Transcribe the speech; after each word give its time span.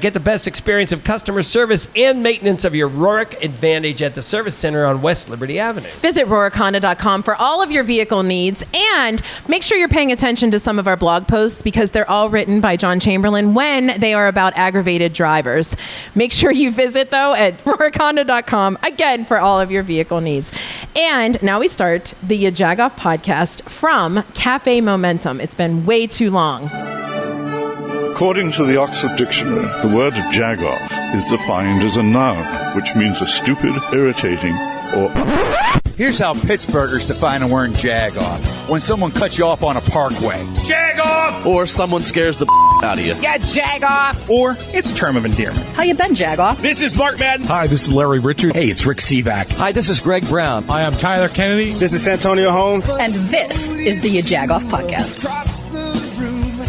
Get 0.00 0.14
the 0.14 0.20
best 0.20 0.46
experience 0.46 0.92
of 0.92 1.02
customer 1.02 1.42
service 1.42 1.88
and 1.96 2.22
maintenance 2.22 2.64
of 2.64 2.72
your 2.72 2.88
Rohrich 2.88 3.34
Advantage 3.42 4.00
at 4.00 4.14
the 4.14 4.22
Service 4.22 4.54
Center 4.54 4.86
on 4.86 5.02
West 5.02 5.28
Liberty 5.28 5.58
Avenue. 5.58 5.88
Visit 5.96 6.28
RohrichHonda.com 6.28 7.24
for 7.24 7.34
all 7.34 7.60
of 7.60 7.72
your 7.72 7.82
vehicle 7.82 8.22
needs 8.22 8.64
and 8.94 9.20
make 9.48 9.64
sure 9.64 9.76
you're 9.76 9.88
paying 9.88 10.12
attention 10.12 10.52
to 10.52 10.60
some 10.60 10.78
of 10.78 10.86
our 10.86 10.96
blog 10.96 11.26
posts 11.26 11.62
because 11.62 11.90
they're 11.90 12.08
all 12.08 12.30
written 12.30 12.60
by 12.60 12.76
John 12.76 13.00
Chamberlain 13.00 13.54
when 13.54 13.98
they 13.98 14.14
are 14.14 14.28
about 14.28 14.56
aggravated 14.56 15.14
drivers. 15.14 15.76
Make 16.14 16.30
sure 16.30 16.52
you 16.52 16.70
visit, 16.70 17.10
though, 17.10 17.34
at 17.34 17.58
RohrichHonda.com 17.64 18.78
again 18.84 19.24
for 19.24 19.40
all 19.40 19.60
of 19.60 19.72
your 19.72 19.82
vehicle 19.82 20.20
needs. 20.20 20.52
And 20.94 21.42
now 21.42 21.58
we 21.58 21.66
start 21.66 22.14
the 22.22 22.44
Jagoff 22.52 22.94
podcast 22.94 23.62
from 23.62 24.22
Cafe 24.34 24.80
Momentum. 24.80 25.40
It's 25.40 25.56
been 25.56 25.84
way 25.86 26.06
too 26.06 26.30
long. 26.30 26.97
According 28.18 28.50
to 28.50 28.64
the 28.64 28.76
Oxford 28.80 29.16
Dictionary, 29.16 29.68
the 29.80 29.94
word 29.96 30.12
jagoff 30.12 31.14
is 31.14 31.24
defined 31.26 31.84
as 31.84 31.96
a 31.98 32.02
noun, 32.02 32.74
which 32.74 32.96
means 32.96 33.20
a 33.20 33.28
stupid, 33.28 33.72
irritating, 33.92 34.56
or. 34.92 35.08
Here's 35.96 36.18
how 36.18 36.34
Pittsburghers 36.34 37.06
define 37.06 37.42
the 37.42 37.46
word 37.46 37.70
jagoff. 37.74 38.68
When 38.68 38.80
someone 38.80 39.12
cuts 39.12 39.38
you 39.38 39.44
off 39.44 39.62
on 39.62 39.76
a 39.76 39.80
parkway. 39.80 40.44
Jagoff! 40.66 41.46
Or 41.46 41.68
someone 41.68 42.02
scares 42.02 42.38
the 42.38 42.46
out 42.82 42.98
of 42.98 43.06
you. 43.06 43.14
Yeah, 43.14 43.38
jagoff! 43.38 44.28
Or 44.28 44.56
it's 44.76 44.90
a 44.90 44.94
term 44.96 45.16
of 45.16 45.24
endearment. 45.24 45.64
How 45.76 45.84
you 45.84 45.94
been, 45.94 46.16
jagoff? 46.16 46.60
This 46.60 46.80
is 46.80 46.96
Mark 46.96 47.20
Madden. 47.20 47.46
Hi, 47.46 47.68
this 47.68 47.84
is 47.84 47.92
Larry 47.92 48.18
Richert. 48.18 48.52
Hey, 48.52 48.68
it's 48.68 48.84
Rick 48.84 48.98
Sebak. 48.98 49.48
Hi, 49.52 49.70
this 49.70 49.88
is 49.88 50.00
Greg 50.00 50.26
Brown. 50.26 50.64
Hi, 50.64 50.84
I'm 50.84 50.94
Tyler 50.94 51.28
Kennedy. 51.28 51.70
This 51.70 51.92
is 51.92 52.08
Antonio 52.08 52.50
Holmes. 52.50 52.88
And 52.88 53.14
this 53.14 53.78
is 53.78 54.00
the 54.00 54.18
Jagoff 54.22 54.64
Podcast. 54.64 55.57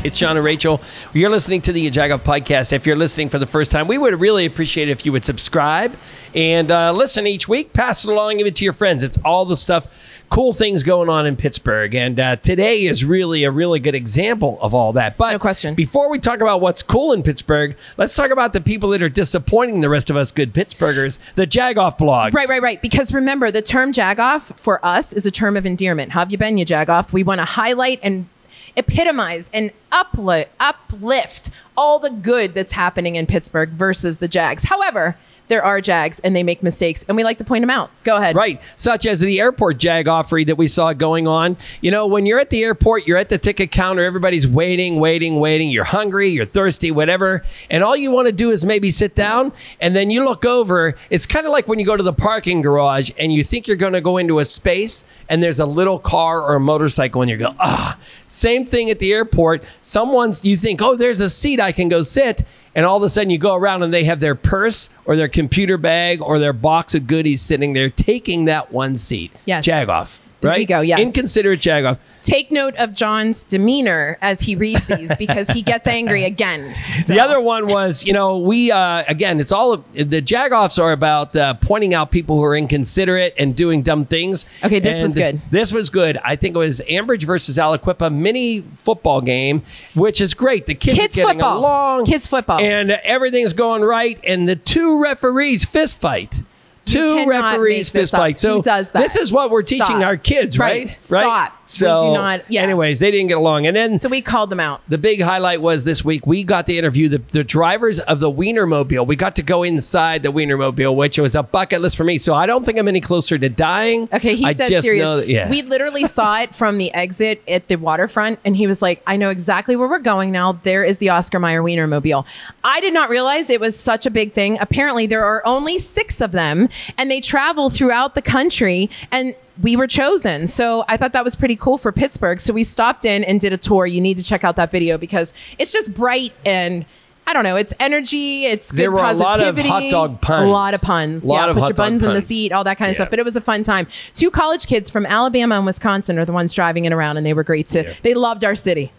It's 0.01 0.15
Sean 0.15 0.37
and 0.37 0.45
Rachel. 0.45 0.79
You're 1.13 1.29
listening 1.29 1.59
to 1.63 1.73
the 1.73 1.91
Jagoff 1.91 2.19
podcast. 2.19 2.71
If 2.71 2.85
you're 2.85 2.95
listening 2.95 3.27
for 3.27 3.37
the 3.37 3.45
first 3.45 3.69
time, 3.69 3.85
we 3.85 3.97
would 3.97 4.17
really 4.17 4.45
appreciate 4.45 4.87
it 4.87 4.91
if 4.91 5.05
you 5.05 5.11
would 5.11 5.25
subscribe 5.25 5.93
and 6.33 6.71
uh, 6.71 6.93
listen 6.93 7.27
each 7.27 7.49
week. 7.49 7.73
Pass 7.73 8.05
it 8.05 8.09
along, 8.09 8.37
give 8.37 8.47
it 8.47 8.55
to 8.55 8.63
your 8.63 8.71
friends. 8.71 9.03
It's 9.03 9.17
all 9.25 9.43
the 9.43 9.57
stuff, 9.57 9.89
cool 10.29 10.53
things 10.53 10.83
going 10.83 11.09
on 11.09 11.25
in 11.25 11.35
Pittsburgh. 11.35 11.93
And 11.93 12.17
uh, 12.17 12.37
today 12.37 12.85
is 12.85 13.03
really 13.03 13.43
a 13.43 13.51
really 13.51 13.81
good 13.81 13.93
example 13.93 14.57
of 14.61 14.73
all 14.73 14.93
that. 14.93 15.17
But 15.17 15.33
no 15.33 15.39
question. 15.39 15.75
Before 15.75 16.09
we 16.09 16.17
talk 16.17 16.39
about 16.39 16.61
what's 16.61 16.81
cool 16.81 17.11
in 17.11 17.21
Pittsburgh, 17.21 17.75
let's 17.97 18.15
talk 18.15 18.31
about 18.31 18.53
the 18.53 18.61
people 18.61 18.91
that 18.91 19.03
are 19.03 19.09
disappointing 19.09 19.81
the 19.81 19.89
rest 19.89 20.09
of 20.09 20.15
us 20.15 20.31
good 20.31 20.53
Pittsburghers, 20.53 21.19
the 21.35 21.45
Jagoff 21.45 21.99
blogs. 21.99 22.33
Right, 22.33 22.47
right, 22.47 22.61
right. 22.61 22.81
Because 22.81 23.13
remember, 23.13 23.51
the 23.51 23.61
term 23.61 23.91
Jagoff 23.91 24.57
for 24.57 24.83
us 24.85 25.11
is 25.11 25.25
a 25.25 25.31
term 25.31 25.57
of 25.57 25.65
endearment. 25.65 26.13
How 26.13 26.21
have 26.21 26.31
you 26.31 26.37
been, 26.37 26.57
you 26.57 26.65
Jagoff? 26.65 27.11
We 27.11 27.23
want 27.23 27.39
to 27.39 27.45
highlight 27.45 27.99
and 28.01 28.29
epitomize 28.75 29.49
and 29.53 29.71
uplift, 29.91 30.51
uplift 30.59 31.49
all 31.75 31.99
the 31.99 32.09
good 32.09 32.53
that's 32.53 32.73
happening 32.73 33.15
in 33.15 33.25
Pittsburgh 33.25 33.69
versus 33.69 34.17
the 34.17 34.27
Jags. 34.27 34.63
However, 34.65 35.17
there 35.49 35.65
are 35.65 35.81
Jags 35.81 36.19
and 36.19 36.35
they 36.35 36.43
make 36.43 36.61
mistakes, 36.63 37.03
and 37.07 37.17
we 37.17 37.23
like 37.23 37.39
to 37.39 37.43
point 37.43 37.63
them 37.63 37.71
out. 37.71 37.89
Go 38.03 38.17
ahead. 38.17 38.35
Right. 38.35 38.61
Such 38.75 39.05
as 39.07 39.19
the 39.19 39.39
airport 39.39 39.79
Jag 39.79 40.05
offery 40.05 40.45
that 40.45 40.57
we 40.57 40.67
saw 40.67 40.93
going 40.93 41.27
on. 41.27 41.57
You 41.81 41.89
know, 41.89 42.05
when 42.05 42.27
you're 42.27 42.39
at 42.39 42.51
the 42.51 42.61
airport, 42.61 43.07
you're 43.07 43.17
at 43.17 43.29
the 43.29 43.39
ticket 43.39 43.71
counter, 43.71 44.03
everybody's 44.03 44.47
waiting, 44.47 44.99
waiting, 44.99 45.39
waiting. 45.39 45.71
You're 45.71 45.85
hungry, 45.85 46.29
you're 46.29 46.45
thirsty, 46.45 46.91
whatever. 46.91 47.43
And 47.69 47.83
all 47.83 47.97
you 47.97 48.11
want 48.11 48.27
to 48.27 48.31
do 48.31 48.51
is 48.51 48.63
maybe 48.63 48.91
sit 48.91 49.15
down 49.15 49.51
and 49.81 49.95
then 49.95 50.11
you 50.11 50.23
look 50.23 50.45
over. 50.45 50.95
It's 51.09 51.25
kind 51.25 51.47
of 51.47 51.51
like 51.51 51.67
when 51.67 51.79
you 51.79 51.85
go 51.85 51.97
to 51.97 52.03
the 52.03 52.13
parking 52.13 52.61
garage 52.61 53.09
and 53.17 53.33
you 53.33 53.43
think 53.43 53.67
you're 53.67 53.75
going 53.75 53.93
to 53.93 54.01
go 54.01 54.17
into 54.17 54.37
a 54.37 54.45
space 54.45 55.03
and 55.27 55.41
there's 55.41 55.59
a 55.59 55.65
little 55.65 55.97
car 55.97 56.43
or 56.43 56.55
a 56.55 56.59
motorcycle 56.59 57.23
and 57.23 57.31
you 57.31 57.37
go, 57.37 57.55
ah. 57.59 57.97
Same 58.29 58.65
thing 58.65 58.89
at 58.89 58.99
the 58.99 59.11
airport. 59.11 59.63
Someone's, 59.81 60.45
you 60.45 60.55
think, 60.55 60.81
oh, 60.81 60.95
there's 60.95 61.19
a 61.19 61.29
seat 61.29 61.59
I 61.59 61.71
can 61.71 61.89
go 61.89 62.03
sit 62.03 62.45
and 62.75 62.85
all 62.85 62.97
of 62.97 63.03
a 63.03 63.09
sudden 63.09 63.29
you 63.29 63.37
go 63.37 63.55
around 63.55 63.83
and 63.83 63.93
they 63.93 64.05
have 64.05 64.19
their 64.19 64.35
purse 64.35 64.89
or 65.05 65.15
their 65.15 65.27
computer 65.27 65.77
bag 65.77 66.21
or 66.21 66.39
their 66.39 66.53
box 66.53 66.95
of 66.95 67.07
goodies 67.07 67.41
sitting 67.41 67.73
there 67.73 67.89
taking 67.89 68.45
that 68.45 68.71
one 68.71 68.95
seat. 68.95 69.31
Yes. 69.45 69.65
Jagoff. 69.65 70.19
There 70.41 70.51
right? 70.51 70.59
you 70.61 70.65
go, 70.65 70.81
yes. 70.81 70.99
Inconsiderate 70.99 71.59
Jagoff. 71.59 71.97
Take 72.21 72.51
note 72.51 72.75
of 72.75 72.93
John's 72.93 73.43
demeanor 73.43 74.17
as 74.21 74.41
he 74.41 74.55
reads 74.55 74.85
these 74.87 75.15
because 75.17 75.49
he 75.49 75.61
gets 75.61 75.87
angry 75.87 76.23
again. 76.23 76.73
So. 77.03 77.13
The 77.13 77.21
other 77.21 77.39
one 77.39 77.67
was, 77.67 78.03
you 78.03 78.11
know, 78.13 78.37
we, 78.39 78.71
uh, 78.71 79.03
again, 79.07 79.39
it's 79.39 79.51
all, 79.53 79.77
the 79.93 80.21
Jagoffs 80.21 80.77
are 80.81 80.91
about 80.91 81.35
uh, 81.35 81.53
pointing 81.55 81.93
out 81.93 82.11
people 82.11 82.35
who 82.35 82.43
are 82.43 82.57
inconsiderate 82.57 83.33
and 83.37 83.55
doing 83.55 83.81
dumb 83.81 84.05
things. 84.05 84.45
Okay, 84.63 84.79
this 84.79 84.97
And 84.97 85.03
was 85.03 85.15
good. 85.15 85.41
This 85.49 85.71
was 85.71 85.89
good. 85.89 86.17
I 86.23 86.35
think 86.35 86.55
it 86.55 86.59
was 86.59 86.81
Ambridge 86.89 87.23
versus 87.23 87.57
Aliquippa 87.57 88.13
mini 88.13 88.61
football 88.75 89.21
game, 89.21 89.63
which 89.95 90.19
is 90.19 90.33
great. 90.33 90.65
The 90.65 90.75
kids, 90.75 90.99
Kids 90.99 91.15
getting 91.15 91.39
football. 91.39 91.59
along. 91.59 92.05
Kids 92.05 92.27
football. 92.27 92.59
And 92.59 92.91
everything's 92.91 93.53
going 93.53 93.81
right. 93.81 94.19
And 94.23 94.47
the 94.47 94.55
two 94.57 95.01
referees 95.01 95.63
fist 95.65 95.97
fight. 95.97 96.43
Two 96.91 97.25
referees 97.27 97.89
fist 97.89 98.11
fight. 98.13 98.39
So 98.39 98.57
Who 98.57 98.61
does 98.61 98.91
that? 98.91 98.99
this 99.01 99.15
is 99.15 99.31
what 99.31 99.49
we're 99.51 99.61
Stop. 99.61 99.87
teaching 99.87 100.03
our 100.03 100.17
kids, 100.17 100.57
right? 100.57 100.87
Right. 100.87 100.99
Stop. 101.01 101.51
We 101.53 101.57
So, 101.67 101.99
do 102.07 102.13
not- 102.13 102.41
yeah. 102.49 102.63
anyways, 102.63 102.99
they 102.99 103.11
didn't 103.11 103.27
get 103.27 103.37
along. 103.37 103.67
And 103.67 103.75
then 103.77 103.99
So 103.99 104.09
we 104.09 104.21
called 104.21 104.49
them 104.49 104.59
out. 104.59 104.81
the 104.87 104.97
big 104.97 105.21
highlight 105.21 105.61
was 105.61 105.83
this 105.83 106.03
week 106.03 106.25
we 106.25 106.43
got 106.43 106.65
to 106.65 106.75
interview 106.75 107.09
the, 107.09 107.19
the 107.31 107.43
drivers 107.43 107.99
of 107.99 108.19
the 108.19 108.31
Wienermobile. 108.31 109.05
We 109.05 109.15
got 109.15 109.35
to 109.35 109.43
go 109.43 109.61
inside 109.61 110.23
the 110.23 110.31
Wienermobile, 110.31 110.95
which 110.95 111.19
was 111.19 111.35
a 111.35 111.43
bucket 111.43 111.81
list 111.81 111.95
for 111.95 112.03
me. 112.03 112.17
So 112.17 112.33
I 112.33 112.47
don't 112.47 112.65
think 112.65 112.79
I'm 112.79 112.87
any 112.87 113.01
closer 113.01 113.37
to 113.37 113.49
dying. 113.49 114.09
Okay, 114.11 114.33
he 114.35 114.45
I 114.45 114.53
said 114.53 114.69
just 114.69 114.85
serious. 114.85 115.05
that- 115.05 115.27
yeah. 115.27 115.47
We 115.49 115.61
literally 115.61 116.05
saw 116.05 116.39
it 116.41 116.55
from 116.55 116.77
the 116.79 116.91
exit 116.93 117.43
at 117.47 117.67
the 117.67 117.75
waterfront, 117.75 118.39
and 118.43 118.55
he 118.55 118.65
was 118.65 118.81
like, 118.81 119.03
"I 119.05 119.15
know 119.17 119.29
exactly 119.29 119.75
where 119.75 119.87
we're 119.87 119.99
going 119.99 120.31
now. 120.31 120.59
There 120.63 120.83
is 120.83 120.97
the 120.97 121.09
Oscar 121.09 121.39
Mayer 121.39 121.61
Wienermobile." 121.61 122.25
I 122.63 122.79
did 122.79 122.93
not 122.93 123.09
realize 123.09 123.49
it 123.49 123.59
was 123.59 123.77
such 123.79 124.05
a 124.07 124.09
big 124.11 124.33
thing. 124.33 124.57
Apparently, 124.59 125.05
there 125.05 125.23
are 125.23 125.43
only 125.45 125.77
six 125.77 126.19
of 126.21 126.31
them, 126.31 126.67
and 126.97 127.09
they 127.09 127.19
travel 127.19 127.69
throughout 127.69 128.15
the 128.15 128.21
country. 128.21 128.89
And 129.11 129.35
we 129.61 129.75
were 129.75 129.87
chosen, 129.87 130.47
so 130.47 130.85
I 130.87 130.95
thought 130.95 131.11
that 131.13 131.23
was 131.25 131.35
pretty 131.35 131.55
cool 131.55 131.77
for 131.77 131.91
Pittsburgh. 131.91 132.39
So 132.39 132.53
we 132.53 132.63
stopped 132.63 133.03
in 133.03 133.23
and 133.25 133.39
did 133.41 133.51
a 133.51 133.57
tour. 133.57 133.85
You 133.85 133.99
need 133.99 134.17
to 134.17 134.23
check 134.23 134.43
out 134.43 134.55
that 134.55 134.71
video 134.71 134.97
because 134.97 135.33
it's 135.57 135.71
just 135.71 135.93
bright 135.95 136.33
and. 136.45 136.85
I 137.27 137.33
don't 137.33 137.43
know. 137.43 137.57
It's 137.57 137.75
energy. 137.79 138.45
It's 138.45 138.71
good 138.71 138.79
There 138.79 138.91
were 138.91 139.01
a 139.01 139.13
lot 139.13 139.39
of 139.39 139.55
positivity, 139.55 139.69
hot 139.69 139.91
dog 139.91 140.19
puns. 140.21 140.45
A 140.45 140.49
lot 140.49 140.73
of 140.73 140.81
puns. 140.81 141.25
A 141.25 141.27
Lot 141.27 141.35
yeah, 141.35 141.49
of 141.51 141.53
put 141.53 141.59
hot 141.59 141.67
your 141.69 141.75
buns 141.75 142.01
in 142.01 142.11
the 142.15 142.23
seat, 142.23 142.51
all 142.51 142.63
that 142.63 142.79
kind 142.79 142.89
of 142.89 142.93
Yeah. 142.95 143.03
stuff. 143.03 143.11
But 143.11 143.19
it 143.19 143.25
was 143.25 143.35
a 143.35 143.41
fun 143.41 143.61
time. 143.61 143.85
Two 144.15 144.31
college 144.31 144.65
kids 144.65 144.89
from 144.89 145.05
Alabama 145.05 145.55
and 145.57 145.63
Wisconsin 145.63 146.17
are 146.17 146.25
the 146.25 146.31
ones 146.31 146.55
driving 146.55 146.85
it 146.85 146.91
around, 146.91 147.17
and 147.17 147.25
they 147.27 147.33
were 147.35 147.43
great 147.43 147.67
too. 147.67 147.83
They 148.01 148.15
loved 148.15 148.43
our 148.43 148.55
city. 148.55 148.91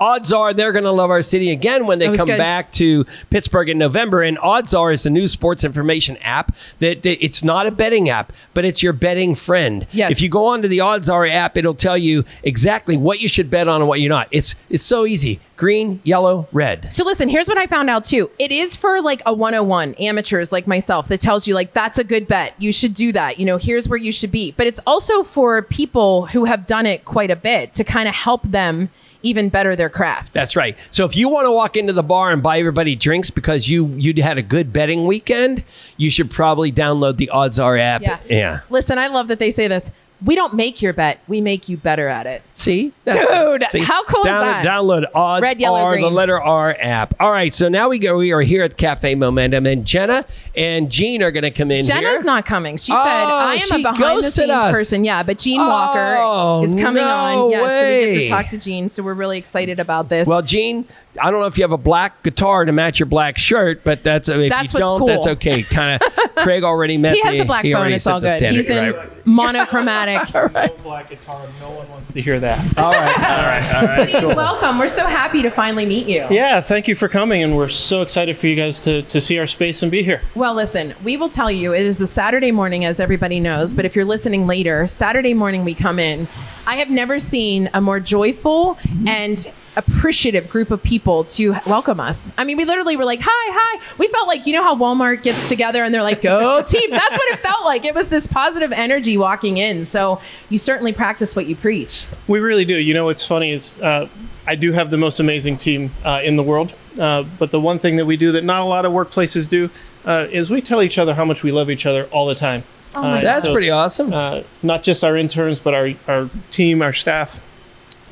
Odds 0.00 0.32
are 0.32 0.52
they're 0.52 0.72
going 0.72 0.84
to 0.84 0.90
love 0.90 1.10
our 1.10 1.22
city 1.22 1.50
again 1.50 1.86
when 1.86 1.98
they 1.98 2.14
come 2.16 2.26
good. 2.26 2.38
back 2.38 2.72
to 2.72 3.04
Pittsburgh 3.30 3.68
in 3.68 3.78
November. 3.78 4.22
And 4.22 4.38
ODDS-R 4.38 4.92
it's 4.92 5.06
a 5.06 5.10
new 5.10 5.28
sports 5.28 5.64
information 5.64 6.16
app 6.18 6.54
that, 6.78 7.02
that 7.02 7.24
it's 7.24 7.42
not 7.42 7.66
a 7.66 7.70
betting 7.70 8.08
app, 8.08 8.32
but 8.54 8.64
it's 8.64 8.82
your 8.82 8.92
betting 8.92 9.34
friend. 9.34 9.86
Yes. 9.92 10.10
If 10.10 10.20
you 10.20 10.28
go 10.28 10.46
onto 10.46 10.68
the 10.68 10.78
ODDS-R 10.78 11.26
app, 11.26 11.56
it'll 11.56 11.74
tell 11.74 11.98
you 11.98 12.24
exactly 12.42 12.96
what 12.96 13.20
you 13.20 13.28
should 13.28 13.50
bet 13.50 13.68
on 13.68 13.80
and 13.80 13.88
what 13.88 14.00
you're 14.00 14.08
not. 14.08 14.28
It's 14.30 14.54
it's 14.68 14.82
so 14.82 15.06
easy. 15.06 15.40
Green, 15.62 16.00
yellow, 16.02 16.48
red. 16.50 16.92
So 16.92 17.04
listen, 17.04 17.28
here's 17.28 17.46
what 17.46 17.56
I 17.56 17.68
found 17.68 17.88
out 17.88 18.04
too. 18.04 18.28
It 18.40 18.50
is 18.50 18.74
for 18.74 19.00
like 19.00 19.22
a 19.26 19.32
101 19.32 19.94
amateurs 19.94 20.50
like 20.50 20.66
myself 20.66 21.06
that 21.06 21.20
tells 21.20 21.46
you 21.46 21.54
like 21.54 21.72
that's 21.72 21.98
a 21.98 22.02
good 22.02 22.26
bet. 22.26 22.52
You 22.58 22.72
should 22.72 22.94
do 22.94 23.12
that. 23.12 23.38
You 23.38 23.46
know, 23.46 23.58
here's 23.58 23.88
where 23.88 23.96
you 23.96 24.10
should 24.10 24.32
be. 24.32 24.50
But 24.50 24.66
it's 24.66 24.80
also 24.88 25.22
for 25.22 25.62
people 25.62 26.26
who 26.26 26.46
have 26.46 26.66
done 26.66 26.84
it 26.84 27.04
quite 27.04 27.30
a 27.30 27.36
bit 27.36 27.74
to 27.74 27.84
kind 27.84 28.08
of 28.08 28.14
help 28.16 28.42
them 28.42 28.90
even 29.22 29.50
better 29.50 29.76
their 29.76 29.88
craft. 29.88 30.32
That's 30.32 30.56
right. 30.56 30.76
So 30.90 31.04
if 31.04 31.16
you 31.16 31.28
want 31.28 31.46
to 31.46 31.52
walk 31.52 31.76
into 31.76 31.92
the 31.92 32.02
bar 32.02 32.32
and 32.32 32.42
buy 32.42 32.58
everybody 32.58 32.96
drinks 32.96 33.30
because 33.30 33.68
you 33.68 33.86
you 33.86 34.20
had 34.20 34.38
a 34.38 34.42
good 34.42 34.72
betting 34.72 35.06
weekend, 35.06 35.62
you 35.96 36.10
should 36.10 36.28
probably 36.28 36.72
download 36.72 37.18
the 37.18 37.30
ODDS-R 37.32 37.78
app. 37.78 38.02
Yeah. 38.02 38.18
Yeah. 38.28 38.60
Listen, 38.68 38.98
I 38.98 39.06
love 39.06 39.28
that 39.28 39.38
they 39.38 39.52
say 39.52 39.68
this. 39.68 39.92
We 40.24 40.34
don't 40.36 40.54
make 40.54 40.80
your 40.80 40.92
bet. 40.92 41.18
We 41.26 41.40
make 41.40 41.68
you 41.68 41.76
better 41.76 42.06
at 42.08 42.26
it. 42.26 42.42
See, 42.54 42.92
Dude, 43.04 43.16
how 43.16 44.04
cool 44.04 44.20
is 44.20 44.26
that? 44.26 44.64
Download 44.64 45.04
odds 45.14 45.42
Red, 45.42 45.58
yellow, 45.58 45.78
R, 45.80 45.98
the 45.98 46.10
letter 46.10 46.40
R 46.40 46.76
app. 46.80 47.14
All 47.18 47.32
right, 47.32 47.52
so 47.52 47.68
now 47.68 47.88
we 47.88 47.98
go. 47.98 48.16
We 48.18 48.30
are 48.32 48.40
here 48.40 48.62
at 48.62 48.76
Cafe 48.76 49.14
Momentum, 49.16 49.66
and 49.66 49.84
Jenna 49.86 50.24
and 50.54 50.90
Gene 50.90 51.22
are 51.22 51.30
going 51.32 51.42
to 51.42 51.50
come 51.50 51.70
in. 51.70 51.82
Jenna's 51.84 52.12
here. 52.12 52.22
not 52.24 52.46
coming. 52.46 52.76
She 52.76 52.92
Oh, 52.92 52.96
said, 52.96 53.02
I 53.04 53.54
am 53.54 53.80
a 53.80 53.92
behind 53.92 54.22
the 54.22 54.30
scenes 54.30 54.50
us. 54.50 54.72
person. 54.72 55.04
Yeah, 55.04 55.22
but 55.22 55.38
Gene 55.38 55.60
Oh, 55.60 55.68
Walker 55.68 56.66
is 56.66 56.74
coming 56.80 57.02
no 57.04 57.46
on. 57.46 57.50
Yeah, 57.50 57.58
so 57.68 57.88
we 57.88 58.12
get 58.12 58.18
to 58.20 58.28
talk 58.28 58.48
to 58.50 58.58
Gene. 58.58 58.90
So 58.90 59.02
we're 59.02 59.14
really 59.14 59.38
excited 59.38 59.80
about 59.80 60.08
this. 60.08 60.28
Well, 60.28 60.42
Gene, 60.42 60.86
I 61.20 61.30
don't 61.30 61.40
know 61.40 61.46
if 61.46 61.58
you 61.58 61.64
have 61.64 61.72
a 61.72 61.78
black 61.78 62.22
guitar 62.22 62.64
to 62.64 62.72
match 62.72 62.98
your 62.98 63.06
black 63.06 63.36
shirt, 63.36 63.84
but 63.84 64.02
that's 64.02 64.28
if 64.30 64.48
That's 64.50 64.72
you 64.72 64.78
what's 64.78 64.90
don't, 64.90 64.98
cool. 65.00 65.06
that's 65.08 65.26
okay. 65.26 65.62
Kind 65.62 66.00
of. 66.02 66.34
Craig 66.36 66.64
already 66.64 66.96
met. 66.96 67.14
he 67.14 67.20
has 67.22 67.34
the- 67.36 67.40
a 67.42 67.44
black 67.44 67.64
he 67.66 67.72
phone. 67.74 67.92
It's 67.92 68.06
all 68.06 68.18
good. 68.20 68.30
standard, 68.30 68.56
He's 68.56 68.70
in 68.70 68.94
right? 68.94 69.26
monochromatic. 69.26 70.22
Black 70.82 71.10
guitar. 71.10 71.40
No 71.60 71.70
one 71.70 71.88
wants 71.90 72.12
to 72.14 72.20
hear 72.22 72.40
that. 72.40 72.78
All 72.78 72.90
right, 72.92 73.18
all 73.18 73.44
right, 73.44 73.74
all 73.74 73.82
right. 73.86 74.08
Gene, 74.20 74.34
welcome. 74.34 74.78
We're 74.78 74.88
so 74.88 75.06
happy 75.06 75.42
to 75.42 75.50
finally 75.50 75.84
meet 75.86 76.06
you. 76.06 76.26
Yeah, 76.30 76.60
thank 76.60 76.88
you 76.88 76.94
for 76.94 77.08
coming, 77.08 77.42
and 77.42 77.56
we're 77.56 77.68
so 77.68 78.00
excited 78.02 78.36
for 78.38 78.46
you 78.46 78.56
guys 78.56 78.78
to, 78.80 79.02
to 79.02 79.20
see 79.20 79.38
our 79.38 79.46
space 79.46 79.82
and 79.82 79.92
be 79.92 80.02
here. 80.02 80.22
Well, 80.34 80.54
listen, 80.54 80.94
we 81.04 81.16
will 81.18 81.28
tell 81.28 81.50
you 81.50 81.74
it 81.74 81.84
is 81.86 82.00
a 82.00 82.06
Saturday 82.06 82.50
morning, 82.52 82.84
as 82.84 82.98
everybody 82.98 83.38
knows. 83.38 83.74
But 83.74 83.84
if 83.84 83.94
you're 83.94 84.04
listening 84.06 84.46
later, 84.46 84.86
Saturday 84.86 85.34
morning 85.34 85.64
we 85.64 85.74
come 85.74 85.98
in. 85.98 86.26
I 86.66 86.76
have 86.76 86.90
never 86.90 87.20
seen 87.20 87.68
a 87.74 87.80
more 87.80 88.00
joyful 88.00 88.78
and 89.06 89.50
appreciative 89.76 90.48
group 90.48 90.70
of 90.70 90.82
people 90.82 91.24
to 91.24 91.54
welcome 91.66 92.00
us. 92.00 92.32
I 92.36 92.44
mean, 92.44 92.56
we 92.56 92.64
literally 92.64 92.96
were 92.96 93.04
like, 93.04 93.20
"Hi, 93.22 93.28
hi." 93.30 93.80
We 93.98 94.08
felt 94.08 94.28
like 94.28 94.46
you 94.46 94.52
know 94.52 94.62
how 94.62 94.76
Walmart 94.76 95.22
gets 95.22 95.48
together 95.48 95.82
and 95.84 95.94
they're 95.94 96.02
like, 96.02 96.22
"Go 96.22 96.62
team." 96.66 96.90
That's 96.90 97.18
what 97.18 97.28
it 97.30 97.40
felt 97.40 97.64
like. 97.64 97.84
It 97.84 97.94
was 97.94 98.08
this 98.08 98.26
positive 98.26 98.72
energy 98.72 99.16
walking 99.16 99.58
in. 99.58 99.84
So 99.84 100.20
you 100.50 100.58
certainly 100.58 100.92
practice 100.92 101.34
what 101.34 101.46
you 101.46 101.56
preach. 101.56 102.06
We 102.28 102.40
really 102.40 102.64
do. 102.64 102.76
You 102.76 102.94
know, 102.94 103.06
what's 103.06 103.26
funny 103.26 103.52
is 103.52 103.80
uh, 103.80 104.08
I 104.46 104.54
do 104.54 104.72
have 104.72 104.90
the 104.90 104.98
most 104.98 105.20
amazing 105.20 105.56
team 105.58 105.92
uh, 106.04 106.20
in 106.22 106.36
the 106.36 106.42
world. 106.42 106.74
Uh, 106.98 107.22
but 107.38 107.50
the 107.50 107.60
one 107.60 107.78
thing 107.78 107.96
that 107.96 108.04
we 108.04 108.16
do 108.16 108.32
that 108.32 108.44
not 108.44 108.60
a 108.60 108.64
lot 108.64 108.84
of 108.84 108.92
workplaces 108.92 109.48
do 109.48 109.70
uh, 110.04 110.26
is 110.30 110.50
we 110.50 110.60
tell 110.60 110.82
each 110.82 110.98
other 110.98 111.14
how 111.14 111.24
much 111.24 111.42
we 111.42 111.52
love 111.52 111.70
each 111.70 111.86
other 111.86 112.04
all 112.06 112.26
the 112.26 112.34
time. 112.34 112.64
Oh 112.94 113.02
Uh, 113.02 113.20
That's 113.22 113.46
so, 113.46 113.52
pretty 113.52 113.70
awesome. 113.70 114.12
Uh, 114.12 114.42
not 114.62 114.82
just 114.82 115.02
our 115.02 115.16
interns, 115.16 115.58
but 115.58 115.74
our, 115.74 115.90
our 116.06 116.28
team, 116.50 116.82
our 116.82 116.92
staff. 116.92 117.40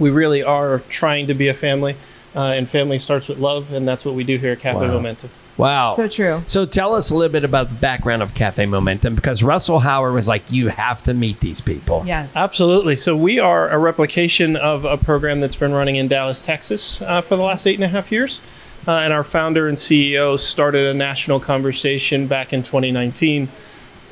We 0.01 0.11
really 0.11 0.43
are 0.43 0.81
trying 0.89 1.29
to 1.29 1.35
be 1.35 1.47
a 1.49 1.55
family. 1.55 1.97
Uh, 2.35 2.53
and 2.53 2.69
family 2.69 2.97
starts 3.01 3.27
with 3.27 3.39
love, 3.39 3.73
and 3.73 3.89
that's 3.89 4.05
what 4.05 4.15
we 4.15 4.23
do 4.23 4.39
here 4.39 4.53
at 4.53 4.61
Cafe 4.61 4.79
Wow. 4.79 4.87
Momentum. 4.87 5.31
wow. 5.57 5.95
So 5.97 6.07
true. 6.07 6.43
So 6.47 6.65
tell 6.65 6.95
us 6.95 7.11
a 7.11 7.15
little 7.17 7.33
bit 7.33 7.43
about 7.43 7.69
the 7.71 7.75
background 7.75 8.23
of 8.23 8.35
Cafe 8.35 8.65
Momentum 8.67 9.17
because 9.17 9.43
Russell 9.43 9.81
Howard 9.81 10.15
was 10.15 10.29
like, 10.29 10.45
you 10.49 10.69
have 10.69 11.03
to 11.03 11.13
meet 11.13 11.41
these 11.41 11.61
people. 11.61 12.05
Yes. 12.07 12.37
Absolutely. 12.37 12.95
So 12.95 13.17
we 13.17 13.41
are 13.41 13.69
a 13.69 13.79
replication 13.79 14.55
of 14.55 14.85
a 14.85 14.97
program 14.97 15.41
that's 15.41 15.57
been 15.57 15.73
running 15.73 15.97
in 15.97 16.07
Dallas, 16.07 16.41
Texas, 16.41 17.03
uh, 17.03 17.21
for 17.21 17.35
the 17.35 17.43
last 17.43 17.67
eight 17.67 17.75
and 17.75 17.83
a 17.85 17.89
half 17.89 18.13
years. 18.13 18.41
Uh, 18.87 18.93
and 18.93 19.13
our 19.13 19.25
founder 19.25 19.67
and 19.67 19.77
CEO 19.77 20.39
started 20.39 20.87
a 20.87 20.95
national 20.95 21.41
conversation 21.41 22.29
back 22.29 22.53
in 22.53 22.63
2019. 22.63 23.49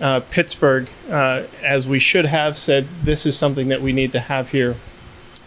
Uh, 0.00 0.20
Pittsburgh, 0.31 0.88
uh, 1.08 1.44
as 1.62 1.87
we 1.87 2.00
should 2.00 2.26
have 2.26 2.58
said, 2.58 2.88
this 3.05 3.25
is 3.26 3.38
something 3.38 3.69
that 3.69 3.81
we 3.81 3.93
need 3.93 4.11
to 4.11 4.19
have 4.20 4.50
here. 4.50 4.75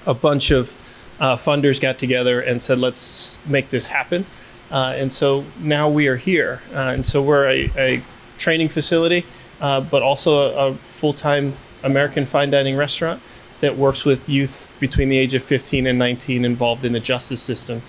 A 0.06 0.13
bunch 0.13 0.51
of 0.51 0.74
uh, 1.19 1.36
funders 1.36 1.80
got 1.80 2.00
together 2.00 2.42
and 2.42 2.62
said, 2.62 2.80
let's 2.80 3.39
make 3.45 3.69
this 3.69 3.86
happen. 3.86 4.25
Uh, 4.71 4.94
and 4.95 5.12
so 5.12 5.45
now 5.59 5.89
we 5.89 6.07
are 6.07 6.15
here. 6.15 6.62
Uh, 6.74 6.77
and 6.95 7.06
so 7.06 7.21
we're 7.21 7.45
a, 7.45 7.71
a 7.77 8.01
training 8.38 8.69
facility, 8.69 9.25
uh, 9.59 9.81
but 9.81 10.01
also 10.01 10.38
a, 10.38 10.71
a 10.71 10.75
full 10.75 11.13
time 11.13 11.53
American 11.83 12.25
fine 12.25 12.50
dining 12.50 12.75
restaurant 12.75 13.21
that 13.59 13.77
works 13.77 14.03
with 14.06 14.27
youth 14.27 14.71
between 14.80 15.09
the 15.09 15.18
age 15.18 15.36
of 15.36 15.44
15 15.44 15.86
and 15.86 16.00
19 16.00 16.45
involved 16.45 16.83
in 16.83 16.94
the 16.94 17.00
justice 17.00 17.42
system. 17.42 17.81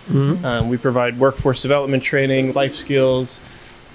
Um, 0.45 0.69
we 0.69 0.77
provide 0.77 1.19
workforce 1.19 1.63
development 1.63 2.03
training, 2.03 2.53
life 2.53 2.75
skills, 2.75 3.41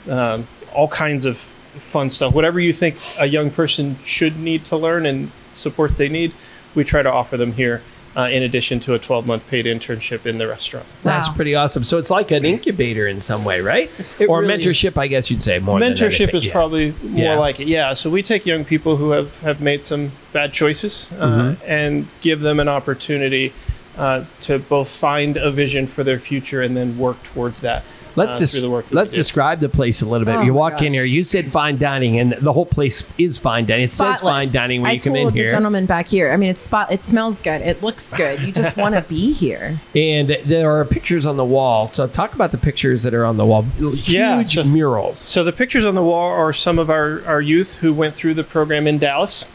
um, 0.10 0.48
all 0.74 0.88
kinds 0.88 1.26
of 1.26 1.38
fun 1.38 2.10
stuff. 2.10 2.34
Whatever 2.34 2.60
you 2.60 2.74
think 2.74 2.98
a 3.20 3.28
young 3.28 3.52
person 3.52 3.98
should 4.04 4.40
need 4.40 4.66
to 4.66 4.78
learn 4.78 5.06
and 5.06 5.32
supports 5.54 5.98
they 5.98 6.10
need, 6.10 6.34
we 6.74 6.84
try 6.84 7.04
to 7.04 7.12
offer 7.12 7.38
them 7.38 7.54
here. 7.54 7.84
Uh, 8.18 8.28
in 8.30 8.42
addition 8.42 8.80
to 8.80 8.96
a 8.96 9.00
12 9.00 9.28
month 9.28 9.48
paid 9.48 9.68
internship 9.68 10.26
in 10.26 10.40
the 10.40 10.48
restaurant. 10.48 10.88
That's 11.04 11.30
pretty 11.30 11.54
awesome. 11.54 11.84
So 11.84 12.00
it's 12.00 12.10
like 12.10 12.32
an 12.32 12.46
incubator 12.46 13.06
in 13.08 13.20
some 13.20 13.44
way, 13.44 13.62
right? 13.62 13.92
It 14.18 14.26
or 14.28 14.42
really- 14.42 14.58
mentorship, 14.58 14.98
I 14.98 15.06
guess 15.06 15.30
you'd 15.30 15.44
say 15.44 15.60
more. 15.60 15.80
mentorship 15.80 16.22
anything. 16.22 16.36
is 16.38 16.46
Yeah. 16.46 16.52
probably 16.52 16.96
more 17.04 17.24
Yeah. 17.36 17.38
like 17.38 17.60
it 17.60 17.68
yeah 17.68 17.94
so 17.94 18.10
we 18.10 18.24
take 18.24 18.48
young 18.48 18.66
people 18.66 18.96
who 18.98 19.12
have, 19.12 19.40
have 19.42 19.62
made 19.62 19.84
some 19.86 20.14
bad 20.34 20.52
choices 20.52 21.12
uh, 21.20 21.28
Mm-hmm. 21.28 21.64
and 21.72 22.08
give 22.22 22.40
them 22.42 22.60
an 22.60 22.68
opportunity 22.68 23.54
uh, 24.00 24.24
to 24.42 24.58
both 24.58 24.90
find 24.90 25.38
a 25.38 25.52
vision 25.52 25.86
for 25.86 26.04
their 26.04 26.18
future 26.18 26.64
and 26.64 26.76
then 26.76 26.98
work 26.98 27.22
towards 27.22 27.60
that 27.60 27.84
Let's 28.18 28.36
uh, 28.36 28.40
des- 28.40 28.48
through 28.48 28.62
the 28.62 28.70
work 28.70 28.88
let's 28.92 29.12
describe 29.12 29.60
the 29.60 29.70
place 29.70 30.02
a 30.02 30.06
little 30.06 30.26
bit. 30.26 30.36
Oh 30.38 30.42
you 30.42 30.52
my 30.52 30.58
walk 30.58 30.82
in 30.82 30.92
here, 30.92 31.06
you 31.06 31.24
said 31.24 31.52
fine 31.52 31.78
dining, 31.78 32.20
and 32.20 32.34
the 32.34 32.52
whole 32.52 32.66
place 32.66 33.10
is 33.18 33.38
fine 33.38 33.66
dining. 33.66 33.86
It 33.86 33.92
says 33.92 34.22
fine 34.22 34.52
dining 34.52 34.82
when 34.82 34.90
I 34.90 34.94
you 34.96 35.02
come 35.02 35.14
told 35.14 35.28
in 35.30 35.34
the 35.34 35.40
here, 35.40 35.50
gentleman 35.52 35.86
back 35.86 36.08
here. 36.08 36.32
I 36.32 36.38
mean, 36.38 36.50
it's 36.50 36.60
spot. 36.60 36.92
It 36.92 37.04
smells 37.04 37.42
good. 37.42 37.62
It 37.62 37.82
looks 37.84 38.12
good. 38.14 38.42
You 38.42 38.52
just 38.52 38.76
want 38.76 38.96
to 38.96 39.02
be 39.04 39.32
here. 39.34 39.80
and 39.96 40.36
there 40.46 40.72
are 40.72 40.84
pictures 40.84 41.26
on 41.26 41.38
the 41.38 41.46
wall. 41.46 41.88
So 41.90 42.08
talk 42.08 42.34
about 42.34 42.52
the 42.52 42.58
pictures 42.58 43.04
that 43.04 43.14
are 43.14 43.24
on 43.26 43.38
the 43.38 43.46
wall. 43.46 43.62
Huge 43.62 44.10
Yeah, 44.10 44.44
so- 44.44 44.64
murals. 44.64 45.20
so 45.20 45.44
the 45.44 45.54
pictures 45.54 45.86
on 45.86 45.94
the 45.96 46.04
wall 46.04 46.32
are 46.32 46.52
some 46.54 46.80
of 46.80 46.90
our, 46.90 47.24
our 47.26 47.40
youth 47.42 47.78
who 47.78 47.94
went 47.94 48.16
through 48.16 48.34
the 48.34 48.44
program 48.44 48.88
in 48.88 48.98
dallas 48.98 49.48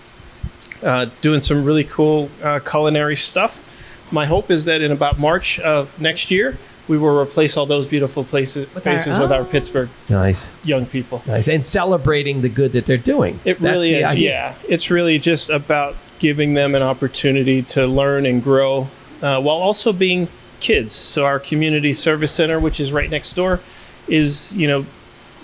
uh, 0.82 1.06
doing 1.20 1.40
some 1.40 1.64
really 1.64 1.84
cool 1.84 2.30
uh, 2.42 2.60
culinary 2.60 3.16
stuff 3.16 3.96
my 4.12 4.26
hope 4.26 4.50
is 4.50 4.64
that 4.66 4.80
in 4.80 4.92
about 4.92 5.18
march 5.18 5.58
of 5.60 5.98
next 6.00 6.30
year 6.30 6.56
we 6.88 6.98
will 6.98 7.18
replace 7.18 7.56
all 7.56 7.66
those 7.66 7.86
beautiful 7.86 8.24
places, 8.24 8.66
With 8.74 8.86
our- 8.86 8.92
faces 8.98 9.18
with 9.18 9.30
our 9.32 9.44
pittsburgh 9.44 9.88
Nice, 10.08 10.50
young 10.64 10.86
people 10.86 11.22
nice, 11.26 11.48
and 11.48 11.64
celebrating 11.64 12.42
the 12.42 12.48
good 12.48 12.72
that 12.72 12.86
they're 12.86 12.96
doing. 12.96 13.40
It 13.44 13.60
That's 13.60 13.74
really 13.74 13.94
is. 13.94 14.04
idea. 14.06 14.30
Yeah, 14.30 14.54
it's 14.68 14.90
really 14.90 15.18
just 15.18 15.48
about 15.50 15.96
giving 16.18 16.54
them 16.54 16.74
an 16.74 16.82
opportunity 16.82 17.62
to 17.62 17.86
learn 17.86 18.26
and 18.26 18.42
grow, 18.42 18.88
uh, 19.22 19.40
while 19.40 19.56
also 19.56 19.92
being 19.92 20.28
kids. 20.60 20.92
So 20.92 21.24
our 21.24 21.38
community 21.40 21.92
service 21.92 22.32
center, 22.32 22.58
which 22.60 22.78
is 22.80 22.92
right 22.92 23.10
next 23.10 23.32
door, 23.34 23.60
is 24.08 24.52
you 24.54 24.66
know 24.68 24.84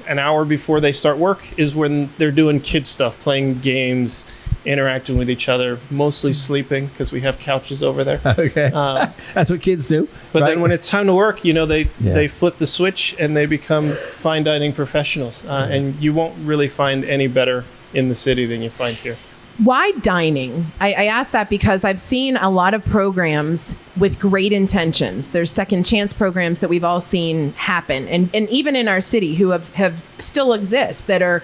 an 0.09 0.19
hour 0.19 0.45
before 0.45 0.81
they 0.81 0.93
start 0.93 1.19
work 1.19 1.45
is 1.59 1.75
when 1.75 2.09
they're 2.19 2.31
doing 2.31 2.61
kid 2.61 2.87
stuff, 2.87 3.21
playing 3.21 3.59
games, 3.61 4.25
interacting 4.69 5.17
with 5.17 5.31
each 5.31 5.49
other, 5.49 5.79
mostly 5.91 6.33
sleeping 6.33 6.87
because 6.89 7.11
we 7.11 7.23
have 7.23 7.39
couches 7.39 7.83
over 7.83 8.05
there. 8.05 8.21
Okay, 8.39 8.67
Um, 8.71 9.11
that's 9.35 9.51
what 9.51 9.63
kids 9.63 9.89
do. 9.89 10.07
but 10.33 10.43
right? 10.43 10.51
then 10.51 10.61
when 10.61 10.71
it's 10.71 10.89
time 10.89 11.07
to 11.07 11.15
work, 11.15 11.45
you 11.45 11.53
know, 11.55 11.67
they 11.67 11.89
Yeah. 12.01 12.13
they 12.15 12.29
flip 12.29 12.59
the 12.59 12.67
switch 12.67 13.17
and 13.19 13.37
they 13.37 13.47
become 13.47 13.93
fine 13.93 14.45
dining 14.45 14.73
professionals. 14.73 15.45
Uh, 15.47 15.69
And 15.71 16.01
you 16.03 16.13
won't 16.13 16.35
really 16.45 16.69
find 16.69 17.05
any 17.05 17.27
better 17.27 17.65
in 17.95 18.09
the 18.11 18.15
city 18.15 18.45
than 18.47 18.61
you 18.63 18.71
find 18.71 18.95
here. 18.97 19.17
Why 19.59 19.91
dining? 20.03 20.67
I, 20.79 20.89
I 20.97 21.05
ask 21.07 21.33
that 21.33 21.51
because 21.51 21.85
I've 21.85 21.99
seen 21.99 22.37
a 22.37 22.49
lot 22.49 22.75
of 22.75 22.85
programs 22.85 23.75
with 23.97 24.21
great 24.21 24.53
intentions. 24.53 25.31
There's 25.31 25.51
second 25.51 25.85
chance 25.85 26.13
programs 26.13 26.61
that 26.61 26.69
we've 26.71 26.85
all 26.85 27.01
seen 27.01 27.55
happen, 27.55 28.07
and 28.07 28.29
and 28.33 28.49
even 28.51 28.77
in 28.77 28.87
our 28.87 29.01
city, 29.01 29.35
who 29.35 29.49
have 29.51 29.73
have 29.75 29.95
still 30.21 30.53
exist 30.53 31.09
that 31.09 31.23
are, 31.23 31.43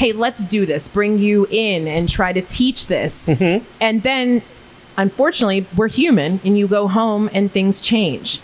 hey, 0.00 0.12
let's 0.12 0.46
do 0.46 0.64
this, 0.64 0.88
bring 0.88 1.18
you 1.18 1.46
in 1.50 1.86
and 1.86 2.08
try 2.08 2.32
to 2.32 2.40
teach 2.40 2.86
this, 2.86 3.28
and 3.28 4.02
then, 4.02 4.40
unfortunately, 4.96 5.66
we're 5.76 5.88
human, 5.88 6.40
and 6.42 6.56
you 6.58 6.66
go 6.66 6.88
home 6.88 7.28
and 7.34 7.52
things 7.52 7.82
change. 7.82 8.40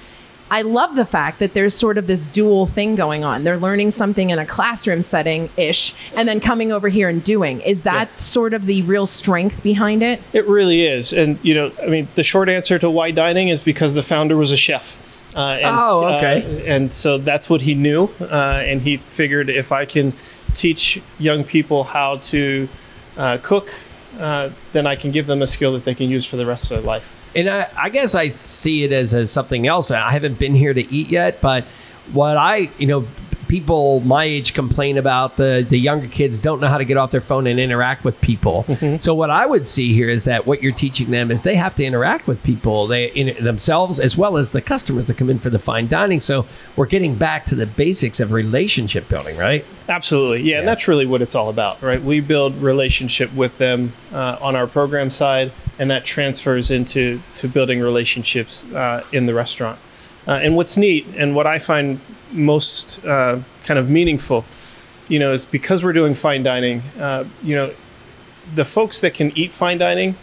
I 0.50 0.60
love 0.62 0.96
the 0.96 1.06
fact 1.06 1.38
that 1.38 1.54
there's 1.54 1.74
sort 1.74 1.96
of 1.96 2.06
this 2.06 2.26
dual 2.26 2.66
thing 2.66 2.94
going 2.94 3.24
on. 3.24 3.42
They're 3.42 3.56
learning 3.56 3.90
something 3.92 4.28
in 4.28 4.38
a 4.38 4.44
classroom 4.44 5.00
setting 5.00 5.48
ish, 5.56 5.94
and 6.14 6.28
then 6.28 6.40
coming 6.40 6.70
over 6.72 6.88
here 6.88 7.08
and 7.08 7.24
doing. 7.24 7.62
Is 7.62 7.80
that 7.82 8.08
Yes. 8.08 8.12
sort 8.12 8.52
of 8.52 8.66
the 8.66 8.82
real 8.82 9.06
strength 9.06 9.62
behind 9.62 10.02
it? 10.02 10.20
It 10.34 10.46
really 10.46 10.86
is. 10.86 11.12
And, 11.14 11.38
you 11.42 11.54
know, 11.54 11.72
I 11.82 11.86
mean, 11.86 12.06
the 12.16 12.22
short 12.22 12.48
answer 12.50 12.78
to 12.78 12.88
why 12.90 13.10
dining 13.12 13.48
is 13.48 13.60
because 13.60 13.94
the 13.94 14.02
founder 14.04 14.36
was 14.36 14.52
a 14.52 14.56
chef. 14.58 14.98
Uh, 15.34 15.40
and, 15.40 15.76
Oh, 15.76 16.04
okay. 16.16 16.42
uh, 16.44 16.72
and 16.74 16.92
so 16.92 17.16
that's 17.18 17.50
what 17.50 17.62
he 17.62 17.74
knew. 17.74 18.10
Uh, 18.20 18.62
and 18.64 18.82
he 18.82 18.98
figured 18.98 19.48
if 19.50 19.72
I 19.72 19.84
can 19.86 20.12
teach 20.56 21.00
young 21.18 21.44
people 21.44 21.84
how 21.84 22.16
to 22.16 22.68
uh, 23.16 23.38
cook, 23.42 23.68
uh, 24.18 24.50
then 24.72 24.86
I 24.86 24.96
can 24.96 25.10
give 25.12 25.26
them 25.26 25.42
a 25.42 25.46
skill 25.46 25.72
that 25.74 25.84
they 25.84 25.94
can 25.94 26.10
use 26.10 26.24
for 26.24 26.36
the 26.36 26.46
rest 26.46 26.70
of 26.70 26.78
their 26.78 26.86
life. 26.86 27.12
And 27.34 27.48
I, 27.48 27.68
I 27.76 27.88
guess 27.90 28.14
I 28.14 28.30
see 28.30 28.84
it 28.84 28.92
as, 28.92 29.12
as 29.12 29.30
something 29.30 29.66
else. 29.66 29.90
I 29.90 30.10
haven't 30.12 30.38
been 30.38 30.54
here 30.54 30.72
to 30.72 30.92
eat 30.92 31.08
yet, 31.08 31.40
but 31.40 31.64
what 32.12 32.36
I, 32.36 32.70
you 32.78 32.86
know, 32.86 33.06
people 33.48 34.00
my 34.00 34.24
age 34.24 34.54
complain 34.54 34.98
about 34.98 35.36
the 35.36 35.66
the 35.68 35.78
younger 35.78 36.08
kids 36.08 36.38
don't 36.38 36.60
know 36.60 36.68
how 36.68 36.78
to 36.78 36.84
get 36.84 36.96
off 36.96 37.10
their 37.10 37.20
phone 37.20 37.46
and 37.46 37.58
interact 37.58 38.04
with 38.04 38.20
people. 38.20 38.64
Mm-hmm. 38.68 38.98
So 38.98 39.14
what 39.14 39.30
I 39.30 39.46
would 39.46 39.66
see 39.66 39.94
here 39.94 40.08
is 40.08 40.24
that 40.24 40.46
what 40.46 40.62
you're 40.62 40.72
teaching 40.72 41.10
them 41.10 41.30
is 41.30 41.42
they 41.42 41.54
have 41.54 41.74
to 41.76 41.84
interact 41.84 42.26
with 42.26 42.42
people 42.42 42.86
they 42.86 43.06
in 43.10 43.42
themselves 43.42 43.98
as 44.00 44.16
well 44.16 44.36
as 44.36 44.50
the 44.50 44.60
customers 44.60 45.06
that 45.06 45.16
come 45.16 45.30
in 45.30 45.38
for 45.38 45.50
the 45.50 45.58
fine 45.58 45.88
dining. 45.88 46.20
So 46.20 46.46
we're 46.76 46.86
getting 46.86 47.16
back 47.16 47.44
to 47.46 47.54
the 47.54 47.66
basics 47.66 48.20
of 48.20 48.32
relationship 48.32 49.08
building, 49.08 49.36
right? 49.36 49.64
Absolutely, 49.88 50.42
yeah, 50.42 50.58
and 50.58 50.66
that's 50.66 50.88
really 50.88 51.06
what 51.06 51.22
it's 51.22 51.34
all 51.34 51.48
about, 51.48 51.80
right? 51.80 52.02
We 52.02 52.20
build 52.20 52.56
relationship 52.56 53.32
with 53.32 53.58
them 53.58 53.92
uh, 54.12 54.36
on 54.40 54.56
our 54.56 54.66
program 54.66 55.10
side, 55.10 55.52
and 55.78 55.90
that 55.90 56.04
transfers 56.04 56.70
into 56.70 57.20
to 57.36 57.48
building 57.48 57.80
relationships 57.80 58.64
uh, 58.72 59.04
in 59.12 59.26
the 59.26 59.34
restaurant. 59.34 59.78
Uh, 60.26 60.32
and 60.32 60.56
what's 60.56 60.76
neat, 60.76 61.06
and 61.16 61.34
what 61.34 61.46
I 61.46 61.58
find 61.58 62.00
most 62.32 63.04
uh, 63.04 63.40
kind 63.64 63.78
of 63.78 63.88
meaningful, 63.88 64.44
you 65.08 65.18
know, 65.18 65.32
is 65.32 65.44
because 65.44 65.84
we're 65.84 65.92
doing 65.92 66.14
fine 66.14 66.42
dining. 66.42 66.80
Uh, 66.98 67.24
you 67.42 67.54
know, 67.54 67.72
the 68.54 68.64
folks 68.64 69.00
that 69.00 69.14
can 69.14 69.36
eat 69.36 69.52
fine 69.52 69.78
dining 69.78 70.16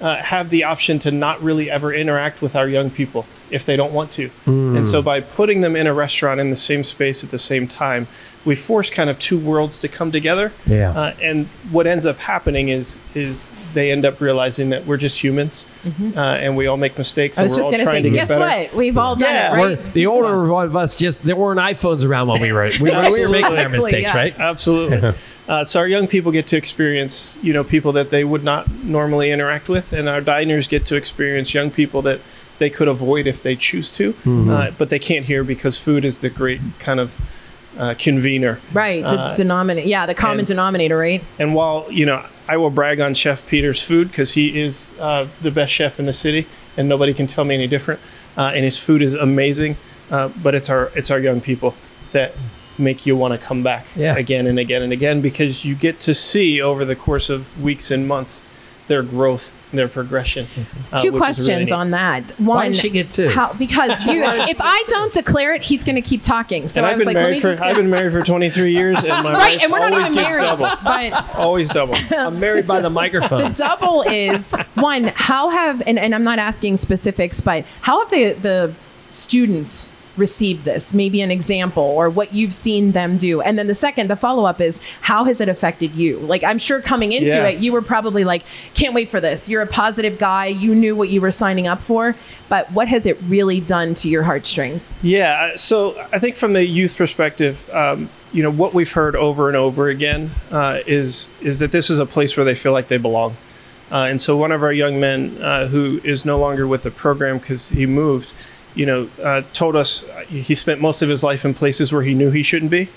uh, 0.00 0.16
have 0.16 0.50
the 0.50 0.64
option 0.64 0.98
to 1.00 1.10
not 1.10 1.40
really 1.42 1.70
ever 1.70 1.92
interact 1.92 2.42
with 2.42 2.56
our 2.56 2.68
young 2.68 2.90
people 2.90 3.24
if 3.50 3.64
they 3.64 3.76
don't 3.76 3.92
want 3.92 4.10
to. 4.12 4.30
And 4.46 4.86
so 4.86 5.02
by 5.02 5.20
putting 5.20 5.60
them 5.60 5.76
in 5.76 5.86
a 5.86 5.94
restaurant 5.94 6.40
in 6.40 6.50
the 6.50 6.56
same 6.56 6.82
space 6.84 7.22
at 7.24 7.30
the 7.30 7.38
same 7.38 7.66
time, 7.68 8.08
we 8.44 8.54
force 8.54 8.90
kind 8.90 9.10
of 9.10 9.18
two 9.18 9.36
worlds 9.38 9.80
to 9.80 9.88
come 9.88 10.12
together. 10.12 10.52
Yeah. 10.66 10.92
Uh, 10.92 11.14
and 11.20 11.46
what 11.72 11.86
ends 11.88 12.06
up 12.06 12.18
happening 12.18 12.68
is 12.68 12.96
is 13.14 13.50
they 13.74 13.90
end 13.90 14.04
up 14.04 14.20
realizing 14.20 14.70
that 14.70 14.86
we're 14.86 14.96
just 14.98 15.22
humans 15.22 15.66
uh, 16.14 16.20
and 16.20 16.56
we 16.56 16.66
all 16.68 16.76
make 16.76 16.96
mistakes. 16.96 17.38
I 17.38 17.42
was 17.42 17.52
and 17.58 17.64
we're 17.66 17.72
just 17.72 17.84
going 17.84 18.02
to 18.02 18.08
say, 18.08 18.14
guess 18.14 18.28
better. 18.28 18.40
what? 18.68 18.74
We've 18.74 18.96
all 18.96 19.16
done 19.16 19.28
Yeah. 19.34 19.56
it, 19.56 19.60
We're- 19.60 19.90
the 19.94 20.06
older 20.06 20.46
one 20.46 20.64
of 20.66 20.76
us 20.76 20.94
just 20.96 21.24
there 21.24 21.34
weren't 21.36 21.58
iPhones 21.60 22.04
around 22.04 22.28
when 22.28 22.40
we 22.40 22.52
were 22.52 22.70
we, 22.80 22.90
were- 22.90 23.10
we 23.10 23.20
were 23.22 23.28
making 23.28 23.44
our 23.46 23.52
Exactly, 23.66 23.78
mistakes, 23.78 24.10
yeah. 24.10 24.16
right? 24.16 24.38
Absolutely. 24.40 25.12
Uh, 25.48 25.64
so 25.64 25.78
our 25.80 25.86
young 25.88 26.06
people 26.08 26.30
get 26.32 26.46
to 26.48 26.56
experience, 26.56 27.38
you 27.42 27.52
know, 27.52 27.62
people 27.64 27.92
that 27.92 28.10
they 28.10 28.24
would 28.24 28.42
not 28.44 28.68
normally 28.84 29.30
interact 29.30 29.68
with, 29.68 29.92
and 29.92 30.08
our 30.08 30.20
diners 30.20 30.66
get 30.68 30.84
to 30.86 30.96
experience 30.96 31.52
young 31.54 31.70
people 31.70 32.02
that 32.02 32.20
they 32.58 32.70
could 32.70 32.88
avoid 32.88 33.26
if 33.26 33.42
they 33.42 33.56
choose 33.56 33.94
to, 33.96 34.14
uh, 34.26 34.70
but 34.78 34.88
they 34.90 34.98
can't 34.98 35.26
here 35.26 35.44
because 35.44 35.78
food 35.78 36.04
is 36.04 36.18
the 36.18 36.30
great 36.30 36.60
kind 36.78 37.00
of 37.00 37.12
uh, 37.78 37.94
convener. 37.98 38.58
Right. 38.72 39.02
The 39.02 39.08
Uh, 39.08 39.34
denominator. 39.34 39.86
Yeah, 39.88 40.06
the 40.06 40.14
common 40.14 40.38
and- 40.40 40.48
denominator, 40.48 40.96
right? 40.96 41.22
And 41.38 41.54
while 41.54 41.86
you 41.90 42.06
know, 42.06 42.24
I 42.48 42.56
will 42.56 42.70
brag 42.70 43.00
on 43.00 43.12
Chef 43.14 43.46
Peter's 43.46 43.82
food 43.82 44.08
because 44.10 44.32
he 44.32 44.58
is 44.60 44.92
uh, 44.98 45.26
the 45.42 45.50
best 45.50 45.72
chef 45.72 45.98
in 46.00 46.06
the 46.06 46.12
city, 46.14 46.46
and 46.76 46.88
nobody 46.88 47.12
can 47.12 47.26
tell 47.26 47.44
me 47.44 47.54
any 47.54 47.66
different. 47.66 48.00
Uh, 48.38 48.52
and 48.54 48.64
his 48.64 48.78
food 48.78 49.02
is 49.02 49.14
amazing, 49.14 49.76
uh, 50.10 50.28
but 50.42 50.54
it's 50.54 50.70
our 50.70 50.90
it's 50.94 51.10
our 51.10 51.18
young 51.18 51.40
people 51.40 51.74
that 52.12 52.32
make 52.78 53.06
you 53.06 53.16
want 53.16 53.32
to 53.38 53.46
come 53.46 53.62
back 53.62 53.86
Yeah. 53.96 54.16
again 54.16 54.46
and 54.46 54.58
again 54.58 54.82
and 54.82 54.92
again 54.92 55.20
because 55.22 55.64
you 55.64 55.74
get 55.74 55.98
to 56.00 56.14
see 56.14 56.60
over 56.60 56.84
the 56.84 56.94
course 56.96 57.30
of 57.30 57.58
weeks 57.62 57.90
and 57.90 58.06
months 58.06 58.42
their 58.86 59.02
growth, 59.02 59.52
their 59.72 59.88
progression. 59.88 60.46
uh, 60.92 61.02
Two 61.02 61.12
questions 61.12 61.48
really 61.48 61.72
on 61.72 61.90
that. 61.90 62.22
One, 62.38 62.70
did 62.72 62.76
she 62.80 62.88
get 62.88 63.10
two? 63.10 63.28
How, 63.28 63.52
because 63.54 64.04
you, 64.06 64.22
if 64.24 64.58
I 64.60 64.82
don't 64.88 65.12
declare 65.12 65.54
it, 65.54 65.62
he's 65.62 65.82
going 65.82 65.96
to 65.96 66.02
keep 66.02 66.22
talking. 66.22 66.68
So 66.68 66.80
And 66.80 66.86
I 66.86 66.90
I've 66.90 66.96
was 66.96 67.00
been 67.06 67.14
like, 67.14 67.22
married 67.22 67.40
for 67.42 67.50
just 67.50 67.62
I've 67.62 67.76
been 67.76 67.90
married 67.90 68.12
for 68.12 68.22
23 68.22 68.72
years, 68.72 68.98
and 68.98 69.08
my 69.08 69.16
right, 69.32 69.54
wife 69.54 69.62
and 69.62 69.72
we're 69.72 69.78
not 69.80 69.92
always 69.92 70.04
even 70.06 70.14
gets 70.18 70.28
married, 70.28 70.44
double. 70.44 70.66
but 70.84 71.34
Always 71.36 71.68
double. 71.68 71.94
I'm 72.12 72.38
married 72.40 72.66
by 72.66 72.80
the 72.80 72.90
microphone. 72.90 73.52
The 73.52 73.58
double 73.58 74.02
is 74.02 74.54
one 74.74 75.04
how 75.14 75.48
have 75.50 75.82
and, 75.86 75.98
and 75.98 76.14
i'm 76.14 76.24
not 76.24 76.38
asking 76.38 76.76
specifics 76.76 77.40
but 77.40 77.64
how 77.82 78.00
have 78.00 78.10
the 78.10 78.32
the 78.40 78.74
students 79.10 79.90
received 80.18 80.64
this 80.64 80.94
maybe 80.94 81.20
an 81.20 81.30
example 81.30 81.82
or 81.82 82.08
what 82.10 82.32
you've 82.34 82.54
seen 82.54 82.92
them 82.92 83.16
do 83.18 83.40
and 83.40 83.58
then 83.58 83.66
the 83.66 83.74
second 83.74 84.08
the 84.08 84.16
follow-up 84.16 84.60
is 84.60 84.80
how 85.02 85.24
has 85.24 85.40
it 85.40 85.48
affected 85.48 85.94
you 85.94 86.18
like 86.20 86.42
i'm 86.44 86.58
sure 86.58 86.80
coming 86.80 87.12
into 87.12 87.28
Yeah. 87.28 87.44
it 87.46 87.58
you 87.60 87.72
were 87.72 87.82
probably 87.82 88.24
like 88.24 88.44
can't 88.74 88.94
wait 88.94 89.10
for 89.10 89.20
this 89.20 89.48
you're 89.48 89.62
a 89.62 89.66
positive 89.66 90.18
guy 90.18 90.46
you 90.46 90.74
knew 90.74 90.94
what 90.96 91.08
you 91.08 91.20
were 91.20 91.30
signing 91.30 91.66
up 91.66 91.80
for 91.82 92.14
but 92.48 92.70
what 92.72 92.88
has 92.88 93.06
it 93.06 93.18
really 93.26 93.60
done 93.60 93.94
to 93.94 94.08
your 94.08 94.22
heartstrings 94.22 94.98
Yeah. 95.02 95.56
So 95.56 95.98
I 96.12 96.18
think 96.18 96.36
from 96.36 96.52
the 96.52 96.64
youth 96.64 96.96
perspective, 96.96 97.68
um, 97.74 98.08
you 98.32 98.42
know, 98.42 98.50
what 98.52 98.72
we've 98.74 98.92
heard 98.92 99.16
over 99.16 99.48
and 99.48 99.56
over 99.56 99.88
again 99.88 100.30
uh, 100.52 100.80
is 100.86 101.32
is 101.40 101.58
that 101.58 101.72
this 101.72 101.90
is 101.90 101.98
a 101.98 102.06
place 102.06 102.36
where 102.36 102.44
they 102.44 102.54
feel 102.54 102.72
like 102.72 102.86
they 102.88 102.98
belong. 102.98 103.36
Uh, 103.90 104.06
and 104.10 104.20
so 104.20 104.36
one 104.36 104.52
of 104.52 104.62
our 104.62 104.72
young 104.72 105.00
men 105.00 105.38
uh, 105.40 105.66
who 105.66 106.00
is 106.04 106.24
no 106.24 106.38
longer 106.38 106.66
with 106.66 106.82
the 106.82 106.90
program 106.90 107.38
because 107.38 107.70
he 107.70 107.84
moved, 107.86 108.32
you 108.76 108.86
know, 108.86 109.08
uh, 109.22 109.42
told 109.52 109.74
us 109.74 110.04
he 110.28 110.54
spent 110.54 110.80
most 110.80 111.02
of 111.02 111.08
his 111.08 111.24
life 111.24 111.44
in 111.44 111.54
places 111.54 111.92
where 111.92 112.02
he 112.02 112.14
knew 112.14 112.30
he 112.30 112.42
shouldn't 112.44 112.70
be. 112.70 112.88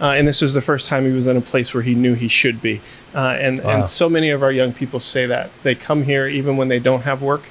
Uh, 0.00 0.06
and 0.10 0.26
this 0.28 0.42
was 0.42 0.54
the 0.54 0.60
first 0.60 0.88
time 0.88 1.04
he 1.04 1.12
was 1.12 1.26
in 1.26 1.36
a 1.36 1.40
place 1.40 1.72
where 1.72 1.82
he 1.82 1.94
knew 1.94 2.14
he 2.14 2.28
should 2.28 2.60
be. 2.60 2.80
Uh, 3.14 3.36
and, 3.40 3.62
Wow. 3.62 3.70
and 3.70 3.86
so 3.86 4.08
many 4.08 4.30
of 4.30 4.42
our 4.42 4.52
young 4.52 4.72
people 4.72 5.00
say 5.00 5.24
that. 5.26 5.50
They 5.62 5.74
come 5.74 6.02
here 6.04 6.26
even 6.26 6.56
when 6.56 6.68
they 6.68 6.78
don't 6.80 7.02
have 7.02 7.22
work 7.22 7.44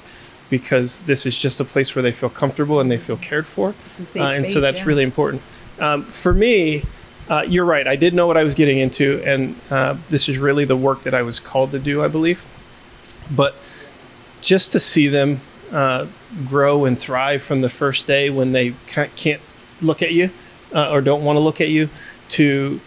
because 0.50 1.00
this 1.00 1.24
is 1.26 1.36
just 1.36 1.58
a 1.58 1.64
place 1.64 1.94
where 1.96 2.02
they 2.02 2.12
feel 2.12 2.28
comfortable 2.30 2.80
and 2.80 2.90
they 2.90 2.98
feel 2.98 3.16
cared 3.16 3.46
for. 3.46 3.74
It's 3.86 3.98
a 4.00 4.04
safe 4.04 4.22
Uh, 4.22 4.26
and 4.34 4.46
so 4.46 4.60
that's 4.60 4.80
yeah. 4.80 4.86
really 4.86 5.02
important. 5.02 5.42
Um, 5.80 6.04
for 6.04 6.32
me, 6.34 6.84
uh, 7.30 7.44
you're 7.48 7.64
right. 7.64 7.88
I 7.88 7.96
did 7.96 8.12
know 8.14 8.26
what 8.26 8.36
I 8.36 8.44
was 8.44 8.54
getting 8.54 8.78
into, 8.78 9.22
and 9.24 9.56
uh, 9.70 9.96
this 10.10 10.28
is 10.28 10.38
really 10.38 10.66
the 10.66 10.76
work 10.76 11.02
that 11.04 11.14
I 11.14 11.22
was 11.22 11.40
called 11.40 11.72
to 11.72 11.78
do, 11.78 12.04
I 12.04 12.08
believe. 12.08 12.46
But 13.30 13.56
just 14.42 14.70
to 14.72 14.78
see 14.80 15.08
them 15.08 15.40
uh, 15.74 16.06
grow 16.46 16.84
and 16.84 16.96
thrive 16.96 17.42
from 17.42 17.60
the 17.60 17.68
first 17.68 18.06
day 18.06 18.30
when 18.30 18.52
they 18.52 18.74
ca- 18.86 19.08
can't 19.16 19.42
look 19.82 20.02
at 20.02 20.12
you 20.12 20.30
uh, 20.72 20.88
or 20.90 21.00
don't 21.00 21.24
want 21.24 21.36
to 21.36 21.40
look 21.40 21.60
at 21.60 21.68
you 21.68 21.90
to, 22.28 22.80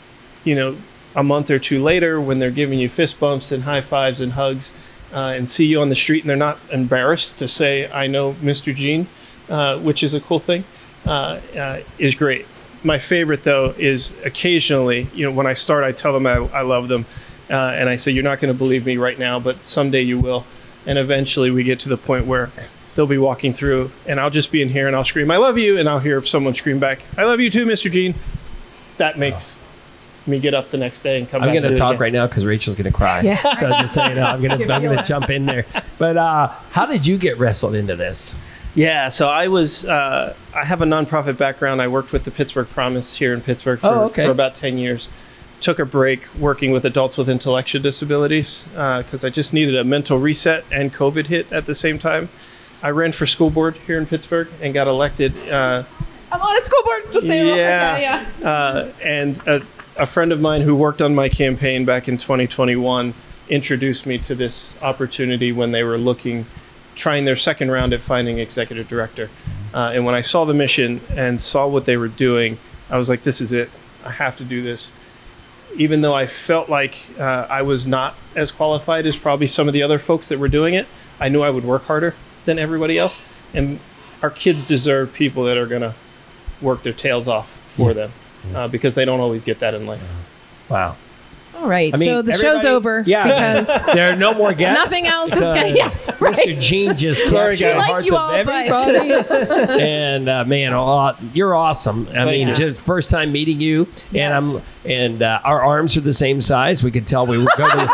you 0.46 0.56
know, 0.56 0.78
a 1.14 1.22
month 1.22 1.52
or 1.52 1.60
two 1.60 1.84
later 1.84 2.22
when 2.22 2.40
they're 2.40 2.50
giving 2.50 2.80
you 2.80 2.88
fist 2.88 3.20
bumps 3.20 3.52
and 3.52 3.64
high 3.64 3.82
fives 3.82 4.22
and 4.22 4.34
hugs 4.34 4.74
uh, 5.12 5.34
and 5.36 5.50
see 5.50 5.66
you 5.66 5.82
on 5.82 5.90
the 5.90 5.96
street 5.96 6.24
and 6.24 6.30
they're 6.30 6.38
not 6.38 6.60
embarrassed 6.72 7.38
to 7.40 7.48
say, 7.48 7.92
I 7.92 8.08
know 8.08 8.34
Mr. 8.36 8.74
Gene, 8.74 9.08
uh, 9.50 9.78
which 9.80 10.02
is 10.02 10.14
a 10.14 10.22
cool 10.22 10.40
thing, 10.40 10.64
uh, 11.06 11.42
uh, 11.58 11.82
is 11.98 12.16
great. 12.16 12.46
My 12.84 13.00
favorite 13.00 13.44
though 13.44 13.74
is 13.78 14.14
occasionally, 14.24 15.10
you 15.14 15.26
know, 15.26 15.32
when 15.36 15.48
I 15.48 15.56
start, 15.56 15.84
I 15.84 15.92
tell 15.92 16.14
them 16.14 16.26
I, 16.26 16.36
I 16.36 16.62
love 16.62 16.88
them. 16.88 17.06
And 17.50 17.90
I 17.90 17.96
say, 17.96 18.12
You're 18.12 18.26
not 18.26 18.40
going 18.40 18.54
to 18.54 18.58
believe 18.58 18.86
me 18.86 18.98
right 18.98 19.18
now, 19.18 19.40
but 19.40 19.66
someday 19.66 20.02
you 20.02 20.20
will. 20.20 20.46
And 20.86 20.98
eventually 20.98 21.50
we 21.50 21.64
get 21.64 21.80
to 21.82 21.90
the 21.90 21.98
point 21.98 22.26
where 22.26 22.52
they'll 22.98 23.08
be 23.08 23.18
walking 23.18 23.54
through 23.54 23.92
and 24.06 24.20
I'll 24.20 24.30
just 24.30 24.52
be 24.52 24.62
in 24.62 24.68
here 24.70 24.88
and 24.88 24.96
I'll 24.96 25.06
scream, 25.06 25.32
I 25.32 25.38
love 25.38 25.58
you. 25.58 25.78
And 25.78 25.88
I'll 25.88 26.00
hear 26.00 26.22
someone 26.24 26.54
scream 26.54 26.80
back, 26.80 27.00
I 27.18 27.24
love 27.24 27.40
you 27.40 27.50
too, 27.50 27.66
Mr. 27.66 27.90
Gene. 27.90 28.16
That 28.98 29.18
makes 29.20 29.58
me 30.26 30.40
get 30.40 30.54
up 30.54 30.72
the 30.72 30.78
next 30.78 31.02
day 31.02 31.20
and 31.20 31.30
come 31.30 31.42
I'm 31.44 31.50
back. 31.54 31.62
going 31.62 31.72
to 31.72 31.78
talk 31.78 31.92
again. 31.92 32.02
right 32.02 32.12
now 32.12 32.28
because 32.28 32.44
Rachel's 32.44 32.76
going 32.76 32.92
to 32.92 32.98
cry. 32.98 33.22
Yeah. 33.22 33.56
So 33.56 33.70
just 33.80 33.94
so 33.94 34.04
you 34.06 34.16
know, 34.16 34.24
I'm 34.24 34.42
going 34.42 34.60
to 34.68 34.74
I'm 34.74 34.82
going 34.84 34.98
to 34.98 35.04
jump 35.04 35.30
in 35.30 35.46
there. 35.46 35.66
But 35.98 36.18
uh, 36.18 36.48
how 36.72 36.86
did 36.86 37.06
you 37.06 37.18
get 37.18 37.38
wrestled 37.38 37.76
into 37.76 37.96
this? 37.96 38.36
Yeah, 38.76 39.10
so 39.10 39.28
I 39.30 39.48
was 39.48 39.86
uh, 39.86 40.36
I 40.54 40.66
have 40.66 40.82
a 40.82 40.86
nonprofit 40.86 41.38
background. 41.38 41.82
I 41.82 41.88
worked 41.88 42.12
with 42.12 42.26
the 42.26 42.32
Pittsburgh 42.32 42.68
Promise 42.68 43.16
here 43.18 43.34
in 43.34 43.42
Pittsburgh 43.42 43.80
for, 43.80 43.88
Oh, 43.88 44.04
okay. 44.06 44.26
for 44.26 44.32
about 44.32 44.54
ten 44.56 44.78
years. 44.78 45.10
Took 45.62 45.80
a 45.80 45.86
break 45.86 46.28
working 46.38 46.70
with 46.72 46.86
adults 46.86 47.18
with 47.18 47.28
intellectual 47.30 47.82
disabilities 47.82 48.68
because 48.74 49.24
I 49.24 49.30
just 49.32 49.52
needed 49.54 49.76
a 49.76 49.84
mental 49.84 50.20
reset, 50.20 50.64
and 50.72 50.94
COVID 50.94 51.26
hit 51.28 51.52
at 51.52 51.66
the 51.66 51.74
same 51.74 51.98
time. 51.98 52.30
I 52.82 52.92
ran 52.92 53.12
for 53.12 53.26
school 53.26 53.50
board 53.50 53.76
here 53.88 53.98
in 53.98 54.06
Pittsburgh 54.06 54.50
and 54.62 54.74
got 54.74 54.88
elected. 54.88 55.36
Uh, 55.50 55.84
i'm 56.32 56.42
on 56.42 56.58
a 56.58 56.62
school 56.62 56.84
board 56.84 57.12
just 57.12 57.26
say 57.26 57.46
yeah, 57.48 57.98
Uh, 58.44 58.92
and 59.04 59.38
a, 59.48 59.62
a 59.96 60.06
friend 60.06 60.32
of 60.32 60.42
mine 60.42 60.62
who 60.62 60.76
worked 60.76 61.02
on 61.02 61.16
my 61.16 61.30
campaign 61.30 61.86
back 61.86 62.08
in 62.08 62.18
2021 62.18 63.14
introduced 63.50 64.06
me 64.06 64.18
to 64.18 64.36
this 64.36 64.78
opportunity 64.82 65.54
when 65.54 65.72
they 65.72 65.84
were 65.84 65.98
looking, 65.98 66.46
trying 66.96 67.24
their 67.26 67.36
second 67.38 67.72
round 67.72 67.94
at 67.94 68.02
finding 68.02 68.40
executive 68.40 68.88
director. 68.88 69.30
Uh, 69.74 69.92
and 69.94 70.06
when 70.06 70.16
I 70.16 70.22
saw 70.22 70.44
the 70.44 70.54
mission 70.54 71.00
and 71.16 71.42
saw 71.42 71.66
what 71.66 71.86
they 71.86 71.96
were 71.96 72.10
doing, 72.10 72.58
I 72.90 72.98
was 72.98 73.10
like, 73.10 73.24
"This 73.24 73.42
is 73.42 73.52
it. 73.52 73.70
I 74.04 74.12
have 74.12 74.36
to 74.38 74.44
do 74.44 74.62
this." 74.62 74.92
Even 75.76 76.02
though 76.02 76.14
I 76.14 76.28
felt 76.28 76.70
like 76.70 77.10
uh, 77.20 77.48
I 77.50 77.62
was 77.62 77.88
not 77.88 78.16
as 78.36 78.52
qualified 78.52 79.06
as 79.06 79.18
probably 79.18 79.48
some 79.48 79.68
of 79.68 79.74
the 79.74 79.84
other 79.84 80.00
folks 80.00 80.28
that 80.30 80.40
were 80.40 80.48
doing 80.48 80.74
it, 80.74 80.88
I 81.20 81.30
knew 81.30 81.42
I 81.42 81.50
would 81.50 81.66
work 81.66 81.86
harder 81.86 82.16
than 82.48 82.58
everybody 82.58 82.98
else. 82.98 83.24
And 83.54 83.80
our 84.24 84.32
kids 84.32 84.66
deserve 84.66 85.14
people 85.14 85.44
that 85.44 85.58
are 85.58 85.68
going 85.68 85.84
to 85.84 85.94
work 86.62 86.82
their 86.82 86.94
tails 86.94 87.28
off 87.28 87.52
for 87.68 87.94
them 87.94 88.12
uh, 88.56 88.68
because 88.68 88.96
they 88.96 89.06
don't 89.06 89.20
always 89.20 89.44
get 89.44 89.60
that 89.60 89.76
in 89.76 89.86
life. 89.86 90.02
Wow. 90.70 90.96
all 91.56 91.68
right 91.70 91.94
I 91.94 91.98
mean, 91.98 92.10
so 92.10 92.22
the 92.24 92.34
show's 92.34 92.66
over 92.66 93.04
Yeah. 93.06 93.24
because 93.24 93.68
there 93.94 94.12
are 94.12 94.16
no 94.18 94.34
more 94.34 94.54
guests. 94.54 94.92
Nothing 94.92 95.06
else 95.08 95.32
is 95.32 95.40
gonna- 95.40 95.68
yeah, 95.76 95.94
right. 96.20 96.36
Mr. 96.36 96.60
Gene 96.60 96.98
just 96.98 97.26
Sorry, 97.30 97.56
captured 97.56 97.80
the 97.80 97.84
guys. 97.84 97.84
He 97.84 97.84
liked 97.84 97.88
hearts 97.92 98.06
you 98.08 98.16
of 98.16 98.20
all, 98.20 98.44
but- 98.44 99.10
everybody. 99.12 99.82
and 99.82 100.28
uh, 100.30 100.44
man, 100.46 100.74
aw- 100.74 101.16
you're 101.34 101.56
awesome. 101.56 102.08
I 102.14 102.26
mean, 102.26 102.48
you. 102.50 102.56
just 102.56 102.82
first 102.82 103.10
time 103.12 103.32
meeting 103.32 103.62
you, 103.62 103.88
and 104.14 104.34
I'm 104.34 104.62
and 104.84 105.22
uh, 105.22 105.40
our 105.44 105.62
arms 105.62 105.96
are 105.96 106.02
the 106.02 106.14
same 106.14 106.42
size. 106.42 106.84
We 106.84 106.92
could 106.92 107.06
tell 107.08 107.26
we 107.28 107.38
go 107.38 107.46
to. 107.46 107.90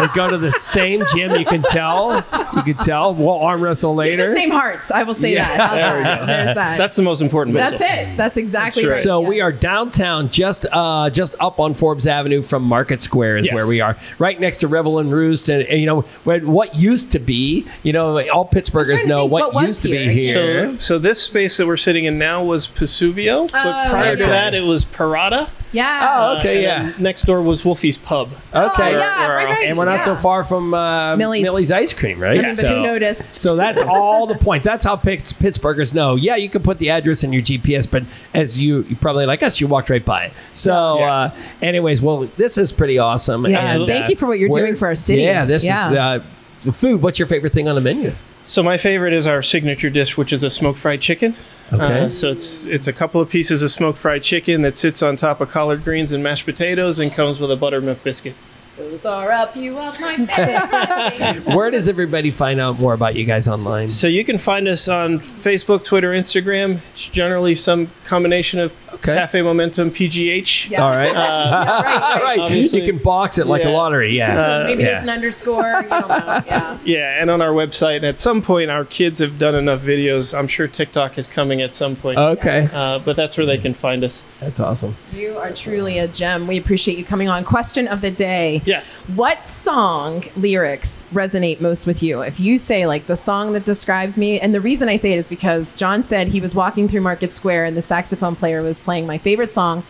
We 0.00 0.08
go 0.08 0.28
to 0.28 0.38
the 0.38 0.50
same 0.50 1.02
gym. 1.14 1.32
You 1.38 1.44
can 1.44 1.62
tell. 1.62 2.16
You 2.56 2.62
can 2.62 2.74
tell. 2.84 3.14
We'll 3.14 3.30
arm 3.38 3.62
wrestle 3.62 3.94
later. 3.94 4.30
the 4.30 4.34
same 4.36 4.50
hearts 4.50 4.90
i 4.90 5.02
will 5.02 5.14
say 5.14 5.32
Yeah. 5.32 5.46
that 5.56 5.60
How's 5.60 5.78
that? 5.78 6.26
there's 6.26 6.54
that 6.54 6.78
That's 6.78 6.96
the 6.96 7.02
most 7.02 7.20
important. 7.20 7.54
That's 7.56 7.72
missile. 7.80 7.86
it. 7.86 8.16
That's 8.16 8.36
exactly 8.36 8.82
That's 8.82 8.92
right. 8.92 8.96
right. 8.98 9.02
So 9.04 9.20
Yes. 9.20 9.28
we 9.28 9.40
are 9.40 9.52
downtown, 9.52 10.28
just 10.30 10.66
uh, 10.72 11.10
just 11.10 11.36
up 11.40 11.60
on 11.60 11.74
Forbes 11.74 12.06
Avenue 12.06 12.42
from 12.42 12.62
Market 12.64 13.00
Square 13.02 13.38
is 13.38 13.46
Yes. 13.46 13.54
where 13.54 13.66
we 13.66 13.80
are, 13.80 13.96
right 14.18 14.38
next 14.40 14.58
to 14.58 14.68
Revel 14.68 14.98
and 14.98 15.12
Roost, 15.12 15.48
and, 15.48 15.62
and, 15.64 15.80
you 15.80 15.86
know 15.86 16.02
when 16.24 16.50
what 16.50 16.74
used 16.76 17.12
to 17.12 17.18
be, 17.18 17.66
you 17.82 17.92
know, 17.92 18.20
all 18.30 18.48
Pittsburghers 18.48 19.06
know 19.06 19.24
what, 19.24 19.54
what 19.54 19.66
used 19.66 19.82
to 19.82 19.88
be 19.88 20.08
here. 20.12 20.70
So, 20.72 20.76
so 20.76 20.98
this 20.98 21.22
space 21.22 21.56
that 21.58 21.66
we're 21.66 21.76
sitting 21.76 22.04
in 22.04 22.18
now 22.18 22.42
was 22.44 22.66
Pesuvio, 22.66 23.50
but 23.52 23.66
Oh, 23.66 23.90
prior 23.90 24.16
to 24.16 24.26
that, 24.26 24.54
it 24.54 24.62
was 24.62 24.84
Parada. 24.84 25.48
Yeah. 25.74 26.08
Oh, 26.34 26.38
okay, 26.38 26.54
and 26.54 26.62
yeah. 26.62 26.92
then 26.92 27.02
Next 27.02 27.24
door 27.24 27.42
was 27.42 27.62
Wolfie's 27.64 27.98
Pub. 27.98 28.30
okay, 28.54 28.94
Oh, 28.94 28.98
yeah, 28.98 29.26
right, 29.26 29.44
right. 29.44 29.66
and 29.68 29.76
we're 29.76 29.84
not 29.84 30.02
so 30.02 30.12
Yeah. 30.12 30.18
far 30.20 30.44
from 30.44 30.72
uh, 30.72 31.16
Millie's. 31.16 31.42
Millie's. 31.42 31.70
ice 31.72 31.92
cream, 31.92 32.18
right? 32.20 32.38
I 32.38 32.42
mean, 32.46 32.56
but 32.56 32.64
who 32.64 32.82
noticed? 32.82 33.40
So 33.42 33.56
that's 33.56 33.82
all 33.86 34.26
the 34.26 34.36
points. 34.36 34.64
That's 34.64 34.84
how 34.84 34.96
Pitts, 34.96 35.32
Pittsburghers 35.32 35.92
know. 35.92 36.14
Yeah, 36.14 36.36
you 36.36 36.48
can 36.48 36.62
put 36.62 36.78
the 36.78 36.88
address 36.90 37.24
in 37.24 37.32
your 37.32 37.42
GPS, 37.42 37.90
but 37.90 38.04
as 38.32 38.58
you, 38.58 38.84
you 38.88 38.96
probably 38.96 39.26
like 39.26 39.42
us, 39.42 39.60
you 39.60 39.66
walked 39.66 39.90
right 39.90 40.04
by 40.04 40.26
it. 40.26 40.32
So, 40.52 40.98
Yes. 41.00 41.36
uh, 41.36 41.40
anyways, 41.60 42.00
well, 42.00 42.28
this 42.36 42.56
is 42.56 42.72
pretty 42.72 42.98
awesome. 42.98 43.44
Yeah, 43.44 43.58
And, 43.58 43.68
Absolutely. 43.68 43.92
thank 43.94 44.08
you 44.08 44.16
for 44.16 44.26
what 44.26 44.38
you're 44.38 44.48
where- 44.50 44.62
doing 44.62 44.76
for 44.76 44.86
our 44.88 44.94
city. 44.94 45.22
Yeah, 45.22 45.44
this 45.44 45.64
Yeah. 45.64 45.90
is 45.90 45.96
uh, 45.96 46.18
the 46.62 46.72
food. 46.72 47.02
What's 47.02 47.18
your 47.18 47.28
favorite 47.28 47.52
thing 47.52 47.68
on 47.68 47.74
the 47.74 47.80
menu? 47.80 48.12
So 48.46 48.62
my 48.62 48.76
favorite 48.76 49.14
is 49.14 49.26
our 49.26 49.40
signature 49.42 49.88
dish, 49.90 50.16
which 50.18 50.32
is 50.32 50.42
a 50.42 50.50
smoked 50.50 50.78
fried 50.78 51.00
chicken. 51.00 51.34
Okay. 51.72 52.00
Uh, 52.04 52.10
so 52.10 52.30
it's 52.30 52.64
it's 52.64 52.86
a 52.86 52.92
couple 52.92 53.20
of 53.20 53.30
pieces 53.30 53.62
of 53.62 53.70
smoked 53.70 53.98
fried 53.98 54.22
chicken 54.22 54.62
that 54.62 54.76
sits 54.76 55.02
on 55.02 55.16
top 55.16 55.40
of 55.40 55.50
collard 55.50 55.82
greens 55.82 56.12
and 56.12 56.22
mashed 56.22 56.44
potatoes 56.44 56.98
and 56.98 57.12
comes 57.12 57.40
with 57.40 57.50
a 57.50 57.56
buttermilk 57.56 58.02
biscuit. 58.04 58.34
Those 58.76 59.06
are 59.06 59.30
a 59.30 59.46
few 59.46 59.78
of 59.78 60.00
my 60.00 60.16
favorites. 60.26 61.46
Where 61.54 61.70
does 61.70 61.86
everybody 61.88 62.30
find 62.30 62.60
out 62.60 62.78
more 62.78 62.92
about 62.92 63.14
you 63.14 63.24
guys 63.24 63.46
online? 63.46 63.88
So 63.88 64.08
you 64.08 64.24
can 64.24 64.36
find 64.36 64.66
us 64.66 64.88
on 64.88 65.20
Facebook, 65.20 65.84
Twitter, 65.84 66.10
Instagram. 66.10 66.80
It's 66.92 67.08
generally 67.08 67.54
some 67.54 67.90
combination 68.04 68.58
of 68.58 68.74
Okay. 68.94 69.16
Cafe 69.16 69.42
Momentum, 69.42 69.90
PGH. 69.90 70.70
Yeah. 70.70 70.82
All 70.82 70.90
right. 70.90 71.12
right, 71.12 72.12
All 72.14 72.22
right. 72.22 72.38
Obviously. 72.38 72.80
You 72.80 72.86
can 72.86 73.02
box 73.02 73.38
it 73.38 73.46
like 73.46 73.64
a 73.64 73.68
lottery. 73.68 74.16
Yeah. 74.16 74.64
Maybe 74.66 74.82
yeah. 74.82 74.94
there's 74.94 75.02
an 75.02 75.10
underscore. 75.10 75.80
You 75.82 75.88
don't 75.88 76.08
know. 76.08 76.42
Yeah. 76.46 76.78
Yeah, 76.84 77.20
and 77.20 77.30
on 77.30 77.42
our 77.42 77.50
website. 77.50 77.96
And 77.96 78.04
at 78.04 78.20
some 78.20 78.40
point, 78.40 78.70
our 78.70 78.84
kids 78.84 79.18
have 79.18 79.38
done 79.38 79.54
enough 79.54 79.82
videos. 79.82 80.36
I'm 80.36 80.46
sure 80.46 80.68
TikTok 80.68 81.18
is 81.18 81.26
coming 81.26 81.60
at 81.60 81.74
some 81.74 81.96
point. 81.96 82.18
Okay. 82.18 82.68
Uh, 82.72 82.98
but 83.00 83.16
that's 83.16 83.36
where 83.36 83.46
they 83.46 83.58
can 83.58 83.74
find 83.74 84.04
us. 84.04 84.24
That's 84.40 84.60
awesome. 84.60 84.96
You 85.12 85.36
are 85.38 85.52
truly 85.52 85.98
a 85.98 86.06
gem. 86.08 86.46
We 86.46 86.56
appreciate 86.56 86.96
you 86.96 87.04
coming 87.04 87.28
on. 87.28 87.44
Question 87.44 87.88
of 87.88 88.00
the 88.00 88.10
day. 88.10 88.62
Yes. 88.64 89.00
What 89.14 89.44
song 89.44 90.24
lyrics 90.36 91.04
resonate 91.12 91.60
most 91.60 91.86
with 91.86 92.02
you? 92.02 92.22
If 92.22 92.40
you 92.40 92.56
say 92.58 92.86
like 92.86 93.06
the 93.06 93.16
song 93.16 93.52
that 93.52 93.64
describes 93.64 94.18
me, 94.18 94.40
and 94.40 94.54
the 94.54 94.60
reason 94.60 94.88
I 94.88 94.96
say 94.96 95.12
it 95.12 95.18
is 95.18 95.28
because 95.28 95.74
John 95.74 96.02
said 96.02 96.28
he 96.28 96.40
was 96.40 96.54
walking 96.54 96.88
through 96.88 97.02
Market 97.02 97.30
Square 97.32 97.66
and 97.66 97.76
the 97.76 97.82
saxophone 97.82 98.36
player 98.36 98.62
was 98.62 98.80
playing 98.80 99.06
my 99.06 99.18
favorite 99.18 99.50
song, 99.50 99.84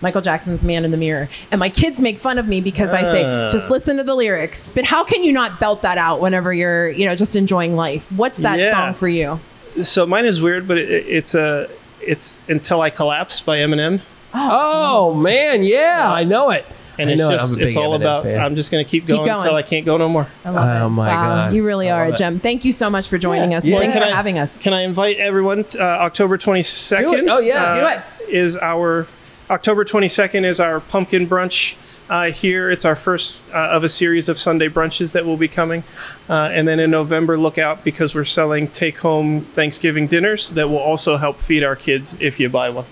Michael 0.00 0.22
Jackson's 0.22 0.64
Man 0.64 0.84
in 0.84 0.90
the 0.90 0.96
Mirror. 0.96 1.28
And 1.50 1.58
my 1.58 1.68
kids 1.68 2.00
make 2.00 2.18
fun 2.18 2.38
of 2.38 2.46
me 2.48 2.60
because 2.60 2.92
I 2.92 3.02
say, 3.02 3.24
Ah. 3.24 3.48
just 3.50 3.70
listen 3.70 3.96
to 3.98 4.04
the 4.04 4.14
lyrics. 4.14 4.70
But 4.70 4.84
how 4.84 5.04
can 5.04 5.22
you 5.24 5.32
not 5.32 5.60
belt 5.60 5.82
that 5.82 5.98
out 5.98 6.20
whenever 6.20 6.52
you're, 6.52 6.90
you 6.90 7.04
know, 7.06 7.14
just 7.14 7.36
enjoying 7.36 7.76
life? 7.76 8.10
What's 8.12 8.38
that 8.40 8.58
Yeah. 8.58 8.72
song 8.72 8.94
for 8.94 9.08
you? 9.08 9.40
So 9.82 10.06
mine 10.06 10.24
is 10.24 10.40
weird, 10.42 10.66
but 10.68 10.78
it, 10.78 10.88
it's 11.08 11.34
a 11.34 11.68
it's 12.00 12.42
Until 12.48 12.80
I 12.82 12.90
Collapse 12.90 13.40
by 13.40 13.58
Eminem. 13.58 14.00
Oh 14.34 15.14
man, 15.14 15.62
yeah, 15.62 16.10
I 16.12 16.24
know 16.24 16.50
it. 16.50 16.66
And 16.98 17.08
I 17.10 17.12
it's 17.14 17.18
know 17.18 17.30
just 17.32 17.48
I'm 17.48 17.54
a 17.54 17.58
big 17.58 17.68
it's 17.68 17.76
all 17.76 17.92
Eminem 17.92 18.00
about 18.02 18.22
fan. 18.22 18.40
I'm 18.40 18.54
just 18.56 18.70
gonna 18.70 18.84
keep 18.84 19.04
Keep 19.04 19.16
going, 19.16 19.26
going. 19.26 19.40
until 19.40 19.54
I 19.56 19.62
can't 19.62 19.84
go 19.84 19.96
no 19.96 20.08
more. 20.08 20.26
I 20.44 20.50
love 20.50 20.82
Oh 20.82 20.86
it. 20.86 20.90
my 20.90 21.08
wow, 21.08 21.22
God. 21.48 21.52
You 21.54 21.64
really 21.64 21.90
I 21.90 21.96
are 21.98 22.02
a 22.02 22.06
love 22.06 22.14
it. 22.14 22.18
gem. 22.18 22.40
Thank 22.40 22.64
you 22.64 22.72
so 22.72 22.88
much 22.90 23.08
for 23.08 23.18
joining 23.18 23.52
us. 23.54 23.64
Yeah. 23.64 23.78
Thanks 23.78 23.94
Can 23.96 24.02
for 24.02 24.08
I- 24.08 24.14
having 24.16 24.38
us. 24.38 24.56
Can 24.58 24.72
I 24.72 24.82
invite 24.82 25.16
everyone? 25.18 25.64
Uh, 25.78 25.82
October 25.82 26.38
22nd. 26.38 27.28
Oh, 27.30 27.38
yeah. 27.40 27.64
uh, 27.64 27.74
Do 27.80 28.00
it. 28.26 28.28
Is 28.34 28.56
our 28.56 29.06
October 29.50 29.84
22nd 29.84 30.44
is 30.44 30.60
our 30.60 30.80
pumpkin 30.80 31.28
brunch 31.28 31.74
uh, 32.08 32.30
here. 32.30 32.70
It's 32.70 32.84
our 32.84 32.96
first 32.96 33.42
uh, 33.52 33.56
of 33.56 33.82
a 33.84 33.88
series 33.88 34.28
of 34.28 34.38
Sunday 34.38 34.68
brunches 34.68 35.12
that 35.12 35.24
will 35.26 35.36
be 35.36 35.48
coming. 35.48 35.84
Uh, 36.28 36.48
and 36.52 36.66
then 36.68 36.78
in 36.80 36.90
November, 36.90 37.36
look 37.38 37.58
out 37.58 37.84
because 37.84 38.14
we're 38.14 38.24
selling 38.24 38.68
take 38.68 38.98
home 38.98 39.42
Thanksgiving 39.54 40.06
dinners 40.06 40.50
that 40.50 40.68
will 40.68 40.78
also 40.78 41.16
help 41.16 41.40
feed 41.40 41.62
our 41.64 41.76
kids 41.76 42.16
if 42.20 42.38
you 42.40 42.48
buy 42.48 42.70
one. 42.70 42.86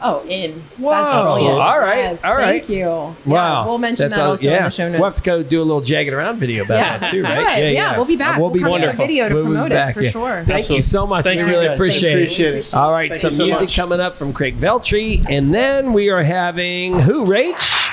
Oh, 0.00 0.24
in. 0.28 0.62
Wow. 0.78 1.02
That's 1.02 1.14
brilliant. 1.14 1.54
Oh, 1.56 1.60
all 1.60 1.80
right. 1.80 1.98
Yes, 1.98 2.24
All 2.24 2.34
right. 2.34 2.44
Thank 2.64 2.68
you. 2.68 2.84
Wow. 2.86 3.16
Yeah, 3.26 3.64
we'll 3.66 3.78
mention 3.78 4.04
That's 4.04 4.16
that 4.16 4.22
all- 4.22 4.30
also 4.30 4.48
yeah. 4.48 4.58
in 4.58 4.64
the 4.64 4.70
show 4.70 4.88
notes. 4.88 5.00
We'll 5.00 5.10
have 5.10 5.16
to 5.16 5.22
go 5.22 5.42
do 5.42 5.60
a 5.60 5.64
little 5.64 5.80
jagged 5.80 6.12
around 6.12 6.38
video 6.38 6.64
about 6.64 6.76
Yeah, 6.78 6.98
that 6.98 7.10
too, 7.10 7.22
right? 7.24 7.44
right. 7.44 7.72
Yeah, 7.72 7.96
we'll 7.96 8.04
be 8.04 8.14
back. 8.14 8.38
We'll 8.38 8.50
be 8.50 8.62
We'll 8.62 8.74
back. 8.74 8.82
have 8.84 8.94
a 8.94 8.96
video 8.96 9.28
to 9.28 9.34
We'll 9.34 9.44
be 9.44 9.48
promote 9.50 9.72
it, 9.72 9.74
back, 9.74 9.94
for 9.94 10.02
yeah. 10.02 10.10
sure. 10.10 10.44
Thank 10.46 10.70
you 10.70 10.82
so 10.82 11.04
much. 11.04 11.24
Thank 11.24 11.38
we 11.40 11.46
you, 11.46 11.50
really 11.50 11.66
guys. 11.66 11.76
appreciate 11.78 12.18
it. 12.18 12.22
Appreciate 12.24 12.54
it. 12.54 12.74
All 12.74 12.92
right, 12.92 13.10
Thank 13.10 13.20
some 13.22 13.32
so 13.32 13.44
music 13.44 13.64
much. 13.64 13.76
coming 13.76 13.98
up 13.98 14.16
from 14.16 14.32
Craig 14.32 14.60
Veltri, 14.60 15.24
and 15.28 15.52
then 15.52 15.92
we 15.92 16.10
are 16.10 16.22
having 16.22 17.00
who? 17.00 17.24
Rach, 17.26 17.90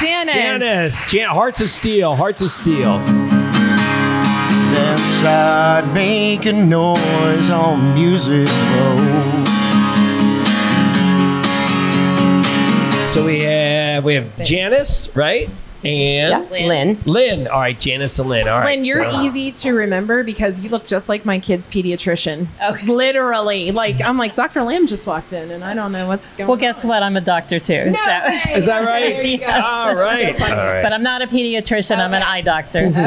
Janice. 0.00 0.34
Janice, 0.34 1.04
Jan- 1.06 1.30
Hearts 1.30 1.60
of 1.60 1.68
Steel, 1.68 2.14
Hearts 2.14 2.42
of 2.42 2.50
Steel. 2.52 3.00
outside 4.74 5.92
making 5.94 6.68
noise 6.68 7.50
on 7.50 7.94
Music 7.94 8.48
Road. 8.48 9.48
We 14.00 14.14
have 14.14 14.24
we 14.36 14.38
have 14.38 14.46
Janice, 14.46 15.14
right? 15.14 15.50
And 15.84 16.50
Lynn. 16.50 16.98
Lynn. 17.06 17.48
All 17.48 17.60
right, 17.60 17.78
Janice 17.78 18.18
and 18.18 18.28
Lynn. 18.28 18.46
All 18.48 18.60
right. 18.60 18.76
Lynn, 18.78 18.84
you're 18.84 19.10
so- 19.10 19.22
easy 19.22 19.50
to 19.52 19.72
remember 19.72 20.22
because 20.22 20.60
you 20.60 20.68
look 20.70 20.86
just 20.86 21.08
like 21.08 21.24
my 21.24 21.38
kid's 21.38 21.66
pediatrician. 21.66 22.46
Okay. 22.62 22.86
Literally. 22.86 23.70
Like, 23.72 24.00
I'm 24.00 24.16
like, 24.18 24.34
Dr. 24.34 24.62
Lamb 24.62 24.86
just 24.86 25.06
walked 25.06 25.32
in 25.32 25.50
and 25.50 25.64
I 25.64 25.74
don't 25.74 25.92
know 25.92 26.06
what's 26.06 26.34
going 26.34 26.46
Well, 26.46 26.54
on. 26.54 26.60
Well, 26.60 26.68
guess 26.72 26.84
what? 26.84 27.02
I'm 27.02 27.16
a 27.16 27.20
doctor 27.20 27.58
too. 27.58 27.92
so. 27.92 28.16
Is 28.54 28.66
that 28.66 28.84
right? 28.84 29.14
There 29.14 29.26
you 29.26 29.38
go. 29.38 29.46
All 29.46 29.94
right. 29.94 30.40
All 30.40 30.56
right. 30.56 30.82
But 30.82 30.92
I'm 30.92 31.02
not 31.02 31.22
a 31.22 31.26
pediatrician. 31.26 31.98
I'm 31.98 32.14
an 32.14 32.22
eye 32.22 32.40
doctor. 32.42 32.92
So. 32.92 33.02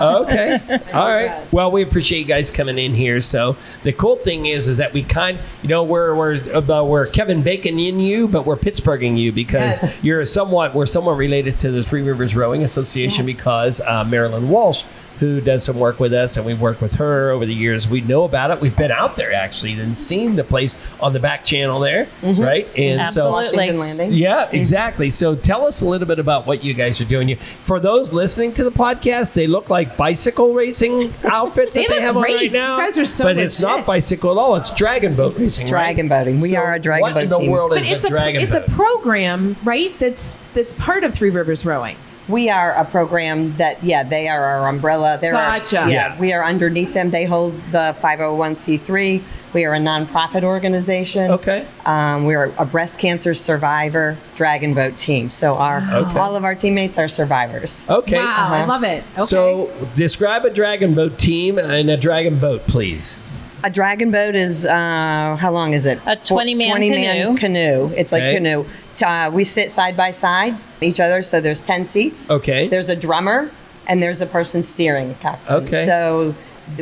okay. 0.00 0.60
All 0.92 1.08
right. 1.08 1.44
Well, 1.52 1.70
we 1.70 1.82
appreciate 1.82 2.20
you 2.20 2.24
guys 2.24 2.50
coming 2.50 2.78
in 2.78 2.94
here. 2.94 3.20
So 3.20 3.56
the 3.82 3.92
cool 3.92 4.16
thing 4.16 4.46
is, 4.46 4.68
is 4.68 4.76
that 4.76 4.92
we 4.92 5.02
kind, 5.02 5.38
you 5.62 5.68
know, 5.68 5.82
we're 5.82 6.14
we're 6.14 6.52
about 6.52 6.86
we're 6.86 7.06
Kevin 7.06 7.42
Bacon 7.42 7.78
in 7.78 7.98
you, 8.00 8.28
but 8.28 8.46
we're 8.46 8.56
Pittsburghing 8.56 9.16
you 9.18 9.32
because 9.32 9.60
Yes. 9.82 10.04
you're 10.04 10.24
somewhat 10.24 10.74
we're 10.74 10.86
somewhat 10.86 11.16
related 11.16 11.58
to 11.60 11.70
the 11.70 11.82
Three 11.82 12.02
Rivers 12.20 12.36
Rowing 12.36 12.62
Association 12.62 13.24
because 13.24 13.80
uh, 13.80 14.04
Marilyn 14.04 14.50
Walsh. 14.50 14.84
Who 15.20 15.42
does 15.42 15.64
some 15.64 15.78
work 15.78 16.00
with 16.00 16.14
us, 16.14 16.38
and 16.38 16.46
we've 16.46 16.62
worked 16.62 16.80
with 16.80 16.94
her 16.94 17.28
over 17.30 17.44
the 17.44 17.52
years. 17.52 17.86
We 17.86 18.00
know 18.00 18.24
about 18.24 18.50
it. 18.52 18.58
We've 18.62 18.74
been 18.74 18.90
out 18.90 19.16
there 19.16 19.34
actually 19.34 19.78
and 19.78 19.98
seen 19.98 20.34
the 20.36 20.44
place 20.44 20.78
on 20.98 21.12
the 21.12 21.20
back 21.20 21.44
channel 21.44 21.78
there, 21.78 22.08
right? 22.22 22.66
And 22.74 23.02
Absolutely. 23.02 23.74
so, 23.74 24.04
yeah, 24.04 24.48
exactly. 24.50 25.10
So 25.10 25.36
tell 25.36 25.66
us 25.66 25.82
a 25.82 25.84
little 25.84 26.08
bit 26.08 26.18
about 26.18 26.46
what 26.46 26.64
you 26.64 26.72
guys 26.72 27.02
are 27.02 27.04
doing. 27.04 27.28
You, 27.28 27.36
for 27.36 27.78
those 27.78 28.14
listening 28.14 28.54
to 28.54 28.64
the 28.64 28.70
podcast, 28.72 29.34
they 29.34 29.46
look 29.46 29.68
like 29.68 29.94
bicycle 29.98 30.54
racing 30.54 31.12
outfits 31.24 31.74
They 31.74 31.82
that 31.82 31.88
they 31.90 31.94
look 31.96 32.02
have 32.02 32.16
on 32.16 32.22
right 32.22 32.50
now. 32.50 32.78
You 32.78 32.84
guys 32.86 32.96
are 32.96 33.04
so 33.04 33.24
but 33.24 33.36
it's 33.36 33.60
not 33.60 33.84
bicycle 33.84 34.30
at 34.30 34.38
all. 34.38 34.56
It's 34.56 34.70
dragon 34.70 35.14
boat 35.16 35.36
racing. 35.36 35.64
right? 35.66 35.68
Dragon 35.70 36.08
boating. 36.08 36.40
We 36.40 36.48
So 36.52 36.56
are 36.56 36.72
a 36.72 36.80
dragon 36.80 37.02
what 37.02 37.12
boat 37.12 37.22
in 37.24 37.28
the 37.28 37.38
team. 37.40 37.50
world 37.50 37.72
But 37.72 37.82
is 37.82 37.90
it's 37.90 38.04
a 38.04 38.06
a, 38.06 38.10
dragon 38.10 38.40
it's 38.40 38.54
a 38.54 38.62
program, 38.62 39.56
right? 39.64 39.92
That's 39.98 40.38
that's 40.54 40.72
part 40.72 41.04
of 41.04 41.12
Three 41.12 41.28
Rivers 41.28 41.66
Rowing. 41.66 41.96
We 42.30 42.48
are 42.48 42.72
a 42.72 42.84
program 42.84 43.56
that, 43.56 43.82
yeah, 43.82 44.02
they 44.04 44.28
are 44.28 44.42
our 44.44 44.68
umbrella. 44.68 45.18
They're 45.20 45.34
our- 45.34 45.58
Gotcha. 45.58 45.76
yeah, 45.76 45.88
Yeah. 45.88 46.18
we 46.18 46.32
are 46.32 46.44
underneath 46.44 46.94
them. 46.94 47.10
They 47.10 47.24
hold 47.24 47.54
the 47.72 47.94
501c3. 48.00 49.22
We 49.52 49.64
are 49.64 49.74
a 49.74 49.78
nonprofit 49.80 50.44
organization. 50.44 51.30
okay. 51.32 51.64
Um, 51.84 52.24
we 52.24 52.36
are 52.36 52.52
a 52.56 52.64
breast 52.64 52.98
cancer 53.00 53.34
survivor 53.34 54.16
dragon 54.36 54.74
boat 54.74 54.96
team. 54.96 55.30
So 55.30 55.56
our 55.56 55.78
Okay. 55.92 56.18
all 56.20 56.36
of 56.36 56.44
our 56.44 56.54
teammates 56.54 56.98
are 56.98 57.08
survivors. 57.08 57.86
Okay. 57.90 58.16
Wow, 58.18 58.48
I 58.52 58.64
love 58.64 58.84
it. 58.84 59.02
Okay. 59.16 59.26
So 59.26 59.70
describe 59.94 60.44
a 60.44 60.50
dragon 60.50 60.94
boat 60.94 61.18
team 61.18 61.58
and 61.58 61.90
a 61.90 61.96
dragon 61.96 62.36
boat, 62.38 62.66
please. 62.68 63.18
A 63.64 63.68
dragon 63.70 64.10
boat 64.10 64.34
is 64.36 64.64
uh, 64.64 65.36
how 65.38 65.50
long 65.50 65.74
is 65.74 65.84
it? 65.84 65.98
A 66.06 66.16
20-man 66.16 66.80
canoe. 66.80 67.36
canoe. 67.36 67.92
It's 67.96 68.10
like 68.12 68.22
Okay. 68.22 68.34
canoe. 68.34 68.64
Uh, 69.02 69.30
we 69.32 69.44
sit 69.44 69.70
side 69.70 69.96
by 69.96 70.10
side 70.10 70.56
each 70.80 71.00
other, 71.00 71.22
so 71.22 71.40
there's 71.40 71.62
ten 71.62 71.84
seats. 71.84 72.30
Okay. 72.30 72.68
There's 72.68 72.88
a 72.88 72.96
drummer 72.96 73.50
and 73.86 74.02
there's 74.02 74.20
a 74.20 74.26
person 74.26 74.62
steering 74.62 75.14
captain. 75.16 75.64
Okay. 75.64 75.86
So 75.86 76.34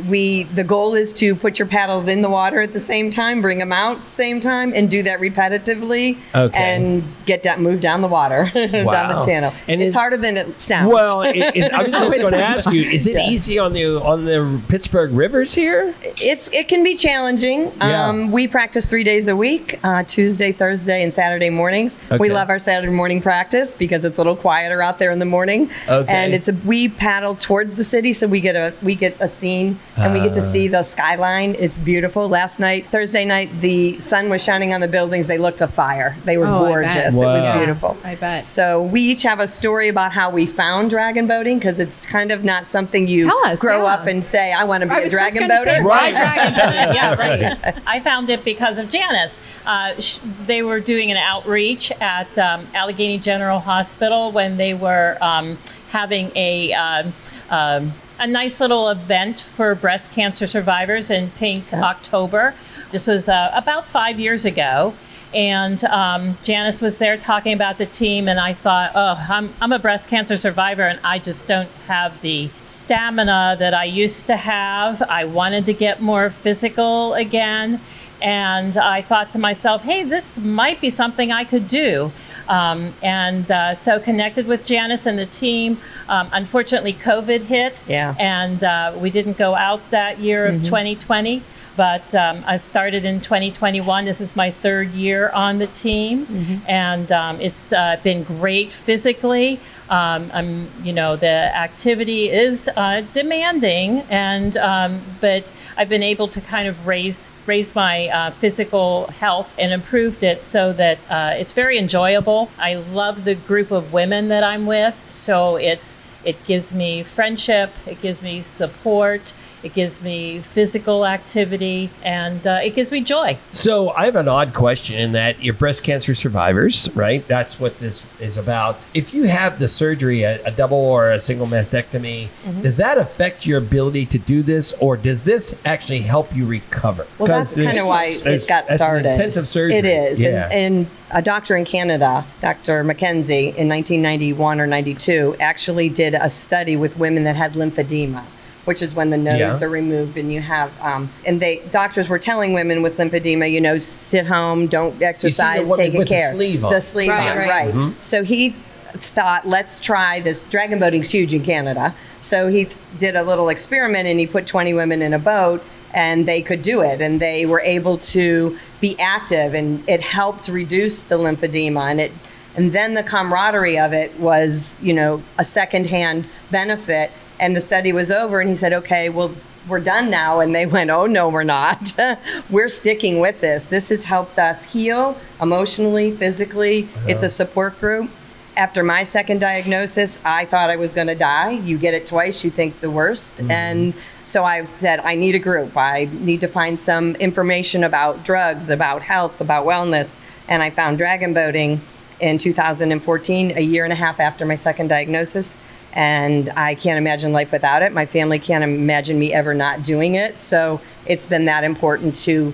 we 0.09 0.45
the 0.45 0.65
goal 0.65 0.95
is 0.95 1.13
to 1.15 1.35
put 1.35 1.59
your 1.59 1.67
paddles 1.69 2.09
in 2.09 2.23
the 2.23 2.29
water 2.31 2.61
at 2.61 2.73
the 2.73 2.81
same 2.81 3.11
time, 3.11 3.41
bring 3.43 3.59
them 3.59 3.73
out 3.73 3.99
at 3.99 4.05
the 4.05 4.11
same 4.11 4.41
time, 4.41 4.73
and 4.75 4.91
do 4.91 5.03
that 5.03 5.21
repetitively. 5.21 6.17
Okay. 6.35 6.57
And 6.59 7.03
get 7.27 7.43
that 7.43 7.61
move 7.61 7.81
down 7.81 8.01
the 8.01 8.09
water, 8.09 8.51
down 8.55 9.19
the 9.19 9.25
channel. 9.25 9.53
And 9.67 9.81
it's 9.83 9.89
is- 9.91 9.95
harder 9.95 10.17
than 10.17 10.37
it 10.37 10.61
sounds. 10.61 10.93
Well, 10.93 11.23
it, 11.23 11.37
it, 11.37 11.73
I 11.73 11.83
was 11.83 11.93
just 11.93 12.17
going 12.19 12.33
to 12.33 12.39
ask 12.43 12.71
you: 12.71 12.83
Is 12.83 13.07
it 13.07 13.15
Yeah. 13.15 13.29
easy 13.29 13.59
on 13.59 13.73
the 13.73 14.01
on 14.01 14.25
the 14.25 14.61
Pittsburgh 14.69 15.13
rivers 15.13 15.55
here? 15.55 15.95
it's 16.03 16.49
it 16.53 16.69
can 16.69 16.83
be 16.83 16.95
challenging. 16.95 17.73
Yeah. 17.79 18.09
Um, 18.09 18.31
we 18.31 18.49
practice 18.49 18.87
three 18.87 19.05
days 19.05 19.29
a 19.29 19.37
week: 19.37 19.79
uh, 19.85 20.03
Tuesday, 20.05 20.53
Thursday, 20.53 21.03
and 21.03 21.13
Saturday 21.13 21.51
mornings. 21.51 21.97
Okay. 22.07 22.19
We 22.19 22.31
love 22.31 22.49
our 22.51 22.59
Saturday 22.59 22.93
morning 22.93 23.21
practice 23.21 23.75
because 23.75 24.05
it's 24.05 24.19
a 24.19 24.21
little 24.21 24.37
quieter 24.37 24.83
out 24.83 24.99
there 24.99 25.11
in 25.11 25.19
the 25.19 25.25
morning. 25.25 25.71
Okay. 25.89 26.13
And 26.13 26.35
it's 26.35 26.49
a 26.49 26.53
we 26.65 26.89
paddle 26.89 27.35
towards 27.35 27.77
the 27.77 27.85
city, 27.85 28.13
so 28.13 28.27
we 28.27 28.41
get 28.41 28.57
a 28.57 28.75
we 28.83 28.95
get 28.95 29.17
a 29.21 29.29
scene 29.29 29.78
and 29.97 30.13
we 30.15 30.21
get 30.21 30.33
to 30.35 30.41
Ah. 30.41 30.53
see 30.53 30.69
the 30.69 30.85
skyline. 30.85 31.57
It's 31.59 31.77
beautiful. 31.77 32.29
Last 32.29 32.61
night, 32.61 32.87
Thursday 32.93 33.25
night, 33.25 33.51
the 33.61 33.99
sun 34.01 34.29
was 34.29 34.43
shining 34.45 34.73
on 34.73 34.81
the 34.81 34.87
buildings. 34.87 35.27
They 35.27 35.39
looked 35.39 35.61
a 35.61 35.67
fire. 35.67 36.17
They 36.25 36.37
were 36.39 36.47
Oh, 36.47 36.51
I 36.51 36.59
bet. 36.59 36.69
gorgeous. 36.95 37.15
It 37.17 37.25
was 37.27 37.57
beautiful. 37.57 37.97
I 38.05 38.15
bet. 38.15 38.43
So 38.45 38.83
we 38.83 39.01
each 39.01 39.23
have 39.25 39.41
a 39.41 39.49
story 39.49 39.89
about 39.89 40.13
how 40.13 40.31
we 40.31 40.47
found 40.47 40.91
dragon 40.91 41.27
boating 41.27 41.59
because 41.59 41.79
it's 41.81 42.07
kind 42.07 42.31
of 42.31 42.45
not 42.45 42.67
something 42.69 43.09
you 43.09 43.29
us, 43.47 43.59
grow 43.59 43.85
yeah. 43.87 43.93
up 43.95 44.07
and 44.07 44.25
say, 44.25 44.53
"I 44.53 44.63
want 44.65 44.83
to 44.83 44.87
be 44.89 44.95
I 44.95 45.01
a 45.01 45.11
dragon 45.11 45.49
boater." 45.49 45.71
say, 45.71 45.81
Right. 45.83 46.15
Dragon 46.15 46.53
boating. 46.59 46.95
Yeah, 46.95 47.15
right. 47.65 47.75
I 47.87 47.99
found 48.01 48.31
it 48.31 48.45
because 48.45 48.79
of 48.79 48.89
Janice. 48.91 49.41
Uh, 49.67 49.95
sh- 49.99 50.19
they 50.47 50.63
were 50.63 50.79
doing 50.81 51.11
an 51.11 51.17
outreach 51.17 51.91
at 52.01 52.39
um, 52.39 52.67
Allegheny 52.75 53.19
General 53.19 53.59
Hospital 53.59 54.31
when 54.31 54.57
they 54.59 54.75
were 54.75 55.19
um, 55.21 55.59
having 55.91 56.31
a 56.37 56.73
um, 56.75 57.13
um, 57.51 57.93
a 58.19 58.27
nice 58.27 58.61
little 58.61 58.89
event 58.89 59.41
for 59.41 59.75
breast 59.75 60.13
cancer 60.13 60.47
survivors 60.47 61.11
in 61.11 61.31
Pink 61.33 61.73
October. 61.73 62.55
This 62.91 63.07
was 63.07 63.29
uh, 63.29 63.51
about 63.55 63.89
five 63.89 64.19
years 64.19 64.45
ago. 64.45 64.95
And 65.35 65.85
um, 65.85 66.39
Janice 66.43 66.81
was 66.81 66.97
there 66.97 67.19
talking 67.19 67.53
about 67.53 67.77
the 67.77 67.85
team, 67.85 68.29
and 68.29 68.41
I 68.41 68.55
thought, 68.55 68.93
oh, 68.95 69.27
I'm, 69.29 69.53
I'm 69.61 69.73
a 69.73 69.79
breast 69.79 70.09
cancer 70.09 70.39
survivor, 70.39 70.85
and 70.85 70.99
I 71.05 71.19
just 71.19 71.47
don't 71.47 71.69
have 71.87 72.23
the 72.23 72.49
stamina 72.63 73.57
that 73.59 73.75
I 73.75 73.85
used 73.85 74.27
to 74.29 74.37
have. 74.37 75.03
I 75.03 75.27
wanted 75.27 75.67
to 75.67 75.75
get 75.75 76.01
more 76.01 76.31
physical 76.31 77.13
again. 77.13 77.81
And 78.23 78.77
I 78.77 79.03
thought 79.03 79.31
to 79.33 79.39
myself, 79.39 79.83
hey, 79.83 80.03
this 80.03 80.39
might 80.39 80.81
be 80.81 80.91
something 80.91 81.31
I 81.31 81.45
could 81.45 81.69
do. 81.69 82.11
Um, 82.49 82.95
and 83.03 83.51
uh, 83.51 83.75
so 83.75 84.01
connected 84.01 84.47
with 84.47 84.65
Janice 84.65 85.07
and 85.07 85.19
the 85.19 85.27
team. 85.27 85.79
Um, 86.09 86.29
unfortunately, 86.33 86.95
COVID 86.95 87.43
hit, 87.43 87.83
Yeah. 87.87 88.15
and 88.19 88.65
uh, 88.65 88.95
we 88.97 89.11
didn't 89.11 89.37
go 89.37 89.55
out 89.55 89.81
that 89.91 90.19
year 90.19 90.47
of 90.47 90.65
2020. 90.65 91.43
But 91.79 92.13
um, 92.13 92.43
I 92.45 92.57
started 92.57 93.05
in 93.05 93.21
2021. 93.21 94.05
This 94.05 94.21
is 94.21 94.35
my 94.35 94.51
third 94.51 94.91
year 94.95 95.29
on 95.29 95.59
the 95.59 95.69
team, 95.69 96.27
and 96.67 97.13
um, 97.13 97.41
it's 97.41 97.73
uh, 97.73 98.01
been 98.03 98.25
great 98.25 98.73
physically. 98.73 99.61
Um, 99.89 100.29
I'm, 100.35 100.69
you 100.83 100.93
know, 100.93 101.15
the 101.15 101.57
activity 101.57 102.31
is 102.31 102.69
uh, 102.77 103.03
demanding, 103.13 104.01
and 104.11 104.57
um, 104.57 105.03
but 105.21 105.53
I've 105.77 105.89
been 105.89 106.03
able 106.03 106.27
to 106.27 106.41
kind 106.41 106.67
of 106.67 106.85
raise 106.89 107.31
raise 107.47 107.77
my 107.77 108.09
uh, 108.09 108.31
physical 108.33 109.07
health 109.23 109.55
and 109.57 109.73
improved 109.73 110.25
it 110.25 110.43
so 110.43 110.73
that 110.73 110.99
uh, 111.09 111.35
it's 111.37 111.53
very 111.53 111.79
enjoyable. 111.79 112.51
I 112.59 112.75
love 112.75 113.23
the 113.23 113.37
group 113.37 113.71
of 113.71 113.93
women 113.93 114.27
that 114.31 114.43
I'm 114.43 114.67
with, 114.67 115.01
so 115.11 115.55
it's 115.55 115.97
it 116.25 116.45
gives 116.45 116.75
me 116.75 117.05
friendship, 117.05 117.71
it 117.87 118.01
gives 118.01 118.21
me 118.21 118.43
support, 118.43 119.33
it 119.63 119.75
gives 119.75 120.03
me 120.03 120.39
physical 120.41 121.07
activity, 121.07 121.91
and 122.03 122.47
uh, 122.47 122.61
it 122.63 122.75
gives 122.75 122.91
me 122.93 123.01
joy. 123.01 123.37
So 123.53 123.91
I 123.91 124.05
have 124.05 124.17
an 124.17 124.29
odd 124.29 124.55
question 124.55 124.99
in 124.99 125.13
that 125.13 125.43
you're 125.43 125.55
breast 125.55 125.83
cancer 125.83 126.15
survivors, 126.15 126.89
right? 126.95 127.27
That's 127.29 127.59
what 127.61 127.79
this 127.79 128.03
is 128.21 128.37
about. 128.37 128.79
If 128.95 129.13
you 129.13 129.25
have 129.25 129.59
the 129.59 129.69
surgery, 129.69 130.23
a, 130.23 130.43
a 130.45 130.51
double 130.51 130.79
or 130.79 131.11
a 131.11 131.21
single 131.21 131.47
mastectomy, 131.47 132.29
Mm-hmm. 132.45 132.63
does 132.63 132.77
that 132.79 132.99
affect 132.99 133.47
your 133.47 133.59
ability 133.59 134.07
to 134.07 134.19
do 134.19 134.43
this, 134.43 134.73
or 134.81 134.97
does 134.97 135.25
this 135.25 135.59
actually 135.65 136.01
help 136.01 136.35
you 136.35 136.47
recover? 136.47 137.07
Well, 137.19 137.29
'Cause 137.29 137.55
that's 137.55 137.67
kind 137.67 137.79
of 137.79 137.87
why 137.87 138.05
it 138.07 138.25
there's- 138.25 138.47
got 138.49 138.67
that's 138.67 138.71
an 138.73 138.77
started. 138.79 139.07
intensive 139.07 139.49
surgery. 139.49 139.77
It 139.79 139.85
is. 139.85 140.21
Yeah. 140.21 140.49
And, 140.51 140.53
and 140.79 140.87
a 141.11 141.23
doctor 141.23 141.57
in 141.57 141.65
Canada, 141.65 142.25
Dr. 142.41 142.85
McKenzie, 142.85 143.55
in 143.57 143.69
1991 143.69 144.61
or 144.61 144.67
92, 144.67 145.37
actually 145.41 145.89
did 145.89 146.15
a 146.15 146.29
study 146.31 146.77
with 146.77 146.97
women 146.99 147.25
that 147.25 147.37
had 147.37 147.55
lymphedema, 147.55 148.23
which 148.69 148.83
is 148.83 148.95
when 148.95 149.09
the 149.09 149.17
nodes 149.17 149.39
Yeah. 149.63 149.67
are 149.67 149.69
removed 149.71 150.19
and 150.19 150.31
you 150.31 150.43
have, 150.43 150.71
um, 150.83 151.11
and 151.25 151.41
they 151.41 151.63
doctors 151.73 152.11
were 152.11 152.19
telling 152.19 152.53
women 152.53 152.83
with 152.83 152.99
lymphedema, 152.99 153.51
you 153.51 153.63
know, 153.63 153.79
sit 153.79 154.27
home, 154.27 154.67
don't 154.67 155.01
exercise, 155.03 155.67
woman 155.71 155.87
take 155.87 155.95
it 155.95 155.99
with 155.99 156.09
the 156.09 156.15
care. 156.15 156.33
sleeve 156.35 156.63
on. 156.67 156.73
The 156.75 156.83
sleeve 156.83 157.09
Right, 157.09 157.31
on, 157.31 157.39
right. 157.39 157.49
right. 157.49 157.75
Mhm. 157.75 157.95
So 158.03 158.23
he 158.25 158.55
thought, 158.93 159.49
let's 159.49 159.81
try 159.81 160.21
this. 160.21 160.43
Dragon 160.43 160.79
boating's 160.79 161.09
huge 161.11 161.33
in 161.33 161.43
Canada. 161.43 161.95
So 162.21 162.49
he 162.49 162.65
th- 162.67 162.77
did 162.99 163.17
a 163.17 163.23
little 163.23 163.49
experiment 163.49 164.07
and 164.07 164.21
he 164.21 164.27
put 164.27 164.47
20 164.47 164.75
women 164.75 165.01
in 165.01 165.15
a 165.15 165.19
boat 165.19 165.65
and 165.95 166.27
they 166.27 166.43
could 166.43 166.61
do 166.61 166.83
it 166.83 167.01
and 167.01 167.21
they 167.21 167.47
were 167.47 167.63
able 167.63 167.97
to 167.97 168.59
be 168.83 168.95
active 169.01 169.55
and 169.55 169.83
it 169.89 170.03
helped 170.03 170.47
reduce 170.49 171.05
the 171.05 171.17
lymphedema 171.17 171.91
and 171.91 172.01
it 172.03 172.13
and 172.55 172.73
then 172.73 172.93
the 172.95 173.03
camaraderie 173.03 173.79
of 173.79 173.93
it 173.95 174.11
was 174.21 174.77
you 174.83 174.93
know 174.93 175.23
a 175.39 175.45
secondhand 175.45 176.27
benefit 176.51 177.11
and 177.41 177.57
the 177.57 177.61
study 177.61 177.93
was 177.93 178.11
over 178.11 178.41
and 178.41 178.51
he 178.51 178.57
said 178.57 178.73
okay 178.73 179.09
well 179.09 179.33
we're 179.69 179.81
done 179.81 180.11
now 180.11 180.41
and 180.41 180.55
they 180.55 180.67
went 180.77 180.91
oh 180.91 181.07
no 181.07 181.29
we're 181.29 181.43
not 181.43 181.93
we're 182.51 182.69
sticking 182.69 183.21
with 183.21 183.41
this 183.41 183.67
this 183.67 183.89
has 183.89 184.05
helped 184.05 184.39
us 184.39 184.73
heal 184.73 185.19
emotionally 185.41 186.11
physically 186.13 186.85
uh-huh. 186.85 187.07
it's 187.09 187.23
a 187.23 187.31
support 187.31 187.79
group 187.81 188.11
after 188.59 188.83
my 188.83 189.05
second 189.05 189.39
diagnosis, 189.39 190.21
I 190.25 190.45
thought 190.45 190.69
I 190.69 190.75
was 190.75 190.93
going 190.93 191.07
to 191.07 191.15
die. 191.15 191.53
You 191.53 191.79
get 191.79 191.95
it 191.95 192.07
twice, 192.07 192.43
you 192.43 192.51
think 192.51 192.81
the 192.81 192.91
worst. 192.91 193.37
Mm-hmm. 193.37 193.51
And 193.53 193.95
so 194.27 194.43
I 194.43 194.65
said, 194.65 194.99
I 195.01 195.15
need 195.15 195.37
a 195.37 195.39
group. 195.39 195.77
I 195.77 196.09
need 196.13 196.41
to 196.41 196.49
find 196.49 196.79
some 196.79 197.15
information 197.17 197.85
about 197.85 198.25
drugs, 198.25 198.69
about 198.69 199.03
health, 199.03 199.41
about 199.41 199.65
wellness. 199.65 200.17
And 200.49 200.61
I 200.61 200.71
found 200.71 200.99
Dragon 200.99 201.33
Boating 201.33 201.81
in 202.19 202.37
2014, 202.37 203.57
a 203.57 203.61
year 203.61 203.85
and 203.85 203.93
a 203.93 203.97
half 203.97 204.19
after 204.19 204.45
my 204.45 204.57
second 204.57 204.89
diagnosis. 204.89 205.57
And 205.93 206.51
I 206.57 206.75
can't 206.75 206.99
imagine 206.99 207.33
life 207.33 207.51
without 207.53 207.83
it. 207.83 207.93
My 207.93 208.07
family 208.07 208.39
can't 208.39 208.63
imagine 208.63 209.19
me 209.19 209.33
ever 209.33 209.55
not 209.55 209.83
doing 209.83 210.15
it. 210.15 210.39
So 210.39 210.81
it's 211.07 211.27
been 211.27 211.47
that 211.47 211.65
important 211.65 212.15
to 212.25 212.53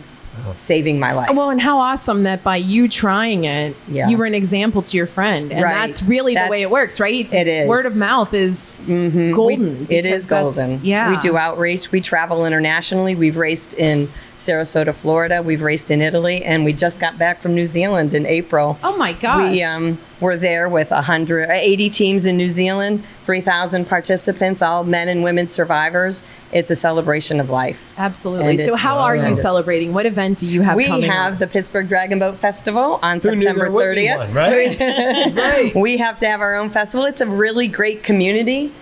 saving 0.57 0.99
my 0.99 1.12
life. 1.12 1.31
Well, 1.33 1.51
and 1.51 1.61
how 1.61 1.79
awesome 1.79 2.25
that 2.25 2.42
by 2.42 2.57
you 2.57 2.88
trying 2.88 3.44
it, 3.44 3.77
Yeah. 3.87 4.09
you 4.09 4.18
were 4.18 4.25
an 4.25 4.35
example 4.35 4.83
to 4.83 4.97
your 4.97 5.07
friend, 5.07 5.53
and 5.53 5.62
Right. 5.62 5.75
that's 5.75 6.03
really 6.03 6.35
the 6.35 6.49
way 6.51 6.62
it 6.62 6.70
works, 6.70 6.99
right? 6.99 7.33
it 7.33 7.47
is. 7.47 7.68
Word 7.68 7.87
of 7.87 7.94
mouth 7.94 8.35
is 8.35 8.81
golden. 8.87 9.87
We- 9.88 9.97
it 9.97 10.03
because 10.03 10.23
is 10.23 10.27
that's- 10.27 10.55
golden. 10.57 10.81
Yeah, 10.83 11.11
We 11.11 11.18
do 11.18 11.37
outreach. 11.37 11.92
We 11.92 12.01
travel 12.01 12.47
internationally. 12.47 13.14
We've 13.14 13.37
raced 13.37 13.75
in 13.75 14.09
Sarasota, 14.37 14.92
Florida. 14.92 15.40
We've 15.40 15.62
raced 15.62 15.92
in 15.92 16.03
Italy, 16.03 16.42
and 16.44 16.64
we 16.64 16.73
just 16.73 16.99
got 16.99 17.16
back 17.16 17.40
from 17.40 17.55
New 17.55 17.66
Zealand 17.66 18.12
in 18.12 18.27
April. 18.27 18.77
Oh 18.83 18.97
my 18.97 19.12
gosh. 19.12 19.53
We 19.53 19.62
um, 19.62 19.99
were 20.20 20.37
there 20.37 20.68
with 20.68 20.90
100, 20.90 21.49
uh, 21.49 21.53
80 21.53 21.88
teams 21.90 22.25
in 22.27 22.37
New 22.37 22.49
Zealand, 22.49 23.05
3,000 23.24 23.87
participants, 23.87 24.60
all 24.60 24.84
men 24.84 25.08
and 25.08 25.22
women 25.24 25.48
survivors. 25.48 26.24
It's 26.52 26.70
a 26.70 26.76
celebration 26.76 27.40
of 27.40 27.48
life. 27.50 27.92
Absolutely. 27.96 28.50
And 28.50 28.60
So, 28.60 28.76
how 28.76 28.98
are 28.98 29.16
you 29.16 29.32
celebrating? 29.34 29.92
What 29.94 30.06
event 30.06 30.38
do 30.38 30.46
you 30.46 30.60
have 30.62 30.76
We 30.76 30.87
coming 30.87 31.10
have 31.10 31.34
up? 31.34 31.38
the 31.38 31.46
Pittsburgh 31.46 31.88
Dragon 31.88 32.18
Boat 32.18 32.38
Festival 32.38 32.98
on 33.02 33.16
Who 33.16 33.20
September 33.20 33.62
there 33.64 33.70
would 33.70 33.96
be 33.96 34.02
30th. 34.08 34.18
one, 34.18 34.34
right? 34.34 34.80
right. 35.37 35.74
We 35.74 35.96
have 35.96 36.20
to 36.20 36.26
have 36.26 36.40
our 36.40 36.54
own 36.56 36.70
festival. 36.70 37.06
It's 37.06 37.20
a 37.20 37.26
really 37.26 37.66
great 37.66 38.02
community 38.02 38.72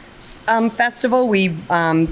um, 0.48 0.70
festival. 0.70 1.28
We 1.28 1.56
um, 1.70 2.08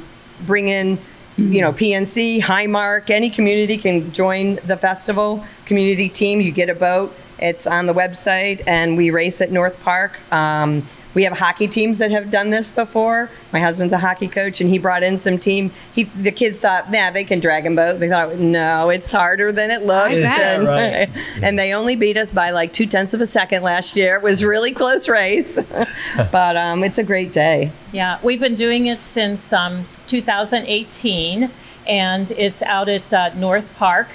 bring 0.47 0.69
in, 0.69 0.99
you 1.37 1.61
know, 1.61 1.73
PNC, 1.73 2.41
Highmark, 2.41 3.11
any 3.11 3.29
community 3.31 3.77
can 3.77 4.13
join 4.13 4.57
the 4.67 4.77
festival. 4.77 5.45
Community 5.67 6.09
team, 6.09 6.41
you 6.41 6.53
get 6.53 6.69
a 6.71 6.75
boat. 6.75 7.15
It's 7.39 7.67
on 7.67 7.87
the 7.87 7.95
website, 7.95 8.63
and 8.67 8.97
we 8.99 9.11
race 9.11 9.41
at 9.41 9.51
North 9.51 9.81
Park. 9.83 10.19
Um, 10.33 10.87
we 11.15 11.25
have 11.25 11.33
hockey 11.39 11.67
teams 11.67 11.99
that 11.99 12.11
have 12.11 12.31
done 12.31 12.51
this 12.51 12.71
before. 12.71 13.31
My 13.53 13.61
husband's 13.61 13.93
a 13.93 13.99
hockey 13.99 14.29
coach, 14.29 14.61
and 14.61 14.71
he 14.71 14.79
brought 14.79 15.03
in 15.03 15.19
some 15.19 15.39
team. 15.39 15.73
He, 15.95 16.05
the 16.05 16.31
kids 16.31 16.61
thought, 16.61 16.91
nah, 16.91 17.11
they 17.11 17.25
can 17.25 17.41
dragon 17.41 17.75
boat. 17.75 17.99
They 17.99 18.09
thought, 18.09 18.37
no, 18.37 18.91
it's 18.91 19.11
harder 19.11 19.51
than 19.51 19.71
it 19.71 19.83
looks. 19.83 20.15
bet. 20.15 20.41
And, 20.41 20.67
Right. 20.67 21.11
and 21.43 21.59
they 21.59 21.73
only 21.75 21.97
beat 21.97 22.17
us 22.17 22.31
by 22.31 22.51
like 22.51 22.73
two 22.73 22.87
tenths 22.87 23.13
of 23.15 23.21
a 23.21 23.27
second 23.27 23.63
last 23.63 23.97
year. 23.97 24.17
It 24.17 24.23
was 24.23 24.45
really 24.45 24.73
close 24.73 25.09
race, 25.09 25.59
but 26.31 26.57
um, 26.57 26.85
it's 26.85 26.99
a 26.99 27.05
great 27.05 27.33
day. 27.33 27.73
Yeah, 27.93 28.19
we've 28.23 28.41
been 28.41 28.55
doing 28.55 28.87
it 28.87 29.03
since 29.03 29.53
um, 29.53 29.87
2018, 30.07 31.51
and 31.87 32.31
it's 32.33 32.63
out 32.63 32.89
at 32.89 33.13
uh, 33.13 33.35
North 33.35 33.75
Park. 33.77 34.09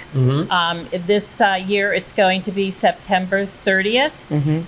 Um, 0.50 0.88
this 0.92 1.40
uh, 1.40 1.54
year, 1.66 1.92
it's 1.92 2.12
going 2.14 2.42
to 2.42 2.52
be 2.52 2.70
September 2.70 3.44
30th, 3.44 4.12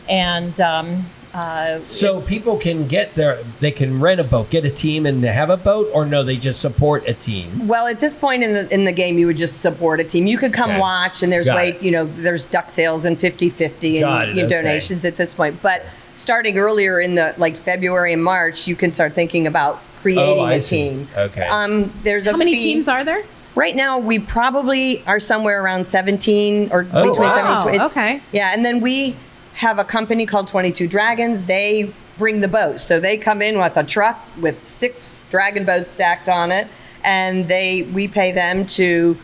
and 0.08 0.60
um, 0.60 1.06
uh, 1.38 1.84
So 1.84 2.20
people 2.20 2.56
can 2.56 2.86
get 2.86 3.14
their, 3.14 3.42
they 3.60 3.70
can 3.70 4.00
rent 4.00 4.20
a 4.20 4.24
boat, 4.24 4.50
get 4.50 4.64
a 4.64 4.70
team, 4.70 5.06
and 5.06 5.22
have 5.24 5.50
a 5.50 5.56
boat, 5.56 5.88
or 5.92 6.04
no, 6.04 6.22
they 6.24 6.36
just 6.36 6.60
support 6.60 7.06
a 7.08 7.14
team. 7.14 7.66
Well, 7.68 7.86
at 7.86 8.00
this 8.00 8.16
point 8.16 8.42
in 8.42 8.52
the 8.52 8.72
in 8.74 8.84
the 8.84 8.92
game, 8.92 9.18
you 9.18 9.26
would 9.26 9.36
just 9.36 9.60
support 9.60 10.00
a 10.00 10.04
team. 10.04 10.26
You 10.26 10.38
could 10.38 10.52
come 10.52 10.70
Okay. 10.70 10.80
watch, 10.80 11.22
and 11.22 11.32
there's 11.32 11.46
Got 11.46 11.56
way 11.56 11.68
it. 11.70 11.82
you 11.82 11.90
know 11.90 12.04
there's 12.06 12.44
duck 12.44 12.70
sales 12.70 13.04
and 13.04 13.18
50-50 13.18 14.00
Got 14.00 14.28
and 14.28 14.36
you 14.36 14.42
know, 14.42 14.46
okay. 14.46 14.56
donations 14.56 15.04
at 15.04 15.16
this 15.16 15.34
point. 15.34 15.60
But 15.62 15.84
starting 16.14 16.58
earlier 16.58 17.00
in 17.00 17.14
the 17.14 17.34
like 17.38 17.56
February 17.56 18.12
and 18.12 18.22
March, 18.24 18.66
you 18.66 18.74
can 18.76 18.92
start 18.92 19.14
thinking 19.14 19.46
about 19.46 19.80
creating 20.02 20.38
Oh, 20.40 20.44
I 20.46 20.54
a 20.54 20.62
see. 20.62 20.90
team. 20.90 21.08
Okay. 21.16 21.46
Um, 21.46 21.92
there's 22.04 22.26
a 22.26 22.32
How 22.32 22.36
many 22.36 22.54
fee- 22.56 22.62
teams 22.62 22.88
are 22.88 23.04
there? 23.04 23.22
Right 23.54 23.74
now, 23.74 23.98
we 23.98 24.20
probably 24.20 25.02
are 25.06 25.18
somewhere 25.18 25.60
around 25.62 25.84
17 25.86 26.68
or 26.70 26.86
Oh, 26.92 27.10
between 27.10 27.28
wow. 27.28 27.58
17 27.58 27.74
it's- 27.74 27.90
Okay. 27.96 28.20
Yeah, 28.30 28.52
and 28.54 28.64
then 28.64 28.80
we 28.80 29.16
have 29.58 29.78
a 29.78 29.84
company 29.84 30.24
called 30.26 30.48
22 30.48 30.86
Dragons. 30.88 31.44
They 31.44 31.92
bring 32.16 32.40
the 32.40 32.48
boats. 32.48 32.82
So 32.82 33.00
they 33.00 33.16
come 33.16 33.42
in 33.42 33.58
with 33.58 33.76
a 33.76 33.84
truck 33.84 34.18
with 34.40 34.62
six 34.62 35.24
dragon 35.30 35.64
boats 35.64 35.88
stacked 35.90 36.28
on 36.28 36.50
it, 36.52 36.68
and 37.04 37.46
they 37.48 37.82
we 37.92 38.08
pay 38.08 38.32
them 38.32 38.66
to 38.66 39.16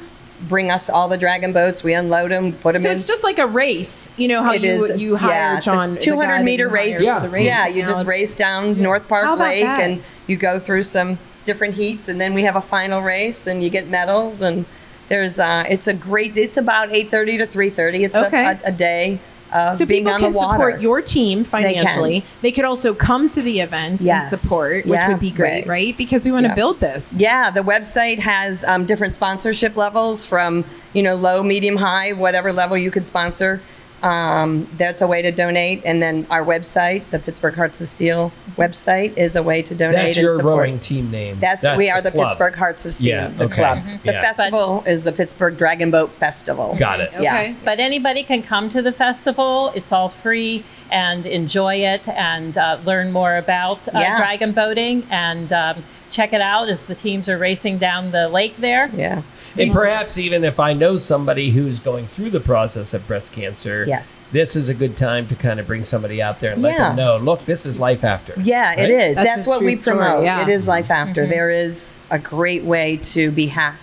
bring 0.48 0.70
us 0.70 0.90
all 0.90 1.06
the 1.08 1.16
dragon 1.16 1.52
boats. 1.52 1.82
We 1.84 1.94
unload 1.94 2.30
them, 2.32 2.52
put 2.52 2.74
them 2.74 2.82
So 2.82 2.90
in. 2.90 2.96
it's 2.96 3.06
just 3.06 3.22
like 3.24 3.38
a 3.38 3.46
race. 3.46 4.12
You 4.16 4.28
know 4.28 4.42
how 4.42 4.52
It 4.52 4.62
you 4.62 4.84
is- 4.84 5.00
you 5.00 5.16
hire 5.16 5.30
yeah, 5.30 5.56
it's 5.58 5.66
a 5.66 5.70
John, 5.70 5.96
200 5.98 6.42
meter 6.42 6.68
race. 6.68 7.02
Yeah. 7.02 7.20
the 7.20 7.28
race. 7.28 7.46
Yeah, 7.46 7.66
you 7.68 7.82
Now 7.82 7.88
just 7.88 8.04
race 8.06 8.34
down 8.34 8.80
North 8.82 9.08
Park 9.08 9.38
Lake 9.38 9.64
that? 9.64 9.80
and 9.80 10.02
you 10.26 10.36
go 10.36 10.58
through 10.58 10.82
some 10.82 11.18
different 11.44 11.74
heats 11.74 12.08
and 12.08 12.20
then 12.20 12.34
we 12.34 12.42
have 12.42 12.56
a 12.56 12.60
final 12.60 13.02
race 13.02 13.46
and 13.46 13.62
you 13.62 13.68
get 13.70 13.86
medals 13.88 14.40
and 14.42 14.64
there's 15.10 15.38
uh 15.38 15.62
it's 15.68 15.86
a 15.86 15.92
great 15.92 16.34
it's 16.38 16.56
about 16.56 16.88
8:30 16.88 17.36
to 17.38 17.46
3:30 17.46 18.04
it's 18.06 18.14
Okay. 18.14 18.44
a, 18.46 18.50
a, 18.52 18.58
a 18.68 18.72
day 18.72 19.18
of 19.54 19.76
So 19.76 19.86
being 19.86 20.02
people 20.02 20.14
on 20.14 20.20
can 20.20 20.32
the 20.32 20.36
water. 20.36 20.52
support 20.54 20.80
your 20.82 21.00
team 21.00 21.44
financially. 21.44 22.20
They, 22.20 22.26
they, 22.42 22.52
could 22.52 22.64
also 22.64 22.92
come 22.92 23.28
to 23.28 23.40
the 23.40 23.60
event 23.60 24.02
Yes. 24.02 24.32
and 24.32 24.40
support, 24.40 24.84
which 24.84 24.94
Yeah, 24.94 25.08
would 25.08 25.20
be 25.20 25.30
great, 25.30 25.60
right. 25.60 25.66
right? 25.66 25.96
Because 25.96 26.24
we 26.24 26.32
want 26.32 26.44
to 26.44 26.48
Yeah. 26.50 26.54
build 26.56 26.80
this. 26.80 27.14
Yeah, 27.18 27.50
the 27.50 27.62
website 27.62 28.18
has 28.18 28.64
um, 28.64 28.84
different 28.84 29.14
sponsorship 29.14 29.76
levels 29.76 30.26
from 30.26 30.64
you 30.92 31.02
know 31.02 31.14
low, 31.14 31.42
medium, 31.42 31.76
high, 31.76 32.12
whatever 32.12 32.52
level 32.52 32.76
you 32.76 32.90
could 32.90 33.06
sponsor. 33.06 33.60
Um, 34.04 34.68
that's 34.76 35.00
a 35.00 35.06
way 35.06 35.22
to 35.22 35.32
donate. 35.32 35.82
And 35.84 36.02
then 36.02 36.26
our 36.30 36.44
website, 36.44 37.08
the 37.10 37.18
Pittsburgh 37.18 37.54
Hearts 37.54 37.80
of 37.80 37.88
Steel 37.88 38.32
website, 38.56 39.16
is 39.16 39.34
a 39.34 39.42
way 39.42 39.62
to 39.62 39.74
donate 39.74 39.96
That's 39.96 40.16
and 40.18 40.24
your 40.24 40.36
support. 40.36 40.58
rowing 40.58 40.78
team 40.78 41.10
name. 41.10 41.38
That's, 41.40 41.64
we 41.76 41.90
are 41.90 42.02
the, 42.02 42.10
club. 42.10 42.28
Pittsburgh 42.28 42.54
Hearts 42.54 42.84
of 42.84 42.94
Steel, 42.94 43.16
Yeah, 43.16 43.28
the 43.28 43.44
okay. 43.44 43.54
club. 43.54 43.78
Mhm. 43.78 44.02
The 44.02 44.12
Yeah. 44.12 44.22
festival 44.22 44.84
is 44.86 45.04
the 45.04 45.12
Pittsburgh 45.12 45.56
Dragon 45.56 45.90
Boat 45.90 46.10
Festival. 46.20 46.76
Got 46.78 47.00
it. 47.00 47.12
Yeah. 47.18 47.54
But 47.64 47.80
anybody 47.80 48.22
can 48.22 48.42
come 48.42 48.68
to 48.70 48.82
the 48.82 48.92
festival. 48.92 49.72
It's 49.74 49.90
all 49.90 50.08
free 50.10 50.64
and 50.90 51.24
enjoy 51.26 51.76
it 51.76 52.06
and 52.10 52.58
uh, 52.58 52.76
learn 52.84 53.10
more 53.10 53.36
about 53.36 53.88
uh, 53.88 53.98
Yeah. 54.00 54.18
dragon 54.18 54.52
boating 54.52 55.06
and 55.10 55.50
um, 55.52 55.82
check 56.14 56.32
it 56.32 56.40
out 56.40 56.68
as 56.68 56.86
the 56.86 56.94
teams 56.94 57.28
are 57.28 57.36
racing 57.36 57.76
down 57.78 58.12
the 58.12 58.28
lake 58.28 58.56
there. 58.58 58.88
Yeah. 58.94 59.22
And 59.58 59.72
perhaps 59.72 60.16
even 60.16 60.44
if 60.44 60.60
I 60.60 60.72
know 60.72 60.96
somebody 60.96 61.50
who's 61.50 61.80
going 61.80 62.06
through 62.06 62.30
the 62.30 62.40
process 62.40 62.94
of 62.94 63.06
breast 63.08 63.32
cancer, 63.32 63.84
Yes. 63.86 64.28
this 64.30 64.54
is 64.54 64.68
a 64.68 64.74
good 64.74 64.96
time 64.96 65.26
to 65.26 65.34
kind 65.34 65.58
of 65.58 65.66
bring 65.66 65.82
somebody 65.82 66.22
out 66.22 66.38
there 66.38 66.52
and 66.52 66.62
let 66.62 66.74
Yeah. 66.74 66.88
them 66.88 66.96
know, 66.96 67.16
look, 67.16 67.44
this 67.46 67.66
is 67.66 67.80
life 67.80 68.04
after. 68.04 68.32
Yeah, 68.40 68.68
Right? 68.70 68.78
it 68.78 68.90
is. 68.90 69.16
That's 69.16 69.28
That's, 69.28 69.46
what 69.48 69.58
true 69.58 69.66
we 69.66 69.76
story, 69.76 69.96
promote. 69.96 70.24
yeah. 70.24 70.42
It 70.42 70.48
is 70.48 70.68
life 70.68 70.90
after. 70.90 71.26
Mhm. 71.26 71.30
There 71.30 71.50
is 71.50 71.98
a 72.10 72.18
great 72.18 72.62
way 72.62 73.00
to 73.14 73.32
be 73.32 73.48
ha- 73.48 73.74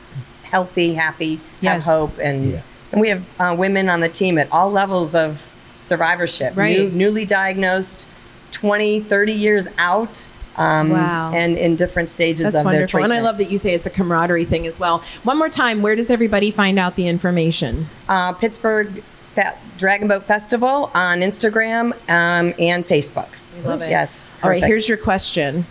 healthy, 0.44 0.94
happy, 0.94 1.42
Yes. 1.60 1.74
have 1.74 1.84
hope, 1.84 2.18
and 2.22 2.62
and 2.94 3.00
we 3.02 3.08
have 3.10 3.24
uh, 3.40 3.56
women 3.58 3.90
on 3.90 4.00
the 4.02 4.10
team 4.10 4.38
at 4.38 4.48
all 4.52 4.70
levels 4.72 5.16
of 5.16 5.50
survivorship. 5.82 6.54
Right. 6.56 6.78
New, 6.78 6.90
newly 6.90 7.26
diagnosed, 7.26 8.06
20, 8.52 9.00
30 9.00 9.32
years 9.34 9.68
out. 9.78 10.28
Um, 10.58 10.90
Wow. 10.90 11.32
And 11.34 11.58
in 11.58 11.76
different 11.76 12.10
stages 12.10 12.52
That's 12.52 12.56
of 12.56 12.72
their 12.72 12.82
wonderful. 12.82 13.04
And. 13.04 13.14
I 13.14 13.20
love 13.22 13.38
that 13.38 13.50
you 13.50 13.58
say 13.58 13.74
it's 13.74 13.86
a 13.86 13.90
camaraderie 13.90 14.46
thing 14.46 14.68
as 14.68 14.80
well. 14.80 15.04
One 15.24 15.38
more 15.38 15.50
time, 15.50 15.82
where 15.82 15.96
does 15.96 16.10
everybody 16.10 16.52
find 16.52 16.78
out 16.78 16.96
the 16.96 17.08
information? 17.08 17.88
uh, 18.10 18.34
Pittsburgh 18.34 19.04
Fa- 19.36 19.58
Dragon 19.78 20.08
Boat 20.10 20.26
Festival 20.26 20.92
on 20.94 21.22
Instagram 21.22 21.94
um, 22.10 22.54
and 22.60 22.86
Facebook. 22.86 23.30
We 23.56 23.62
love 23.64 23.82
it. 23.82 23.90
Yes. 23.90 24.30
All 24.44 24.50
right, 24.50 24.64
here's 24.64 24.88
your 24.90 24.98
question. 24.98 25.66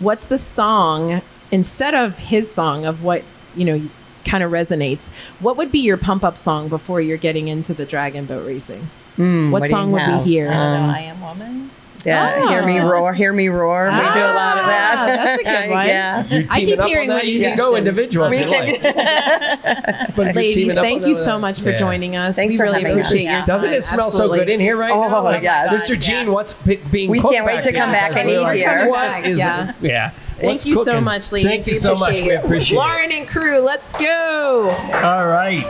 What's 0.00 0.26
the 0.26 0.38
song 0.38 1.22
instead 1.52 1.94
of 1.94 2.18
his 2.18 2.50
song 2.50 2.84
of 2.84 3.04
what, 3.04 3.22
you 3.54 3.64
know, 3.64 3.82
kind 4.24 4.42
of 4.42 4.50
resonates? 4.50 5.10
What 5.38 5.56
would 5.56 5.70
be 5.70 5.78
your 5.78 5.96
pump 5.96 6.24
up 6.24 6.36
song 6.38 6.68
before 6.68 7.00
you're 7.00 7.18
getting 7.18 7.46
into 7.48 7.72
the 7.74 7.84
dragon 7.86 8.24
boat 8.24 8.44
racing? 8.46 8.88
Hmm, 9.16 9.52
what 9.52 9.60
what 9.60 9.68
do 9.68 9.76
you 9.76 9.80
song 9.80 9.92
would 9.92 10.02
have? 10.02 10.24
we 10.24 10.30
hear? 10.32 10.50
Um, 10.50 10.90
I 10.90 11.00
am 11.02 11.20
woman. 11.20 11.70
Yeah, 12.04 12.48
hear 12.50 12.64
me 12.66 12.80
Oh. 12.80 12.86
roar, 12.88 13.14
hear 13.14 13.32
me 13.32 13.48
roar. 13.48 13.86
we 13.90 13.98
do 13.98 14.20
a 14.20 14.34
lot 14.34 14.58
of 14.58 14.66
that. 14.66 14.94
Ah, 14.96 15.06
that's 15.06 15.40
a 15.40 15.44
good 15.44 15.70
one. 15.74 15.86
yeah. 15.86 16.44
I 16.50 16.60
keep 16.60 16.80
hearing 16.82 17.10
on 17.10 17.16
that? 17.18 17.26
You 17.26 17.40
can 17.40 17.56
go 17.56 17.76
individual 17.76 18.28
We 18.30 18.38
if 18.38 18.48
can- 18.48 18.82
like. 18.82 20.14
But 20.16 20.28
if 20.28 20.36
Ladies, 20.36 20.74
thank 20.74 21.06
you 21.06 21.14
so 21.14 21.38
much 21.38 21.60
for 21.60 21.70
Yeah. 21.70 21.76
joining 21.76 22.14
us. 22.16 22.36
Thanks 22.36 22.52
we 22.54 22.58
for 22.58 22.62
really 22.64 22.82
having 22.82 23.00
us. 23.00 23.06
appreciate 23.08 23.24
your 23.30 23.36
time. 23.38 23.46
Doesn't 23.46 23.72
it 23.72 23.82
smell 23.82 24.06
Absolutely. 24.06 24.38
so 24.38 24.44
good 24.44 24.50
in 24.52 24.60
here 24.60 24.76
right 24.76 24.92
Oh, 24.92 25.08
now? 25.08 25.22
Like, 25.22 25.42
yes. 25.42 25.72
Mr. 25.88 25.98
Gene, 26.00 26.30
what's 26.30 26.54
pi- 26.54 26.78
being 26.90 27.10
We 27.10 27.20
cooked 27.20 27.34
can't 27.34 27.46
wait 27.46 27.56
back 27.56 27.64
to 27.64 27.72
come 27.72 27.90
back 27.92 28.16
and 28.16 28.28
We're 28.28 28.34
eat 28.36 28.42
like, 28.42 28.56
here. 28.58 28.88
What 28.88 29.24
is 29.26 29.38
Yeah. 29.38 29.70
it? 29.70 29.74
Yeah. 29.80 30.10
Thank 30.36 30.44
What's 30.52 30.66
you 30.66 30.84
so 30.84 31.00
much, 31.00 31.32
ladies. 31.32 31.48
Thank 31.50 31.66
you 31.68 31.74
so 31.74 31.94
much. 31.94 32.02
appreciate 32.02 32.26
We 32.26 32.32
you. 32.32 32.38
appreciate 32.38 32.78
Lauren 32.78 33.12
and 33.12 33.26
crew, 33.28 33.58
let's 33.60 33.92
go. 33.98 34.70
All 35.02 35.26
right. 35.26 35.64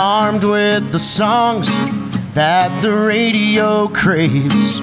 Armed 0.00 0.44
with 0.44 0.90
the 0.92 1.00
songs 1.00 1.68
that 2.34 2.70
the 2.82 2.92
radio 2.92 3.88
craves. 3.88 4.80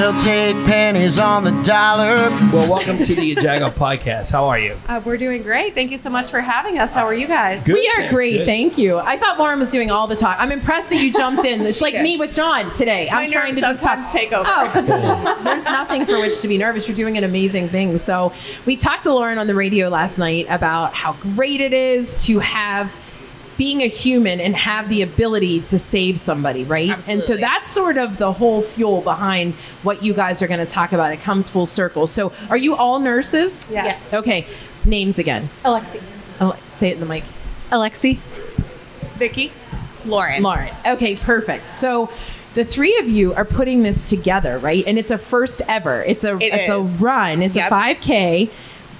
They'll 0.00 0.18
take 0.18 0.56
pennies 0.64 1.18
on 1.18 1.44
the 1.44 1.50
dollar. 1.62 2.14
Well, 2.50 2.70
welcome 2.70 2.96
to 3.04 3.14
the 3.14 3.22
Jago 3.34 3.70
podcast. 3.70 4.32
How 4.32 4.46
are 4.48 4.58
you? 4.58 4.74
Uh, 4.88 5.02
we're 5.04 5.18
doing 5.18 5.42
great. 5.42 5.74
Thank 5.74 5.90
you 5.90 5.98
so 5.98 6.08
much 6.08 6.30
for 6.30 6.40
having 6.40 6.78
us. 6.78 6.94
How 6.94 7.04
are 7.04 7.12
you 7.12 7.26
guys? 7.26 7.64
Good. 7.64 7.74
We 7.74 7.86
are 7.88 7.96
Thanks, 7.96 8.14
great, 8.14 8.38
good. 8.38 8.46
thank 8.46 8.78
you. 8.78 8.96
I 8.96 9.18
thought 9.18 9.38
Lauren 9.38 9.58
was 9.58 9.70
doing 9.70 9.90
all 9.90 10.06
the 10.06 10.16
talk. 10.16 10.38
I'm 10.40 10.52
impressed 10.52 10.88
that 10.88 11.02
you 11.02 11.12
jumped 11.12 11.44
in. 11.44 11.60
It's 11.66 11.82
like 11.82 11.92
did. 11.92 12.02
me 12.02 12.16
with 12.16 12.32
John 12.32 12.72
today. 12.72 13.10
My 13.12 13.24
I'm 13.24 13.28
trying 13.30 13.54
to 13.56 13.60
just 13.60 13.82
talk. 13.82 14.02
sometimes 14.02 14.10
take 14.10 14.32
over. 14.32 14.48
Oh, 14.50 15.40
there's 15.44 15.66
nothing 15.66 16.06
for 16.06 16.18
which 16.18 16.40
to 16.40 16.48
be 16.48 16.56
nervous. 16.56 16.88
You're 16.88 16.96
doing 16.96 17.18
an 17.18 17.24
amazing 17.24 17.68
thing. 17.68 17.98
So 17.98 18.32
we 18.64 18.76
talked 18.76 19.02
to 19.02 19.12
Lauren 19.12 19.36
on 19.36 19.48
the 19.48 19.54
radio 19.54 19.90
last 19.90 20.16
night 20.16 20.46
about 20.48 20.94
how 20.94 21.12
great 21.12 21.60
it 21.60 21.74
is 21.74 22.24
to 22.24 22.38
have 22.38 22.96
being 23.60 23.82
a 23.82 23.86
human 23.88 24.40
and 24.40 24.56
have 24.56 24.88
the 24.88 25.02
ability 25.02 25.60
to 25.60 25.78
save 25.78 26.18
somebody, 26.18 26.64
right? 26.64 26.88
Absolutely. 26.88 27.12
And 27.12 27.22
so 27.22 27.36
that's 27.36 27.70
sort 27.70 27.98
of 27.98 28.16
the 28.16 28.32
whole 28.32 28.62
fuel 28.62 29.02
behind 29.02 29.52
what 29.82 30.02
you 30.02 30.14
guys 30.14 30.40
are 30.40 30.46
going 30.48 30.60
to 30.66 30.72
talk 30.72 30.92
about. 30.92 31.12
It 31.12 31.20
comes 31.20 31.50
full 31.50 31.66
circle. 31.66 32.06
So 32.06 32.32
are 32.48 32.56
you 32.56 32.74
all 32.74 33.00
nurses? 33.00 33.70
Yes. 33.70 34.14
Okay. 34.14 34.46
Names 34.86 35.18
again. 35.18 35.50
Alexi. 35.62 36.02
Oh, 36.40 36.58
say 36.72 36.88
it 36.88 36.94
in 36.94 37.00
the 37.00 37.06
mic. 37.06 37.22
Alexi. 37.70 38.16
Vicky. 39.18 39.52
Lauren. 40.06 40.42
Lauren. 40.42 40.74
Okay, 40.86 41.16
perfect. 41.16 41.70
So 41.70 42.10
the 42.54 42.64
three 42.64 42.96
of 42.96 43.06
you 43.10 43.34
are 43.34 43.44
putting 43.44 43.82
this 43.82 44.08
together, 44.08 44.58
right? 44.58 44.82
And 44.86 44.98
it's 44.98 45.10
a 45.10 45.18
first 45.18 45.60
ever. 45.68 46.02
It's 46.04 46.24
a 46.24 46.36
It 46.36 46.54
it's 46.54 46.70
is. 46.70 47.00
a 47.00 47.04
run. 47.04 47.42
It's 47.42 47.56
Yep. 47.56 47.66
a 47.70 47.74
5K. 47.74 48.50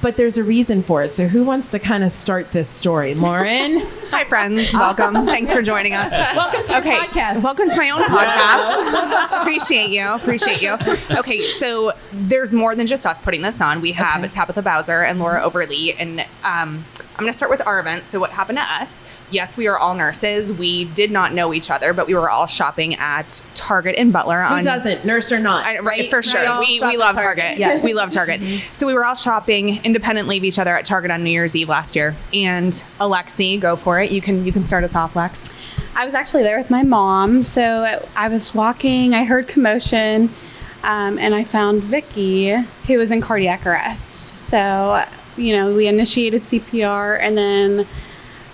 But 0.03 0.17
there's 0.17 0.39
a 0.39 0.45
reason 0.45 0.83
for 0.83 1.03
it. 1.03 1.13
So 1.13 1.27
who 1.27 1.45
wants 1.45 1.69
to 1.71 1.79
kind 1.79 2.03
of 2.03 2.11
start 2.11 2.53
this 2.53 2.69
story? 2.69 3.15
Lauren? 3.17 3.81
Hi, 4.11 4.25
friends. 4.25 4.73
Welcome. 4.73 5.13
Thanks 5.27 5.53
for 5.53 5.61
joining 5.63 5.93
us. 5.95 6.11
Welcome 6.11 6.63
to 6.63 6.73
your 6.73 6.81
okay. 6.81 6.97
podcast. 6.97 7.43
Welcome 7.45 7.69
to 7.69 7.77
my 7.77 7.91
own 7.91 8.03
podcast. 8.05 9.41
Appreciate 9.41 9.91
you. 9.91 10.09
Appreciate 10.15 10.63
you. 10.63 10.77
Okay, 11.19 11.43
so 11.43 11.93
there's 12.13 12.53
more 12.55 12.75
than 12.75 12.87
just 12.87 13.05
us 13.07 13.21
putting 13.21 13.43
this 13.43 13.61
on. 13.61 13.81
We 13.83 13.93
have 13.93 14.21
Okay. 14.21 14.29
Tabitha 14.29 14.63
Bowser 14.63 15.03
and 15.03 15.19
Laura 15.19 15.43
Overly, 15.43 15.93
and 15.95 16.27
um, 16.45 16.85
I'm 17.14 17.25
going 17.25 17.33
to 17.33 17.37
start 17.37 17.51
with 17.51 17.66
our 17.66 17.79
event. 17.81 18.07
So 18.07 18.18
what 18.18 18.31
happened 18.31 18.59
to 18.59 18.64
us? 18.64 19.05
Yes, 19.31 19.57
we 19.57 19.66
are 19.66 19.77
all 19.77 19.94
nurses. 19.94 20.53
We 20.53 20.87
did 20.87 21.11
not 21.11 21.35
know 21.35 21.53
each 21.53 21.70
other, 21.70 21.92
but 21.92 22.07
we 22.07 22.14
were 22.14 22.31
all 22.31 22.46
shopping 22.46 22.94
at 22.94 23.44
Target 23.55 23.96
in 23.96 24.11
Butler. 24.11 24.42
Who 24.42 24.55
on, 24.55 24.64
doesn't? 24.64 25.05
Nurse 25.05 25.31
or 25.31 25.38
not? 25.38 25.66
I, 25.66 25.81
right, 25.81 26.09
for 26.09 26.23
sure. 26.23 26.61
We, 26.61 26.81
we 26.81 26.94
at 26.94 26.99
love 26.99 27.16
Target. 27.16 27.59
Yes. 27.59 27.85
We 27.85 27.92
love 27.92 28.11
Target. 28.11 28.42
So 28.73 28.87
we 28.87 28.94
were 28.94 29.05
all 29.05 29.14
shopping 29.14 29.85
independently 29.85 30.38
of 30.38 30.44
each 30.44 30.59
other 30.59 30.75
at 30.75 30.87
Target 30.87 31.11
on 31.11 31.23
New 31.23 31.31
Year's 31.31 31.55
Eve 31.55 31.68
last 31.68 31.94
year. 31.94 32.16
And 32.33 32.73
Alexi, 32.99 33.61
go 33.61 33.77
for 33.77 34.01
it. 34.01 34.11
You 34.11 34.23
can 34.23 34.44
you 34.46 34.53
can 34.53 34.64
start 34.64 34.85
us 34.85 34.94
off, 34.94 35.14
Lex. 35.14 35.53
I 35.94 36.05
was 36.07 36.14
actually 36.14 36.44
there 36.44 36.57
with 36.57 36.70
my 36.70 36.83
mom. 36.83 37.44
So 37.44 38.01
I 38.16 38.29
was 38.29 38.55
walking, 38.55 39.14
I 39.14 39.25
heard 39.25 39.49
commotion, 39.49 40.31
um, 40.83 41.18
and 41.18 41.35
I 41.35 41.44
found 41.44 41.83
Vicky, 41.83 42.55
who 42.87 42.96
was 42.96 43.11
in 43.11 43.20
cardiac 43.20 43.66
arrest. 43.66 44.38
So, 44.38 45.05
you 45.37 45.57
know, 45.57 45.75
we 45.75 45.87
initiated 45.87 46.43
CPR, 46.43 47.19
and 47.21 47.37
then 47.37 47.87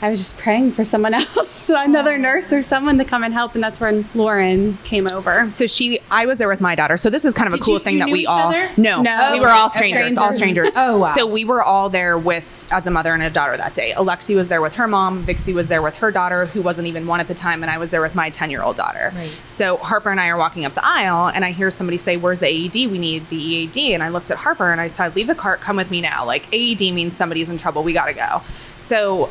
I 0.03 0.11
was 0.11 0.19
just 0.21 0.37
praying 0.37 0.73
for 0.73 0.85
someone 0.85 1.15
else, 1.37 1.71
another 1.71 2.19
nurse 2.19 2.53
or 2.53 2.63
someone 2.63 2.99
to 2.99 3.05
come 3.05 3.25
and 3.25 3.33
help. 3.33 3.55
And 3.55 3.65
that's 3.65 3.81
when 3.81 4.07
Lauren 4.15 4.77
came 4.85 5.07
over. 5.11 5.51
So 5.51 5.67
she, 5.67 6.01
I 6.11 6.27
was 6.27 6.37
there 6.37 6.49
with 6.49 6.61
my 6.61 6.75
daughter. 6.75 6.99
So 6.99 7.09
this 7.09 7.25
is 7.25 7.33
kind 7.33 7.49
of 7.49 7.59
a 7.59 7.63
cool 7.63 7.75
you- 7.75 7.81
thing 7.81 7.95
you 7.95 8.01
that 8.01 8.07
knew 8.07 8.13
we 8.13 8.21
each 8.21 8.27
all 8.29 8.49
other? 8.49 8.71
no, 8.77 9.01
No. 9.01 9.31
we 9.33 9.41
were 9.41 9.49
all 9.49 9.67
Okay. 9.67 9.77
strangers, 9.91 10.19
all 10.19 10.35
Strangers. 10.35 10.71
strangers. 10.71 10.73
Oh, 10.77 10.99
wow. 10.99 11.15
So 11.15 11.27
we 11.27 11.47
were 11.47 11.63
all 11.63 11.89
there 11.89 12.19
with 12.19 12.69
as 12.71 12.87
a 12.87 12.91
mother 12.91 13.15
and 13.15 13.23
a 13.23 13.31
daughter 13.31 13.57
that 13.57 13.73
day. 13.75 13.95
Alexi 13.97 14.37
was 14.37 14.49
there 14.49 14.61
with 14.61 14.75
her 14.75 14.87
mom. 14.87 15.23
Vicky 15.23 15.55
was 15.55 15.69
there 15.69 15.81
with 15.81 15.97
her 15.97 16.11
daughter, 16.11 16.47
who 16.47 16.61
wasn't 16.61 16.87
even 16.89 17.07
one 17.07 17.21
at 17.21 17.29
the 17.29 17.35
time, 17.35 17.63
and 17.63 17.71
I 17.71 17.79
was 17.79 17.91
there 17.91 18.03
with 18.03 18.15
my 18.15 18.29
ten 18.29 18.51
year 18.51 18.63
old 18.63 18.77
daughter. 18.77 19.13
Right. 19.15 19.35
So 19.47 19.79
Harper 19.79 20.11
and 20.11 20.21
I 20.21 20.29
are 20.29 20.37
walking 20.37 20.65
up 20.67 20.75
the 20.75 20.85
aisle, 20.87 21.29
and 21.29 21.43
I 21.45 21.53
hear 21.53 21.71
somebody 21.71 21.97
say, 21.97 22.17
"Where's 22.19 22.41
the 22.41 22.49
AED? 22.49 22.91
We 22.91 22.99
need 22.99 23.29
the 23.31 23.37
EAD." 23.37 23.95
And 23.95 24.03
I 24.03 24.11
looked 24.11 24.31
at 24.31 24.37
Harper 24.37 24.71
and 24.73 24.81
I 24.81 24.89
said, 24.89 25.17
"Leave 25.17 25.27
the 25.29 25.35
cart. 25.35 25.61
Come 25.63 25.77
with 25.77 25.91
me 25.91 26.01
now. 26.03 26.27
Like 26.27 26.53
AED 26.53 26.93
means 26.93 27.17
somebody's 27.17 27.49
in 27.49 27.57
trouble. 27.57 27.83
We 27.83 27.93
got 27.95 28.07
to 28.07 28.13
go." 28.13 28.43
So 28.77 29.31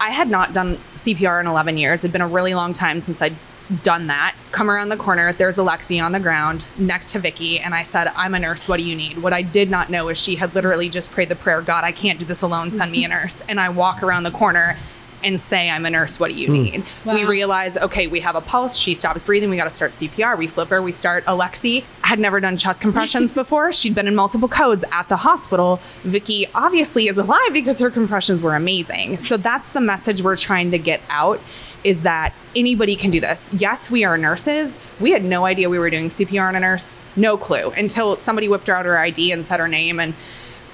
I 0.00 0.10
had 0.10 0.28
not 0.28 0.52
done 0.52 0.76
CPR 0.94 1.40
in 1.40 1.46
11 1.46 1.76
years. 1.78 2.00
It'd 2.00 2.12
been 2.12 2.20
a 2.20 2.28
really 2.28 2.54
long 2.54 2.72
time 2.72 3.00
since 3.00 3.22
I'd 3.22 3.36
done 3.82 4.08
that. 4.08 4.34
Come 4.52 4.70
around 4.70 4.90
the 4.90 4.96
corner, 4.96 5.32
there's 5.32 5.56
Alexi 5.56 6.02
on 6.02 6.12
the 6.12 6.20
ground 6.20 6.66
next 6.76 7.12
to 7.12 7.18
Vicky, 7.18 7.58
and 7.58 7.74
I 7.74 7.82
said, 7.82 8.08
I'm 8.14 8.34
a 8.34 8.38
nurse. 8.38 8.68
What 8.68 8.76
do 8.76 8.82
you 8.82 8.94
need? 8.94 9.22
What 9.22 9.32
I 9.32 9.42
did 9.42 9.70
not 9.70 9.90
know 9.90 10.08
is 10.08 10.18
she 10.18 10.36
had 10.36 10.54
literally 10.54 10.88
just 10.88 11.10
prayed 11.10 11.30
the 11.30 11.36
prayer, 11.36 11.62
God, 11.62 11.84
I 11.84 11.92
can't 11.92 12.18
do 12.18 12.24
this 12.24 12.42
alone. 12.42 12.70
Send 12.70 12.92
me 12.92 13.04
a 13.04 13.08
nurse. 13.08 13.42
And 13.48 13.58
I 13.58 13.70
walk 13.70 14.02
around 14.02 14.24
the 14.24 14.30
corner 14.30 14.76
and 15.24 15.40
say, 15.40 15.70
I'm 15.70 15.86
a 15.86 15.90
nurse. 15.90 16.20
What 16.20 16.30
do 16.30 16.36
you 16.36 16.46
hmm. 16.48 16.52
need? 16.52 16.84
We 17.04 17.24
realize, 17.24 17.76
okay, 17.76 18.06
we 18.06 18.20
have 18.20 18.36
a 18.36 18.40
pulse. 18.40 18.76
She 18.76 18.94
stops 18.94 19.22
breathing. 19.22 19.50
We 19.50 19.56
got 19.56 19.64
to 19.64 19.70
start 19.70 19.92
CPR. 19.92 20.38
We 20.38 20.46
flip 20.46 20.68
her. 20.68 20.82
We 20.82 20.92
start 20.92 21.24
Alexi. 21.24 21.84
Had 22.02 22.18
never 22.18 22.40
done 22.40 22.56
chest 22.56 22.80
compressions 22.80 23.32
before. 23.42 23.72
She'd 23.72 23.94
been 23.94 24.06
in 24.06 24.14
multiple 24.14 24.48
codes 24.48 24.84
at 24.92 25.08
the 25.08 25.16
hospital. 25.16 25.80
Vicky 26.02 26.46
obviously 26.54 27.08
is 27.08 27.18
alive 27.18 27.52
because 27.52 27.78
her 27.78 27.90
compressions 27.90 28.42
were 28.42 28.54
amazing. 28.54 29.18
So 29.18 29.36
that's 29.36 29.72
the 29.72 29.80
message 29.80 30.22
we're 30.22 30.36
trying 30.36 30.70
to 30.70 30.78
get 30.78 31.00
out 31.08 31.40
is 31.84 32.02
that 32.02 32.32
anybody 32.56 32.96
can 32.96 33.10
do 33.10 33.20
this. 33.20 33.52
Yes, 33.52 33.90
we 33.90 34.04
are 34.04 34.16
nurses. 34.16 34.78
We 35.00 35.12
had 35.12 35.22
no 35.22 35.44
idea 35.44 35.68
we 35.68 35.78
were 35.78 35.90
doing 35.90 36.08
CPR 36.08 36.48
on 36.48 36.56
a 36.56 36.60
nurse. 36.60 37.02
No 37.14 37.36
clue 37.36 37.70
until 37.72 38.16
somebody 38.16 38.48
whipped 38.48 38.68
out 38.68 38.86
her 38.86 38.98
ID 38.98 39.32
and 39.32 39.44
said 39.44 39.60
her 39.60 39.68
name 39.68 40.00
and 40.00 40.14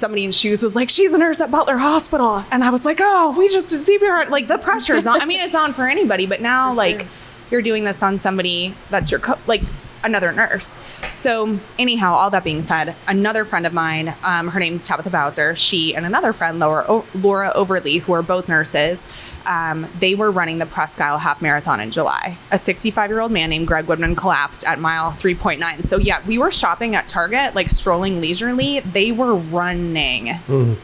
somebody 0.01 0.25
in 0.25 0.33
shoes 0.33 0.63
was 0.63 0.75
like, 0.75 0.91
she's 0.91 1.13
a 1.13 1.19
nurse 1.19 1.41
at 1.41 1.51
Butler 1.51 1.79
Hospital. 1.79 2.45
And 2.51 2.65
I 2.65 2.71
was 2.71 2.85
like, 2.85 2.99
oh, 3.01 3.35
we 3.39 3.49
just 3.49 3.69
did 3.69 3.81
CPR. 3.81 4.29
Like 4.31 4.49
the 4.49 4.59
pressure 4.59 4.97
is 4.97 5.07
on. 5.07 5.21
I 5.21 5.25
mean, 5.27 5.41
it's 5.41 5.55
on 5.55 5.73
for 5.73 5.87
anybody, 5.89 6.27
but 6.27 6.41
now 6.41 6.73
like 6.73 7.07
you're 7.51 7.63
doing 7.63 7.85
this 7.85 8.03
on 8.03 8.19
somebody 8.19 8.75
that's 8.91 9.11
your, 9.11 9.21
co- 9.21 9.39
like 9.47 9.63
another 10.03 10.33
nurse. 10.33 10.79
So, 11.11 11.59
anyhow, 11.79 12.15
all 12.15 12.31
that 12.31 12.45
being 12.45 12.63
said, 12.63 12.95
another 13.07 13.45
friend 13.45 13.67
of 13.67 13.73
mine, 13.73 14.15
um, 14.23 14.49
her 14.49 14.61
name's 14.61 14.87
Tabitha 14.87 15.11
Bowser, 15.11 15.55
she 15.57 15.95
and 15.95 16.07
another 16.07 16.33
friend, 16.33 16.59
Laura, 16.59 16.85
o- 16.89 17.05
Laura 17.15 17.53
Overly, 17.55 17.99
who 17.99 18.13
are 18.13 18.23
both 18.23 18.49
nurses, 18.49 19.07
um, 19.47 19.87
they 19.99 20.15
were 20.15 20.31
running 20.31 20.59
the 20.59 20.67
Presque 20.67 21.01
Isle 21.01 21.19
Half 21.19 21.43
Marathon 21.43 21.81
in 21.81 21.91
July. 21.91 22.37
A 22.51 22.59
65 22.59 23.11
year 23.11 23.21
old 23.21 23.33
man 23.33 23.51
named 23.51 23.67
Greg 23.67 23.87
Woodman 23.87 24.15
collapsed 24.17 24.65
at 24.67 24.79
mile 24.79 25.13
3.9. 25.13 25.85
So, 25.85 25.99
yeah, 25.99 26.21
we 26.27 26.39
were 26.39 26.51
shopping 26.51 26.95
at 26.95 27.09
Target, 27.09 27.55
like 27.55 27.71
strolling 27.71 28.21
leisurely. 28.21 28.81
They 28.81 29.13
were 29.13 29.35
running 29.35 30.31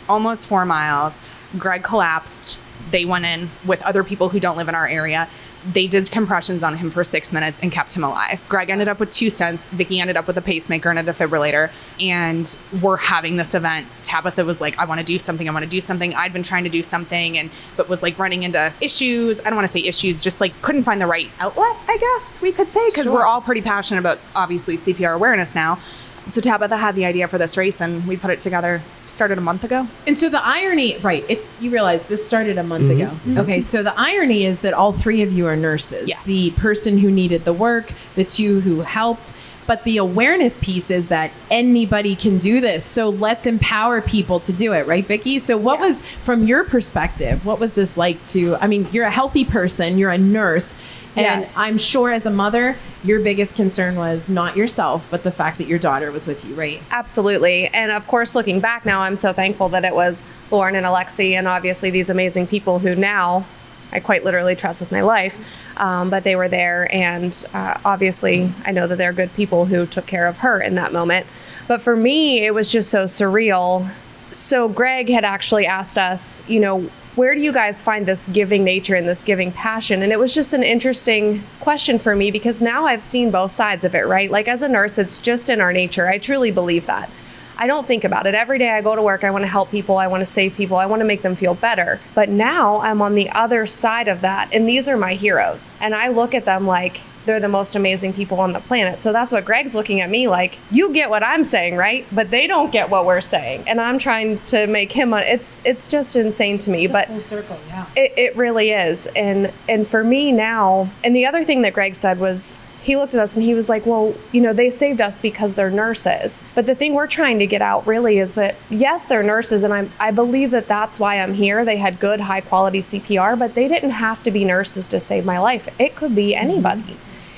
almost 0.08 0.46
four 0.46 0.64
miles. 0.64 1.20
Greg 1.58 1.82
collapsed. 1.82 2.60
They 2.90 3.04
went 3.04 3.24
in 3.24 3.50
with 3.64 3.82
other 3.82 4.04
people 4.04 4.28
who 4.28 4.40
don't 4.40 4.56
live 4.56 4.68
in 4.68 4.74
our 4.74 4.86
area. 4.88 5.28
They 5.72 5.86
did 5.86 6.10
compressions 6.10 6.62
on 6.62 6.76
him 6.76 6.90
for 6.90 7.04
six 7.04 7.32
minutes 7.32 7.60
and 7.60 7.72
kept 7.72 7.96
him 7.96 8.04
alive. 8.04 8.42
Greg 8.48 8.70
ended 8.70 8.88
up 8.88 9.00
with 9.00 9.10
two 9.10 9.26
stents. 9.26 9.68
Vicky 9.68 10.00
ended 10.00 10.16
up 10.16 10.26
with 10.26 10.38
a 10.38 10.42
pacemaker 10.42 10.90
and 10.90 10.98
a 10.98 11.02
defibrillator. 11.02 11.70
And 12.00 12.56
we're 12.80 12.96
having 12.96 13.36
this 13.36 13.54
event. 13.54 13.86
Tabitha 14.02 14.44
was 14.44 14.60
like, 14.60 14.78
I 14.78 14.84
want 14.84 15.00
to 15.00 15.06
do 15.06 15.18
something. 15.18 15.48
I 15.48 15.52
want 15.52 15.64
to 15.64 15.70
do 15.70 15.80
something. 15.80 16.14
I'd 16.14 16.32
been 16.32 16.42
trying 16.42 16.64
to 16.64 16.70
do 16.70 16.82
something 16.82 17.38
and 17.38 17.50
but 17.76 17.88
was 17.88 18.02
like 18.02 18.18
running 18.18 18.42
into 18.42 18.72
issues. 18.80 19.40
I 19.40 19.44
don't 19.44 19.56
want 19.56 19.66
to 19.66 19.72
say 19.72 19.80
issues, 19.80 20.22
just 20.22 20.40
like 20.40 20.60
couldn't 20.62 20.84
find 20.84 21.00
the 21.00 21.06
right 21.06 21.28
outlet, 21.40 21.76
I 21.88 21.96
guess 21.98 22.40
we 22.40 22.52
could 22.52 22.68
say, 22.68 22.88
because 22.90 23.08
we're 23.08 23.24
all 23.24 23.40
pretty 23.40 23.62
passionate 23.62 24.00
about 24.00 24.18
obviously 24.34 24.76
CPR 24.76 25.14
awareness 25.14 25.54
now. 25.54 25.78
So 26.28 26.40
Tabitha 26.40 26.76
had 26.76 26.94
the 26.96 27.04
idea 27.04 27.28
for 27.28 27.38
this 27.38 27.56
race 27.56 27.80
and 27.80 28.06
we 28.06 28.16
put 28.16 28.30
it 28.30 28.40
together, 28.40 28.82
started 29.06 29.38
a 29.38 29.40
month 29.40 29.62
ago. 29.64 29.86
And 30.06 30.16
so 30.16 30.28
the 30.28 30.44
irony, 30.44 30.98
right? 30.98 31.24
It's 31.28 31.46
you 31.60 31.70
realize 31.70 32.06
this 32.06 32.26
started 32.26 32.58
a 32.58 32.62
month 32.64 32.84
Mhm. 32.90 32.96
ago. 32.96 33.10
Mhm. 33.26 33.38
Okay, 33.38 33.60
so 33.60 33.82
the 33.82 33.94
irony 33.98 34.44
is 34.44 34.60
that 34.60 34.74
all 34.74 34.92
three 34.92 35.22
of 35.22 35.32
you 35.32 35.46
are 35.46 35.56
nurses. 35.56 36.08
Yes. 36.08 36.24
The 36.24 36.50
person 36.50 36.98
who 36.98 37.10
needed 37.10 37.44
the 37.44 37.52
work, 37.52 37.92
the 38.16 38.24
two 38.24 38.60
who 38.60 38.80
helped. 38.80 39.34
But 39.66 39.82
the 39.82 39.96
awareness 39.96 40.58
piece 40.58 40.92
is 40.92 41.08
that 41.08 41.32
anybody 41.50 42.14
can 42.14 42.38
do 42.38 42.60
this. 42.60 42.84
So 42.84 43.08
let's 43.08 43.46
empower 43.46 44.00
people 44.00 44.38
to 44.40 44.52
do 44.52 44.72
it, 44.72 44.86
right, 44.86 45.04
Vicki? 45.04 45.40
So 45.40 45.56
what 45.56 45.80
was 45.80 46.02
from 46.22 46.46
your 46.46 46.62
perspective, 46.62 47.44
what 47.44 47.58
was 47.58 47.72
this 47.74 47.96
like 47.96 48.22
to 48.26 48.56
I 48.60 48.68
mean, 48.68 48.86
you're 48.92 49.06
a 49.06 49.10
healthy 49.10 49.44
person, 49.44 49.98
you're 49.98 50.10
a 50.12 50.18
nurse. 50.18 50.76
And 51.16 51.40
Yes. 51.42 51.56
I'm 51.58 51.78
sure 51.78 52.12
as 52.12 52.26
a 52.26 52.30
mother, 52.30 52.76
your 53.02 53.20
biggest 53.20 53.56
concern 53.56 53.96
was 53.96 54.28
not 54.28 54.56
yourself, 54.56 55.06
but 55.10 55.22
the 55.22 55.30
fact 55.30 55.58
that 55.58 55.66
your 55.66 55.78
daughter 55.78 56.12
was 56.12 56.26
with 56.26 56.44
you, 56.44 56.54
right? 56.54 56.82
Absolutely. 56.90 57.68
And 57.68 57.90
of 57.90 58.06
course, 58.06 58.34
looking 58.34 58.60
back 58.60 58.84
now, 58.84 59.00
I'm 59.00 59.16
so 59.16 59.32
thankful 59.32 59.70
that 59.70 59.84
it 59.84 59.94
was 59.94 60.22
Lauren 60.50 60.74
and 60.74 60.84
Alexi 60.84 61.32
and 61.32 61.48
obviously 61.48 61.90
these 61.90 62.10
amazing 62.10 62.46
people 62.46 62.80
who 62.80 62.94
now 62.94 63.46
I 63.92 64.00
quite 64.00 64.24
literally 64.24 64.56
trust 64.56 64.80
with 64.80 64.92
my 64.92 65.00
life. 65.00 65.38
Um, 65.76 66.10
but 66.10 66.24
they 66.24 66.36
were 66.36 66.48
there. 66.48 66.92
And 66.94 67.44
uh, 67.54 67.78
obviously, 67.84 68.52
I 68.64 68.72
know 68.72 68.86
that 68.86 68.96
they're 68.96 69.12
good 69.12 69.32
people 69.34 69.66
who 69.66 69.86
took 69.86 70.06
care 70.06 70.26
of 70.26 70.38
her 70.38 70.60
in 70.60 70.74
that 70.74 70.92
moment. 70.92 71.26
But 71.68 71.82
for 71.82 71.96
me, 71.96 72.44
it 72.44 72.54
was 72.54 72.70
just 72.70 72.90
so 72.90 73.04
surreal. 73.04 73.90
So, 74.30 74.68
Greg 74.68 75.08
had 75.08 75.24
actually 75.24 75.66
asked 75.66 75.98
us, 75.98 76.48
you 76.48 76.60
know, 76.60 76.90
where 77.16 77.34
do 77.34 77.40
you 77.40 77.50
guys 77.50 77.82
find 77.82 78.04
this 78.04 78.28
giving 78.28 78.62
nature 78.62 78.94
and 78.94 79.08
this 79.08 79.22
giving 79.22 79.50
passion? 79.50 80.02
And 80.02 80.12
it 80.12 80.18
was 80.18 80.34
just 80.34 80.52
an 80.52 80.62
interesting 80.62 81.42
question 81.60 81.98
for 81.98 82.14
me 82.14 82.30
because 82.30 82.60
now 82.60 82.84
I've 82.84 83.02
seen 83.02 83.30
both 83.30 83.50
sides 83.50 83.84
of 83.84 83.94
it, 83.94 84.06
right? 84.06 84.30
Like 84.30 84.48
as 84.48 84.60
a 84.60 84.68
nurse, 84.68 84.98
it's 84.98 85.18
just 85.18 85.48
in 85.48 85.62
our 85.62 85.72
nature. 85.72 86.08
I 86.08 86.18
truly 86.18 86.50
believe 86.50 86.84
that. 86.86 87.08
I 87.56 87.66
don't 87.66 87.86
think 87.86 88.04
about 88.04 88.26
it. 88.26 88.34
Every 88.34 88.58
day 88.58 88.68
I 88.68 88.82
go 88.82 88.94
to 88.94 89.00
work, 89.00 89.24
I 89.24 89.30
want 89.30 89.44
to 89.44 89.48
help 89.48 89.70
people, 89.70 89.96
I 89.96 90.08
want 90.08 90.20
to 90.20 90.26
save 90.26 90.54
people, 90.56 90.76
I 90.76 90.84
want 90.84 91.00
to 91.00 91.06
make 91.06 91.22
them 91.22 91.36
feel 91.36 91.54
better. 91.54 92.00
But 92.14 92.28
now 92.28 92.80
I'm 92.80 93.00
on 93.00 93.14
the 93.14 93.30
other 93.30 93.64
side 93.64 94.08
of 94.08 94.20
that, 94.20 94.52
and 94.52 94.68
these 94.68 94.86
are 94.86 94.96
my 94.98 95.14
heroes. 95.14 95.72
And 95.80 95.94
I 95.94 96.08
look 96.08 96.34
at 96.34 96.44
them 96.44 96.66
like 96.66 97.00
they're 97.26 97.40
the 97.40 97.48
most 97.48 97.76
amazing 97.76 98.12
people 98.12 98.40
on 98.40 98.52
the 98.52 98.60
planet. 98.60 99.02
So 99.02 99.12
that's 99.12 99.32
what 99.32 99.44
Greg's 99.44 99.74
looking 99.74 100.00
at 100.00 100.08
me 100.08 100.28
like, 100.28 100.58
you 100.70 100.92
get 100.92 101.10
what 101.10 101.22
I'm 101.22 101.44
saying, 101.44 101.76
right? 101.76 102.06
But 102.12 102.30
they 102.30 102.46
don't 102.46 102.72
get 102.72 102.88
what 102.88 103.04
we're 103.04 103.20
saying. 103.20 103.64
And 103.66 103.80
I'm 103.80 103.98
trying 103.98 104.38
to 104.46 104.66
make 104.66 104.92
him 104.92 105.12
a, 105.12 105.18
it's 105.18 105.60
it's 105.64 105.88
just 105.88 106.16
insane 106.16 106.58
to 106.58 106.70
me, 106.70 106.86
but 106.86 107.08
full 107.08 107.20
circle, 107.20 107.58
yeah. 107.68 107.86
it, 107.96 108.12
it 108.16 108.36
really 108.36 108.70
is. 108.70 109.06
And 109.08 109.52
and 109.68 109.86
for 109.86 110.02
me 110.02 110.32
now, 110.32 110.90
and 111.04 111.14
the 111.14 111.26
other 111.26 111.44
thing 111.44 111.62
that 111.62 111.74
Greg 111.74 111.94
said 111.94 112.18
was 112.18 112.60
he 112.86 112.96
looked 112.96 113.14
at 113.14 113.20
us 113.20 113.36
and 113.36 113.44
he 113.44 113.52
was 113.52 113.68
like, 113.68 113.84
Well, 113.84 114.14
you 114.30 114.40
know, 114.40 114.52
they 114.52 114.70
saved 114.70 115.00
us 115.00 115.18
because 115.18 115.56
they're 115.56 115.70
nurses. 115.70 116.40
But 116.54 116.66
the 116.66 116.74
thing 116.76 116.94
we're 116.94 117.08
trying 117.08 117.40
to 117.40 117.46
get 117.46 117.60
out 117.60 117.84
really 117.84 118.18
is 118.18 118.36
that, 118.36 118.54
yes, 118.70 119.06
they're 119.06 119.24
nurses. 119.24 119.64
And 119.64 119.74
I'm, 119.74 119.90
I 119.98 120.12
believe 120.12 120.52
that 120.52 120.68
that's 120.68 121.00
why 121.00 121.18
I'm 121.18 121.34
here. 121.34 121.64
They 121.64 121.78
had 121.78 121.98
good, 121.98 122.20
high 122.20 122.42
quality 122.42 122.78
CPR, 122.78 123.36
but 123.36 123.54
they 123.54 123.66
didn't 123.66 123.90
have 123.90 124.22
to 124.22 124.30
be 124.30 124.44
nurses 124.44 124.86
to 124.88 125.00
save 125.00 125.24
my 125.24 125.40
life. 125.40 125.68
It 125.80 125.96
could 125.96 126.14
be 126.14 126.36
anybody. 126.36 126.96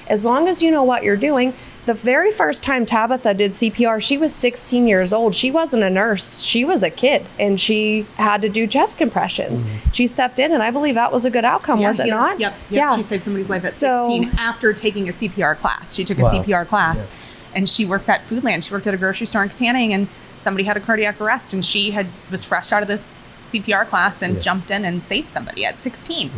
As 0.09 0.25
long 0.25 0.49
as 0.49 0.63
you 0.63 0.71
know 0.71 0.83
what 0.83 1.03
you're 1.03 1.17
doing. 1.17 1.53
The 1.87 1.95
very 1.95 2.31
first 2.31 2.63
time 2.65 2.85
Tabitha 2.85 3.33
did 3.33 3.53
CPR, 3.53 4.03
she 4.03 4.19
was 4.19 4.35
16 4.35 4.87
years 4.87 5.11
old. 5.11 5.35
She 5.35 5.51
wasn't 5.51 5.85
a 5.85 5.89
nurse, 5.89 6.41
she 6.43 6.63
was 6.63 6.83
a 6.83 6.91
kid, 6.91 7.25
and 7.39 7.59
she 7.59 8.07
had 8.17 8.43
to 8.43 8.51
do 8.51 8.67
chest 8.67 8.99
compressions. 8.99 9.63
Mm-hmm. 9.63 9.91
She 9.93 10.07
stepped 10.07 10.39
in, 10.39 10.53
and 10.53 10.63
I 10.63 10.71
believe 10.71 10.97
that 10.97 11.13
was 11.13 11.25
a 11.25 11.31
good 11.31 11.47
outcome, 11.47 11.81
was 11.81 11.99
it 11.99 12.09
yeah, 12.09 12.15
not? 12.15 12.39
Yep, 12.39 12.55
yep. 12.69 12.97
She 12.97 13.03
saved 13.05 13.23
somebody's 13.23 13.49
life 13.49 13.65
at 13.65 13.73
So- 13.73 14.05
16 14.07 14.39
after 14.39 14.75
taking 14.75 15.09
a 15.09 15.13
CPR 15.13 15.57
class. 15.59 15.95
She 15.95 16.05
took 16.05 16.19
a 16.19 16.25
CPR 16.25 16.67
class 16.69 16.99
Yeah. 16.99 17.57
and 17.57 17.71
she 17.71 17.87
worked 17.87 18.11
at 18.11 18.23
Foodland. 18.29 18.65
She 18.69 18.75
worked 18.75 18.87
at 18.87 18.93
a 18.93 18.99
grocery 18.99 19.27
store 19.27 19.43
in 19.45 19.49
Kittanning 19.49 19.93
and 19.93 20.09
somebody 20.37 20.65
had 20.65 20.77
a 20.77 20.81
cardiac 20.81 21.19
arrest 21.23 21.55
and 21.55 21.65
she 21.65 21.93
had 21.93 22.07
was 22.31 22.45
fresh 22.45 22.71
out 22.71 22.83
of 22.83 22.89
this 22.89 23.15
CPR 23.45 23.87
class 23.89 24.21
and 24.21 24.35
Yeah. 24.35 24.41
jumped 24.43 24.71
in 24.71 24.85
and 24.85 25.03
saved 25.03 25.31
somebody 25.31 25.65
at 25.65 25.79
16. 25.79 26.31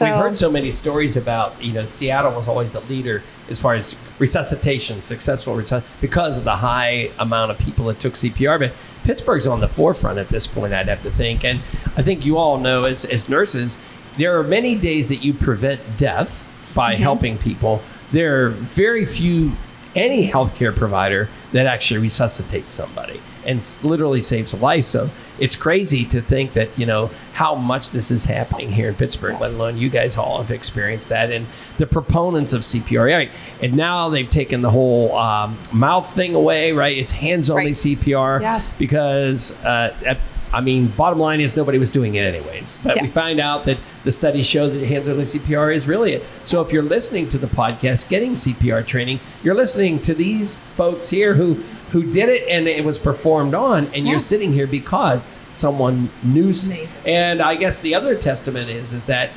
We've 0.00 0.14
heard 0.14 0.36
so 0.36 0.50
many 0.50 0.70
stories 0.70 1.16
about, 1.16 1.62
you 1.62 1.72
know, 1.72 1.84
Seattle 1.86 2.32
was 2.32 2.46
always 2.46 2.72
the 2.72 2.80
leader 2.82 3.22
as 3.48 3.58
far 3.58 3.74
as 3.74 3.96
resuscitation, 4.18 5.00
successful 5.00 5.54
resuscitation, 5.54 5.96
because 6.00 6.36
of 6.36 6.44
the 6.44 6.56
high 6.56 7.10
amount 7.18 7.50
of 7.50 7.58
people 7.58 7.86
that 7.86 7.98
took 7.98 8.12
CPR. 8.14 8.58
But 8.58 8.72
Pittsburgh's 9.04 9.46
on 9.46 9.60
the 9.60 9.68
forefront 9.68 10.18
at 10.18 10.28
this 10.28 10.46
point, 10.46 10.74
I'd 10.74 10.88
have 10.88 11.02
to 11.04 11.10
think. 11.10 11.44
And 11.44 11.60
I 11.96 12.02
think 12.02 12.26
you 12.26 12.36
all 12.36 12.58
know 12.58 12.84
as, 12.84 13.04
as 13.06 13.28
nurses, 13.28 13.78
there 14.18 14.38
are 14.38 14.42
many 14.42 14.74
days 14.74 15.08
that 15.08 15.24
you 15.24 15.32
prevent 15.32 15.96
death 15.96 16.46
by 16.74 16.94
Mm-hmm. 16.94 17.02
helping 17.02 17.38
people. 17.38 17.80
There 18.12 18.44
are 18.44 18.50
very 18.50 19.06
few, 19.06 19.52
any 19.96 20.30
healthcare 20.30 20.74
provider 20.76 21.28
that 21.52 21.64
actually 21.66 22.00
resuscitates 22.00 22.72
somebody 22.72 23.20
and 23.46 23.66
literally 23.82 24.20
saves 24.20 24.52
a 24.52 24.56
life. 24.56 24.84
So 24.84 25.08
it's 25.38 25.56
crazy 25.56 26.04
to 26.06 26.20
think 26.20 26.52
that, 26.54 26.76
you 26.78 26.86
know, 26.86 27.10
how 27.34 27.54
much 27.54 27.90
this 27.90 28.10
is 28.10 28.24
happening 28.24 28.72
here 28.72 28.88
in 28.88 28.94
Pittsburgh, 28.96 29.40
let 29.40 29.52
alone 29.52 29.78
you 29.78 29.88
guys 29.88 30.16
all 30.16 30.38
have 30.38 30.50
experienced 30.50 31.08
that. 31.10 31.30
And 31.30 31.46
the 31.76 31.86
proponents 31.86 32.52
of 32.52 32.62
CPR, 32.62 33.14
right? 33.16 33.30
And 33.62 33.74
now 33.74 34.08
they've 34.08 34.28
taken 34.28 34.62
the 34.62 34.70
whole 34.70 35.16
um, 35.16 35.58
mouth 35.72 36.12
thing 36.12 36.34
away, 36.34 36.72
right? 36.72 36.96
It's 36.98 37.12
hands 37.12 37.48
only 37.50 37.70
CPR 37.72 38.40
Yeah. 38.40 38.62
because, 38.78 39.52
uh, 39.64 39.94
at- 40.04 40.18
I 40.50 40.62
mean, 40.62 40.86
bottom 40.86 41.18
line 41.18 41.42
is 41.42 41.54
nobody 41.58 41.76
was 41.76 41.90
doing 41.90 42.14
it 42.14 42.22
anyways. 42.22 42.78
But 42.82 42.96
Yeah. 42.96 43.02
we 43.02 43.08
find 43.08 43.38
out 43.38 43.66
that 43.66 43.76
the 44.04 44.10
studies 44.10 44.46
show 44.46 44.66
that 44.70 44.82
hands 44.86 45.06
only 45.06 45.26
CPR 45.26 45.70
is 45.70 45.86
really 45.86 46.14
it. 46.14 46.24
So 46.46 46.62
if 46.62 46.72
you're 46.72 46.82
listening 46.82 47.28
to 47.28 47.38
the 47.38 47.46
podcast, 47.48 48.08
getting 48.08 48.34
CPR 48.34 48.82
training, 48.82 49.20
you're 49.44 49.54
listening 49.54 50.00
to 50.00 50.14
these 50.14 50.60
folks 50.74 51.10
here 51.10 51.34
who 51.34 51.62
who 51.90 52.10
did 52.10 52.28
it 52.28 52.46
and 52.48 52.68
it 52.68 52.84
was 52.84 52.98
performed 52.98 53.54
on, 53.54 53.86
and 53.94 54.06
you're 54.06 54.18
sitting 54.18 54.52
here 54.52 54.66
because 54.66 55.26
someone 55.50 56.10
knew. 56.22 56.50
s- 56.50 56.70
And 57.06 57.40
I 57.40 57.54
guess 57.54 57.80
the 57.80 57.94
other 57.94 58.14
testament 58.14 58.70
is 58.70 58.92
is 58.92 59.06
that 59.06 59.30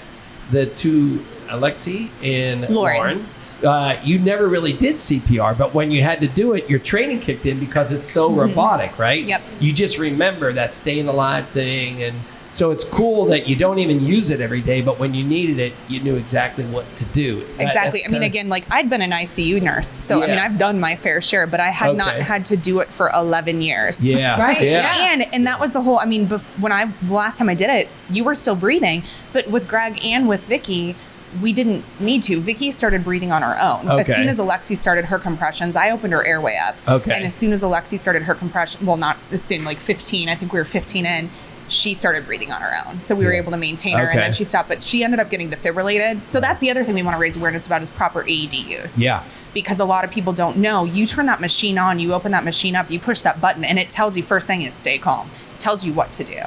the 0.52 0.66
two 0.66 1.24
Alexi 1.48 2.10
and 2.24 2.70
Lauren. 2.70 2.98
Lauren 2.98 3.26
uh, 3.64 3.96
you 4.04 4.18
never 4.18 4.48
really 4.48 4.74
did 4.74 4.96
CPR, 4.96 5.56
but 5.56 5.72
when 5.76 5.92
you 5.92 6.02
had 6.02 6.20
to 6.22 6.28
do 6.28 6.54
it, 6.54 6.68
your 6.68 6.80
training 6.80 7.20
kicked 7.20 7.46
in 7.46 7.60
because 7.60 7.92
it's 7.92 8.10
so 8.10 8.28
Mhm. 8.32 8.38
robotic, 8.38 8.98
right? 8.98 9.24
Yep. 9.24 9.42
You 9.60 9.72
just 9.72 10.00
remember 10.00 10.52
that 10.54 10.74
staying 10.74 11.08
alive 11.08 11.48
thing. 11.50 12.02
And 12.02 12.16
so 12.54 12.72
it's 12.72 12.84
cool 12.84 13.26
that 13.28 13.48
you 13.48 13.56
don't 13.56 13.80
even 13.80 14.06
use 14.06 14.30
it 14.30 14.42
every 14.42 14.62
day, 14.62 14.82
but 14.82 15.00
when 15.00 15.14
you 15.14 15.24
needed 15.24 15.58
it, 15.60 15.74
you 15.88 16.00
knew 16.02 16.16
exactly 16.16 16.66
what 16.66 16.86
to 16.98 17.06
do. 17.06 17.38
Exactly. 17.60 18.02
that's 18.02 18.10
I 18.10 18.12
mean, 18.12 18.22
the- 18.22 18.26
again, 18.28 18.50
like 18.50 18.66
I'd 18.70 18.90
been 18.90 19.02
an 19.02 19.12
ICU 19.12 19.62
nurse, 19.62 19.88
so 20.04 20.22
I 20.24 20.28
mean, 20.28 20.38
I've 20.38 20.58
done 20.58 20.80
my 20.80 20.96
fair 20.96 21.22
share, 21.22 21.48
but 21.48 21.60
I 21.60 21.70
had 21.70 21.96
not 21.96 22.16
had 22.16 22.46
to 22.48 22.58
do 22.58 22.80
it 22.80 22.90
for 22.90 23.10
11 23.14 23.62
years. 23.62 24.06
Yeah. 24.06 24.42
Right, 24.42 24.62
Yeah. 24.62 24.96
yeah. 24.98 25.14
And 25.14 25.34
and 25.34 25.48
that 25.48 25.60
was 25.60 25.72
the 25.72 25.82
whole. 25.82 26.00
I 26.00 26.06
mean, 26.06 26.28
bef- 26.28 26.60
when 26.60 26.72
I 26.72 26.86
the 27.02 27.14
last 27.14 27.38
time 27.38 27.48
I 27.50 27.56
did 27.56 27.70
it, 27.70 27.88
you 28.10 28.24
were 28.24 28.36
still 28.36 28.56
breathing, 28.56 29.04
but 29.34 29.48
with 29.50 29.68
Greg 29.68 30.04
and 30.04 30.28
with 30.28 30.42
Vicky. 30.46 30.96
We 31.42 31.54
didn't 31.54 31.86
need 31.98 32.24
to. 32.24 32.42
Vicky 32.42 32.72
started 32.72 33.06
breathing 33.06 33.32
on 33.32 33.42
her 33.42 33.56
own. 33.58 33.90
As 33.98 34.06
soon 34.14 34.28
as 34.28 34.38
Alexi 34.38 34.76
started 34.76 35.06
her 35.06 35.18
compressions, 35.18 35.78
I 35.78 35.90
opened 35.92 36.12
her 36.12 36.26
airway 36.28 36.58
up. 36.62 36.76
Okay. 36.86 37.14
And 37.14 37.24
as 37.24 37.34
soon 37.34 37.54
as 37.54 37.64
Alexi 37.64 37.98
started 37.98 38.24
her 38.24 38.36
compression, 38.36 38.86
well, 38.86 38.98
not 38.98 39.16
as 39.32 39.42
soon, 39.42 39.64
like 39.64 39.80
15, 39.80 40.28
I 40.28 40.36
think 40.36 40.52
we 40.52 40.60
were 40.60 40.66
15 40.66 41.06
in, 41.06 41.30
she 41.72 41.94
started 41.94 42.26
breathing 42.26 42.52
on 42.52 42.62
her 42.62 42.72
own. 42.86 43.02
So 43.02 43.16
we 43.16 43.26
were 43.26 43.34
able 43.34 43.52
to 43.52 43.58
maintain 43.58 43.98
her, 43.98 44.06
and 44.08 44.20
then 44.20 44.34
she 44.34 44.44
stopped. 44.44 44.70
But 44.70 44.84
she 44.84 45.04
ended 45.04 45.20
up 45.20 45.30
getting 45.30 45.50
defibrillated. 45.50 46.28
So 46.28 46.40
that's 46.40 46.60
the 46.60 46.70
other 46.70 46.84
thing 46.84 46.96
we 46.96 47.04
want 47.04 47.16
to 47.16 47.20
raise 47.20 47.38
awareness 47.38 47.66
about 47.66 47.82
is 47.82 47.90
proper 47.90 48.22
AED 48.22 48.54
use. 48.54 49.02
Yeah. 49.02 49.24
Because 49.54 49.80
a 49.80 49.86
lot 49.86 50.04
of 50.06 50.12
people 50.12 50.34
don't 50.34 50.58
know. 50.58 50.86
You 50.86 51.06
turn 51.06 51.26
that 51.26 51.42
machine 51.42 51.78
on, 51.78 52.00
you 52.00 52.14
open 52.14 52.32
that 52.32 52.44
machine 52.46 52.76
up, 52.76 52.90
you 52.90 53.00
push 53.00 53.22
that 53.22 53.42
button, 53.42 53.64
and 53.64 53.78
it 53.80 53.90
tells 53.90 54.16
you 54.16 54.24
first 54.24 54.48
thing 54.48 54.62
is 54.62 54.76
stay 54.76 54.98
calm. 54.98 55.30
It 55.56 55.60
tells 55.60 55.84
you 55.86 55.94
what 55.94 56.12
to 56.14 56.24
do. 56.24 56.40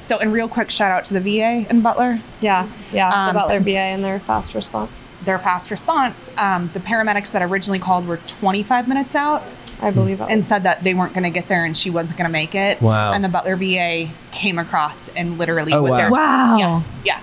So, 0.00 0.18
and 0.18 0.32
real 0.32 0.48
quick 0.48 0.70
shout 0.70 0.90
out 0.90 1.04
to 1.06 1.14
the 1.14 1.20
VA 1.20 1.66
in 1.68 1.82
Butler. 1.82 2.20
Yeah, 2.40 2.68
yeah, 2.92 3.10
Um, 3.10 3.34
the 3.34 3.40
Butler 3.40 3.60
VA 3.60 3.78
and 3.78 4.02
their 4.04 4.20
fast 4.20 4.54
response. 4.54 5.02
Their 5.24 5.38
fast 5.38 5.70
response. 5.70 6.30
Um, 6.38 6.70
the 6.72 6.80
paramedics 6.80 7.32
that 7.32 7.42
originally 7.42 7.78
called 7.78 8.06
were 8.06 8.16
25 8.18 8.88
minutes 8.88 9.14
out. 9.14 9.42
I 9.80 9.90
believe 9.90 10.18
that 10.18 10.30
and 10.30 10.42
said 10.42 10.64
that 10.64 10.82
they 10.84 10.94
weren't 10.94 11.12
going 11.14 11.24
to 11.24 11.30
get 11.30 11.48
there 11.48 11.64
and 11.64 11.76
she 11.76 11.88
wasn't 11.90 12.18
going 12.18 12.28
to 12.28 12.32
make 12.32 12.54
it. 12.54 12.80
Wow. 12.82 13.12
And 13.12 13.24
the 13.24 13.28
Butler 13.28 13.56
VA 13.56 14.08
came 14.32 14.58
across 14.58 15.08
and 15.10 15.38
literally 15.38 15.72
Oh, 15.72 15.82
with 15.82 15.92
wow. 15.92 15.96
their 15.96 16.10
Wow. 16.10 16.56
yeah, 16.58 16.82
yeah. 17.04 17.20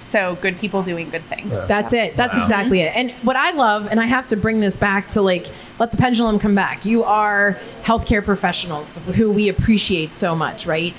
So 0.00 0.36
good 0.36 0.58
people 0.58 0.82
doing 0.84 1.10
good 1.10 1.24
things. 1.24 1.66
That's 1.66 1.92
it. 1.92 2.16
That's 2.16 2.36
exactly 2.36 2.80
it. 2.80 2.94
And 2.94 3.10
what 3.22 3.34
I 3.34 3.50
love, 3.50 3.88
and 3.90 3.98
I 3.98 4.04
have 4.04 4.26
to 4.26 4.36
bring 4.36 4.60
this 4.60 4.76
back 4.76 5.08
to 5.08 5.22
like, 5.22 5.46
let 5.80 5.90
the 5.90 5.96
pendulum 5.96 6.38
come 6.38 6.54
back. 6.54 6.84
You 6.84 7.02
are 7.02 7.58
healthcare 7.82 8.24
professionals 8.24 8.98
who 9.16 9.32
we 9.32 9.48
appreciate 9.48 10.12
so 10.12 10.36
much, 10.36 10.64
right? 10.64 10.94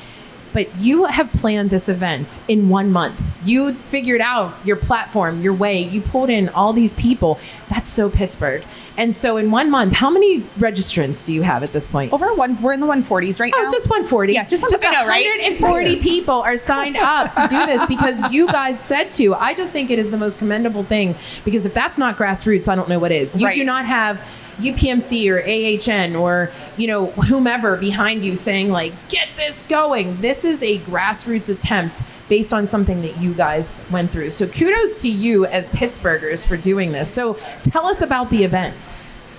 But 0.51 0.75
you 0.77 1.05
have 1.05 1.31
planned 1.33 1.69
this 1.69 1.87
event 1.87 2.39
in 2.47 2.67
one 2.67 2.91
month. 2.91 3.21
You 3.45 3.75
figured 3.75 4.21
out 4.21 4.55
your 4.65 4.75
platform, 4.75 5.41
your 5.41 5.53
way. 5.53 5.81
You 5.81 6.01
pulled 6.01 6.29
in 6.29 6.49
all 6.49 6.73
these 6.73 6.93
people. 6.93 7.39
That's 7.69 7.89
so 7.89 8.09
Pittsburgh. 8.09 8.63
And 8.97 9.13
so 9.13 9.37
in 9.37 9.51
one 9.51 9.69
month, 9.69 9.93
how 9.93 10.09
many 10.09 10.41
registrants 10.59 11.25
do 11.27 11.33
you 11.33 11.43
have 11.43 11.61
at 11.61 11.71
this 11.71 11.87
point? 11.87 12.11
Over 12.11 12.33
one, 12.33 12.59
we're 12.61 12.73
in 12.73 12.79
the 12.79 12.87
140s 12.87 13.39
right 13.39 13.53
now. 13.55 13.59
Oh, 13.59 13.63
now. 13.63 13.69
just 13.69 13.89
140. 13.89 14.33
Yeah, 14.33 14.43
just, 14.45 14.67
just 14.69 14.83
I 14.83 14.89
know, 14.91 15.07
right? 15.07 15.23
140 15.23 15.95
people 16.01 16.33
are 16.41 16.57
signed 16.57 16.97
up 16.97 17.31
to 17.33 17.47
do 17.47 17.65
this 17.67 17.85
because 17.85 18.19
you 18.33 18.47
guys 18.47 18.79
said 18.79 19.11
to. 19.11 19.35
I 19.35 19.53
just 19.53 19.71
think 19.71 19.91
it 19.91 19.99
is 19.99 20.09
the 20.09 20.17
most 20.17 20.39
commendable 20.39 20.83
thing 20.83 21.15
because 21.45 21.65
if 21.67 21.73
that's 21.75 21.97
not 21.99 22.17
grassroots, 22.17 22.67
I 22.67 22.75
don't 22.75 22.89
know 22.89 22.99
what 22.99 23.11
is. 23.11 23.37
You 23.39 23.45
Right. 23.45 23.55
do 23.55 23.63
not 23.63 23.85
have 23.85 24.19
UPMC 24.59 25.29
or 25.29 25.39
AHN 25.45 26.15
or 26.15 26.49
you 26.77 26.87
know 26.87 27.07
whomever 27.07 27.75
behind 27.77 28.25
you 28.25 28.35
saying 28.35 28.71
like 28.71 28.93
get 29.09 29.27
this 29.35 29.63
going. 29.63 30.19
This 30.21 30.45
is 30.45 30.61
a 30.63 30.79
grassroots 30.79 31.49
attempt 31.49 32.03
based 32.29 32.53
on 32.53 32.65
something 32.65 33.01
that 33.01 33.19
you 33.21 33.33
guys 33.33 33.83
went 33.89 34.11
through. 34.11 34.29
So 34.29 34.47
kudos 34.47 35.01
to 35.01 35.09
you 35.09 35.45
as 35.45 35.69
Pittsburghers 35.69 36.45
for 36.45 36.57
doing 36.57 36.91
this. 36.91 37.09
So 37.09 37.35
tell 37.63 37.85
us 37.85 38.01
about 38.01 38.29
the 38.29 38.43
event. 38.43 38.75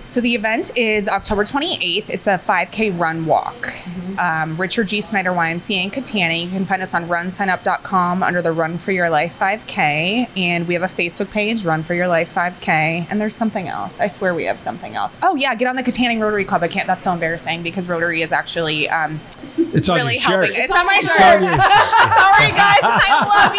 So 0.09 0.23
the 0.23 0.35
event 0.35 0.75
is 0.75 1.07
October 1.07 1.45
28th. 1.45 2.09
It's 2.09 2.27
a 2.27 2.39
5K 2.39 2.99
run 2.99 3.27
walk. 3.27 3.75
Um, 4.19 4.57
Richard 4.57 4.89
G. 4.89 5.03
Snyder 5.03 5.33
YMCA 5.33 5.85
in 5.85 5.91
Kittanning. 5.91 6.45
You 6.45 6.49
can 6.49 6.65
find 6.65 6.81
us 6.81 6.95
on 6.95 7.09
runsignup.com 7.09 8.23
under 8.23 8.41
the 8.41 8.51
Run 8.51 8.79
for 8.79 8.91
Your 8.91 9.11
Life 9.11 9.37
5K. 9.39 10.31
And 10.35 10.67
we 10.67 10.73
have 10.73 10.83
a 10.83 10.87
Facebook 10.87 11.31
page, 11.31 11.63
Run 11.63 11.83
for 11.83 11.93
Your 11.93 12.09
Life 12.09 12.35
5K. 12.35 13.07
And 13.11 13.21
there's 13.21 13.37
something 13.37 13.69
else. 13.69 14.01
I 14.01 14.09
swear 14.09 14.35
we 14.35 14.45
have 14.45 14.61
something 14.61 14.95
else. 14.95 15.15
Oh, 15.23 15.37
yeah, 15.37 15.55
get 15.55 15.69
on 15.69 15.77
the 15.77 15.83
Kittanning 15.83 16.21
Rotary 16.21 16.47
Club. 16.47 16.63
I 16.63 16.69
can't, 16.69 16.87
that's 16.87 17.05
so 17.05 17.13
embarrassing 17.13 17.63
because 17.63 17.87
Rotary 17.87 18.23
is 18.23 18.33
actually 18.33 18.89
um, 18.89 19.21
It's 19.75 19.89
on 19.89 19.97
really 19.97 20.15
your 20.15 20.23
shirt. 20.23 20.55
helping. 20.55 20.63
It's, 20.63 20.73
on 20.73 20.87
my 20.87 21.01
shirt. 21.01 21.47
Sorry, 21.47 22.51
guys. 22.53 22.79
I 22.83 23.13
love 23.29 23.55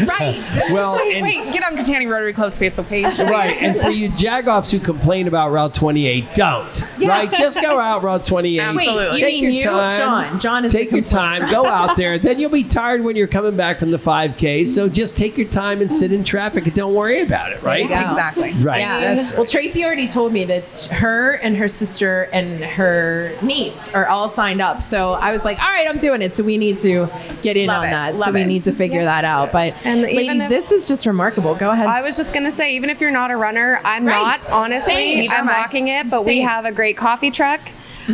you. 0.00 0.06
right. 0.06 0.72
Well, 0.72 0.96
wait, 0.96 1.16
and- 1.16 1.22
wait, 1.22 1.52
get 1.52 1.62
on 1.64 1.76
Kittanning 1.76 2.10
Rotary 2.10 2.32
Club's 2.32 2.58
Facebook 2.58 2.88
page. 2.88 3.18
Right, 3.18 3.56
and 3.62 3.80
for 3.80 3.90
you 3.90 4.10
jagoffs 4.10 4.70
who 4.70 4.80
complain 4.80 5.28
about 5.28 5.50
Route 5.50 5.74
28, 5.74 6.34
don't. 6.34 6.82
Right, 6.98 7.30
just 7.32 7.60
go 7.62 7.78
out 7.78 8.02
Route 8.02 8.24
28. 8.24 8.74
Wait, 8.76 8.86
you 8.86 9.18
Take 9.18 9.34
mean 9.34 9.44
your 9.44 9.52
you? 9.52 9.62
time. 9.64 9.96
John. 9.96 10.40
John 10.40 10.64
is 10.64 10.72
Take 10.72 10.90
your 10.90 11.02
time. 11.02 11.50
Go 11.50 11.66
out 11.66 11.96
there. 11.96 12.18
Then 12.18 12.38
you'll 12.38 12.50
be 12.50 12.64
tired 12.64 13.02
when 13.02 13.16
you're 13.16 13.26
coming 13.26 13.56
back 13.56 13.78
from 13.78 13.90
the 13.90 13.98
5K. 13.98 14.66
So 14.66 14.88
just 14.88 15.16
take 15.16 15.36
your 15.38 15.48
time 15.48 15.80
and 15.80 15.92
sit 15.92 16.12
in 16.12 16.24
traffic 16.24 16.66
and 16.66 16.74
don't 16.74 16.94
worry 16.94 17.20
about 17.22 17.52
it. 17.52 17.62
Right. 17.62 17.88
There 17.88 17.98
you 17.98 18.04
go. 18.04 18.10
Exactly. 18.10 18.52
Right. 18.54 18.80
Yeah. 18.80 19.14
That's 19.14 19.32
well, 19.34 19.44
Tracy 19.46 19.84
already 19.84 20.08
told 20.08 20.32
me 20.32 20.44
that 20.46 20.84
her 20.92 21.34
and 21.34 21.56
her 21.56 21.68
sister 21.68 22.28
and 22.32 22.62
her 22.64 23.36
niece 23.42 23.59
are 23.94 24.06
all 24.06 24.28
signed 24.28 24.60
up. 24.62 24.80
So 24.82 25.12
I 25.12 25.30
was 25.32 25.44
like, 25.44 25.58
all 25.60 25.68
right, 25.68 25.86
I'm 25.88 25.98
doing 25.98 26.22
it. 26.22 26.32
So 26.32 26.42
we 26.42 26.56
need 26.58 26.78
to 26.80 27.08
get 27.42 27.56
in 27.56 27.68
Love 27.68 27.80
on 27.82 27.88
it. 27.88 27.90
that. 27.90 28.16
so 28.16 28.32
we 28.32 28.42
it. 28.42 28.46
need 28.46 28.64
to 28.64 28.72
figure 28.72 29.04
that 29.04 29.24
out. 29.24 29.52
But 29.52 29.74
And 29.84 30.00
even 30.08 30.16
ladies, 30.16 30.42
if- 30.42 30.48
this 30.48 30.72
is 30.72 30.86
just 30.86 31.06
remarkable. 31.06 31.54
Go 31.54 31.70
ahead. 31.70 31.86
I 31.86 32.00
was 32.02 32.16
just 32.16 32.32
gonna 32.34 32.52
say, 32.52 32.74
even 32.76 32.90
if 32.90 33.00
you're 33.00 33.10
not 33.10 33.30
a 33.30 33.36
runner, 33.36 33.80
I'm 33.84 34.06
Right. 34.06 34.20
not. 34.20 34.50
Honestly, 34.52 34.92
Same. 34.92 35.30
I'm 35.30 35.48
am 35.48 35.54
walking 35.54 35.88
it, 35.88 36.08
but 36.10 36.24
we 36.24 36.40
have 36.40 36.64
a 36.64 36.72
great 36.72 36.96
coffee 36.96 37.30
truck. 37.30 37.60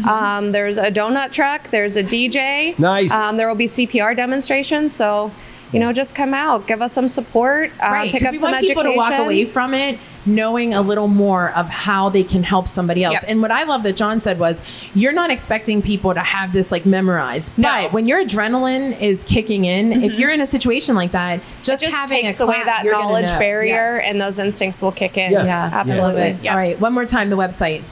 Um, 0.06 0.52
there's 0.52 0.76
a 0.78 0.90
donut 0.90 1.32
truck. 1.32 1.70
There's 1.70 1.96
a 1.96 2.02
DJ. 2.02 2.74
Nice. 2.78 3.10
Um, 3.10 3.36
there 3.36 3.48
will 3.48 3.54
be 3.54 3.66
CPR 3.66 4.14
demonstrations. 4.14 4.94
So, 4.94 5.30
you 5.72 5.80
know, 5.80 5.92
just 5.92 6.14
come 6.14 6.34
out, 6.34 6.66
give 6.66 6.82
us 6.82 6.92
some 6.92 7.08
support, 7.08 7.70
uh, 7.82 7.88
right. 7.90 8.12
pick 8.12 8.20
'cause 8.20 8.26
up 8.28 8.32
we 8.32 8.38
some 8.38 8.50
want 8.52 8.64
education. 8.64 8.82
people 8.82 8.92
to 8.92 8.96
walk 8.96 9.18
away 9.18 9.44
from 9.44 9.72
it 9.74 9.98
knowing 10.26 10.74
a 10.74 10.80
little 10.80 11.08
more 11.08 11.50
of 11.52 11.68
how 11.68 12.08
they 12.08 12.22
can 12.22 12.42
help 12.42 12.68
somebody 12.68 13.04
else. 13.04 13.22
Yep. 13.22 13.24
And 13.28 13.42
what 13.42 13.50
I 13.50 13.64
love 13.64 13.82
that 13.84 13.96
John 13.96 14.20
said 14.20 14.38
was, 14.38 14.62
you're 14.94 15.12
not 15.12 15.30
expecting 15.30 15.82
people 15.82 16.14
to 16.14 16.20
have 16.20 16.52
this 16.52 16.72
like 16.72 16.84
memorized. 16.86 17.56
No. 17.58 17.68
But 17.68 17.92
when 17.92 18.08
your 18.08 18.24
adrenaline 18.24 19.00
is 19.00 19.24
kicking 19.24 19.64
in, 19.64 19.92
if 19.92 19.98
mm-hmm. 20.12 20.20
you're 20.20 20.30
in 20.30 20.40
a 20.40 20.46
situation 20.46 20.94
like 20.94 21.12
that, 21.12 21.40
just, 21.62 21.82
Just 21.82 21.94
having 21.94 22.22
takes 22.22 22.40
a 22.40 22.44
away 22.44 22.62
clap, 22.62 22.84
that 22.84 22.90
knowledge 22.90 23.30
barrier, 23.38 23.98
Yes. 23.98 24.10
and 24.10 24.20
those 24.20 24.38
instincts 24.38 24.82
will 24.82 24.92
kick 24.92 25.16
in. 25.16 25.32
Yeah. 25.32 25.44
Yeah, 25.44 25.70
absolutely. 25.72 26.22
I 26.22 26.30
love. 26.32 26.46
All 26.46 26.56
right, 26.56 26.80
one 26.80 26.92
more 26.92 27.06
time 27.06 27.30
the 27.30 27.36
website. 27.36 27.82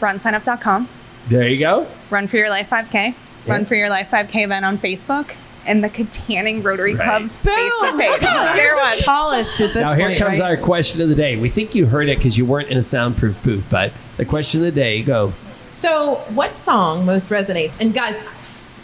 Runsignup.com. 0.00 0.88
There 1.28 1.48
you 1.48 1.58
go. 1.58 1.86
Run 2.10 2.26
for 2.26 2.36
Your 2.36 2.50
Life 2.50 2.70
5K. 2.70 3.14
Run 3.46 3.64
for 3.64 3.74
Your 3.74 3.88
Life 3.88 4.08
5K 4.10 4.44
event 4.44 4.64
on 4.64 4.78
Facebook. 4.78 5.34
And 5.66 5.84
the 5.84 5.90
Kittanning 5.90 6.64
Rotary 6.64 6.94
Club's 6.94 7.42
Facebook 7.42 7.98
page. 7.98 8.20
there 8.20 8.72
was. 8.74 9.02
Polished 9.02 9.60
at 9.60 9.74
this 9.74 9.84
point. 9.84 9.84
now, 9.84 9.94
here 9.94 10.06
point, 10.08 10.18
comes 10.18 10.40
right? 10.40 10.50
our 10.50 10.56
question 10.56 11.02
of 11.02 11.08
the 11.08 11.14
day. 11.14 11.36
We 11.36 11.50
think 11.50 11.74
you 11.74 11.86
heard 11.86 12.08
it 12.08 12.18
because 12.18 12.38
you 12.38 12.46
weren't 12.46 12.68
in 12.68 12.78
a 12.78 12.82
soundproof 12.82 13.42
booth, 13.42 13.66
but 13.70 13.92
the 14.16 14.24
question 14.24 14.60
of 14.60 14.64
the 14.64 14.72
day 14.72 15.02
go. 15.02 15.32
So, 15.70 16.16
what 16.30 16.56
song 16.56 17.04
most 17.04 17.28
resonates? 17.28 17.78
And 17.80 17.92
guys, 17.92 18.16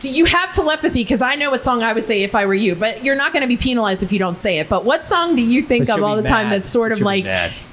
do 0.04 0.10
you 0.10 0.26
have 0.26 0.54
telepathy? 0.54 1.02
Because 1.02 1.22
I 1.22 1.34
know 1.34 1.50
what 1.50 1.62
song 1.62 1.82
I 1.82 1.92
would 1.92 2.04
say 2.04 2.22
if 2.22 2.34
I 2.34 2.44
were 2.46 2.54
you, 2.54 2.74
but 2.74 3.04
you're 3.04 3.16
not 3.16 3.32
going 3.32 3.42
to 3.42 3.48
be 3.48 3.56
penalized 3.56 4.02
if 4.02 4.12
you 4.12 4.18
don't 4.18 4.36
say 4.36 4.58
it. 4.58 4.68
But 4.68 4.84
what 4.84 5.02
song 5.02 5.34
do 5.34 5.42
you 5.42 5.62
think 5.62 5.86
But 5.86 5.98
of 5.98 6.04
all 6.04 6.16
be 6.16 6.22
the 6.22 6.28
time 6.28 6.50
that's 6.50 6.68
sort 6.68 6.92
of 6.92 7.00
like 7.00 7.26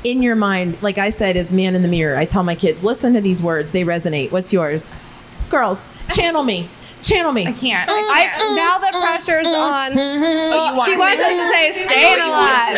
in 0.03 0.23
your 0.23 0.35
mind? 0.35 0.81
Like 0.81 0.97
I 0.97 1.09
said, 1.09 1.35
is 1.35 1.51
Man 1.51 1.75
in 1.75 1.81
the 1.81 1.87
Mirror. 1.89 2.17
I 2.17 2.25
tell 2.25 2.43
my 2.43 2.55
kids, 2.55 2.83
listen 2.83 3.13
to 3.15 3.21
these 3.21 3.41
words, 3.41 3.73
they 3.73 3.83
resonate. 3.83 4.31
What's 4.31 4.53
yours? 4.53 4.95
Girls, 5.49 5.89
channel 6.09 6.43
me. 6.43 6.69
Channel 7.01 7.31
me. 7.33 7.47
I 7.47 7.51
can't. 7.51 7.89
I 7.89 7.93
I, 7.93 8.23
can't. 8.37 8.55
now 8.55 8.77
the 8.77 8.91
pressure's 9.01 9.47
mm-hmm. 9.47 9.57
on. 9.57 9.97
Oh, 9.97 10.75
you 10.77 10.85
she 10.85 10.97
wants 10.97 11.21
us 11.21 11.33
to 11.33 11.47
say 11.53 11.71
staying 11.83 12.21
alive. 12.21 12.77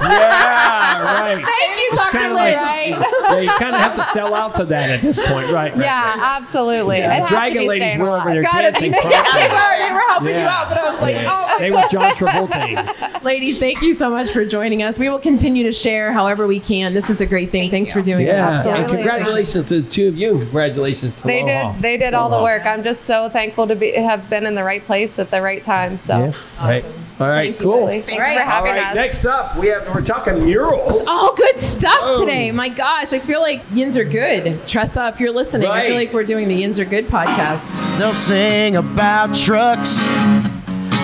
Yeah, 0.00 1.02
right. 1.02 1.44
Thank 1.44 1.80
you, 1.80 1.88
It's 1.92 1.98
Dr. 1.98 2.18
kinda 2.18 2.34
Lynn. 2.34 2.54
like- 3.00 3.10
yeah, 3.34 3.40
you 3.40 3.48
kind 3.50 3.74
of 3.74 3.80
have 3.80 3.96
to 3.96 4.04
sell 4.12 4.34
out 4.34 4.54
to 4.56 4.64
that 4.66 4.90
at 4.90 5.02
this 5.02 5.18
point, 5.20 5.50
right? 5.50 5.72
right, 5.72 5.76
Yeah, 5.76 6.10
right. 6.10 6.36
absolutely. 6.38 6.98
Yeah, 6.98 7.14
It 7.16 7.20
has 7.20 7.28
Dragon 7.30 7.62
to 7.62 7.68
ladies 7.68 7.82
staying 7.88 7.98
were 8.00 8.08
over 8.08 8.28
alive. 8.28 8.42
there 8.42 8.42
dancing. 8.72 8.90
be- 8.92 8.96
Yeah, 8.98 9.22
properly. 9.22 9.46
I'm 9.50 9.78
they 9.80 9.94
were 9.94 10.00
helping 10.08 10.28
you 10.28 10.34
out, 10.40 10.68
but 10.68 10.78
I 10.78 10.90
was 10.92 11.00
like, 11.00 11.16
oh. 11.28 11.56
They 11.60 11.70
were 11.70 11.84
John 11.90 12.10
Travolta. 12.14 13.22
Ladies, 13.22 13.58
thank 13.58 13.82
you 13.82 13.92
so 13.92 14.08
much 14.10 14.30
for 14.30 14.44
joining 14.46 14.82
us. 14.82 14.98
We 14.98 15.08
will 15.10 15.18
continue 15.18 15.62
to 15.64 15.72
share 15.72 16.12
however 16.12 16.46
we 16.46 16.58
can. 16.60 16.94
This 16.94 17.10
is 17.10 17.20
a 17.20 17.26
great 17.26 17.50
thing. 17.50 17.70
Thanks 17.70 17.92
for 17.92 18.00
doing 18.00 18.26
Yeah, 18.26 18.50
this. 18.50 18.66
and 18.66 18.88
congratulations 18.88 19.68
to 19.68 19.82
the 19.82 19.88
two 19.88 20.08
of 20.08 20.16
you. 20.16 20.38
Congratulations 20.38 21.14
to 21.20 21.26
They 21.26 21.42
Aloha. 21.42 21.72
did. 21.74 21.82
They 21.82 21.96
did 21.98 22.14
all 22.14 22.30
the 22.30 22.42
work. 22.42 22.64
I'm 22.64 22.82
just 22.82 23.02
so 23.02 23.28
thankful 23.28 23.66
to 23.68 23.74
be 23.76 23.92
have 23.92 24.30
been 24.30 24.46
in 24.46 24.54
the 24.54 24.64
right 24.64 24.84
place 24.84 25.18
at 25.18 25.30
the 25.30 25.42
right 25.42 25.62
time. 25.62 25.98
So, 25.98 26.18
Yeah. 26.18 26.32
Right. 26.66 26.84
All 27.20 27.28
right. 27.28 27.54
Thank 27.54 27.62
cool. 27.62 27.84
Lily. 27.84 28.00
Thanks 28.00 28.12
All 28.24 28.34
for 28.34 28.40
having 28.42 28.72
right. 28.72 28.86
us. 28.88 28.94
Next 28.94 29.24
up, 29.26 29.54
we 29.56 29.66
have 29.68 29.86
we're 29.94 30.00
talking 30.00 30.42
murals. 30.42 31.00
It's 31.00 31.08
all 31.08 31.34
good 31.34 31.60
stuff 31.60 31.98
Oh. 32.00 32.20
today. 32.20 32.50
My 32.50 32.70
gosh, 32.70 33.12
I 33.12 33.18
feel 33.18 33.42
like 33.42 33.62
yins 33.74 33.96
are 33.98 34.04
good. 34.04 34.66
Tressa, 34.66 35.08
if 35.12 35.20
you're 35.20 35.30
listening, 35.32 35.68
I 35.68 35.86
feel 35.86 35.96
like 35.96 36.14
we're 36.14 36.24
doing 36.24 36.48
the 36.48 36.54
yins 36.54 36.78
are 36.78 36.84
good 36.86 37.08
podcast. 37.08 37.78
They'll 37.98 38.14
sing 38.14 38.76
about 38.76 39.34
trucks. 39.34 39.98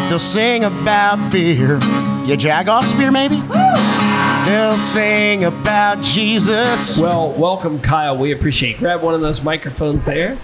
They'll 0.09 0.19
sing 0.19 0.65
about 0.65 1.31
beer. 1.31 1.75
You 2.25 2.37
Jagoff's 2.37 2.93
beer, 2.95 3.11
maybe? 3.13 3.43
They'll 4.49 4.79
sing 4.79 5.45
about 5.45 6.01
Jesus. 6.03 6.99
Well, 6.99 7.33
welcome, 7.33 7.81
Kyle. 7.81 8.17
We 8.17 8.33
appreciate. 8.33 8.79
Grab 8.79 9.03
one 9.03 9.15
of 9.15 9.21
those 9.21 9.43
microphones 9.43 10.05
there. 10.05 10.39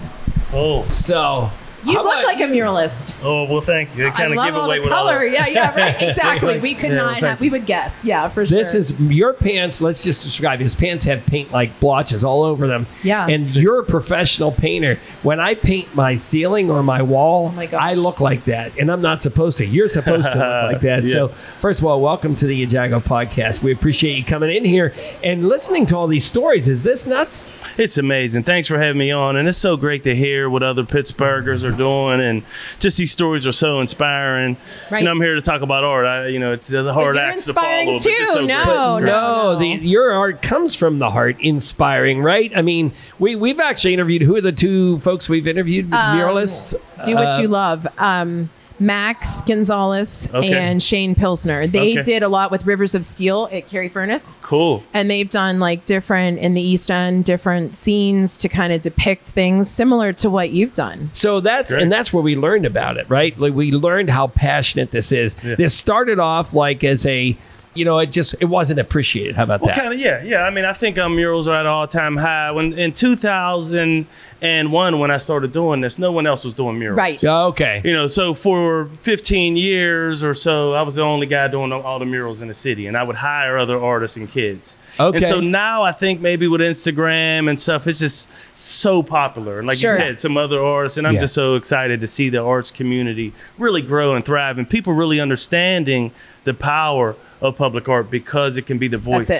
Oh, 0.53 0.83
So 0.83 1.49
You 1.85 1.97
how 1.97 2.03
look 2.03 2.13
about- 2.13 2.23
like 2.25 2.39
a 2.39 2.43
muralist. 2.43 3.15
oh 3.23 3.43
well, 3.45 3.61
thank 3.61 3.95
you. 3.95 4.05
It 4.05 4.13
I 4.13 4.17
kind 4.17 4.31
of 4.31 4.37
love 4.37 4.45
give 4.47 4.55
all 4.55 4.65
away 4.65 4.77
the 4.77 4.83
what 4.83 4.91
all 4.93 5.07
color. 5.07 5.25
Yeah, 5.25 5.47
yeah, 5.47 5.75
right. 5.75 6.01
Exactly. 6.09 6.59
We 6.59 6.75
could 6.75 6.91
Yeah, 6.91 6.95
not 6.97 7.21
well, 7.21 7.31
have. 7.31 7.41
We 7.41 7.49
would 7.49 7.65
guess. 7.65 8.05
Yeah, 8.05 8.29
for 8.29 8.45
sure. 8.45 8.57
This 8.57 8.73
is 8.73 8.99
your 8.99 9.33
pants. 9.33 9.81
Let's 9.81 10.03
just 10.03 10.23
describe 10.23 10.59
his 10.59 10.75
pants 10.75 11.05
have 11.05 11.25
paint 11.25 11.51
like 11.51 11.77
blotches 11.79 12.23
all 12.23 12.43
over 12.43 12.67
them. 12.67 12.87
Yeah. 13.03 13.27
And 13.27 13.53
you're 13.53 13.79
a 13.79 13.83
professional 13.83 14.51
painter. 14.51 14.99
When 15.23 15.39
I 15.39 15.55
paint 15.55 15.93
my 15.95 16.15
ceiling 16.15 16.69
or 16.71 16.83
my 16.83 17.01
wall, 17.01 17.47
oh 17.47 17.51
my. 17.55 17.67
I 17.73 17.95
look 17.95 18.19
like 18.21 18.45
that, 18.45 18.77
and 18.77 18.91
I'm 18.91 19.01
not 19.01 19.21
supposed 19.21 19.57
to. 19.57 19.65
You're 19.65 19.89
supposed 19.89 20.23
to 20.25 20.29
look 20.37 20.73
like 20.73 20.81
that. 20.81 21.03
Yeah. 21.05 21.13
So, 21.13 21.27
first 21.29 21.79
of 21.79 21.85
all, 21.85 21.99
welcome 22.01 22.35
to 22.37 22.45
the 22.47 22.55
Jago 22.55 22.99
podcast. 22.99 23.61
We 23.61 23.71
appreciate 23.73 24.17
you 24.17 24.23
coming 24.23 24.55
in 24.55 24.63
here 24.65 24.93
and 25.23 25.47
listening 25.49 25.85
to 25.87 25.97
all 25.97 26.07
these 26.07 26.25
stories. 26.25 26.67
Is 26.67 26.83
this 26.83 27.05
nuts? 27.05 27.51
It's 27.77 27.97
amazing. 27.97 28.43
Thanks 28.43 28.67
for 28.67 28.77
having 28.79 28.99
me 28.99 29.11
on, 29.11 29.35
and 29.35 29.47
it's 29.47 29.57
so 29.57 29.75
great 29.77 30.03
to 30.03 30.15
hear 30.15 30.49
what 30.49 30.61
other 30.63 30.83
Pittsburghers 30.83 31.63
are 31.63 31.72
doing, 31.73 32.21
and 32.21 32.43
just 32.79 32.97
these 32.97 33.11
stories 33.11 33.45
are 33.47 33.51
so 33.51 33.79
inspiring. 33.79 34.57
Right. 34.91 34.99
And 34.99 35.07
I'm 35.09 35.19
here 35.21 35.35
to 35.35 35.41
talk 35.41 35.61
about 35.61 35.83
art. 35.83 36.05
I, 36.05 36.27
you 36.27 36.39
know, 36.39 36.51
it's 36.51 36.71
a 36.71 36.93
hard 36.93 37.15
you're 37.15 37.23
acts 37.25 37.45
to 37.45 37.53
follow. 37.53 37.67
inspiring 37.67 37.95
but 37.95 38.03
just 38.03 38.33
so 38.33 38.39
too. 38.41 38.45
great. 38.47 38.65
No, 38.65 38.99
no, 38.99 39.55
the 39.57 39.67
your 39.67 40.11
art 40.11 40.41
comes 40.41 40.75
from 40.75 40.99
the 40.99 41.09
heart, 41.11 41.37
inspiring, 41.39 42.21
right? 42.21 42.51
I 42.55 42.61
mean, 42.61 42.91
we 43.19 43.35
we've 43.35 43.59
actually 43.59 43.93
interviewed 43.93 44.21
who 44.23 44.35
are 44.35 44.41
the 44.41 44.51
two 44.51 44.99
folks 44.99 45.27
we've 45.29 45.47
interviewed 45.47 45.93
Um, 45.93 46.17
muralists. 46.19 46.73
Do 47.05 47.15
what 47.15 47.33
Uh, 47.33 47.41
you 47.41 47.47
love. 47.47 47.87
Um, 47.97 48.49
Max 48.79 49.41
Gonzalez 49.41 50.29
Okay. 50.33 50.53
and 50.53 50.81
Shane 50.81 51.15
Pilsner. 51.15 51.67
They 51.67 51.93
Okay. 51.93 52.01
did 52.03 52.23
a 52.23 52.27
lot 52.27 52.51
with 52.51 52.65
Rivers 52.65 52.95
of 52.95 53.05
Steel 53.05 53.47
at 53.51 53.67
Carrie 53.67 53.89
Furnace. 53.89 54.37
Cool. 54.41 54.83
And 54.93 55.09
they've 55.09 55.29
done 55.29 55.59
like 55.59 55.85
different 55.85 56.39
in 56.39 56.53
the 56.53 56.61
East 56.61 56.89
End, 56.91 57.23
different 57.25 57.75
scenes 57.75 58.37
to 58.39 58.49
kind 58.49 58.73
of 58.73 58.81
depict 58.81 59.27
things 59.27 59.69
similar 59.69 60.11
to 60.13 60.29
what 60.29 60.49
you've 60.51 60.73
done. 60.73 61.09
So 61.13 61.39
that's 61.39 61.71
and 61.71 61.91
that's 61.91 62.11
where 62.11 62.23
we 62.23 62.35
learned 62.35 62.65
about 62.65 62.97
it, 62.97 63.05
right? 63.09 63.37
Like 63.39 63.53
we 63.53 63.71
learned 63.71 64.09
how 64.09 64.27
passionate 64.27 64.91
this 64.91 65.11
is. 65.11 65.35
This 65.35 65.73
started 65.73 66.19
off 66.19 66.53
like 66.53 66.83
as 66.83 67.05
a, 67.05 67.37
you 67.73 67.85
know, 67.85 67.97
it 67.99 68.07
just 68.07 68.35
it 68.39 68.45
wasn't 68.45 68.79
appreciated. 68.79 69.35
How 69.35 69.43
about 69.43 69.61
Well, 69.61 69.73
that? 69.73 69.79
kind 69.81 69.93
of, 69.93 69.99
yeah, 69.99 70.21
yeah. 70.23 70.43
I 70.43 70.49
mean, 70.49 70.65
I 70.65 70.73
think 70.73 70.97
um, 70.99 71.15
murals 71.15 71.47
are 71.47 71.55
at 71.55 71.65
all 71.65 71.87
time 71.87 72.17
high. 72.17 72.51
When 72.51 72.73
in 72.73 72.91
2001, 72.93 74.99
when 74.99 75.11
I 75.11 75.17
started 75.17 75.51
doing 75.51 75.81
this, 75.81 75.99
no 75.99 76.11
one 76.11 76.27
else 76.27 76.45
was 76.45 76.53
doing 76.53 76.77
murals. 76.77 76.97
Right. 76.97 77.23
Okay. 77.23 77.81
You 77.83 77.93
know, 77.93 78.07
so 78.07 78.33
for 78.33 78.85
15 79.01 79.55
years 79.57 80.23
or 80.23 80.33
so, 80.33 80.73
I 80.73 80.81
was 80.81 80.95
the 80.95 81.01
only 81.01 81.27
guy 81.27 81.47
doing 81.47 81.71
all 81.71 81.99
the 81.99 82.05
murals 82.05 82.41
in 82.41 82.47
the 82.47 82.53
city, 82.53 82.87
and 82.87 82.97
I 82.97 83.03
would 83.03 83.15
hire 83.17 83.57
other 83.57 83.81
artists 83.81 84.17
and 84.17 84.29
kids. 84.29 84.77
Okay. 84.99 85.17
And 85.17 85.25
so 85.25 85.39
now 85.39 85.81
I 85.83 85.91
think 85.91 86.21
maybe 86.21 86.47
with 86.47 86.61
Instagram 86.61 87.49
and 87.49 87.59
stuff, 87.59 87.87
it's 87.87 87.99
just 87.99 88.29
so 88.53 89.01
popular. 89.01 89.57
And 89.57 89.67
like 89.67 89.77
Sure. 89.77 89.91
you 89.93 89.97
said, 89.97 90.19
some 90.19 90.37
other 90.37 90.63
artists, 90.63 90.97
and 90.97 91.07
I'm 91.07 91.15
Yeah. 91.15 91.21
just 91.21 91.33
so 91.33 91.55
excited 91.55 91.99
to 92.01 92.07
see 92.07 92.29
the 92.29 92.43
arts 92.43 92.69
community 92.69 93.33
really 93.57 93.81
grow 93.81 94.13
and 94.13 94.23
thrive, 94.23 94.59
and 94.59 94.69
people 94.69 94.93
really 94.93 95.19
understanding 95.19 96.11
the 96.43 96.53
power 96.53 97.15
of 97.41 97.55
public 97.57 97.87
art 97.89 98.09
because 98.09 98.57
it 98.57 98.65
can 98.65 98.77
be 98.77 98.87
the 98.87 98.97
voice. 98.97 99.31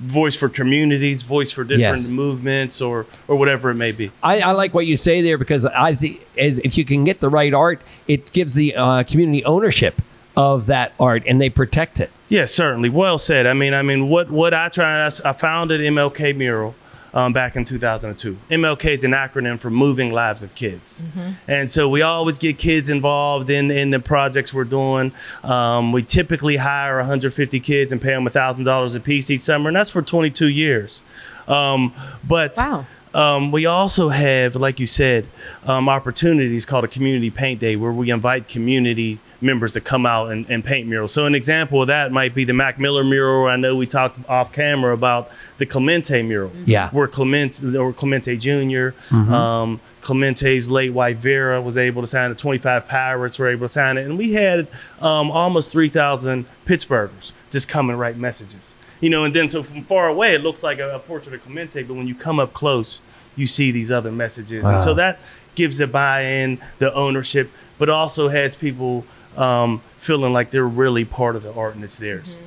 Voice 0.00 0.36
for 0.36 0.48
communities, 0.48 1.22
voice 1.22 1.50
for 1.50 1.64
different 1.64 2.02
Yes. 2.02 2.08
movements, 2.08 2.80
or 2.80 3.04
or 3.26 3.34
whatever 3.34 3.68
it 3.70 3.74
may 3.74 3.90
be. 3.90 4.12
I, 4.22 4.40
I 4.42 4.52
like 4.52 4.72
what 4.72 4.86
you 4.86 4.94
say 4.94 5.22
there 5.22 5.36
because 5.36 5.66
I 5.66 5.96
think 5.96 6.24
as 6.36 6.60
if 6.60 6.78
you 6.78 6.84
can 6.84 7.02
get 7.02 7.20
the 7.20 7.28
right 7.28 7.52
art, 7.52 7.80
it 8.06 8.30
gives 8.30 8.54
the 8.54 8.76
uh, 8.76 9.02
community 9.02 9.44
ownership 9.44 10.00
of 10.36 10.66
that 10.66 10.92
art 11.00 11.24
and 11.26 11.40
they 11.40 11.50
protect 11.50 11.98
it. 11.98 12.10
Yeah, 12.28 12.44
certainly. 12.44 12.88
Well 12.88 13.18
said. 13.18 13.44
I 13.44 13.54
mean, 13.54 13.74
I 13.74 13.82
mean, 13.82 14.08
what 14.08 14.30
what 14.30 14.54
I 14.54 14.68
try. 14.68 15.04
I 15.04 15.32
founded 15.32 15.80
MLK 15.80 16.36
Mural 16.36 16.76
um, 17.14 17.32
back 17.32 17.56
in 17.56 17.64
2002. 17.64 18.36
MLK 18.50 18.84
is 18.86 19.04
an 19.04 19.12
acronym 19.12 19.58
for 19.58 19.70
Moving 19.70 20.10
Lives 20.12 20.42
of 20.42 20.54
Kids, 20.54 21.02
and 21.46 21.70
so 21.70 21.88
we 21.88 22.02
always 22.02 22.38
get 22.38 22.58
kids 22.58 22.88
involved 22.88 23.50
in 23.50 23.70
in 23.70 23.90
the 23.90 24.00
projects 24.00 24.52
we're 24.52 24.64
doing. 24.64 25.12
Um, 25.42 25.92
we 25.92 26.02
typically 26.02 26.56
hire 26.56 26.96
150 26.98 27.60
kids 27.60 27.92
and 27.92 28.00
pay 28.00 28.10
them 28.12 28.26
thousand 28.28 28.64
dollars 28.64 28.94
a 28.94 29.00
piece 29.00 29.30
each 29.30 29.40
summer, 29.40 29.68
and 29.68 29.76
that's 29.76 29.90
for 29.90 30.02
22 30.02 30.48
years. 30.48 31.02
Um, 31.46 31.94
but 32.26 32.54
Wow. 32.56 32.86
Um, 33.14 33.52
we 33.52 33.66
also 33.66 34.08
have, 34.08 34.56
like 34.56 34.80
you 34.80 34.86
said, 34.86 35.26
um, 35.64 35.88
opportunities 35.88 36.64
called 36.64 36.84
a 36.84 36.88
community 36.88 37.30
paint 37.30 37.60
day 37.60 37.76
where 37.76 37.92
we 37.92 38.10
invite 38.10 38.48
community 38.48 39.18
members 39.40 39.72
to 39.72 39.80
come 39.80 40.04
out 40.04 40.30
and, 40.30 40.48
and 40.50 40.64
paint 40.64 40.88
murals. 40.88 41.12
So 41.12 41.24
an 41.26 41.34
example 41.34 41.82
of 41.82 41.88
that 41.88 42.10
might 42.10 42.34
be 42.34 42.44
the 42.44 42.52
Mac 42.52 42.78
Miller 42.78 43.04
mural. 43.04 43.46
I 43.46 43.56
know 43.56 43.76
we 43.76 43.86
talked 43.86 44.18
off 44.28 44.52
camera 44.52 44.92
about 44.92 45.30
the 45.58 45.66
Clemente 45.66 46.22
mural. 46.22 46.50
Yeah. 46.66 46.90
Where 46.90 47.06
Clemente 47.06 47.76
or 47.76 47.92
Clemente 47.92 48.36
junior 48.36 48.94
um, 49.12 49.80
Clemente's 50.00 50.70
late 50.70 50.92
wife 50.92 51.18
Vera 51.18 51.60
was 51.60 51.76
able 51.76 52.02
to 52.02 52.06
sign 52.06 52.30
it. 52.30 52.38
25 52.38 52.88
Pirates 52.88 53.38
were 53.38 53.48
able 53.48 53.66
to 53.66 53.72
sign 53.72 53.98
it. 53.98 54.06
And 54.06 54.18
we 54.18 54.32
had 54.32 54.68
um, 55.00 55.30
almost 55.30 55.70
3,000 55.72 56.46
Pittsburghers 56.66 57.32
just 57.50 57.68
come 57.68 57.90
and 57.90 57.98
write 57.98 58.16
messages. 58.16 58.74
You 59.00 59.10
know, 59.10 59.24
and 59.24 59.34
then 59.34 59.48
so 59.48 59.62
from 59.62 59.84
far 59.84 60.08
away, 60.08 60.34
it 60.34 60.42
looks 60.42 60.62
like 60.62 60.78
a, 60.78 60.96
a 60.96 60.98
portrait 60.98 61.34
of 61.34 61.42
Clemente, 61.42 61.82
but 61.82 61.94
when 61.94 62.08
you 62.08 62.14
come 62.14 62.40
up 62.40 62.52
close, 62.52 63.00
you 63.36 63.46
see 63.46 63.70
these 63.70 63.90
other 63.90 64.10
messages. 64.10 64.64
And 64.64 64.80
so 64.80 64.94
that 64.94 65.20
gives 65.54 65.78
the 65.78 65.86
buy-in, 65.86 66.60
the 66.78 66.92
ownership, 66.94 67.50
but 67.78 67.88
also 67.88 68.28
has 68.28 68.56
people 68.56 69.04
um, 69.36 69.82
feeling 69.98 70.32
like 70.32 70.50
they're 70.50 70.66
really 70.66 71.04
part 71.04 71.36
of 71.36 71.42
the 71.42 71.52
art 71.52 71.74
and 71.74 71.84
it's 71.84 71.98
theirs. 71.98 72.38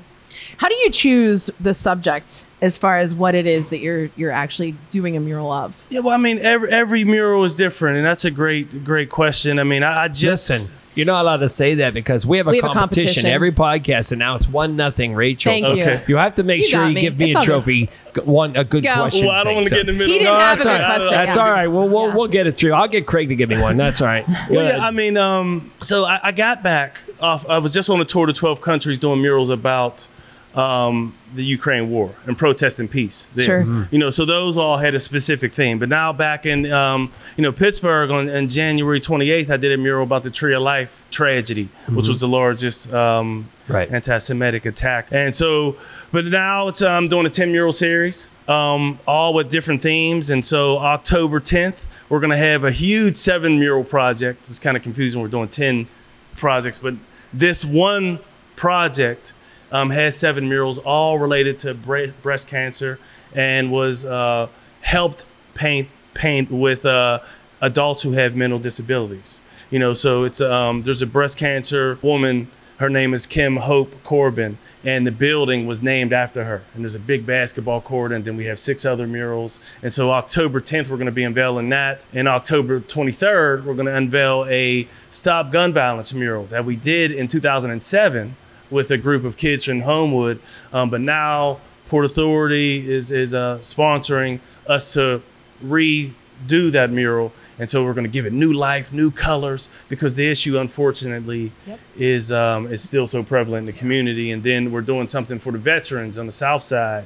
How 0.57 0.67
do 0.67 0.75
you 0.75 0.91
choose 0.91 1.49
the 1.59 1.73
subject 1.73 2.45
as 2.61 2.77
far 2.77 2.97
as 2.97 3.15
what 3.15 3.33
it 3.33 3.47
is 3.47 3.69
that 3.69 3.79
you're 3.79 4.09
you're 4.15 4.31
actually 4.31 4.75
doing 4.91 5.17
a 5.17 5.19
mural 5.19 5.51
of? 5.51 5.73
Yeah, 5.89 6.01
well, 6.01 6.13
I 6.13 6.17
mean, 6.17 6.37
every 6.39 6.71
every 6.71 7.03
mural 7.03 7.43
is 7.43 7.55
different, 7.55 7.97
and 7.97 8.05
that's 8.05 8.25
a 8.25 8.31
great 8.31 8.83
great 8.83 9.09
question. 9.09 9.57
I 9.59 9.63
mean, 9.63 9.81
I, 9.81 10.03
I 10.03 10.07
just 10.07 10.49
Listen, 10.49 10.75
you're 10.95 11.05
not 11.05 11.21
allowed 11.21 11.37
to 11.37 11.49
say 11.49 11.75
that 11.75 11.93
because 11.93 12.25
we 12.25 12.37
have 12.37 12.47
a, 12.47 12.51
We 12.51 12.57
have 12.57 12.71
a 12.71 12.73
competition, 12.73 13.07
competition. 13.23 13.25
every 13.33 13.51
podcast, 13.51 14.11
and 14.11 14.19
now 14.19 14.35
it's 14.35 14.47
one 14.47 14.75
nothing. 14.75 15.13
Rachel, 15.13 15.51
Thank 15.51 15.65
so 15.65 15.73
you. 15.73 15.83
Okay. 15.83 16.03
you 16.07 16.17
have 16.17 16.35
to 16.35 16.43
make 16.43 16.63
You 16.63 16.67
sure 16.67 16.85
you 16.87 16.95
me. 16.95 17.01
give 17.01 17.17
me 17.17 17.27
It's 17.31 17.35
a 17.35 17.39
all 17.39 17.45
good. 17.45 17.51
trophy. 17.51 17.89
One 18.25 18.55
a 18.57 18.63
good 18.65 18.83
Go. 18.83 18.93
question. 18.95 19.25
Well, 19.27 19.35
I 19.35 19.43
don't 19.45 19.55
want 19.55 19.67
to 19.67 19.69
so- 19.69 19.75
get 19.77 19.81
in 19.81 19.85
the 19.87 19.93
middle. 19.93 20.07
He 20.13 20.19
didn't 20.19 20.33
No, 20.33 20.39
have 20.39 20.59
a 20.59 20.63
that's 20.63 20.63
good 20.63 20.73
all 20.73 20.79
right. 20.89 20.95
question. 20.97 21.17
That's 21.17 21.35
Yeah. 21.37 21.43
all 21.45 21.51
right. 21.51 21.67
Well, 21.67 21.87
we'll 21.89 22.13
we'll 22.15 22.27
get 22.27 22.45
it 22.47 22.57
through. 22.57 22.73
I'll 22.73 22.87
get 22.89 23.07
Craig 23.07 23.29
to 23.29 23.35
give 23.35 23.49
me 23.49 23.59
one. 23.61 23.77
That's 23.77 24.01
all 24.01 24.07
right. 24.07 24.25
Well, 24.49 24.65
yeah, 24.77 24.85
I 24.85 24.91
mean, 24.91 25.15
um, 25.17 25.71
so 25.79 26.03
I, 26.05 26.19
I 26.23 26.31
got 26.33 26.61
back 26.61 26.99
off. 27.21 27.47
I 27.49 27.57
was 27.59 27.73
just 27.73 27.89
on 27.89 28.01
a 28.01 28.05
tour 28.05 28.25
to 28.25 28.33
12 28.33 28.59
countries 28.61 28.97
doing 28.97 29.21
murals 29.21 29.49
about 29.49 30.07
um, 30.55 31.13
the 31.33 31.43
Ukraine 31.45 31.89
war 31.89 32.13
and 32.25 32.37
protesting 32.37 32.87
peace. 32.89 33.29
there. 33.35 33.45
Sure. 33.45 33.63
Mhm. 33.63 33.87
You 33.91 33.99
know, 33.99 34.09
so 34.09 34.25
those 34.25 34.57
all 34.57 34.77
had 34.77 34.93
a 34.93 34.99
specific 34.99 35.53
theme. 35.53 35.79
But 35.79 35.87
now 35.87 36.11
back 36.11 36.45
in, 36.45 36.69
um, 36.71 37.09
you 37.37 37.41
know, 37.41 37.51
Pittsburgh 37.53 38.11
on, 38.11 38.29
on 38.29 38.49
January 38.49 38.99
28th, 38.99 39.49
I 39.49 39.55
did 39.57 39.71
a 39.71 39.77
mural 39.77 40.03
about 40.03 40.23
the 40.23 40.29
Tree 40.29 40.53
of 40.53 40.61
Life 40.61 41.05
tragedy, 41.09 41.69
which 41.87 42.07
was 42.09 42.19
the 42.19 42.27
largest 42.27 42.93
um, 42.93 43.47
Right. 43.69 43.89
anti-Semitic 43.89 44.65
attack. 44.65 45.07
And 45.11 45.33
so, 45.33 45.77
but 46.11 46.25
now 46.25 46.67
it's 46.67 46.81
I'm 46.81 47.07
doing 47.07 47.25
a 47.25 47.29
10 47.29 47.53
mural 47.53 47.71
series, 47.71 48.29
um, 48.49 48.99
all 49.07 49.33
with 49.33 49.49
different 49.49 49.81
themes. 49.81 50.29
And 50.29 50.43
so 50.43 50.77
October 50.79 51.39
10th, 51.39 51.77
we're 52.09 52.19
gonna 52.19 52.35
have 52.35 52.65
a 52.65 52.71
huge 52.71 53.15
seven 53.15 53.57
mural 53.57 53.85
project. 53.85 54.49
It's 54.49 54.59
kind 54.59 54.75
of 54.75 54.83
confusing. 54.83 55.21
We're 55.21 55.29
doing 55.29 55.47
10 55.47 55.87
projects, 56.35 56.77
but 56.79 56.95
this 57.31 57.63
one 57.63 58.19
project 58.57 59.31
um, 59.71 59.89
has 59.91 60.17
seven 60.17 60.47
murals, 60.47 60.77
all 60.79 61.19
related 61.19 61.59
to 61.59 61.73
bre- 61.73 62.11
breast 62.21 62.47
cancer, 62.47 62.99
and 63.33 63.71
was 63.71 64.05
uh, 64.05 64.47
helped 64.81 65.25
paint 65.53 65.87
paint 66.13 66.51
with 66.51 66.85
uh, 66.85 67.19
adults 67.61 68.03
who 68.03 68.11
have 68.11 68.35
mental 68.35 68.59
disabilities. 68.59 69.41
You 69.69 69.79
know, 69.79 69.93
so 69.93 70.23
it's 70.23 70.41
um, 70.41 70.81
there's 70.81 71.01
a 71.01 71.07
breast 71.07 71.37
cancer 71.37 71.97
woman. 72.01 72.51
Her 72.77 72.89
name 72.89 73.13
is 73.13 73.27
Kim 73.27 73.57
Hope 73.57 74.03
Corbin, 74.03 74.57
and 74.83 75.05
the 75.05 75.11
building 75.11 75.67
was 75.67 75.83
named 75.83 76.11
after 76.11 76.45
her. 76.45 76.63
And 76.73 76.83
there's 76.83 76.95
a 76.95 76.99
big 76.99 77.27
basketball 77.27 77.79
court, 77.79 78.11
and 78.11 78.25
then 78.25 78.35
we 78.35 78.45
have 78.45 78.57
six 78.57 78.85
other 78.85 79.05
murals. 79.05 79.59
And 79.83 79.93
so 79.93 80.11
October 80.11 80.59
10th, 80.59 80.89
we're 80.89 80.97
going 80.97 81.05
to 81.05 81.11
be 81.11 81.23
unveiling 81.23 81.69
that. 81.69 82.01
And 82.11 82.27
October 82.27 82.79
23rd, 82.79 83.65
we're 83.65 83.75
going 83.75 83.85
to 83.85 83.95
unveil 83.95 84.47
a 84.49 84.87
Stop 85.11 85.51
Gun 85.51 85.73
Violence 85.73 86.11
mural 86.11 86.45
that 86.45 86.65
we 86.65 86.75
did 86.75 87.11
in 87.11 87.27
2007 87.27 88.35
with 88.71 88.89
a 88.89 88.97
group 88.97 89.23
of 89.23 89.37
kids 89.37 89.63
from 89.65 89.81
Homewood. 89.81 90.41
Um, 90.73 90.89
but 90.89 91.01
now 91.01 91.59
Port 91.89 92.05
Authority 92.05 92.89
is 92.89 93.11
is 93.11 93.33
uh, 93.33 93.59
sponsoring 93.59 94.39
us 94.65 94.93
to 94.93 95.21
redo 95.63 96.71
that 96.71 96.89
mural. 96.89 97.33
And 97.59 97.69
so 97.69 97.83
we're 97.83 97.93
going 97.93 98.05
to 98.05 98.09
give 98.09 98.25
it 98.25 98.33
new 98.33 98.51
life, 98.51 98.91
new 98.91 99.11
colors, 99.11 99.69
because 99.87 100.15
the 100.15 100.27
issue, 100.27 100.57
unfortunately, 100.57 101.51
is 101.95 102.31
um, 102.31 102.65
is 102.71 102.81
still 102.81 103.05
so 103.05 103.21
prevalent 103.21 103.69
in 103.69 103.73
the 103.73 103.79
community. 103.79 104.31
And 104.31 104.41
then 104.41 104.71
we're 104.71 104.81
doing 104.81 105.07
something 105.07 105.37
for 105.37 105.51
the 105.51 105.59
veterans 105.59 106.17
on 106.17 106.25
the 106.25 106.31
south 106.31 106.63
side. 106.63 107.05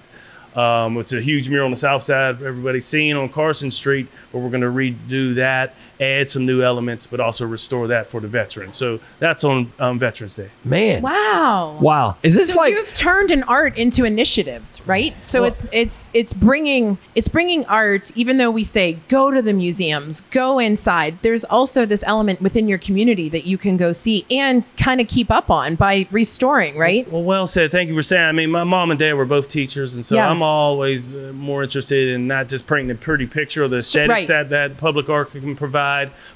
Um, 0.56 0.98
it's 0.98 1.12
a 1.12 1.20
huge 1.20 1.50
mural 1.50 1.66
on 1.66 1.72
the 1.72 1.76
south 1.76 2.04
side. 2.04 2.42
Everybody's 2.42 2.86
seen 2.86 3.18
on 3.18 3.28
Carson 3.28 3.70
Street, 3.72 4.08
but 4.32 4.40
we're 4.40 4.50
going 4.50 4.62
to 4.62 4.68
redo 4.68 5.36
that, 5.36 5.76
add 6.00 6.30
some 6.30 6.46
new 6.46 6.62
elements, 6.62 7.08
but 7.08 7.20
also 7.20 7.46
restore 7.46 7.88
that 7.88 8.08
for 8.08 8.20
the 8.22 8.28
veterans. 8.28 8.78
So 8.78 9.00
that's 9.20 9.44
on 9.44 9.72
um, 9.80 10.00
Veterans 10.00 10.36
Day. 10.36 10.50
Man. 10.64 11.02
Wow. 11.02 11.78
Wow. 11.82 12.18
Is 12.24 12.34
this 12.36 12.52
so 12.52 12.58
like 12.58 12.74
you've 12.74 12.94
turned 12.94 13.32
an 13.32 13.44
art 13.44 13.78
into 13.78 14.04
initiatives, 14.06 14.82
right? 14.86 15.16
So 15.26 15.42
Well- 15.42 15.50
it's 15.50 15.68
it's 15.72 16.12
it's 16.14 16.34
bringing 16.34 16.98
it's 17.16 17.28
bringing 17.28 17.66
art. 17.66 18.12
Even 18.16 18.38
though 18.38 18.52
we 18.52 18.64
say 18.64 19.00
go 19.08 19.32
to 19.32 19.42
the 19.42 19.54
museums, 19.54 20.22
go 20.32 20.60
inside, 20.60 21.18
there's 21.22 21.44
also 21.46 21.86
this 21.86 22.04
element 22.08 22.42
within 22.42 22.68
your 22.68 22.78
community 22.78 23.30
that 23.30 23.46
you 23.46 23.58
can 23.58 23.78
go 23.78 23.92
see 23.92 24.26
and 24.30 24.64
kind 24.78 25.00
of 25.02 25.08
keep 25.08 25.32
up 25.32 25.50
on 25.50 25.76
by 25.76 26.08
restoring, 26.12 26.78
right? 26.78 27.10
Well, 27.12 27.24
well 27.24 27.48
said. 27.48 27.72
Thank 27.72 27.90
you 27.90 27.96
for 27.96 28.04
saying. 28.04 28.26
I 28.28 28.32
mean, 28.32 28.52
my 28.52 28.64
mom 28.64 28.92
and 28.92 29.00
dad 29.00 29.14
were 29.14 29.26
both 29.26 29.48
teachers, 29.50 29.96
and 29.96 30.06
so 30.06 30.16
Yeah. 30.16 30.30
I'm 30.30 30.42
always 30.42 31.14
uh, 31.14 31.32
more 31.36 31.64
interested 31.64 32.10
in 32.10 32.28
not 32.28 32.48
just 32.48 32.68
painting 32.68 32.92
a 32.92 32.96
pretty 32.96 33.28
picture 33.28 33.64
of 33.64 33.72
the 33.72 33.78
aesthetics 33.78 34.10
Right. 34.10 34.28
that 34.28 34.50
that 34.50 34.78
public 34.78 35.10
art 35.10 35.32
can 35.32 35.56
provide, 35.56 35.85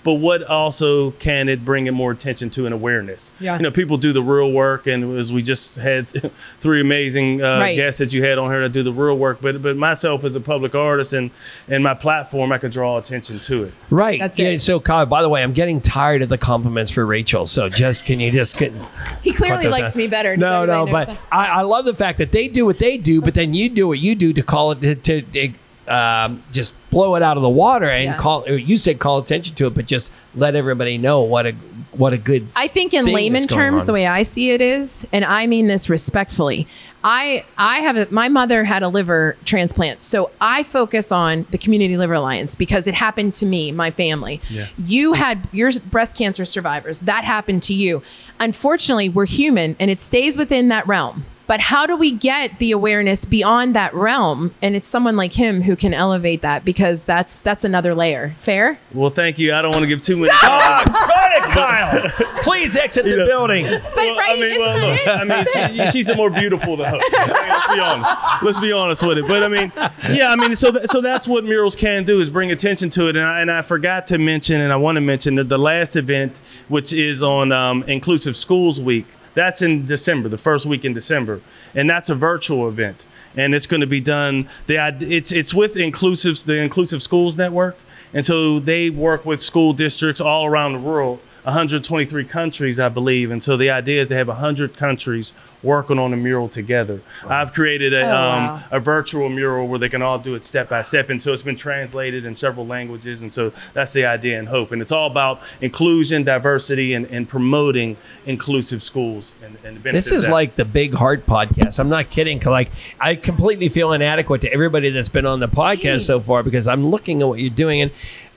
but 0.04 0.14
what 0.14 0.44
also 0.44 1.12
can 1.12 1.50
it 1.50 1.66
bring 1.66 1.88
in 1.88 1.94
more 1.94 2.12
attention 2.12 2.50
to 2.52 2.66
and 2.66 2.74
awareness. 2.74 3.32
Yeah. 3.40 3.58
You 3.58 3.64
know, 3.64 3.72
people 3.72 3.98
do 3.98 4.14
the 4.14 4.24
real 4.24 4.52
work, 4.52 4.88
and 4.88 5.18
as 5.18 5.32
we 5.32 5.42
just 5.42 5.78
had 5.78 6.08
three 6.60 6.82
amazing 6.82 7.42
uh, 7.42 7.60
Right. 7.60 7.76
guests 7.76 8.00
that 8.00 8.14
you 8.14 8.24
had 8.24 8.38
on 8.38 8.50
here 8.52 8.62
to 8.62 8.70
do 8.70 8.84
the 8.84 8.94
real 8.94 9.18
work, 9.18 9.40
but 9.42 9.62
but 9.62 9.76
myself 9.78 10.24
as 10.24 10.36
a 10.36 10.42
public 10.42 10.76
artist 10.76 11.14
and 11.14 11.32
and 11.68 11.84
my 11.84 11.94
platform, 11.94 12.52
I 12.52 12.58
could 12.58 12.72
draw 12.72 12.98
attention 12.98 13.40
to 13.40 13.66
it. 13.66 13.74
Right. 13.90 14.20
That's 14.20 14.40
yeah, 14.40 14.50
it. 14.50 14.60
So, 14.60 14.80
Kyle, 14.80 15.06
by 15.06 15.22
the 15.22 15.30
way, 15.30 15.44
I'm 15.44 15.54
getting 15.54 15.82
tired 15.82 16.22
of 16.22 16.30
the 16.30 16.38
compliments 16.38 16.92
for 16.92 17.06
Rachel. 17.06 17.46
So, 17.46 17.70
just 17.70 18.06
can 18.06 18.20
you 18.20 18.32
just 18.32 18.58
get. 18.58 18.74
He 19.24 19.34
clearly 19.34 19.68
likes 19.68 19.92
out? 19.92 19.96
me 19.96 20.08
better. 20.08 20.38
No, 20.38 20.66
no, 20.66 20.86
but? 20.86 21.10
I, 21.32 21.48
I 21.48 21.62
love 21.62 21.86
the 21.86 21.94
fact 21.94 22.18
that 22.20 22.32
they 22.32 22.48
do 22.48 22.66
what 22.66 22.80
they 22.80 22.98
do, 22.98 23.22
but 23.22 23.34
then 23.34 23.54
you 23.54 23.70
do 23.70 23.88
what 23.88 24.00
you 24.00 24.16
do 24.16 24.32
to 24.34 24.42
call 24.42 24.72
it 24.72 25.04
to, 25.04 25.22
to 25.22 25.54
um, 25.88 26.44
just 26.52 26.74
blow 26.90 27.16
it 27.16 27.24
out 27.24 27.38
of 27.38 27.44
the 27.44 27.50
water 27.50 27.90
and 27.90 28.06
Yeah. 28.06 28.18
call. 28.18 28.48
You 28.50 28.78
said 28.78 29.00
call 29.00 29.18
attention 29.20 29.56
to 29.56 29.68
it, 29.68 29.74
but 29.74 29.86
just 29.86 30.12
let 30.36 30.56
everybody 30.56 30.98
know 30.98 31.22
what 31.22 31.46
a 31.46 31.54
what 31.92 32.14
a 32.14 32.18
good. 32.18 32.48
I 32.56 32.68
think 32.68 32.94
in 32.94 33.06
thing 33.06 33.14
layman 33.16 33.48
terms, 33.48 33.82
on. 33.82 33.88
the 33.88 33.94
way 33.94 34.06
I 34.06 34.24
see 34.24 34.52
it 34.52 34.62
is, 34.62 35.08
and 35.12 35.26
I 35.26 35.48
mean 35.48 35.68
this 35.68 35.90
respectfully. 35.90 36.68
I 37.04 37.46
I 37.58 37.80
have 37.80 37.96
a, 37.96 38.08
my 38.12 38.28
mother 38.30 38.64
had 38.66 38.84
a 38.84 38.88
liver 38.90 39.36
transplant, 39.46 40.04
so 40.04 40.30
I 40.42 40.64
focus 40.64 41.12
on 41.12 41.46
the 41.52 41.58
Community 41.58 41.98
Liver 41.98 42.14
Alliance 42.14 42.56
because 42.56 42.88
it 42.88 42.94
happened 42.94 43.34
to 43.36 43.46
me, 43.46 43.72
my 43.72 43.90
family. 43.92 44.40
Yeah. 44.50 44.68
You 44.86 45.14
had 45.14 45.48
your 45.52 45.72
breast 45.90 46.16
cancer 46.18 46.46
survivors 46.46 47.00
that 47.00 47.24
happened 47.24 47.64
to 47.64 47.74
you. 47.74 48.02
Unfortunately, 48.40 49.10
we're 49.10 49.26
human, 49.26 49.76
and 49.80 49.90
it 49.90 50.00
stays 50.02 50.38
within 50.38 50.68
that 50.70 50.88
realm. 50.88 51.26
But 51.50 51.62
how 51.62 51.88
do 51.88 51.98
we 51.98 52.12
get 52.12 52.60
the 52.60 52.70
awareness 52.72 53.26
beyond 53.26 53.76
that 53.76 53.92
realm? 53.96 54.54
And 54.62 54.76
it's 54.76 54.88
someone 54.88 55.18
like 55.18 55.34
him 55.34 55.64
who 55.64 55.76
can 55.76 55.96
elevate 55.96 56.44
that 56.44 56.64
because 56.64 57.06
that's 57.06 57.40
that's 57.40 57.64
another 57.64 57.96
layer. 57.96 58.36
Fair? 58.40 58.78
Well, 58.94 59.10
thank 59.10 59.40
you. 59.40 59.52
I 59.52 59.64
don't 59.64 59.72
want 59.72 59.82
to 59.82 59.88
give 59.88 60.04
too 60.04 60.16
many. 60.16 60.30
Got 60.30 60.86
it, 60.86 61.44
Kyle. 61.52 62.10
Please 62.44 62.78
exit 62.78 63.06
the 63.06 63.26
building. 63.26 63.64
But 63.66 63.82
Well, 63.96 64.16
right, 64.20 64.38
I 64.38 64.40
mean, 64.40 64.60
well, 64.60 64.90
look. 64.92 65.08
I 65.08 65.24
mean, 65.24 65.46
she, 65.76 65.88
she's 65.92 66.06
the 66.06 66.16
more 66.16 66.30
beautiful 66.30 66.74
of 66.74 66.80
the 66.82 66.88
host. 66.88 67.04
I 67.18 67.26
mean, 67.26 67.50
let's 67.50 67.74
be 67.74 67.80
honest. 67.80 68.44
Let's 68.44 68.60
be 68.60 68.72
honest 68.72 69.08
with 69.08 69.18
it. 69.18 69.28
But 69.28 69.42
I 69.42 69.48
mean, 69.48 69.72
yeah, 70.12 70.30
I 70.30 70.36
mean, 70.36 70.56
so 70.56 70.72
th- 70.72 70.86
so 70.86 71.02
that's 71.02 71.28
what 71.28 71.46
murals 71.46 71.76
can 71.76 72.04
do 72.04 72.20
is 72.20 72.30
bring 72.30 72.52
attention 72.52 72.92
to 72.92 73.08
it. 73.10 73.16
And 73.16 73.26
I, 73.26 73.42
and 73.42 73.50
I 73.50 73.64
forgot 73.64 74.06
to 74.08 74.20
mention, 74.20 74.62
and 74.62 74.72
I 74.72 74.76
want 74.76 74.98
to 74.98 75.02
mention 75.02 75.34
that 75.36 75.50
the 75.50 75.58
last 75.58 75.96
event, 75.96 76.42
which 76.68 76.94
is 76.94 77.24
on 77.24 77.52
um, 77.52 77.82
Inclusive 77.88 78.38
Schools 78.38 78.80
Week, 78.80 79.08
that's 79.34 79.62
in 79.62 79.86
December, 79.86 80.30
the 80.30 80.38
first 80.38 80.66
week 80.66 80.86
in 80.86 80.94
December, 80.94 81.42
and 81.74 81.90
that's 81.90 82.10
a 82.10 82.16
virtual 82.16 82.68
event. 82.68 83.06
And 83.36 83.54
it's 83.54 83.68
going 83.68 83.82
to 83.82 83.88
be 83.88 84.02
done. 84.02 84.50
The 84.68 84.98
it's 85.02 85.32
it's 85.32 85.54
with 85.54 85.78
inclusive 85.78 86.44
the 86.46 86.58
Inclusive 86.58 87.02
Schools 87.04 87.38
Network, 87.38 87.78
and 88.14 88.26
so 88.26 88.60
they 88.60 88.90
work 88.90 89.26
with 89.26 89.42
school 89.42 89.74
districts 89.74 90.20
all 90.20 90.46
around 90.46 90.74
the 90.74 90.80
world. 90.80 91.20
123 91.44 92.26
countries, 92.26 92.80
I 92.80 92.90
believe. 92.90 93.32
And 93.32 93.42
so 93.42 93.58
the 93.58 93.70
idea 93.70 94.02
is 94.02 94.08
to 94.08 94.16
have 94.16 94.28
100 94.28 94.76
countries 94.76 95.34
working 95.62 96.00
on 96.00 96.14
a 96.14 96.18
mural 96.18 96.48
together. 96.48 97.02
I've 97.28 97.52
created 97.54 97.94
a, 97.94 98.02
Oh, 98.04 98.16
um, 98.16 98.44
wow. 98.48 98.64
a 98.72 98.80
virtual 98.80 99.28
mural 99.28 99.68
where 99.68 99.78
they 99.78 99.90
can 99.90 100.02
all 100.02 100.18
do 100.18 100.34
it 100.36 100.46
step 100.46 100.70
by 100.70 100.82
step. 100.84 101.10
And 101.10 101.22
so 101.22 101.34
it's 101.34 101.42
been 101.42 101.58
translated 101.58 102.24
in 102.24 102.36
several 102.36 102.66
languages. 102.66 103.22
And 103.22 103.32
so 103.34 103.52
that's 103.74 103.92
the 103.92 104.06
idea 104.06 104.40
and 104.40 104.48
hope. 104.48 104.72
And 104.72 104.82
it's 104.82 104.92
all 104.92 105.08
about 105.12 105.42
inclusion, 105.60 106.24
diversity, 106.24 106.94
and, 106.94 107.06
and 107.08 107.28
promoting 107.28 107.98
inclusive 108.26 108.82
schools. 108.82 109.34
And, 109.44 109.58
and 109.66 109.84
the 109.84 109.92
This 109.92 110.12
is 110.12 110.30
like 110.30 110.56
the 110.56 110.64
Big 110.66 110.94
Heart 110.94 111.26
podcast. 111.26 111.78
I'm 111.80 111.90
not 111.90 112.10
kidding. 112.10 112.40
Like 112.40 112.72
I 113.00 113.16
completely 113.16 113.68
feel 113.68 113.92
inadequate 113.92 114.42
to 114.42 114.54
everybody 114.54 114.90
that's 114.92 115.10
been 115.10 115.26
on 115.26 115.40
the 115.42 115.48
podcast 115.48 116.02
so 116.06 116.22
far 116.22 116.42
because 116.42 116.68
I'm 116.70 116.88
looking 116.88 117.22
at 117.22 117.28
what 117.28 117.40
you're 117.40 117.50
doing. 117.50 117.82
And 117.82 117.92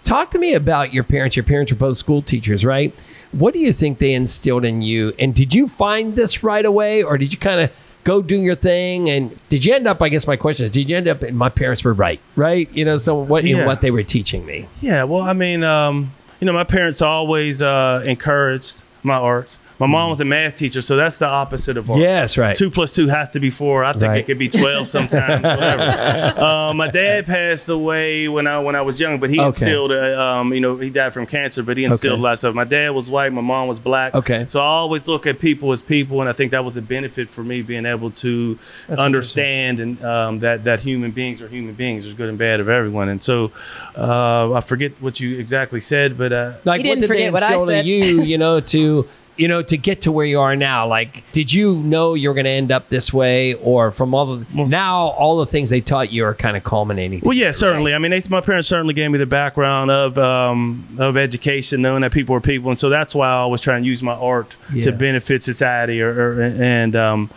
talk 0.04 0.30
to 0.32 0.38
me 0.38 0.54
about 0.54 0.92
your 0.92 1.04
parents. 1.04 1.36
Your 1.36 1.44
parents 1.44 1.70
are 1.72 1.76
both 1.76 1.98
school 1.98 2.22
teachers, 2.22 2.64
right? 2.64 2.94
What 3.32 3.54
do 3.54 3.60
you 3.60 3.72
think 3.72 3.98
they 3.98 4.12
instilled 4.14 4.64
in 4.64 4.82
you? 4.82 5.12
And 5.18 5.34
did 5.34 5.54
you 5.54 5.68
find 5.68 6.16
this 6.16 6.42
right 6.42 6.64
away, 6.64 7.02
or 7.02 7.16
did 7.18 7.32
you 7.32 7.38
kind 7.38 7.60
of 7.60 7.70
go 8.04 8.20
do 8.20 8.36
your 8.36 8.56
thing? 8.56 9.08
And 9.08 9.38
did 9.48 9.64
you 9.64 9.74
end 9.74 9.86
up? 9.86 10.02
I 10.02 10.08
guess 10.08 10.26
my 10.26 10.36
question 10.36 10.64
is, 10.66 10.70
did 10.72 10.90
you 10.90 10.96
end 10.96 11.08
up? 11.08 11.22
And 11.22 11.36
my 11.38 11.48
parents 11.48 11.84
were 11.84 11.92
right, 11.94 12.20
right? 12.36 12.68
You 12.72 12.84
know, 12.84 12.96
so 12.98 13.14
what 13.16 13.44
in 13.44 13.56
Yeah. 13.58 13.66
what 13.66 13.80
they 13.80 13.90
were 13.90 14.02
teaching 14.02 14.44
me. 14.44 14.66
Yeah, 14.80 15.04
well, 15.04 15.22
I 15.22 15.32
mean, 15.32 15.62
um, 15.64 16.12
you 16.40 16.46
know, 16.46 16.52
my 16.52 16.64
parents 16.64 17.00
always 17.00 17.62
uh, 17.62 18.02
encouraged 18.04 18.82
my 19.02 19.14
art. 19.14 19.56
My 19.82 19.88
mom 19.88 20.10
was 20.10 20.20
a 20.20 20.24
math 20.24 20.54
teacher, 20.54 20.80
so 20.80 20.94
that's 20.94 21.18
the 21.18 21.28
opposite 21.28 21.76
of 21.76 21.90
art. 21.90 21.98
Yes, 21.98 22.38
right. 22.38 22.54
Two 22.56 22.70
plus 22.70 22.94
two 22.94 23.08
has 23.08 23.30
to 23.30 23.40
be 23.40 23.50
four. 23.50 23.82
I 23.84 23.92
think 23.92 24.04
Right. 24.04 24.18
it 24.18 24.26
could 24.26 24.38
be 24.38 24.46
twelve 24.46 24.86
sometimes. 24.86 25.42
whatever. 25.42 26.40
Um, 26.40 26.76
my 26.82 26.88
dad 26.88 27.26
passed 27.26 27.68
away 27.68 28.28
when 28.28 28.46
I 28.46 28.60
when 28.60 28.76
I 28.76 28.82
was 28.82 29.00
young, 29.00 29.18
but 29.18 29.28
he 29.30 29.40
Okay. 29.40 29.46
instilled. 29.48 29.90
Uh, 29.90 30.20
um, 30.22 30.54
you 30.54 30.60
know, 30.60 30.76
he 30.76 30.88
died 30.88 31.12
from 31.12 31.26
cancer, 31.26 31.64
but 31.64 31.76
he 31.76 31.84
instilled 31.84 32.12
Okay. 32.12 32.20
a 32.20 32.22
lot 32.22 32.32
of 32.34 32.38
stuff. 32.38 32.54
My 32.54 32.62
dad 32.62 32.90
was 32.90 33.10
white, 33.10 33.32
my 33.32 33.40
mom 33.40 33.66
was 33.66 33.80
black. 33.80 34.14
Okay. 34.14 34.44
So 34.48 34.60
I 34.60 34.64
always 34.64 35.08
look 35.08 35.26
at 35.26 35.40
people 35.40 35.72
as 35.72 35.82
people, 35.82 36.20
and 36.20 36.30
I 36.30 36.32
think 36.32 36.52
that 36.52 36.64
was 36.64 36.76
a 36.76 36.82
benefit 36.82 37.28
for 37.28 37.42
me 37.42 37.60
being 37.62 37.84
able 37.84 38.12
to 38.12 38.56
That's 38.86 39.00
understand 39.00 39.80
and 39.80 40.04
um, 40.04 40.38
that 40.38 40.62
that 40.62 40.78
human 40.82 41.10
beings 41.10 41.42
are 41.42 41.48
human 41.48 41.74
beings. 41.74 42.04
There's 42.04 42.14
good 42.14 42.28
and 42.28 42.38
bad 42.38 42.60
of 42.60 42.68
everyone, 42.68 43.08
and 43.08 43.20
so 43.20 43.50
uh, 43.96 44.52
I 44.52 44.60
forget 44.60 44.92
what 45.00 45.18
you 45.18 45.38
exactly 45.38 45.80
said, 45.80 46.16
but 46.16 46.32
uh, 46.32 46.52
Like 46.64 46.78
He 46.78 46.82
didn't 46.84 46.98
what 46.98 47.00
did 47.00 47.06
forget 47.08 47.26
they 47.26 47.30
what 47.32 47.42
I 47.42 47.46
instill 47.54 47.66
said. 47.66 47.86
you, 47.86 48.22
you 48.22 48.38
know, 48.38 48.60
to 48.60 49.08
you 49.36 49.48
know, 49.48 49.62
to 49.62 49.76
get 49.78 50.02
to 50.02 50.12
where 50.12 50.26
you 50.26 50.40
are 50.40 50.54
now? 50.54 50.86
Like, 50.86 51.24
did 51.32 51.52
you 51.52 51.76
know 51.76 52.14
you're 52.14 52.34
going 52.34 52.44
to 52.44 52.50
end 52.50 52.70
up 52.70 52.88
this 52.90 53.12
way, 53.12 53.54
or 53.54 53.90
from 53.90 54.14
all 54.14 54.36
the 54.36 54.46
now 54.54 55.06
all 55.08 55.38
the 55.38 55.46
things 55.46 55.70
they 55.70 55.80
taught 55.80 56.12
you 56.12 56.24
are 56.24 56.34
kind 56.34 56.56
of 56.56 56.64
culminating? 56.64 57.20
Well, 57.24 57.36
yeah, 57.36 57.52
certainly. 57.52 57.94
I 57.94 57.98
mean, 57.98 58.10
they, 58.10 58.20
my 58.28 58.40
parents 58.40 58.68
certainly 58.68 58.94
gave 58.94 59.10
me 59.10 59.18
the 59.18 59.26
background 59.26 59.90
of 59.90 60.18
um, 60.18 60.86
of 60.98 61.16
education, 61.16 61.80
knowing 61.82 62.02
that 62.02 62.12
people 62.12 62.34
are 62.36 62.40
people, 62.40 62.70
and 62.70 62.78
so 62.78 62.88
that's 62.90 63.14
why 63.14 63.28
I 63.28 63.46
was 63.46 63.60
trying 63.60 63.82
to 63.84 63.88
use 63.88 64.02
my 64.02 64.14
art 64.14 64.54
Yeah. 64.72 64.82
to 64.84 64.92
benefit 64.92 65.42
society. 65.42 66.02
Or, 66.02 66.10
or 66.10 66.42
and 66.42 66.94
um, 66.94 67.30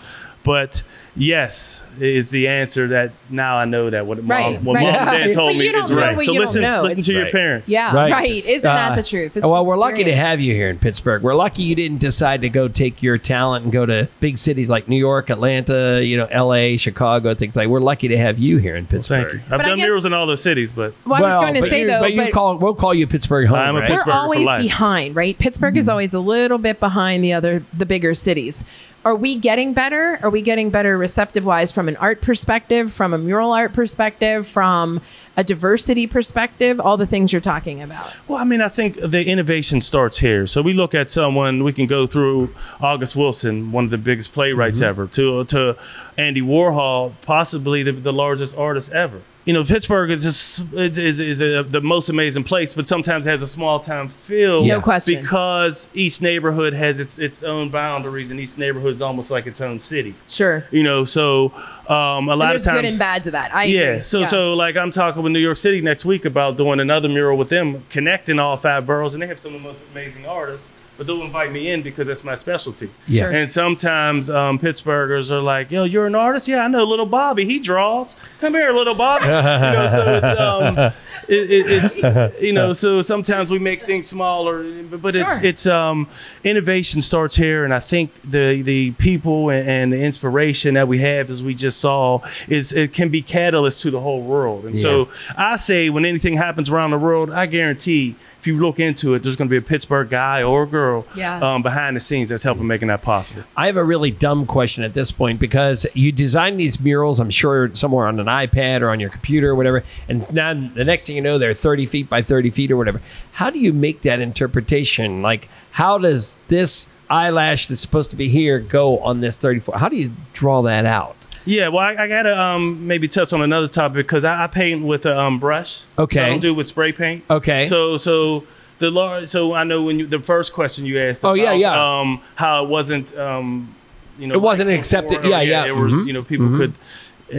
but 0.44 0.84
yes, 1.16 1.84
is 2.00 2.30
the 2.30 2.48
answer 2.48 2.90
that 2.90 3.14
now 3.30 3.56
I 3.58 3.64
know 3.66 3.90
that 3.90 4.06
what 4.06 4.18
Right, 4.28 4.56
mom, 4.56 4.66
what 4.66 4.76
right. 4.76 4.84
mom 4.84 5.08
and 5.16 5.24
dad 5.26 5.34
told 5.34 5.56
me 5.56 5.66
is 5.68 5.92
right. 5.94 6.22
So 6.22 6.34
listen, 6.34 6.62
listen 6.62 6.86
It's- 6.92 7.06
to 7.06 7.14
your 7.14 7.30
parents. 7.30 7.70
Yeah, 7.70 7.96
right. 7.96 8.44
Isn't 8.46 8.64
that 8.70 8.92
Uh, 8.92 8.96
the 8.96 9.04
truth? 9.04 9.38
It's 9.38 9.46
well, 9.46 9.64
the 9.64 9.70
we're 9.70 9.78
lucky 9.78 10.04
to 10.04 10.16
have 10.16 10.42
you 10.42 10.54
here 10.54 10.70
in 10.70 10.78
Pittsburgh. 10.78 11.22
We're 11.24 11.36
lucky 11.36 11.64
you 11.64 11.74
didn't 11.76 12.00
decide 12.00 12.42
to 12.42 12.50
go 12.50 12.68
take 12.68 13.02
your 13.02 13.18
talent 13.18 13.64
and 13.64 13.72
go 13.72 13.86
to 13.86 14.10
big 14.20 14.38
cities 14.38 14.70
like 14.70 14.90
New 14.90 14.98
York, 14.98 15.30
Atlanta, 15.30 16.04
you 16.04 16.18
know, 16.18 16.28
L.A., 16.30 16.76
Chicago, 16.78 17.34
things 17.34 17.56
like. 17.56 17.70
We're 17.70 17.80
lucky 17.80 18.10
to 18.10 18.18
have 18.18 18.38
you 18.38 18.58
here 18.58 18.76
in 18.76 18.86
Pittsburgh. 18.86 19.30
Thank 19.30 19.34
you. 19.34 19.40
I've 19.46 19.50
But 19.62 19.66
done 19.68 19.78
guess- 19.78 19.86
murals 19.88 20.06
in 20.06 20.12
all 20.14 20.28
those 20.28 20.42
cities, 20.44 20.74
but 20.74 20.94
Well, 21.06 21.16
I 21.24 21.28
was 21.28 21.34
going 21.46 21.54
to 21.56 21.62
but 21.62 21.70
say 21.70 21.86
though, 21.86 22.02
but 22.02 22.12
you 22.14 22.24
but- 22.24 22.34
call 22.34 22.58
we'll 22.58 22.76
call 22.76 22.94
you 22.94 23.08
Pittsburgh 23.08 23.48
home, 23.48 23.58
I'm 23.58 23.76
a 23.78 23.80
right? 23.80 23.92
Pittsburgher 23.92 24.06
We're 24.08 24.12
for 24.14 24.18
always 24.20 24.46
life. 24.46 24.62
behind, 24.64 25.16
right? 25.16 25.38
Pittsburgh 25.40 25.78
is 25.78 25.88
always 25.88 26.14
a 26.14 26.20
little 26.20 26.58
bit 26.58 26.80
behind 26.82 27.24
the 27.24 27.32
other, 27.34 27.64
the 27.76 27.86
bigger 27.86 28.14
cities. 28.14 28.66
Are 29.06 29.16
we 29.16 29.36
getting 29.36 29.74
better? 29.74 30.18
Are 30.24 30.32
we 30.32 30.42
getting 30.42 30.72
better 30.72 30.98
receptive 30.98 31.46
wise 31.46 31.72
from 31.72 31.88
an 31.88 31.96
art 31.98 32.22
perspective, 32.22 32.92
from 32.92 33.14
a 33.14 33.20
mural 33.20 33.54
art 33.54 33.72
perspective, 33.72 34.48
from 34.48 35.00
a 35.38 35.44
diversity 35.44 36.08
perspective? 36.08 36.80
All 36.80 36.98
the 36.98 37.06
things 37.06 37.32
you're 37.32 37.40
talking 37.40 37.84
about. 37.84 38.18
Well, 38.28 38.40
I 38.40 38.46
mean, 38.46 38.62
I 38.62 38.68
think 38.68 38.96
the 38.96 39.24
innovation 39.24 39.80
starts 39.80 40.18
here. 40.18 40.48
So 40.48 40.64
we 40.64 40.74
look 40.74 40.96
at 40.96 41.12
someone, 41.12 41.64
we 41.64 41.72
can 41.72 41.86
go 41.86 42.08
through 42.08 42.56
August 42.82 43.16
Wilson, 43.16 43.72
one 43.72 43.84
of 43.84 43.92
the 43.92 44.00
biggest 44.00 44.34
playwrights 44.34 44.80
mm-hmm. 44.80 44.90
ever, 44.90 45.08
to 45.08 45.44
to 45.46 45.78
Andy 46.18 46.42
Warhol, 46.42 47.14
possibly 47.22 47.84
the, 47.84 47.92
the 47.92 48.14
largest 48.14 48.58
artist 48.58 48.92
ever. 48.92 49.22
You 49.46 49.54
know, 49.54 49.64
Pittsburgh 49.64 50.10
is 50.10 50.24
just, 50.24 50.74
is, 50.74 50.98
is, 50.98 51.20
is 51.20 51.42
a, 51.42 51.62
the 51.62 51.80
most 51.80 52.10
amazing 52.10 52.44
place, 52.44 52.74
but 52.74 52.88
sometimes 52.88 53.28
has 53.28 53.44
a 53.44 53.48
small 53.48 53.80
town 53.80 54.10
feel. 54.10 54.66
No 54.66 54.82
question. 54.82 55.22
Because 55.22 55.88
each 55.94 56.20
neighborhood 56.20 56.74
has 56.74 57.00
its 57.00 57.20
its 57.20 57.44
own 57.44 57.70
boundaries, 57.70 58.32
and 58.32 58.40
each 58.40 58.58
neighborhood 58.58 58.96
is 58.96 59.04
almost 59.04 59.30
like 59.30 59.46
its 59.46 59.62
own 59.62 59.80
city. 59.80 60.16
Sure. 60.28 60.66
You 60.72 60.82
know, 60.82 61.06
so 61.06 61.54
um, 61.88 62.28
a 62.28 62.36
lot 62.36 62.50
there's 62.50 62.66
of 62.66 62.72
times 62.72 62.82
good 62.82 62.90
and 62.90 63.00
bad 63.00 63.24
to 63.26 63.32
that. 63.32 63.54
I 63.54 63.66
yeah. 63.66 63.82
agree. 63.82 64.04
So 64.04 64.24
so 64.24 64.56
like 64.56 64.78
I'm 64.78 64.90
talking 64.90 65.22
with 65.22 65.32
New 65.32 65.40
York 65.40 65.58
City 65.58 65.80
next 65.80 66.06
week 66.06 66.26
about 66.26 66.58
doing 66.58 66.80
another 66.80 67.08
mural 67.08 67.38
with 67.38 67.50
them, 67.50 67.84
connecting 67.92 68.40
all 68.40 68.58
five 68.58 68.88
boroughs, 68.88 69.14
and 69.14 69.22
they 69.22 69.28
have 69.28 69.40
some 69.40 69.54
of 69.54 69.62
the 69.62 69.68
most 69.68 69.86
amazing 69.92 70.26
artists. 70.26 70.72
But 70.98 71.08
they'll 71.08 71.24
invite 71.24 71.52
me 71.52 71.70
in 71.72 71.82
because 71.82 72.08
that's 72.08 72.24
my 72.24 72.36
specialty. 72.36 72.90
Yeah. 73.08 73.24
Sure. 73.24 73.32
And 73.32 73.52
sometimes 73.52 74.30
um, 74.30 74.58
Pittsburghers 74.60 75.30
are 75.32 75.42
like, 75.42 75.70
"Yo, 75.72 75.84
you're 75.84 76.08
an 76.08 76.16
artist? 76.16 76.48
Yeah, 76.48 76.64
I 76.64 76.68
know 76.70 76.84
little 76.86 77.06
Bobby. 77.06 77.44
He 77.46 77.60
draws. 77.60 78.16
Come 78.40 78.54
here, 78.54 78.72
little 78.72 78.96
Bobby." 78.96 79.26
you 79.26 79.32
know, 79.32 79.88
so 79.92 80.16
it's 80.16 80.40
um, 80.40 80.94
it, 81.28 81.52
it, 81.52 81.66
it's 81.84 82.42
you 82.42 82.54
know. 82.54 82.72
So 82.74 83.02
sometimes 83.02 83.52
we 83.52 83.60
make 83.60 83.84
things 83.84 84.08
smaller, 84.08 84.64
but, 84.84 85.02
but 85.02 85.16
it's 85.16 85.38
Sure. 85.40 85.46
it's 85.46 85.68
um, 85.68 86.08
innovation 86.44 87.02
starts 87.02 87.36
here, 87.36 87.66
and 87.66 87.74
I 87.74 87.80
think 87.82 88.12
the 88.22 88.62
the 88.62 88.92
people 88.92 89.50
and, 89.50 89.68
and 89.68 89.94
the 89.94 90.02
inspiration 90.02 90.76
that 90.76 90.88
we 90.88 91.00
have, 91.00 91.30
as 91.30 91.44
we 91.44 91.54
just 91.56 91.80
saw, 91.80 92.20
is 92.48 92.72
it 92.72 92.94
can 92.94 93.10
be 93.10 93.22
catalyst 93.22 93.82
to 93.82 93.92
the 93.92 94.00
whole 94.00 94.22
world. 94.22 94.66
And 94.66 94.80
so 94.80 95.10
I 95.36 95.58
say, 95.58 95.90
when 95.90 96.06
anything 96.06 96.38
happens 96.38 96.70
around 96.70 96.92
the 96.92 97.00
world, 97.00 97.32
I 97.32 97.48
guarantee. 97.48 98.16
If 98.46 98.50
you 98.50 98.60
look 98.60 98.80
into 98.80 99.16
it, 99.16 99.24
there's 99.24 99.36
going 99.36 99.48
to 99.48 99.52
be 99.52 99.58
a 99.58 99.62
Pittsburgh 99.62 100.08
guy 100.08 100.44
or 100.44 100.68
girl 100.68 101.08
Yeah. 101.16 101.40
um, 101.40 101.64
behind 101.64 101.96
the 101.96 102.00
scenes 102.00 102.30
that's 102.30 102.44
helping 102.44 102.68
making 102.68 102.90
that 102.90 103.02
possible. 103.02 103.42
I 103.58 103.66
have 103.66 103.76
a 103.76 103.84
really 103.84 104.12
dumb 104.12 104.46
question 104.46 104.84
at 104.84 104.94
this 104.94 105.12
point 105.12 105.40
because 105.40 105.88
you 105.96 106.12
design 106.12 106.58
these 106.58 106.80
murals, 106.80 107.20
I'm 107.20 107.32
sure 107.32 107.74
somewhere 107.74 108.06
on 108.06 108.20
an 108.20 108.28
iPad 108.28 108.82
or 108.82 108.92
on 108.92 109.00
your 109.00 109.10
computer 109.10 109.50
or 109.50 109.56
whatever, 109.56 109.84
and 110.08 110.32
now 110.32 110.54
the 110.54 110.84
next 110.86 111.08
thing 111.08 111.16
you 111.16 111.24
know, 111.24 111.40
they're 111.40 111.56
30 111.56 111.88
feet 111.88 112.08
by 112.08 112.22
30 112.22 112.52
feet 112.52 112.70
or 112.70 112.78
whatever. 112.78 113.02
How 113.32 113.50
do 113.50 113.58
you 113.58 113.74
make 113.74 114.04
that 114.04 114.20
interpretation? 114.20 115.24
Like, 115.24 115.50
how 115.72 115.98
does 115.98 116.36
this 116.48 116.88
eyelash 117.10 117.66
that's 117.66 117.82
supposed 117.82 118.12
to 118.12 118.16
be 118.16 118.30
here 118.30 118.60
go 118.60 119.00
on 119.00 119.22
this 119.22 119.40
34? 119.40 119.80
How 119.80 119.90
do 119.90 119.96
you 119.96 120.12
draw 120.34 120.62
that 120.62 120.86
out? 120.86 121.16
Yeah, 121.46 121.68
well, 121.70 121.80
I, 121.80 122.04
I 122.04 122.08
gotta 122.08 122.40
um, 122.40 122.88
maybe 122.88 123.08
touch 123.08 123.32
on 123.34 123.42
another 123.42 123.68
topic 123.68 123.98
because 124.08 124.24
I, 124.24 124.44
I 124.46 124.48
paint 124.48 124.84
with 124.84 125.06
a 125.06 125.18
um, 125.20 125.40
brush. 125.40 125.82
Okay. 125.98 126.18
So 126.18 126.24
I 126.26 126.30
don't 126.30 126.40
do 126.40 126.50
it 126.50 126.58
with 126.58 126.68
spray 126.68 126.92
paint. 126.92 127.24
Okay. 127.30 127.66
So 127.68 127.98
so 127.98 128.44
the 128.80 128.90
large. 128.92 129.28
So 129.28 129.54
I 129.54 129.64
know 129.64 129.84
when 129.84 130.00
you 130.00 130.08
the 130.08 130.20
first 130.20 130.54
question 130.54 130.86
you 130.86 131.00
asked. 131.00 131.24
Oh, 131.24 131.34
yeah, 131.34 131.52
about, 131.52 131.60
yeah. 131.60 132.00
Um, 132.00 132.22
how 132.36 132.64
it 132.64 132.70
wasn't. 132.70 133.16
Um, 133.18 133.74
you 134.18 134.28
know, 134.28 134.34
It 134.36 134.42
wasn't 134.42 134.70
like 134.70 134.80
accepted- 134.80 135.22
before, 135.22 135.30
yeah, 135.30 135.42
yeah. 135.42 135.66
It 135.66 135.76
was. 135.76 135.94
Mhm. 135.94 136.08
You 136.08 136.14
know, 136.14 136.24
people 136.24 136.48
Mhm. 136.48 136.58
could. 136.58 136.74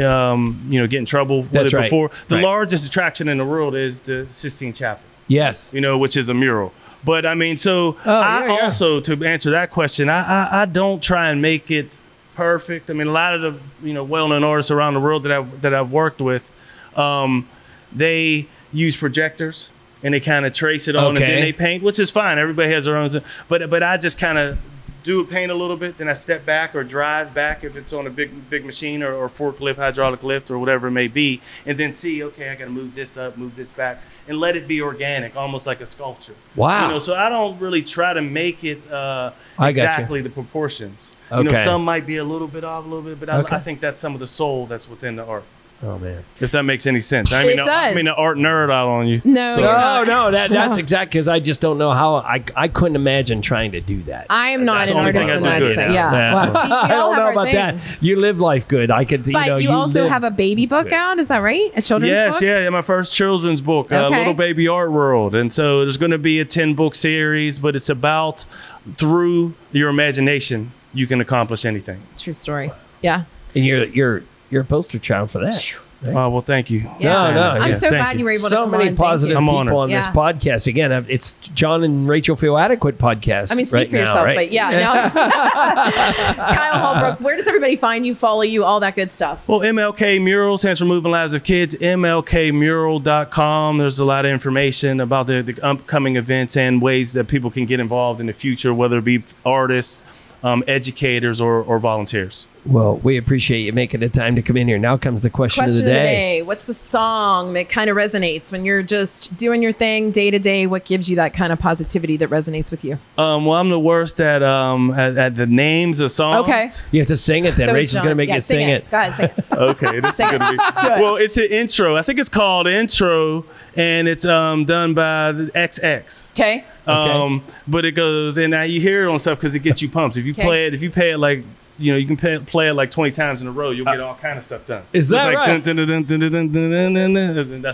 Um, 0.04 0.66
you 0.68 0.80
know, 0.80 0.86
get 0.88 0.98
in 0.98 1.06
trouble 1.06 1.42
with 1.42 1.52
That's 1.52 1.72
it 1.72 1.76
right. 1.76 1.84
before. 1.84 2.10
The 2.28 2.34
Right. 2.36 2.44
largest 2.44 2.86
attraction 2.86 3.28
in 3.28 3.38
the 3.38 3.44
world 3.44 3.76
is 3.76 4.00
the 4.00 4.26
Sistine 4.30 4.72
Chapel. 4.72 5.00
Yes. 5.28 5.70
You 5.72 5.80
know, 5.80 5.96
which 5.96 6.16
is 6.16 6.28
a 6.28 6.34
mural. 6.34 6.72
But 7.04 7.24
I 7.24 7.34
mean, 7.34 7.56
so 7.56 7.96
Oh, 8.04 8.12
I 8.20 8.46
yeah, 8.46 8.56
yeah. 8.56 8.64
also 8.64 8.98
to 9.00 9.24
answer 9.24 9.50
that 9.50 9.70
question, 9.70 10.08
I, 10.08 10.18
I 10.22 10.62
I 10.62 10.64
don't 10.66 11.00
try 11.02 11.30
and 11.30 11.40
make 11.40 11.70
it 11.70 11.96
perfect. 12.36 12.90
I 12.90 12.92
mean, 12.92 13.08
a 13.08 13.12
lot 13.12 13.34
of 13.34 13.40
the 13.42 13.86
you 13.86 13.94
know 13.94 14.04
well-known 14.04 14.44
artists 14.44 14.70
around 14.70 14.94
the 14.94 15.00
world 15.00 15.24
that 15.24 15.32
I've 15.32 15.62
that 15.62 15.74
I've 15.74 15.90
worked 15.90 16.20
with, 16.20 16.48
um, 16.94 17.48
they 17.92 18.46
use 18.72 18.96
projectors 18.96 19.70
and 20.02 20.14
they 20.14 20.20
kind 20.20 20.46
of 20.46 20.52
trace 20.52 20.86
it 20.86 20.94
on, 20.94 21.16
and 21.16 21.16
then 21.16 21.40
they 21.40 21.52
paint, 21.52 21.82
which 21.82 21.98
is 21.98 22.10
fine. 22.10 22.38
Everybody 22.38 22.70
has 22.72 22.84
their 22.84 22.96
own. 22.96 23.10
But 23.48 23.68
but 23.70 23.82
I 23.82 23.96
just 23.96 24.18
kind 24.18 24.38
of 24.38 24.58
do 25.06 25.20
a 25.20 25.24
paint 25.24 25.52
a 25.52 25.54
little 25.54 25.76
bit, 25.76 25.98
then 25.98 26.08
I 26.08 26.14
step 26.14 26.44
back 26.44 26.74
or 26.74 26.82
drive 26.82 27.32
back 27.32 27.62
if 27.62 27.76
it's 27.76 27.92
on 27.92 28.08
a 28.08 28.10
big 28.10 28.50
big 28.50 28.66
machine 28.66 29.02
or, 29.04 29.14
or 29.14 29.28
forklift, 29.28 29.76
hydraulic 29.76 30.22
lift, 30.24 30.50
or 30.50 30.58
whatever 30.58 30.88
it 30.88 30.90
may 30.90 31.06
be, 31.06 31.40
and 31.64 31.78
then 31.78 31.92
see, 31.92 32.22
okay, 32.24 32.50
I 32.50 32.56
got 32.56 32.64
to 32.64 32.70
move 32.70 32.94
this 32.96 33.16
up, 33.16 33.38
move 33.38 33.54
this 33.54 33.70
back, 33.70 34.02
and 34.26 34.38
let 34.38 34.56
it 34.56 34.66
be 34.66 34.82
organic, 34.82 35.36
almost 35.36 35.64
like 35.64 35.80
a 35.80 35.86
sculpture. 35.86 36.34
Wow. 36.56 36.88
You 36.88 36.94
know, 36.94 36.98
so 36.98 37.14
I 37.14 37.28
don't 37.28 37.58
really 37.60 37.82
try 37.82 38.12
to 38.12 38.20
make 38.20 38.64
it 38.64 38.82
uh, 38.90 39.30
I 39.56 39.60
got 39.60 39.64
you. 39.66 39.70
exactly 39.70 40.22
the 40.22 40.30
proportions. 40.30 41.14
Okay. 41.30 41.38
You 41.38 41.44
know, 41.44 41.54
some 41.62 41.84
might 41.84 42.04
be 42.04 42.16
a 42.16 42.24
little 42.24 42.48
bit 42.48 42.64
off, 42.64 42.84
a 42.84 42.88
little 42.88 43.02
bit, 43.04 43.20
but 43.20 43.30
I, 43.30 43.38
Okay. 43.38 43.54
I 43.56 43.60
think 43.60 43.80
that's 43.80 44.00
some 44.00 44.12
of 44.12 44.20
the 44.20 44.26
soul 44.26 44.66
that's 44.66 44.88
within 44.88 45.14
the 45.16 45.24
art. 45.24 45.44
Oh 45.82 45.98
man, 45.98 46.24
if 46.40 46.52
that 46.52 46.62
makes 46.62 46.86
any 46.86 47.00
sense. 47.00 47.34
I 47.34 47.42
mean, 47.44 47.58
It 47.58 47.62
I 47.68 47.88
does. 47.88 47.96
mean, 47.96 48.06
the 48.06 48.14
art 48.14 48.38
nerd 48.38 48.70
out 48.72 48.88
on 48.88 49.06
you. 49.06 49.20
No, 49.24 49.56
So- 49.56 49.60
No, 49.60 50.04
no, 50.04 50.30
that, 50.30 50.50
that's 50.50 50.78
exact 50.78 51.12
because 51.12 51.28
I 51.28 51.38
just 51.38 51.60
don't 51.60 51.76
know 51.76 51.92
how 51.92 52.16
I, 52.16 52.42
I 52.56 52.68
couldn't 52.68 52.96
imagine 52.96 53.42
trying 53.42 53.72
to 53.72 53.82
do 53.82 54.00
that. 54.04 54.26
I 54.30 54.48
am 54.48 54.64
not 54.64 54.86
That's 54.86 54.92
an 54.92 55.04
artist 55.04 55.28
thing 55.28 55.36
in 55.38 55.44
I 55.44 55.50
that 55.50 55.58
do 55.58 55.64
good 55.66 55.74
sense. 55.74 55.88
at. 55.90 55.92
Yeah. 55.94 56.34
Well, 56.34 56.50
see, 56.50 56.58
I 56.72 56.88
don't 56.88 57.16
know 57.16 57.30
about 57.30 57.44
thing. 57.44 57.54
that. 57.56 57.76
You 58.00 58.16
live 58.18 58.40
life 58.40 58.66
good. 58.66 58.90
I 58.90 59.04
could, 59.04 59.26
you 59.26 59.34
But 59.34 59.46
know, 59.48 59.56
you, 59.58 59.70
also 59.70 60.04
live- 60.04 60.12
have 60.12 60.24
a 60.24 60.30
baby 60.30 60.64
book 60.64 60.92
out. 60.92 61.18
Is 61.18 61.28
that 61.28 61.38
right? 61.38 61.70
A 61.76 61.82
children's 61.82 62.10
yes, 62.10 62.36
book. 62.36 62.42
yeah, 62.42 62.60
yeah. 62.60 62.70
My 62.70 62.80
first 62.82 63.12
children's 63.12 63.60
book, 63.60 63.92
uh, 63.92 64.08
Little 64.08 64.32
Baby 64.34 64.66
Art 64.68 64.90
World, 64.92 65.34
and 65.34 65.52
so 65.52 65.80
there's 65.80 65.98
going 65.98 66.10
to 66.10 66.16
be 66.18 66.40
a 66.40 66.46
ten 66.46 66.72
book 66.72 66.94
series, 66.94 67.58
but 67.58 67.76
it's 67.76 67.90
about 67.90 68.46
through 68.94 69.52
your 69.72 69.90
imagination 69.90 70.72
you 70.94 71.06
can 71.06 71.20
accomplish 71.20 71.66
anything. 71.66 72.00
True 72.16 72.32
story. 72.32 72.70
Yeah. 73.02 73.24
and 73.54 73.66
you're 73.66 73.84
you're 73.84 74.22
you're 74.50 74.62
a 74.62 74.64
poster 74.64 74.98
child 74.98 75.30
for 75.30 75.38
that. 75.40 75.74
Oh 76.04 76.28
well, 76.28 76.40
thank 76.42 76.68
you. 76.70 76.80
Yeah. 77.00 77.14
No, 77.14 77.32
no, 77.34 77.50
I'm 77.52 77.70
yeah. 77.70 77.76
so 77.78 77.88
Thank 77.88 78.02
glad 78.02 78.18
you 78.18 78.26
were 78.26 78.30
able 78.30 78.42
to 78.44 78.48
so 78.50 78.56
come 78.64 78.72
many 78.72 78.82
on. 78.82 78.88
Thank 78.88 78.98
positive 78.98 79.32
you. 79.32 79.38
I'm 79.38 79.44
people 79.44 79.56
honored. 79.56 79.74
on 79.74 79.88
this 79.90 80.04
Yeah. 80.04 80.12
podcast. 80.12 80.66
Again, 80.66 80.92
uh, 80.92 81.02
it's 81.08 81.32
John 81.54 81.82
and 81.82 82.06
Rachel 82.06 82.36
Feel 82.36 82.58
Adequate 82.58 82.98
podcast. 82.98 83.50
I 83.50 83.54
mean, 83.54 83.64
speak 83.66 83.74
right 83.74 83.88
for 83.90 83.96
now, 83.96 84.00
yourself, 84.02 84.26
right? 84.26 84.36
but 84.36 84.52
yeah. 84.52 84.70
Now, 84.70 85.08
Kyle 86.54 86.78
Holbrook, 86.94 87.20
where 87.20 87.34
does 87.34 87.48
everybody 87.48 87.76
find 87.76 88.04
you, 88.06 88.14
follow 88.14 88.42
you, 88.42 88.62
all 88.62 88.78
that 88.80 88.94
good 88.94 89.10
stuff? 89.10 89.48
Well, 89.48 89.60
MLK 89.60 90.22
Mural 90.22 90.58
stands 90.58 90.80
for 90.80 90.86
Moving 90.86 91.10
Lives 91.12 91.32
of 91.32 91.42
Kids. 91.44 91.74
MLKmural.com. 91.76 93.78
There's 93.78 93.98
a 93.98 94.04
lot 94.04 94.26
of 94.26 94.32
information 94.32 95.00
about 95.00 95.26
the, 95.26 95.40
the 95.42 95.58
upcoming 95.64 96.16
events 96.16 96.58
and 96.58 96.82
ways 96.82 97.14
that 97.14 97.26
people 97.26 97.50
can 97.50 97.64
get 97.64 97.80
involved 97.80 98.20
in 98.20 98.26
the 98.26 98.32
future, 98.34 98.74
whether 98.74 98.98
it 98.98 99.04
be 99.04 99.24
artists, 99.44 100.04
um, 100.42 100.62
educators, 100.68 101.40
or, 101.40 101.62
or 101.62 101.78
volunteers. 101.78 102.46
Well, 102.66 102.96
we 102.98 103.16
appreciate 103.16 103.60
you 103.60 103.72
making 103.72 104.00
the 104.00 104.08
time 104.08 104.34
to 104.36 104.42
come 104.42 104.56
in 104.56 104.66
here. 104.66 104.78
Now 104.78 104.96
comes 104.96 105.22
the 105.22 105.30
question, 105.30 105.62
Question 105.62 105.78
of 105.80 105.84
the 105.84 105.90
day. 105.90 106.42
What's 106.42 106.64
the 106.64 106.74
song 106.74 107.52
that 107.52 107.68
kind 107.68 107.88
of 107.88 107.96
resonates 107.96 108.50
when 108.50 108.64
you're 108.64 108.82
just 108.82 109.36
doing 109.36 109.62
your 109.62 109.72
thing 109.72 110.10
day 110.10 110.30
to 110.30 110.38
day? 110.38 110.66
What 110.66 110.84
gives 110.84 111.08
you 111.08 111.16
that 111.16 111.32
kind 111.32 111.52
of 111.52 111.58
positivity 111.60 112.16
that 112.16 112.28
resonates 112.28 112.70
with 112.70 112.84
you? 112.84 112.98
Um, 113.18 113.46
well, 113.46 113.58
I'm 113.58 113.70
the 113.70 113.78
worst 113.78 114.20
at, 114.20 114.42
um, 114.42 114.90
at, 114.92 115.16
at 115.16 115.34
the 115.36 115.46
names 115.46 116.00
of 116.00 116.10
songs. 116.10 116.48
Okay. 116.48 116.66
You 116.90 117.00
have 117.00 117.08
to 117.08 117.16
sing 117.16 117.44
it 117.44 117.54
then. 117.56 117.68
So 117.68 117.74
Rachel's 117.74 118.00
going 118.02 118.08
to 118.10 118.14
make 118.16 118.28
Yeah, 118.28 118.34
you 118.36 118.40
sing, 118.40 118.68
it. 118.68 118.90
Go 118.90 118.98
ahead, 118.98 119.14
sing 119.16 119.24
it. 119.26 119.44
Okay, 119.56 120.00
this 120.00 120.10
is 120.10 120.16
Sing 120.16 120.34
it. 120.34 120.38
gonna 120.38 120.56
be 120.56 120.86
it. 120.86 121.00
well. 121.00 121.16
It's 121.16 121.36
an 121.36 121.46
intro. 121.50 121.96
I 121.96 122.02
think 122.02 122.18
it's 122.18 122.28
called 122.28 122.66
intro, 122.66 123.44
and 123.74 124.06
it's 124.06 124.24
um 124.26 124.64
done 124.66 124.92
by 124.92 125.32
the 125.32 125.46
XX. 125.52 126.30
Okay. 126.32 126.64
Um, 126.86 127.42
but 127.66 127.84
it 127.84 127.92
goes 127.92 128.36
and 128.38 128.50
now 128.50 128.62
you 128.62 128.80
hear 128.80 129.04
it 129.04 129.08
on 129.10 129.18
stuff 129.18 129.38
because 129.38 129.54
it 129.54 129.60
gets 129.60 129.80
you 129.82 129.88
pumped. 129.88 130.16
If 130.16 130.24
you 130.26 130.32
Okay. 130.32 130.42
play 130.42 130.66
it, 130.66 130.74
if 130.74 130.82
you 130.82 130.90
play 130.90 131.10
it 131.12 131.18
like 131.18 131.42
you 131.78 131.92
know, 131.92 131.98
you 131.98 132.06
can 132.06 132.16
pay, 132.16 132.38
play 132.38 132.68
it 132.68 132.74
like 132.74 132.90
20 132.90 133.10
times 133.10 133.42
in 133.42 133.48
a 133.48 133.52
row. 133.52 133.70
You'll 133.70 133.84
get 133.84 134.00
all 134.00 134.14
kind 134.14 134.38
of 134.38 134.44
stuff 134.44 134.66
done. 134.66 134.84
Is 134.92 135.08
that 135.08 135.34
right? 135.34 135.62
That's 135.62 135.78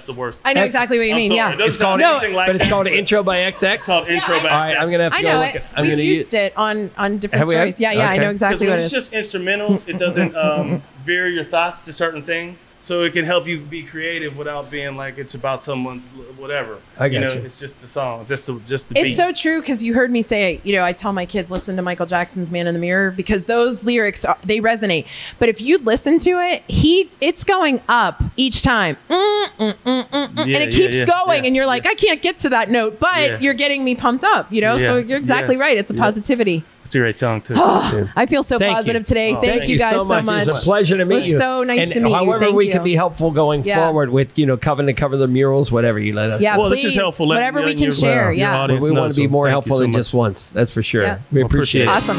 the 0.04 0.14
worst. 0.14 0.40
I 0.44 0.52
know 0.52 0.64
exactly 0.64 0.98
what 0.98 1.06
you 1.06 1.14
mean. 1.14 1.32
Yeah, 1.32 1.56
it's 1.58 1.76
called 1.76 2.00
no, 2.00 2.20
like 2.32 2.48
but 2.48 2.56
it's 2.56 2.68
called 2.68 2.86
intro 2.86 3.22
by 3.22 3.38
XX. 3.38 3.74
It's 3.74 3.86
called 3.86 4.08
intro 4.08 4.40
by. 4.40 4.48
All 4.48 4.58
right, 4.58 4.76
I'm 4.76 4.90
gonna 4.90 5.04
have 5.04 5.16
to 5.16 5.22
go 5.22 5.40
look. 5.40 5.54
It. 5.54 5.64
I'm 5.74 5.88
gonna 5.88 6.02
used 6.02 6.34
it 6.34 6.56
on 6.56 6.90
on 6.96 7.18
different 7.18 7.46
stories. 7.46 7.80
Yeah, 7.80 7.92
yeah, 7.92 8.10
I 8.10 8.18
know 8.18 8.30
exactly 8.30 8.66
what 8.68 8.78
it 8.78 8.82
is. 8.82 8.92
It's 8.92 9.10
just 9.10 9.12
instrumentals. 9.12 9.88
It 9.88 9.98
doesn't 9.98 10.82
veer 11.04 11.26
your 11.26 11.44
thoughts 11.44 11.84
to 11.86 11.92
certain 11.92 12.22
things. 12.22 12.72
So 12.80 13.02
it 13.02 13.12
can 13.12 13.24
help 13.24 13.46
you 13.46 13.60
be 13.60 13.84
creative 13.84 14.36
without 14.36 14.68
being 14.68 14.96
like 14.96 15.16
it's 15.16 15.34
about 15.36 15.62
someone's 15.62 16.04
whatever. 16.36 16.78
I 16.98 17.06
you 17.06 17.20
know, 17.20 17.32
you. 17.32 17.40
it's 17.42 17.60
just 17.60 17.80
the 17.80 17.86
song, 17.86 18.26
just 18.26 18.46
the 18.46 18.58
just 18.60 18.88
the 18.88 18.98
It's 18.98 19.10
beat. 19.10 19.14
so 19.14 19.32
true 19.32 19.60
because 19.60 19.84
you 19.84 19.94
heard 19.94 20.10
me 20.10 20.20
say, 20.20 20.60
you 20.64 20.72
know, 20.74 20.82
I 20.82 20.92
tell 20.92 21.12
my 21.12 21.24
kids 21.24 21.50
listen 21.50 21.76
to 21.76 21.82
Michael 21.82 22.06
Jackson's 22.06 22.50
"Man 22.50 22.66
in 22.66 22.74
the 22.74 22.80
Mirror" 22.80 23.12
because 23.12 23.44
those 23.44 23.84
lyrics 23.84 24.24
are, 24.24 24.36
they 24.42 24.58
resonate. 24.58 25.06
But 25.38 25.48
if 25.48 25.60
you 25.60 25.78
listen 25.78 26.18
to 26.20 26.40
it, 26.40 26.64
he 26.66 27.08
it's 27.20 27.44
going 27.44 27.80
up 27.88 28.20
each 28.36 28.62
time, 28.62 28.96
Mm, 29.08 29.46
mm, 29.58 29.74
mm, 29.74 29.74
mm, 29.84 30.08
mm, 30.08 30.38
and 30.38 30.40
it 30.40 30.70
yeah, 30.72 30.76
keeps 30.76 30.96
yeah, 30.96 31.04
going, 31.04 31.42
yeah, 31.44 31.46
and 31.46 31.54
you're 31.56 31.66
like, 31.66 31.86
I 31.86 31.94
can't 31.94 32.20
get 32.20 32.40
to 32.40 32.48
that 32.48 32.68
note, 32.70 32.98
but 32.98 33.20
Yeah. 33.20 33.38
you're 33.38 33.54
getting 33.54 33.84
me 33.84 33.94
pumped 33.94 34.24
up, 34.24 34.52
you 34.52 34.60
know. 34.60 34.76
So 34.76 34.96
you're 34.98 35.18
exactly 35.18 35.54
Yes. 35.54 35.60
right. 35.60 35.76
It's 35.78 35.90
a 35.92 35.94
Yeah. 35.94 36.00
positivity. 36.02 36.64
It's 36.84 36.94
a 36.94 36.98
great 36.98 37.16
song 37.16 37.40
too. 37.40 37.54
I 37.58 38.26
feel 38.28 38.42
so 38.42 38.58
Thank 38.58 38.76
positive 38.76 39.02
you. 39.02 39.06
today. 39.06 39.30
Oh, 39.34 39.40
thank, 39.40 39.46
thank 39.60 39.68
you 39.68 39.74
you 39.74 39.78
guys 39.78 39.92
so 39.92 39.98
so 40.00 40.04
much. 40.04 40.26
much. 40.26 40.42
It 40.42 40.46
was 40.46 40.56
It's 40.56 40.62
a 40.62 40.64
pleasure 40.64 40.96
to 40.96 41.02
It 41.02 41.08
meet 41.08 41.14
was 41.14 41.28
you. 41.28 41.38
so 41.38 41.62
nice 41.64 41.80
and 41.80 41.92
to 41.92 42.00
meet 42.00 42.10
you. 42.10 42.14
However, 42.14 42.44
Thank 42.44 42.56
we 42.56 42.66
you. 42.66 42.72
can 42.72 42.82
be 42.84 42.94
helpful 42.94 43.30
going 43.30 43.64
Yeah. 43.64 43.76
forward 43.86 44.10
with 44.10 44.38
you 44.38 44.46
know 44.46 44.56
covering 44.56 44.86
to 44.88 44.92
cover 44.92 45.16
the 45.16 45.28
murals, 45.28 45.70
whatever 45.72 45.98
you 45.98 46.12
let 46.14 46.30
us. 46.30 46.42
Yeah, 46.42 46.56
well, 46.58 46.68
this 46.70 46.80
is 46.80 46.86
please, 46.92 46.94
helpful. 46.96 47.28
letting- 47.28 47.42
whatever 47.54 47.64
we 47.66 47.72
can 47.74 47.82
your- 47.84 47.92
uh, 47.92 47.94
share, 47.94 48.22
your 48.24 48.32
yeah. 48.32 48.58
audience 48.60 48.82
we 48.84 48.90
know, 48.90 49.00
want 49.02 49.14
to 49.14 49.20
be 49.20 49.26
more 49.28 49.46
thank 49.46 49.50
you 49.50 49.54
helpful 49.54 49.76
so 49.76 49.80
than 49.82 49.90
much. 49.90 49.98
just 49.98 50.12
once. 50.14 50.50
That's 50.50 50.72
for 50.72 50.82
sure. 50.82 51.02
Yeah. 51.02 51.18
We 51.30 51.38
Well, 51.42 51.46
appreciate 51.46 51.86
appreciate 51.86 52.10
it. 52.10 52.10
it. 52.10 52.18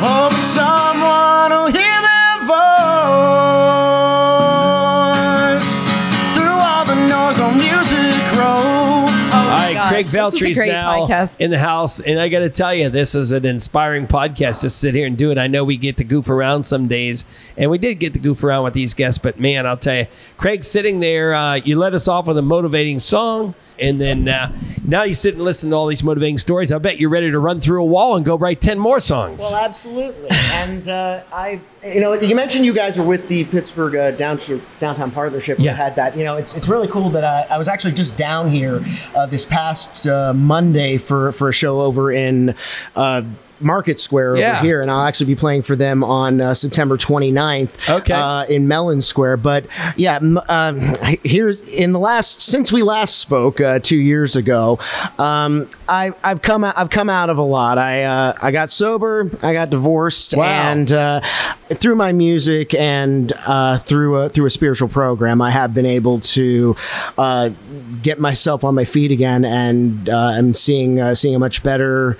Hoping 0.00 0.44
someone 0.44 1.50
will 1.50 1.70
hear 1.70 2.00
their 2.02 2.46
voice 2.48 3.81
All 10.06 10.20
right, 10.20 10.30
gosh, 10.30 10.40
Craig 10.40 10.54
this 10.54 10.54
was 10.54 10.58
a 10.58 10.60
Veltri's 10.60 10.72
now 10.72 11.06
podcast. 11.06 11.40
in 11.40 11.50
the 11.50 11.58
house, 11.58 12.00
and 12.00 12.18
I 12.20 12.28
got 12.28 12.40
to 12.40 12.50
tell 12.50 12.74
you, 12.74 12.88
this 12.90 13.14
is 13.14 13.32
an 13.32 13.44
inspiring 13.44 14.06
podcast. 14.06 14.62
Just 14.62 14.78
sit 14.78 14.94
here 14.94 15.06
and 15.06 15.16
do 15.16 15.30
it. 15.30 15.38
I 15.38 15.46
know 15.46 15.64
we 15.64 15.76
get 15.76 15.96
to 15.98 16.04
goof 16.04 16.28
around 16.30 16.64
some 16.64 16.88
days, 16.88 17.24
and 17.56 17.70
we 17.70 17.78
did 17.78 17.96
get 17.96 18.12
to 18.14 18.18
goof 18.18 18.42
around 18.44 18.64
with 18.64 18.74
these 18.74 18.94
guests, 18.94 19.18
but 19.18 19.38
man, 19.38 19.66
I'll 19.66 19.76
tell 19.76 19.96
you, 19.96 20.06
Craig 20.36 20.64
sitting 20.64 21.00
there, 21.00 21.34
uh, 21.34 21.54
you 21.54 21.78
let 21.78 21.94
us 21.94 22.08
off 22.08 22.26
with 22.26 22.38
a 22.38 22.42
motivating 22.42 22.98
song, 22.98 23.54
and 23.82 24.00
then 24.00 24.28
uh, 24.28 24.52
now 24.84 25.02
you 25.02 25.14
sit 25.14 25.34
and 25.34 25.44
listen 25.44 25.70
to 25.70 25.76
all 25.76 25.86
these 25.86 26.02
motivating 26.02 26.38
stories. 26.38 26.72
I 26.72 26.78
bet 26.78 26.98
you're 26.98 27.10
ready 27.10 27.30
to 27.30 27.38
run 27.38 27.60
through 27.60 27.82
a 27.82 27.86
wall 27.86 28.16
and 28.16 28.24
go 28.24 28.36
write 28.36 28.60
ten 28.60 28.78
more 28.78 29.00
songs. 29.00 29.40
Well, 29.40 29.54
absolutely. 29.54 30.28
and 30.30 30.88
uh, 30.88 31.22
I, 31.32 31.60
you 31.84 32.00
know, 32.00 32.14
you 32.14 32.34
mentioned 32.34 32.64
you 32.64 32.72
guys 32.72 32.98
are 32.98 33.04
with 33.04 33.28
the 33.28 33.44
Pittsburgh 33.44 33.94
uh, 33.96 34.10
downtown, 34.12 34.62
downtown 34.80 35.10
partnership. 35.10 35.58
Yeah. 35.58 35.74
had 35.74 35.96
that. 35.96 36.16
You 36.16 36.24
know, 36.24 36.36
it's, 36.36 36.56
it's 36.56 36.68
really 36.68 36.88
cool 36.88 37.10
that 37.10 37.24
I, 37.24 37.54
I 37.54 37.58
was 37.58 37.68
actually 37.68 37.94
just 37.94 38.16
down 38.16 38.50
here 38.50 38.84
uh, 39.14 39.26
this 39.26 39.44
past 39.44 40.06
uh, 40.06 40.32
Monday 40.32 40.98
for, 40.98 41.32
for 41.32 41.48
a 41.48 41.52
show 41.52 41.80
over 41.80 42.10
in. 42.12 42.54
Market 43.62 43.98
Square 44.00 44.36
Yeah. 44.36 44.56
over 44.58 44.66
here, 44.66 44.80
and 44.80 44.90
I'll 44.90 45.06
actually 45.06 45.26
be 45.26 45.36
playing 45.36 45.62
for 45.62 45.76
them 45.76 46.02
on 46.04 46.40
uh, 46.40 46.54
September 46.54 46.96
29th 46.96 47.88
Okay. 47.90 48.12
uh, 48.14 48.44
in 48.44 48.68
Mellon 48.68 49.00
Square. 49.00 49.38
But 49.38 49.66
yeah, 49.96 50.16
m- 50.16 50.38
um, 50.48 50.80
here 51.24 51.56
in 51.72 51.92
the 51.92 51.98
last 51.98 52.42
since 52.42 52.70
we 52.72 52.82
last 52.82 53.18
spoke 53.18 53.60
uh, 53.60 53.78
two 53.78 53.96
years 53.96 54.36
ago, 54.36 54.78
um, 55.18 55.68
I, 55.88 56.12
I've 56.22 56.42
come 56.42 56.64
out, 56.64 56.76
I've 56.78 56.90
come 56.90 57.08
out 57.10 57.30
of 57.30 57.38
a 57.38 57.42
lot. 57.42 57.78
I 57.78 58.02
uh, 58.04 58.34
I 58.42 58.50
got 58.50 58.70
sober, 58.70 59.30
I 59.42 59.52
got 59.52 59.70
divorced, 59.70 60.34
Wow. 60.36 60.44
and 60.44 60.92
uh, 60.92 61.20
through 61.74 61.96
my 61.96 62.12
music 62.12 62.74
and 62.74 63.32
uh, 63.46 63.78
through 63.78 64.16
a, 64.16 64.28
through 64.28 64.46
a 64.46 64.50
spiritual 64.50 64.88
program, 64.88 65.40
I 65.40 65.50
have 65.50 65.72
been 65.74 65.86
able 65.86 66.20
to 66.20 66.76
uh, 67.18 67.50
get 68.02 68.18
myself 68.18 68.64
on 68.64 68.74
my 68.74 68.84
feet 68.84 69.10
again, 69.10 69.44
and 69.44 70.08
uh, 70.08 70.16
I'm 70.16 70.54
seeing 70.54 71.00
uh, 71.00 71.14
seeing 71.14 71.34
a 71.34 71.38
much 71.38 71.62
better 71.62 72.16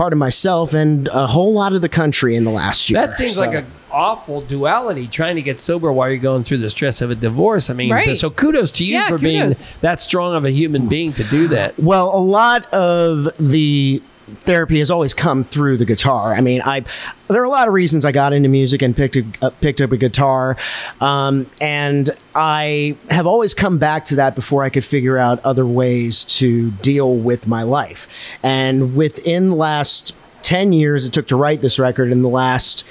part 0.00 0.14
of 0.14 0.18
myself 0.18 0.72
and 0.72 1.08
a 1.08 1.26
whole 1.26 1.52
lot 1.52 1.74
of 1.74 1.82
the 1.82 1.88
country 1.88 2.34
in 2.34 2.44
the 2.44 2.50
last 2.50 2.88
year. 2.88 2.98
That 2.98 3.12
seems 3.12 3.34
So- 3.34 3.42
like 3.42 3.52
an 3.54 3.66
awful 3.92 4.40
duality 4.40 5.06
trying 5.06 5.36
to 5.36 5.42
get 5.42 5.58
sober 5.58 5.92
while 5.92 6.08
you're 6.08 6.16
going 6.16 6.42
through 6.42 6.56
the 6.56 6.70
stress 6.70 7.02
of 7.02 7.10
a 7.10 7.14
divorce. 7.14 7.68
I 7.68 7.74
mean, 7.74 7.90
Right. 7.90 8.16
so 8.16 8.30
kudos 8.30 8.70
to 8.72 8.84
you 8.84 8.94
Yeah, 8.94 9.08
for 9.08 9.18
kudos. 9.18 9.22
being 9.22 9.52
that 9.82 10.00
strong 10.00 10.34
of 10.34 10.46
a 10.46 10.50
human 10.50 10.86
being 10.86 11.12
to 11.12 11.24
do 11.24 11.48
that. 11.48 11.78
Well, 11.78 12.10
a 12.16 12.22
lot 12.22 12.64
of 12.72 13.28
the 13.38 14.00
therapy 14.44 14.78
has 14.78 14.90
always 14.90 15.14
come 15.14 15.44
through 15.44 15.76
the 15.76 15.84
guitar. 15.84 16.34
I 16.34 16.40
mean, 16.40 16.62
I 16.62 16.84
there 17.28 17.40
are 17.40 17.44
a 17.44 17.50
lot 17.50 17.68
of 17.68 17.74
reasons 17.74 18.04
I 18.04 18.12
got 18.12 18.32
into 18.32 18.48
music 18.48 18.82
and 18.82 18.96
picked 18.96 19.16
a, 19.16 19.24
uh, 19.42 19.50
picked 19.60 19.80
up 19.80 19.92
a 19.92 19.96
guitar, 19.96 20.56
um, 21.00 21.46
and 21.60 22.10
I 22.34 22.96
have 23.10 23.26
always 23.26 23.54
come 23.54 23.78
back 23.78 24.04
to 24.06 24.16
that 24.16 24.34
before 24.34 24.62
I 24.62 24.70
could 24.70 24.84
figure 24.84 25.18
out 25.18 25.38
other 25.44 25.66
ways 25.66 26.24
to 26.38 26.70
deal 26.70 27.14
with 27.14 27.46
my 27.46 27.62
life. 27.62 28.06
And 28.42 28.96
within 28.96 29.50
the 29.50 29.56
last 29.56 30.14
ten 30.42 30.72
years 30.72 31.04
it 31.04 31.12
took 31.12 31.28
to 31.28 31.36
write 31.36 31.60
this 31.60 31.78
record, 31.78 32.10
in 32.10 32.22
the 32.22 32.28
last 32.28 32.84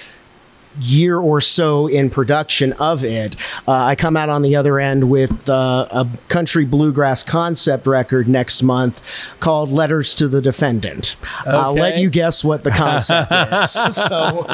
year 0.80 1.18
or 1.20 1.42
so 1.42 1.88
in 1.88 2.10
production 2.10 2.74
of 2.74 3.04
it, 3.04 3.36
uh, 3.68 3.72
I 3.72 3.96
come 3.96 4.16
out 4.18 4.30
on 4.30 4.42
the 4.42 4.56
other 4.56 4.80
end 4.80 5.10
with 5.10 5.50
uh, 5.50 5.88
a 5.92 6.08
country 6.28 6.66
bluegrass 6.66 7.24
concept 7.24 7.86
record 7.88 8.28
next 8.28 8.64
month 8.64 9.02
called 9.40 9.72
Letters 9.72 10.16
to 10.16 10.28
the 10.28 10.42
Defendant. 10.42 11.16
I'll 11.46 11.74
let 11.74 11.98
you 11.98 12.10
guess 12.10 12.44
what 12.44 12.64
the 12.64 12.72
concept 12.72 13.32
is. 13.32 13.78
So, 14.10 14.46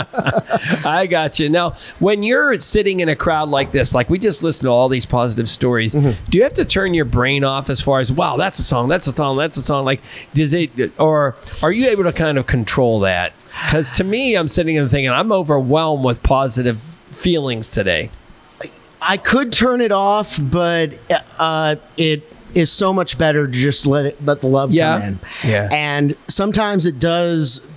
I 0.86 1.07
got 1.09 1.39
you. 1.39 1.49
Now, 1.49 1.76
when 1.99 2.23
you're 2.23 2.59
sitting 2.59 2.99
in 2.99 3.09
a 3.09 3.15
crowd 3.15 3.49
like 3.49 3.71
this, 3.71 3.93
like 3.93 4.09
we 4.09 4.19
just 4.19 4.43
listened 4.43 4.65
to 4.67 4.71
all 4.71 4.89
these 4.89 5.05
positive 5.05 5.47
stories, 5.49 5.93
Mm-hmm. 5.95 6.30
do 6.30 6.38
you 6.38 6.43
have 6.43 6.53
to 6.53 6.65
turn 6.65 6.93
your 6.93 7.05
brain 7.05 7.43
off 7.43 7.69
as 7.69 7.80
far 7.80 7.99
as, 7.99 8.11
wow, 8.11 8.38
that's 8.38 8.59
a 8.59 8.63
song, 8.63 8.88
that's 8.89 9.07
a 9.07 9.11
song, 9.11 9.38
that's 9.38 9.55
a 9.57 9.61
song? 9.63 9.86
Like, 9.86 10.01
does 10.34 10.53
it, 10.53 10.71
or 10.99 11.36
are 11.61 11.71
you 11.71 11.88
able 11.89 12.03
to 12.03 12.11
kind 12.13 12.38
of 12.38 12.47
control 12.47 12.99
that? 13.01 13.45
Because 13.66 13.89
to 13.91 14.03
me, 14.03 14.36
I'm 14.36 14.47
sitting 14.47 14.78
and 14.78 14.89
thinking, 14.89 15.10
I'm 15.12 15.32
overwhelmed 15.32 16.03
with 16.03 16.22
positive 16.24 16.82
feelings 17.10 17.72
today. 17.72 18.10
I 19.01 19.18
could 19.18 19.51
turn 19.51 19.82
it 19.82 19.91
off, 19.91 20.38
but 20.41 20.93
uh, 21.39 21.76
it 21.95 22.24
is 22.53 22.72
so 22.72 22.91
much 22.93 23.18
better 23.18 23.45
to 23.45 23.51
just 23.53 23.86
let 23.86 24.06
it 24.06 24.24
let 24.26 24.41
the 24.41 24.47
love 24.47 24.72
Yeah. 24.72 24.97
come 24.99 25.08
in. 25.08 25.20
Yeah. 25.43 25.70
And 25.72 26.16
sometimes 26.28 26.86
it 26.86 26.99
does 26.99 27.68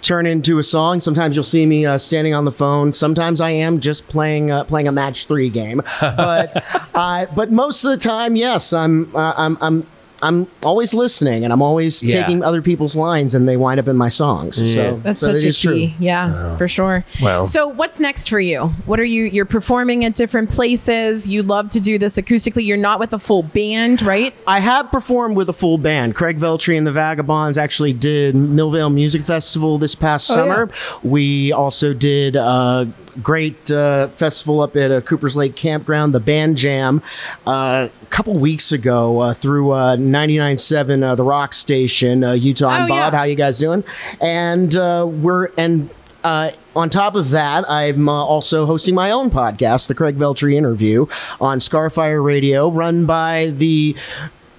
turn 0.00 0.26
into 0.26 0.58
a 0.58 0.62
song. 0.62 1.00
Sometimes 1.00 1.34
you'll 1.34 1.42
see 1.44 1.66
me 1.66 1.84
uh, 1.84 1.98
standing 1.98 2.32
on 2.32 2.44
the 2.44 2.52
phone. 2.52 2.92
Sometimes 2.92 3.40
I 3.40 3.50
am 3.50 3.80
just 3.80 4.08
playing 4.08 4.50
uh, 4.50 4.64
playing 4.64 4.88
a 4.88 4.92
match 4.92 5.26
three 5.26 5.50
game. 5.50 5.82
But 6.00 6.64
I 6.94 7.26
but 7.34 7.50
most 7.50 7.84
of 7.84 7.90
the 7.90 7.96
time, 7.98 8.34
yes, 8.36 8.72
I'm 8.72 9.14
uh, 9.14 9.34
I'm 9.36 9.58
I'm. 9.60 9.86
I'm 10.22 10.48
always 10.62 10.94
listening, 10.94 11.44
and 11.44 11.52
I'm 11.52 11.62
always 11.62 12.02
Yeah. 12.02 12.20
taking 12.22 12.42
other 12.42 12.60
people's 12.62 12.96
lines, 12.96 13.34
and 13.34 13.48
they 13.48 13.56
wind 13.56 13.78
up 13.78 13.86
in 13.88 13.96
my 13.96 14.08
songs. 14.08 14.56
So 14.56 14.98
That's 15.02 15.20
so 15.20 15.26
such 15.28 15.36
it 15.42 15.44
a 15.44 15.48
is 15.48 15.60
true. 15.60 15.74
key. 15.74 15.94
Yeah, 16.00 16.56
for 16.56 16.66
sure. 16.66 17.04
Well. 17.22 17.44
so 17.44 17.68
what's 17.68 18.00
next 18.00 18.28
for 18.28 18.40
you? 18.40 18.72
What 18.86 18.98
are 18.98 19.04
you? 19.04 19.24
You're 19.24 19.44
performing 19.44 20.04
at 20.04 20.14
different 20.14 20.50
places. 20.50 21.28
You 21.28 21.42
love 21.42 21.68
to 21.70 21.80
do 21.80 21.98
this 21.98 22.16
acoustically. 22.16 22.66
You're 22.66 22.76
not 22.76 22.98
with 22.98 23.12
a 23.12 23.18
full 23.18 23.42
band, 23.44 24.02
right? 24.02 24.34
I 24.46 24.60
have 24.60 24.90
performed 24.90 25.36
with 25.36 25.48
a 25.48 25.52
full 25.52 25.78
band. 25.78 26.14
Craig 26.14 26.38
Veltri 26.38 26.76
and 26.76 26.86
the 26.86 26.92
Vagabonds 26.92 27.56
actually 27.58 27.92
did 27.92 28.34
Millvale 28.34 28.92
Music 28.92 29.22
Festival 29.22 29.78
this 29.78 29.94
past 29.94 30.30
Oh, 30.30 30.34
summer. 30.34 30.68
We 31.02 31.52
also 31.52 31.92
did 31.94 32.34
a 32.36 32.88
great 33.22 33.70
uh, 33.70 34.08
festival 34.08 34.60
up 34.60 34.76
at 34.76 34.90
uh, 34.90 35.00
Cooper's 35.00 35.36
Lake 35.36 35.56
Campground, 35.56 36.14
the 36.14 36.20
Band 36.20 36.56
Jam, 36.56 37.02
uh, 37.46 37.88
a 38.02 38.06
couple 38.10 38.34
weeks 38.34 38.72
ago 38.72 39.20
uh, 39.20 39.32
through 39.34 39.70
uh, 39.72 39.96
99.7 39.96 41.02
uh, 41.02 41.14
The 41.14 41.24
Rock 41.24 41.52
Station, 41.54 42.22
uh, 42.24 42.32
Utah 42.32 42.70
and 42.70 42.84
Oh, 42.84 42.88
Bob. 42.88 43.12
yeah. 43.12 43.18
How 43.18 43.24
you 43.24 43.34
guys 43.34 43.58
doing? 43.58 43.84
And 44.20 44.74
uh, 44.76 45.06
we're 45.08 45.46
and. 45.56 45.90
Uh, 46.24 46.50
on 46.74 46.90
top 46.90 47.14
of 47.14 47.30
that, 47.30 47.64
I'm 47.70 48.08
uh, 48.08 48.12
also 48.12 48.66
hosting 48.66 48.92
my 48.94 49.12
own 49.12 49.30
podcast, 49.30 49.86
The 49.86 49.94
Craig 49.94 50.18
Veltri 50.18 50.54
Interview, 50.56 51.06
on 51.40 51.58
Scarfire 51.60 52.22
Radio, 52.22 52.68
run 52.68 53.06
by 53.06 53.52
the 53.56 53.96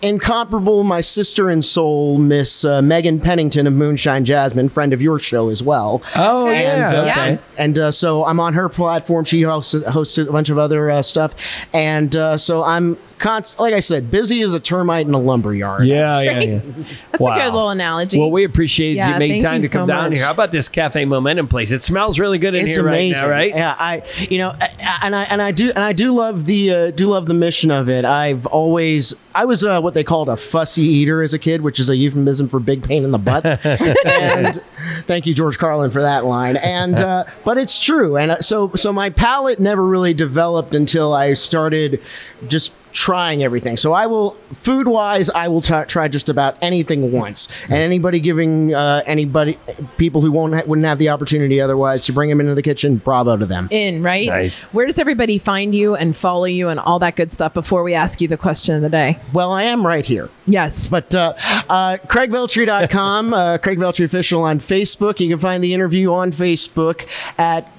incomparable 0.02 0.84
my 0.84 1.02
sister 1.02 1.50
and 1.50 1.64
soul, 1.64 2.18
Miss 2.18 2.64
uh, 2.66 2.82
Megan 2.82 3.20
Pennington 3.20 3.68
of 3.68 3.74
Moonshine 3.74 4.26
Jasmine, 4.26 4.70
friend 4.70 4.94
of 4.94 5.02
your 5.02 5.20
show 5.20 5.50
as 5.50 5.62
well. 5.64 6.02
Oh, 6.16 6.48
and, 6.48 6.62
yeah, 6.94 7.00
uh, 7.00 7.06
okay. 7.06 7.40
And 7.58 7.78
uh, 7.78 7.92
so 7.92 8.26
I'm 8.26 8.40
on 8.40 8.54
her 8.54 8.70
platform. 8.70 9.26
She 9.26 9.42
hosts, 9.42 9.76
hosts 9.86 10.18
a 10.18 10.26
bunch 10.32 10.50
of 10.50 10.58
other 10.58 10.90
uh, 10.90 11.02
stuff, 11.02 11.36
and 11.74 12.16
uh, 12.16 12.38
so 12.38 12.64
I'm 12.64 12.98
const- 13.18 13.60
like 13.60 13.74
I 13.74 13.80
said, 13.82 14.10
busy 14.10 14.42
as 14.42 14.54
a 14.54 14.60
termite 14.60 15.08
in 15.08 15.14
a 15.14 15.20
lumber 15.20 15.54
yard. 15.54 15.86
Yeah, 15.86 16.22
yeah, 16.22 16.40
yeah. 16.40 16.60
That's 17.12 17.22
a 17.22 17.34
good 17.36 17.54
little 17.54 17.70
analogy. 17.70 18.18
Well, 18.20 18.32
we 18.32 18.44
appreciate 18.46 18.96
Yeah, 18.96 19.14
you 19.14 19.20
making 19.20 19.42
time 19.42 19.56
you 19.62 19.68
to 19.68 19.74
come 19.74 19.84
so 19.84 19.94
down 19.94 20.10
much. 20.10 20.18
here. 20.18 20.26
How 20.26 20.32
about 20.32 20.52
this 20.52 20.70
Cafe 20.70 21.04
Momentum 21.06 21.48
place? 21.48 21.72
It 21.72 21.84
smells 21.84 22.20
really 22.20 22.38
good 22.38 22.56
in 22.56 22.64
it's 22.66 22.76
here 22.76 22.88
amazing. 22.88 23.28
right 23.30 23.54
now, 23.54 23.60
right? 23.70 24.04
Yeah, 24.10 24.12
I 24.18 24.26
you 24.30 24.38
know, 24.38 24.50
I- 24.60 24.70
I- 24.80 25.00
and 25.04 25.16
I 25.16 25.24
and 25.24 25.42
I 25.42 25.52
do 25.52 25.70
and 25.70 25.80
I 25.80 25.94
do 25.94 26.12
love 26.12 26.46
the 26.46 26.72
uh, 26.72 26.92
do 26.92 27.08
love 27.08 27.26
the 27.26 27.34
mission 27.34 27.72
of 27.72 27.90
it. 27.90 28.06
I've 28.06 28.46
always 28.48 29.14
I 29.40 29.46
was 29.46 29.64
uh, 29.64 29.80
what 29.80 29.94
they 29.94 30.04
called 30.04 30.28
a 30.28 30.36
fussy 30.36 30.82
eater 30.82 31.22
as 31.22 31.34
a 31.34 31.40
kid, 31.40 31.62
which 31.62 31.80
is 31.80 31.90
a 31.90 31.96
euphemism 31.96 32.50
for 32.50 32.60
big 32.60 32.84
pain 32.84 33.06
in 33.06 33.12
the 33.12 33.18
butt. 33.18 33.46
and 34.06 34.62
thank 35.08 35.26
you, 35.26 35.34
George 35.34 35.58
Carlin, 35.58 35.92
for 35.92 36.02
that 36.02 36.26
line. 36.26 36.58
And 36.58 37.00
uh, 37.00 37.24
but 37.46 37.58
it's 37.58 37.80
true. 37.80 38.18
And 38.18 38.32
uh, 38.32 38.42
so 38.42 38.76
so 38.76 38.92
my 38.92 39.10
palate 39.10 39.58
never 39.62 39.86
really 39.86 40.14
developed 40.14 40.76
until 40.76 41.14
I 41.14 41.36
started 41.36 42.02
just 42.50 42.74
trying 43.00 43.42
everything. 43.44 43.78
So 43.78 43.94
I 43.94 44.08
will, 44.08 44.32
food 44.52 44.88
wise, 44.88 45.30
I 45.30 45.48
will 45.48 45.62
t- 45.62 45.84
try 45.88 46.10
just 46.10 46.28
about 46.28 46.58
anything 46.62 47.14
once. 47.14 47.48
And 47.64 47.76
anybody 47.76 48.20
giving 48.20 48.74
uh, 48.76 49.04
anybody 49.06 49.58
people 49.98 50.22
who 50.22 50.32
won't 50.34 50.54
ha- 50.54 50.64
wouldn't 50.68 50.86
have 50.86 50.98
the 51.00 51.08
opportunity 51.08 51.62
otherwise 51.62 52.06
to 52.08 52.12
bring 52.12 52.30
them 52.30 52.42
into 52.42 52.56
the 52.56 52.62
kitchen, 52.62 52.98
bravo 52.98 53.38
to 53.38 53.46
them. 53.46 53.70
in, 53.72 54.04
right? 54.04 54.28
Nice. 54.28 54.66
Where 54.66 54.86
does 54.86 55.00
everybody 55.00 55.38
find 55.38 55.74
you 55.74 55.96
and 55.96 56.14
follow 56.16 56.44
you 56.44 56.68
and 56.68 56.78
all 56.80 57.00
that 57.00 57.16
good 57.16 57.32
stuff 57.32 57.54
before 57.54 57.84
we 57.84 57.94
ask 57.94 58.20
you 58.20 58.28
the 58.28 58.38
question 58.38 58.76
of 58.76 58.82
the 58.82 58.90
day? 58.90 59.18
Well, 59.32 59.54
I 59.54 59.64
am 59.64 59.88
right 59.88 60.06
here. 60.06 60.30
Yes. 60.46 60.90
But 60.90 61.16
uh, 61.16 61.34
uh, 61.70 61.98
CraigVeltri.com, 62.08 63.34
uh, 63.34 63.58
Craig 63.60 63.80
Veltri 63.80 64.04
Official 64.04 64.42
on 64.44 64.60
Facebook. 64.60 65.20
You 65.20 65.30
can 65.30 65.40
find 65.40 65.64
the 65.64 65.74
interview 65.74 66.12
on 66.12 66.32
Facebook 66.32 67.08
at 67.38 67.72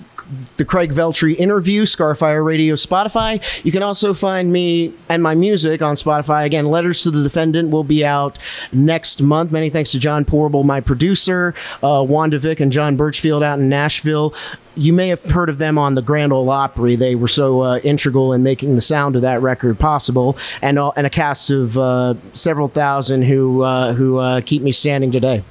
the 0.56 0.64
Craig 0.64 0.92
Veltri 0.92 1.36
interview, 1.36 1.84
Scarfire 1.84 2.44
Radio, 2.44 2.74
Spotify. 2.74 3.42
You 3.64 3.72
can 3.72 3.82
also 3.82 4.14
find 4.14 4.52
me 4.52 4.92
and 5.08 5.22
my 5.22 5.34
music 5.34 5.82
on 5.82 5.94
Spotify. 5.94 6.44
Again, 6.44 6.66
Letters 6.66 7.02
to 7.02 7.10
the 7.10 7.22
Defendant 7.22 7.70
will 7.70 7.84
be 7.84 8.04
out 8.04 8.38
next 8.72 9.20
month. 9.22 9.50
Many 9.50 9.70
thanks 9.70 9.92
to 9.92 9.98
John 9.98 10.24
Porble, 10.24 10.64
my 10.64 10.80
producer, 10.80 11.54
uh, 11.82 12.04
Wanda 12.06 12.38
Vick, 12.38 12.60
and 12.60 12.70
John 12.70 12.96
Birchfield 12.96 13.42
out 13.42 13.58
in 13.58 13.68
Nashville. 13.68 14.34
You 14.76 14.92
may 14.92 15.08
have 15.08 15.22
heard 15.24 15.48
of 15.48 15.58
them 15.58 15.78
on 15.78 15.94
the 15.94 16.02
Grand 16.02 16.32
Ole 16.32 16.48
Opry. 16.48 16.96
They 16.96 17.14
were 17.14 17.28
so 17.28 17.62
uh, 17.62 17.80
integral 17.82 18.32
in 18.32 18.42
making 18.42 18.76
the 18.76 18.80
sound 18.80 19.16
of 19.16 19.22
that 19.22 19.42
record 19.42 19.78
possible, 19.78 20.38
and 20.62 20.78
uh, 20.78 20.92
and 20.96 21.06
a 21.06 21.10
cast 21.10 21.50
of 21.50 21.76
uh, 21.76 22.14
several 22.32 22.68
thousand 22.68 23.22
who 23.22 23.62
uh, 23.62 23.92
who 23.94 24.18
uh, 24.18 24.40
keep 24.42 24.62
me 24.62 24.72
standing 24.72 25.10
today. 25.10 25.42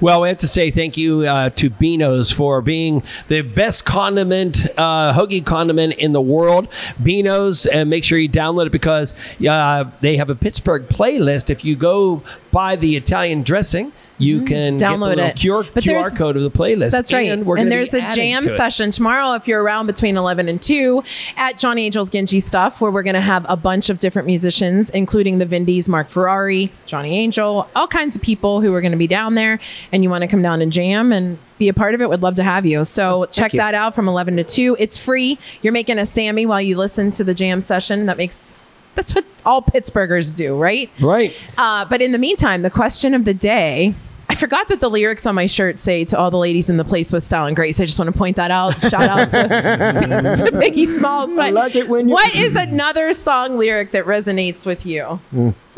Well, 0.00 0.20
we 0.22 0.28
have 0.28 0.38
to 0.38 0.48
say 0.48 0.70
thank 0.70 0.96
you 0.96 1.22
uh, 1.22 1.50
to 1.50 1.70
Beano's 1.70 2.30
for 2.30 2.60
being 2.62 3.02
the 3.28 3.42
best 3.42 3.84
condiment, 3.84 4.66
uh, 4.76 5.12
hoagie 5.12 5.44
condiment 5.44 5.94
in 5.94 6.12
the 6.12 6.20
world. 6.20 6.68
Beano's, 7.02 7.66
and 7.66 7.90
make 7.90 8.04
sure 8.04 8.18
you 8.18 8.28
download 8.28 8.66
it 8.66 8.72
because 8.72 9.14
uh, 9.48 9.84
they 10.00 10.16
have 10.16 10.30
a 10.30 10.34
Pittsburgh 10.34 10.88
playlist. 10.88 11.50
If 11.50 11.64
you 11.64 11.76
go 11.76 12.22
buy 12.50 12.76
the 12.76 12.96
Italian 12.96 13.42
dressing, 13.42 13.92
you 14.18 14.42
can 14.42 14.76
Mm-hmm. 14.76 14.76
Download 14.76 14.80
get 14.80 14.98
the 14.98 15.06
little 15.06 15.24
it. 15.24 15.36
QR, 15.36 15.74
But 15.74 15.84
QR 15.84 16.16
code 16.16 16.36
of 16.36 16.42
the 16.42 16.50
playlist. 16.50 16.90
That's 16.90 17.12
right. 17.12 17.30
And, 17.30 17.46
And, 17.46 17.70
there's 17.70 17.94
a 17.94 18.00
jam 18.10 18.48
session 18.48 18.90
tomorrow 18.90 19.34
if 19.34 19.46
you're 19.46 19.62
around 19.62 19.86
between 19.86 20.16
11 20.16 20.48
and 20.48 20.60
2 20.60 21.02
at 21.36 21.58
Johnny 21.58 21.84
Angel's 21.86 22.10
Ginchy 22.10 22.40
Stuff, 22.40 22.80
where 22.80 22.90
we're 22.90 23.02
going 23.02 23.14
to 23.14 23.20
have 23.20 23.44
a 23.48 23.56
bunch 23.56 23.90
of 23.90 23.98
different 23.98 24.26
musicians, 24.26 24.90
including 24.90 25.38
the 25.38 25.46
Vindys, 25.46 25.88
Mark 25.88 26.08
Ferrari, 26.08 26.72
Johnny 26.86 27.18
Angel, 27.18 27.68
all 27.76 27.86
kinds 27.86 28.16
of 28.16 28.22
people 28.22 28.60
who 28.60 28.72
are 28.74 28.80
going 28.80 28.92
to 28.92 28.98
be 28.98 29.06
down 29.06 29.34
there. 29.34 29.58
And 29.92 30.02
you 30.02 30.10
want 30.10 30.22
to 30.22 30.28
come 30.28 30.42
down 30.42 30.62
and 30.62 30.72
jam 30.72 31.12
and 31.12 31.38
be 31.58 31.68
a 31.68 31.74
part 31.74 31.94
of 31.94 32.00
it, 32.00 32.10
We'd 32.10 32.20
love 32.20 32.34
to 32.34 32.42
have 32.44 32.66
you. 32.66 32.84
So 32.84 33.26
check 33.26 33.52
you. 33.54 33.58
that 33.58 33.74
out 33.74 33.94
from 33.94 34.08
11 34.08 34.36
to 34.36 34.44
2. 34.44 34.76
It's 34.78 34.98
free. 34.98 35.38
You're 35.62 35.72
making 35.72 35.98
a 35.98 36.06
Sammy 36.06 36.44
while 36.46 36.60
you 36.60 36.76
listen 36.76 37.10
to 37.12 37.24
the 37.24 37.34
jam 37.34 37.60
session. 37.60 38.06
That 38.06 38.18
makes 38.18 38.54
that's 38.94 39.14
what 39.14 39.24
all 39.44 39.60
Pittsburghers 39.62 40.34
do, 40.34 40.56
right? 40.56 40.90
Right. 41.00 41.34
Uh, 41.58 41.84
but 41.84 42.00
in 42.00 42.12
the 42.12 42.18
meantime, 42.18 42.62
the 42.62 42.70
question 42.70 43.12
of 43.14 43.26
the 43.26 43.34
day 43.34 43.94
I 44.28 44.34
forgot 44.34 44.68
that 44.68 44.80
the 44.80 44.90
lyrics 44.90 45.24
on 45.26 45.34
my 45.34 45.46
shirt 45.46 45.78
say 45.78 46.04
to 46.06 46.18
all 46.18 46.30
the 46.30 46.36
ladies 46.38 46.68
in 46.68 46.76
the 46.76 46.84
place 46.84 47.12
with 47.12 47.22
style 47.22 47.46
and 47.46 47.54
grace. 47.54 47.80
I 47.80 47.84
just 47.84 47.98
want 47.98 48.12
to 48.12 48.18
point 48.18 48.36
that 48.36 48.50
out. 48.50 48.80
Shout 48.80 48.94
out 48.94 49.28
to, 49.28 49.42
to 49.48 50.50
Biggie 50.56 50.86
Smalls. 50.88 51.34
But 51.34 51.54
what 51.54 52.34
is 52.34 52.56
another 52.56 53.12
song 53.12 53.56
lyric 53.58 53.92
that 53.92 54.04
resonates 54.04 54.66
with 54.66 54.84
you? 54.84 55.20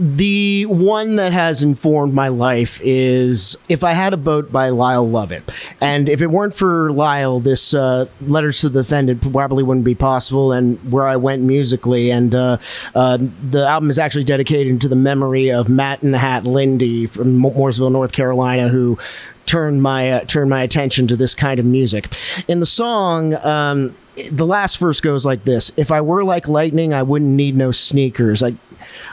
The 0.01 0.65
one 0.67 1.17
that 1.17 1.33
has 1.33 1.65
informed 1.65 2.15
my 2.15 2.29
life 2.29 2.81
is 2.85 3.57
If 3.69 3.83
I 3.83 3.95
Had 3.95 4.13
a 4.13 4.17
Boat 4.17 4.53
by 4.53 4.69
Lyle 4.69 5.09
Lovett. 5.09 5.51
And 5.81 6.09
if 6.09 6.23
it 6.23 6.29
weren't 6.29 6.55
for 6.55 6.93
Lyle, 6.93 7.41
this 7.41 7.75
uh, 7.75 8.07
Letters 8.21 8.61
to 8.61 8.69
the 8.69 8.83
Defendant 8.83 9.33
probably 9.33 9.65
wouldn't 9.65 9.85
be 9.85 9.97
possible 9.97 10.53
and 10.53 10.79
where 10.93 11.05
I 11.05 11.17
went 11.17 11.43
musically. 11.43 12.13
And 12.13 12.33
uh, 12.33 12.59
uh, 12.95 13.19
the 13.51 13.67
album 13.67 13.91
is 13.91 13.99
actually 13.99 14.23
dedicated 14.23 14.81
to 14.83 14.89
the 14.89 14.95
memory 14.95 15.51
of 15.51 15.69
Matt 15.69 16.03
and 16.03 16.15
the 16.15 16.19
Hat 16.19 16.45
Lindy 16.45 17.07
from 17.07 17.37
Mooresville, 17.37 17.91
North 17.91 18.13
Carolina, 18.13 18.69
who 18.69 18.99
turned 19.47 19.83
my 19.83 20.13
uh, 20.13 20.25
turned 20.27 20.51
my 20.51 20.63
attention 20.63 21.09
to 21.09 21.17
this 21.17 21.35
kind 21.35 21.59
of 21.59 21.67
music. 21.67 22.15
In 22.47 22.61
the 22.61 22.67
song, 22.67 23.35
um, 23.45 23.97
the 24.31 24.47
last 24.47 24.79
verse 24.79 25.01
goes 25.01 25.27
like 25.27 25.43
this: 25.43 25.73
If 25.77 25.91
I 25.91 26.03
were 26.03 26.23
like 26.23 26.47
lightning, 26.47 26.93
I 26.95 27.03
wouldn't 27.03 27.33
need 27.33 27.57
no 27.57 27.73
sneakers. 27.73 28.43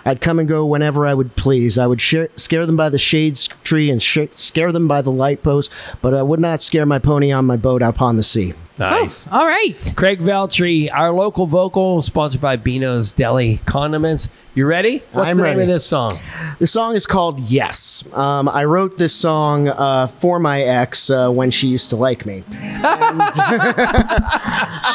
I'd 0.05 0.21
come 0.21 0.39
and 0.39 0.47
go 0.47 0.65
whenever 0.65 1.05
I 1.05 1.13
would 1.13 1.35
please. 1.35 1.77
I 1.77 1.87
would 1.87 2.01
scare 2.01 2.65
them 2.65 2.77
by 2.77 2.89
the 2.89 2.99
shades 2.99 3.47
tree 3.63 3.89
and 3.89 4.01
sh- 4.01 4.19
scare 4.31 4.71
them 4.71 4.87
by 4.87 5.01
the 5.01 5.11
light 5.11 5.43
post, 5.43 5.71
but 6.01 6.13
I 6.13 6.21
would 6.21 6.39
not 6.39 6.61
scare 6.61 6.85
my 6.85 6.99
pony 6.99 7.31
on 7.31 7.45
my 7.45 7.57
boat 7.57 7.81
upon 7.81 8.17
the 8.17 8.23
sea. 8.23 8.53
Nice. 8.77 9.25
All 9.31 9.45
right. 9.45 9.93
Craig 9.95 10.19
Veltri, 10.19 10.89
our 10.91 11.11
local 11.11 11.45
vocal, 11.45 12.01
sponsored 12.01 12.41
by 12.41 12.57
Beano's 12.57 13.13
Deli 13.13 13.61
Condiments. 13.65 14.27
You 14.53 14.65
ready? 14.65 14.99
What's 15.11 15.29
I'm 15.29 15.37
the 15.37 15.43
ready. 15.43 15.59
name 15.59 15.69
of 15.69 15.73
this 15.73 15.85
song? 15.85 16.17
The 16.59 16.67
song 16.67 16.95
is 16.95 17.05
called 17.05 17.39
Yes. 17.39 18.03
Um, 18.13 18.49
I 18.49 18.65
wrote 18.65 18.97
this 18.97 19.13
song 19.13 19.67
uh, 19.69 20.07
for 20.07 20.39
my 20.39 20.61
ex 20.61 21.09
uh, 21.09 21.29
when 21.29 21.51
she 21.51 21.67
used 21.67 21.89
to 21.91 21.95
like 21.95 22.25
me. 22.25 22.43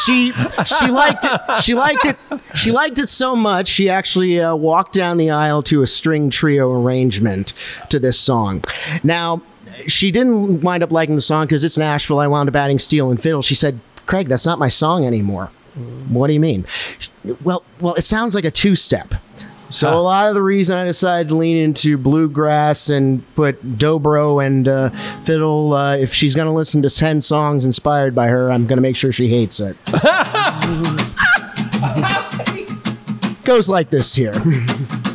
she 0.05 0.33
she 0.65 0.87
liked 0.91 1.25
it. 1.25 1.63
She 1.63 1.75
liked 1.75 2.05
it. 2.07 2.17
She 2.55 2.73
liked 2.73 2.99
it 2.99 3.09
so 3.09 3.35
much. 3.37 3.69
She 3.69 3.89
actually 3.89 4.41
uh, 4.41 4.55
walked 4.57 4.93
down 4.95 5.17
the 5.17 5.31
aisle 5.31 5.63
to 5.65 5.83
a 5.83 5.87
string 5.87 6.31
trio 6.31 6.71
arrangement 6.73 7.53
to 7.91 7.99
this 7.99 8.19
song. 8.19 8.65
Now, 9.03 9.43
she 9.87 10.11
didn't 10.11 10.63
wind 10.63 10.83
up 10.83 10.91
liking 10.91 11.15
the 11.15 11.21
song 11.21 11.47
because 11.47 11.65
it's 11.65 11.79
Nashville. 11.79 12.19
I 12.19 12.27
wound 12.27 12.49
up 12.49 12.57
adding 12.57 12.79
steel 12.79 13.11
and 13.11 13.21
fiddle. 13.21 13.43
She 13.43 13.55
said, 13.55 13.79
"Craig, 14.07 14.29
that's 14.29 14.47
not 14.47 14.59
my 14.59 14.69
song 14.69 15.05
anymore." 15.05 15.51
What 16.09 16.27
do 16.27 16.35
you 16.35 16.41
mean? 16.41 16.67
Well, 17.43 17.63
well, 17.81 17.95
it 17.95 18.05
sounds 18.05 18.35
like 18.35 18.45
a 18.45 18.51
two-step. 18.51 19.15
So 19.69 19.95
a 19.95 20.03
lot 20.03 20.27
of 20.27 20.35
the 20.35 20.43
reason 20.43 20.77
I 20.77 20.85
decided 20.85 21.29
to 21.29 21.37
lean 21.37 21.57
into 21.57 21.97
bluegrass 21.97 22.91
and 22.91 23.23
put 23.37 23.63
dobro 23.79 24.45
and 24.45 24.67
uh, 24.67 24.91
fiddle. 25.23 25.73
Uh, 25.73 25.97
if 25.97 26.13
she's 26.13 26.35
going 26.35 26.47
to 26.47 26.53
listen 26.53 26.83
to 26.83 26.91
ten 26.91 27.21
songs 27.21 27.65
inspired 27.65 28.13
by 28.13 28.27
her, 28.27 28.51
I'm 28.51 28.67
going 28.67 28.79
to 28.79 28.83
make 28.83 28.97
sure 28.97 29.13
she 29.13 29.29
hates 29.29 29.61
it. 29.61 29.77
Goes 33.45 33.69
like 33.69 33.91
this 33.91 34.17
here. 34.17 34.35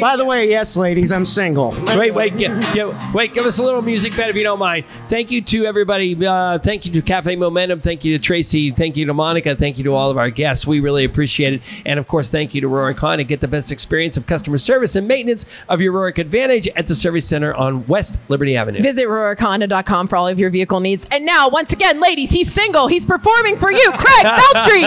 By 0.00 0.16
the 0.16 0.24
way, 0.24 0.48
yes, 0.48 0.76
ladies, 0.76 1.12
I'm 1.12 1.26
single. 1.26 1.74
Wait, 1.96 2.12
wait, 2.12 2.36
give, 2.36 2.52
give, 2.72 3.14
wait! 3.14 3.34
Give 3.34 3.44
us 3.44 3.58
a 3.58 3.62
little 3.62 3.82
music 3.82 4.16
bed 4.16 4.30
if 4.30 4.36
you 4.36 4.42
don't 4.42 4.58
mind. 4.58 4.84
Thank 5.06 5.30
you 5.30 5.42
to 5.42 5.66
everybody. 5.66 6.14
Uh, 6.24 6.58
thank 6.58 6.86
you 6.86 6.92
to 6.92 7.02
Cafe 7.02 7.34
Momentum. 7.36 7.80
Thank 7.80 8.04
you 8.04 8.16
to 8.16 8.22
Tracy. 8.22 8.70
Thank 8.70 8.96
you 8.96 9.06
to 9.06 9.14
Monica. 9.14 9.56
Thank 9.56 9.78
you 9.78 9.84
to 9.84 9.94
all 9.94 10.10
of 10.10 10.18
our 10.18 10.30
guests. 10.30 10.66
We 10.66 10.80
really 10.80 11.04
appreciate 11.04 11.54
it. 11.54 11.62
And 11.84 11.98
of 11.98 12.06
course, 12.08 12.30
thank 12.30 12.54
you 12.54 12.60
to 12.62 12.68
Rohrich 12.68 12.98
Honda. 12.98 13.24
Get 13.24 13.40
the 13.40 13.48
best 13.48 13.72
experience 13.72 14.16
of 14.16 14.26
customer 14.26 14.58
service 14.58 14.96
and 14.96 15.06
maintenance 15.08 15.46
of 15.68 15.80
your 15.80 15.92
Rohrich 15.92 16.18
Advantage 16.18 16.68
at 16.68 16.86
the 16.86 16.94
Service 16.94 17.26
Center 17.28 17.54
on 17.54 17.86
West 17.86 18.18
Liberty 18.28 18.56
Avenue. 18.56 18.80
Visit 18.82 19.06
RohrichHonda.com 19.06 20.08
for 20.08 20.16
all 20.16 20.28
of 20.28 20.38
your 20.38 20.50
vehicle 20.50 20.80
needs. 20.80 21.06
And 21.10 21.26
now, 21.26 21.48
once 21.48 21.72
again, 21.72 22.00
ladies, 22.00 22.30
he's 22.30 22.52
single. 22.52 22.88
He's 22.88 23.06
performing 23.06 23.56
for 23.56 23.70
you, 23.72 23.92
Craig 23.92 24.26
Veltri. 24.26 24.82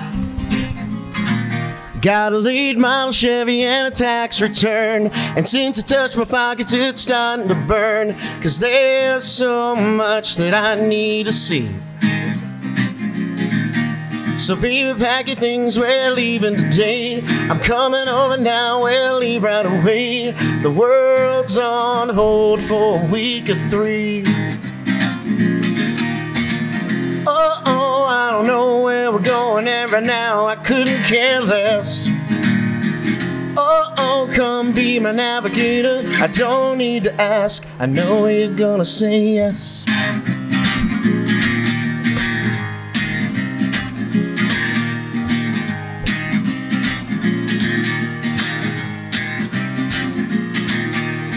Got 2.00 2.32
a 2.32 2.38
lead 2.38 2.78
model 2.78 3.12
Chevy 3.12 3.62
and 3.62 3.92
a 3.92 3.94
tax 3.94 4.40
return. 4.40 5.08
And 5.08 5.46
since 5.46 5.78
I 5.78 5.82
touched 5.82 6.16
my 6.16 6.24
pockets, 6.24 6.72
it's 6.72 7.02
starting 7.02 7.46
to 7.48 7.54
burn. 7.54 8.16
Cause 8.40 8.58
there's 8.58 9.24
so 9.24 9.76
much 9.76 10.36
that 10.36 10.54
I 10.54 10.80
need 10.80 11.26
to 11.26 11.32
see. 11.32 11.68
So, 14.38 14.56
baby, 14.56 14.98
pack 14.98 15.26
your 15.26 15.36
things, 15.36 15.78
we're 15.78 16.10
leaving 16.12 16.56
today. 16.56 17.22
I'm 17.50 17.60
coming 17.60 18.08
over 18.08 18.38
now, 18.38 18.84
we'll 18.84 19.18
leave 19.18 19.42
right 19.42 19.66
away. 19.66 20.30
The 20.62 20.70
world's 20.70 21.58
on 21.58 22.08
hold 22.08 22.62
for 22.62 22.98
a 22.98 23.06
week 23.10 23.50
or 23.50 23.68
three. 23.68 24.24
Oh, 27.42 27.62
oh, 27.64 28.04
I 28.04 28.32
don't 28.32 28.46
know 28.46 28.82
where 28.82 29.10
we're 29.10 29.18
going, 29.18 29.66
and 29.66 30.06
now 30.06 30.46
I 30.46 30.56
couldn't 30.56 31.02
care 31.04 31.40
less. 31.40 32.06
Oh, 33.56 33.94
oh, 33.96 34.30
come 34.34 34.74
be 34.74 34.98
my 35.00 35.12
navigator. 35.12 36.02
I 36.22 36.26
don't 36.26 36.76
need 36.76 37.04
to 37.04 37.18
ask, 37.18 37.66
I 37.78 37.86
know 37.86 38.26
you're 38.26 38.54
gonna 38.54 38.84
say 38.84 39.20
yes. 39.20 39.86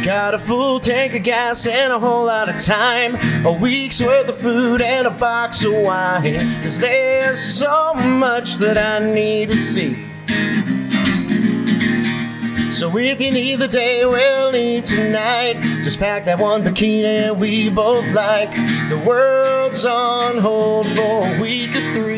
Got 0.03 0.33
a 0.33 0.39
full 0.39 0.81
tank 0.81 1.15
of 1.15 1.23
gas 1.23 1.65
and 1.65 1.93
a 1.93 1.97
whole 1.97 2.25
lot 2.25 2.49
of 2.49 2.61
time. 2.61 3.15
A 3.45 3.51
week's 3.53 4.01
worth 4.01 4.27
of 4.27 4.37
food 4.37 4.81
and 4.81 5.07
a 5.07 5.09
box 5.09 5.63
of 5.63 5.71
wine. 5.71 6.61
Cause 6.61 6.77
there's 6.77 7.39
so 7.39 7.93
much 7.93 8.55
that 8.55 8.77
I 8.77 8.99
need 9.13 9.51
to 9.51 9.57
see. 9.57 9.93
So 12.73 12.97
if 12.97 13.21
you 13.21 13.31
need 13.31 13.59
the 13.59 13.69
day, 13.69 14.03
we'll 14.05 14.51
leave 14.51 14.83
tonight. 14.83 15.61
Just 15.83 15.99
pack 15.99 16.25
that 16.25 16.37
one 16.37 16.63
bikini 16.63 17.33
we 17.33 17.69
both 17.69 18.05
like. 18.13 18.53
The 18.89 19.01
world's 19.07 19.85
on 19.85 20.37
hold 20.37 20.85
for 20.87 21.25
a 21.25 21.41
week 21.41 21.69
or 21.69 21.93
three. 21.93 22.12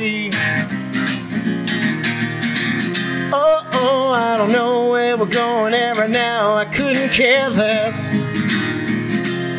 I 3.88 4.38
don't 4.38 4.51
know 4.51 4.89
where 4.89 5.17
we're 5.17 5.25
going 5.25 5.73
ever 5.73 6.07
now. 6.07 6.55
I 6.55 6.65
couldn't 6.65 7.09
care 7.09 7.49
less. 7.49 8.09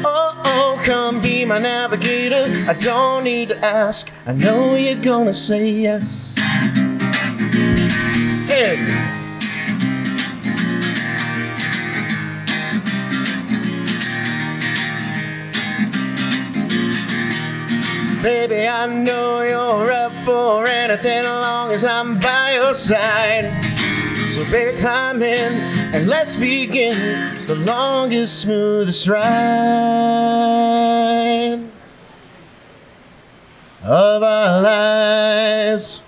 Oh, 0.05 0.41
oh, 0.45 0.83
come 0.85 1.21
be 1.21 1.45
my 1.45 1.59
navigator. 1.59 2.47
I 2.69 2.75
don't 2.75 3.25
need 3.25 3.49
to 3.49 3.65
ask. 3.65 4.13
I 4.27 4.33
know 4.33 4.75
you're 4.75 5.03
gonna 5.03 5.35
say 5.35 5.71
yes. 5.71 6.35
Hey. 8.49 8.77
Baby, 18.23 18.67
I 18.67 18.87
know 18.87 19.43
you're 19.43 19.93
up 19.93 20.13
for 20.25 20.67
anything 20.67 21.25
as 21.25 21.25
long 21.25 21.71
as 21.71 21.85
I'm 21.85 22.19
by 22.19 22.55
your 22.55 22.75
side. 22.75 23.66
So, 24.37 24.45
baby, 24.51 24.77
climb 24.81 25.23
in 25.23 25.51
and 25.95 26.09
let's 26.09 26.37
begin 26.37 26.93
the 27.47 27.55
longest, 27.55 28.43
smoothest 28.43 29.09
ride 29.09 29.25
of 33.83 34.23
our 34.23 34.61
lives. 34.61 36.03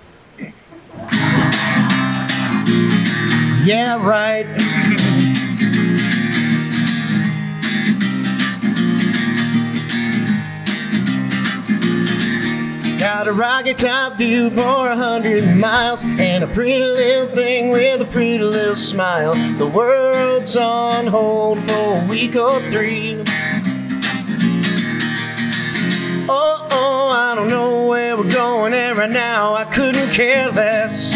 Yeah, 3.65 3.97
right. 4.07 4.45
Got 13.19 13.27
a 13.27 13.33
rocket 13.33 13.75
top 13.75 14.15
view 14.15 14.49
for 14.49 14.87
a 14.87 14.95
hundred 14.95 15.43
miles 15.57 16.05
and 16.05 16.41
a 16.41 16.47
pretty 16.47 16.79
little 16.79 17.27
thing 17.35 17.69
with 17.69 17.99
a 17.99 18.05
pretty 18.05 18.37
little 18.37 18.75
smile. 18.75 19.33
The 19.57 19.67
world's 19.67 20.55
on 20.55 21.05
hold 21.05 21.59
for 21.63 22.01
a 22.01 22.07
week 22.07 22.37
or 22.37 22.61
three. 22.71 23.21
Oh, 26.29 26.65
oh, 26.71 27.09
I 27.09 27.35
don't 27.35 27.49
know 27.49 27.87
where 27.87 28.15
we're 28.15 28.31
going, 28.31 28.73
and 28.73 28.97
right 28.97 29.09
now 29.09 29.53
I 29.53 29.65
couldn't 29.65 30.11
care 30.11 30.49
less. 30.49 31.13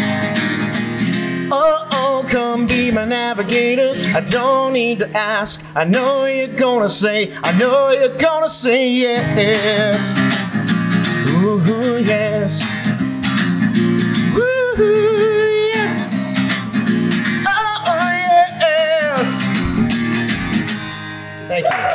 Oh, 1.50 1.88
oh, 1.90 2.26
come 2.28 2.66
be 2.66 2.90
my 2.90 3.06
navigator. 3.06 3.94
I 4.14 4.20
don't 4.20 4.74
need 4.74 4.98
to 4.98 5.10
ask. 5.16 5.64
I 5.74 5.84
know 5.84 6.26
you're 6.26 6.48
gonna 6.48 6.90
say, 6.90 7.34
I 7.42 7.56
know 7.56 7.92
you're 7.92 8.18
gonna 8.18 8.50
say 8.50 8.90
yes 8.90 10.33
yes. 12.04 12.62
Woo-hoo, 14.34 15.70
yes. 15.74 16.34
Ah, 17.46 17.82
oh, 17.86 18.10
yes. 18.60 19.30
Thank 21.48 21.64
you. 21.64 21.93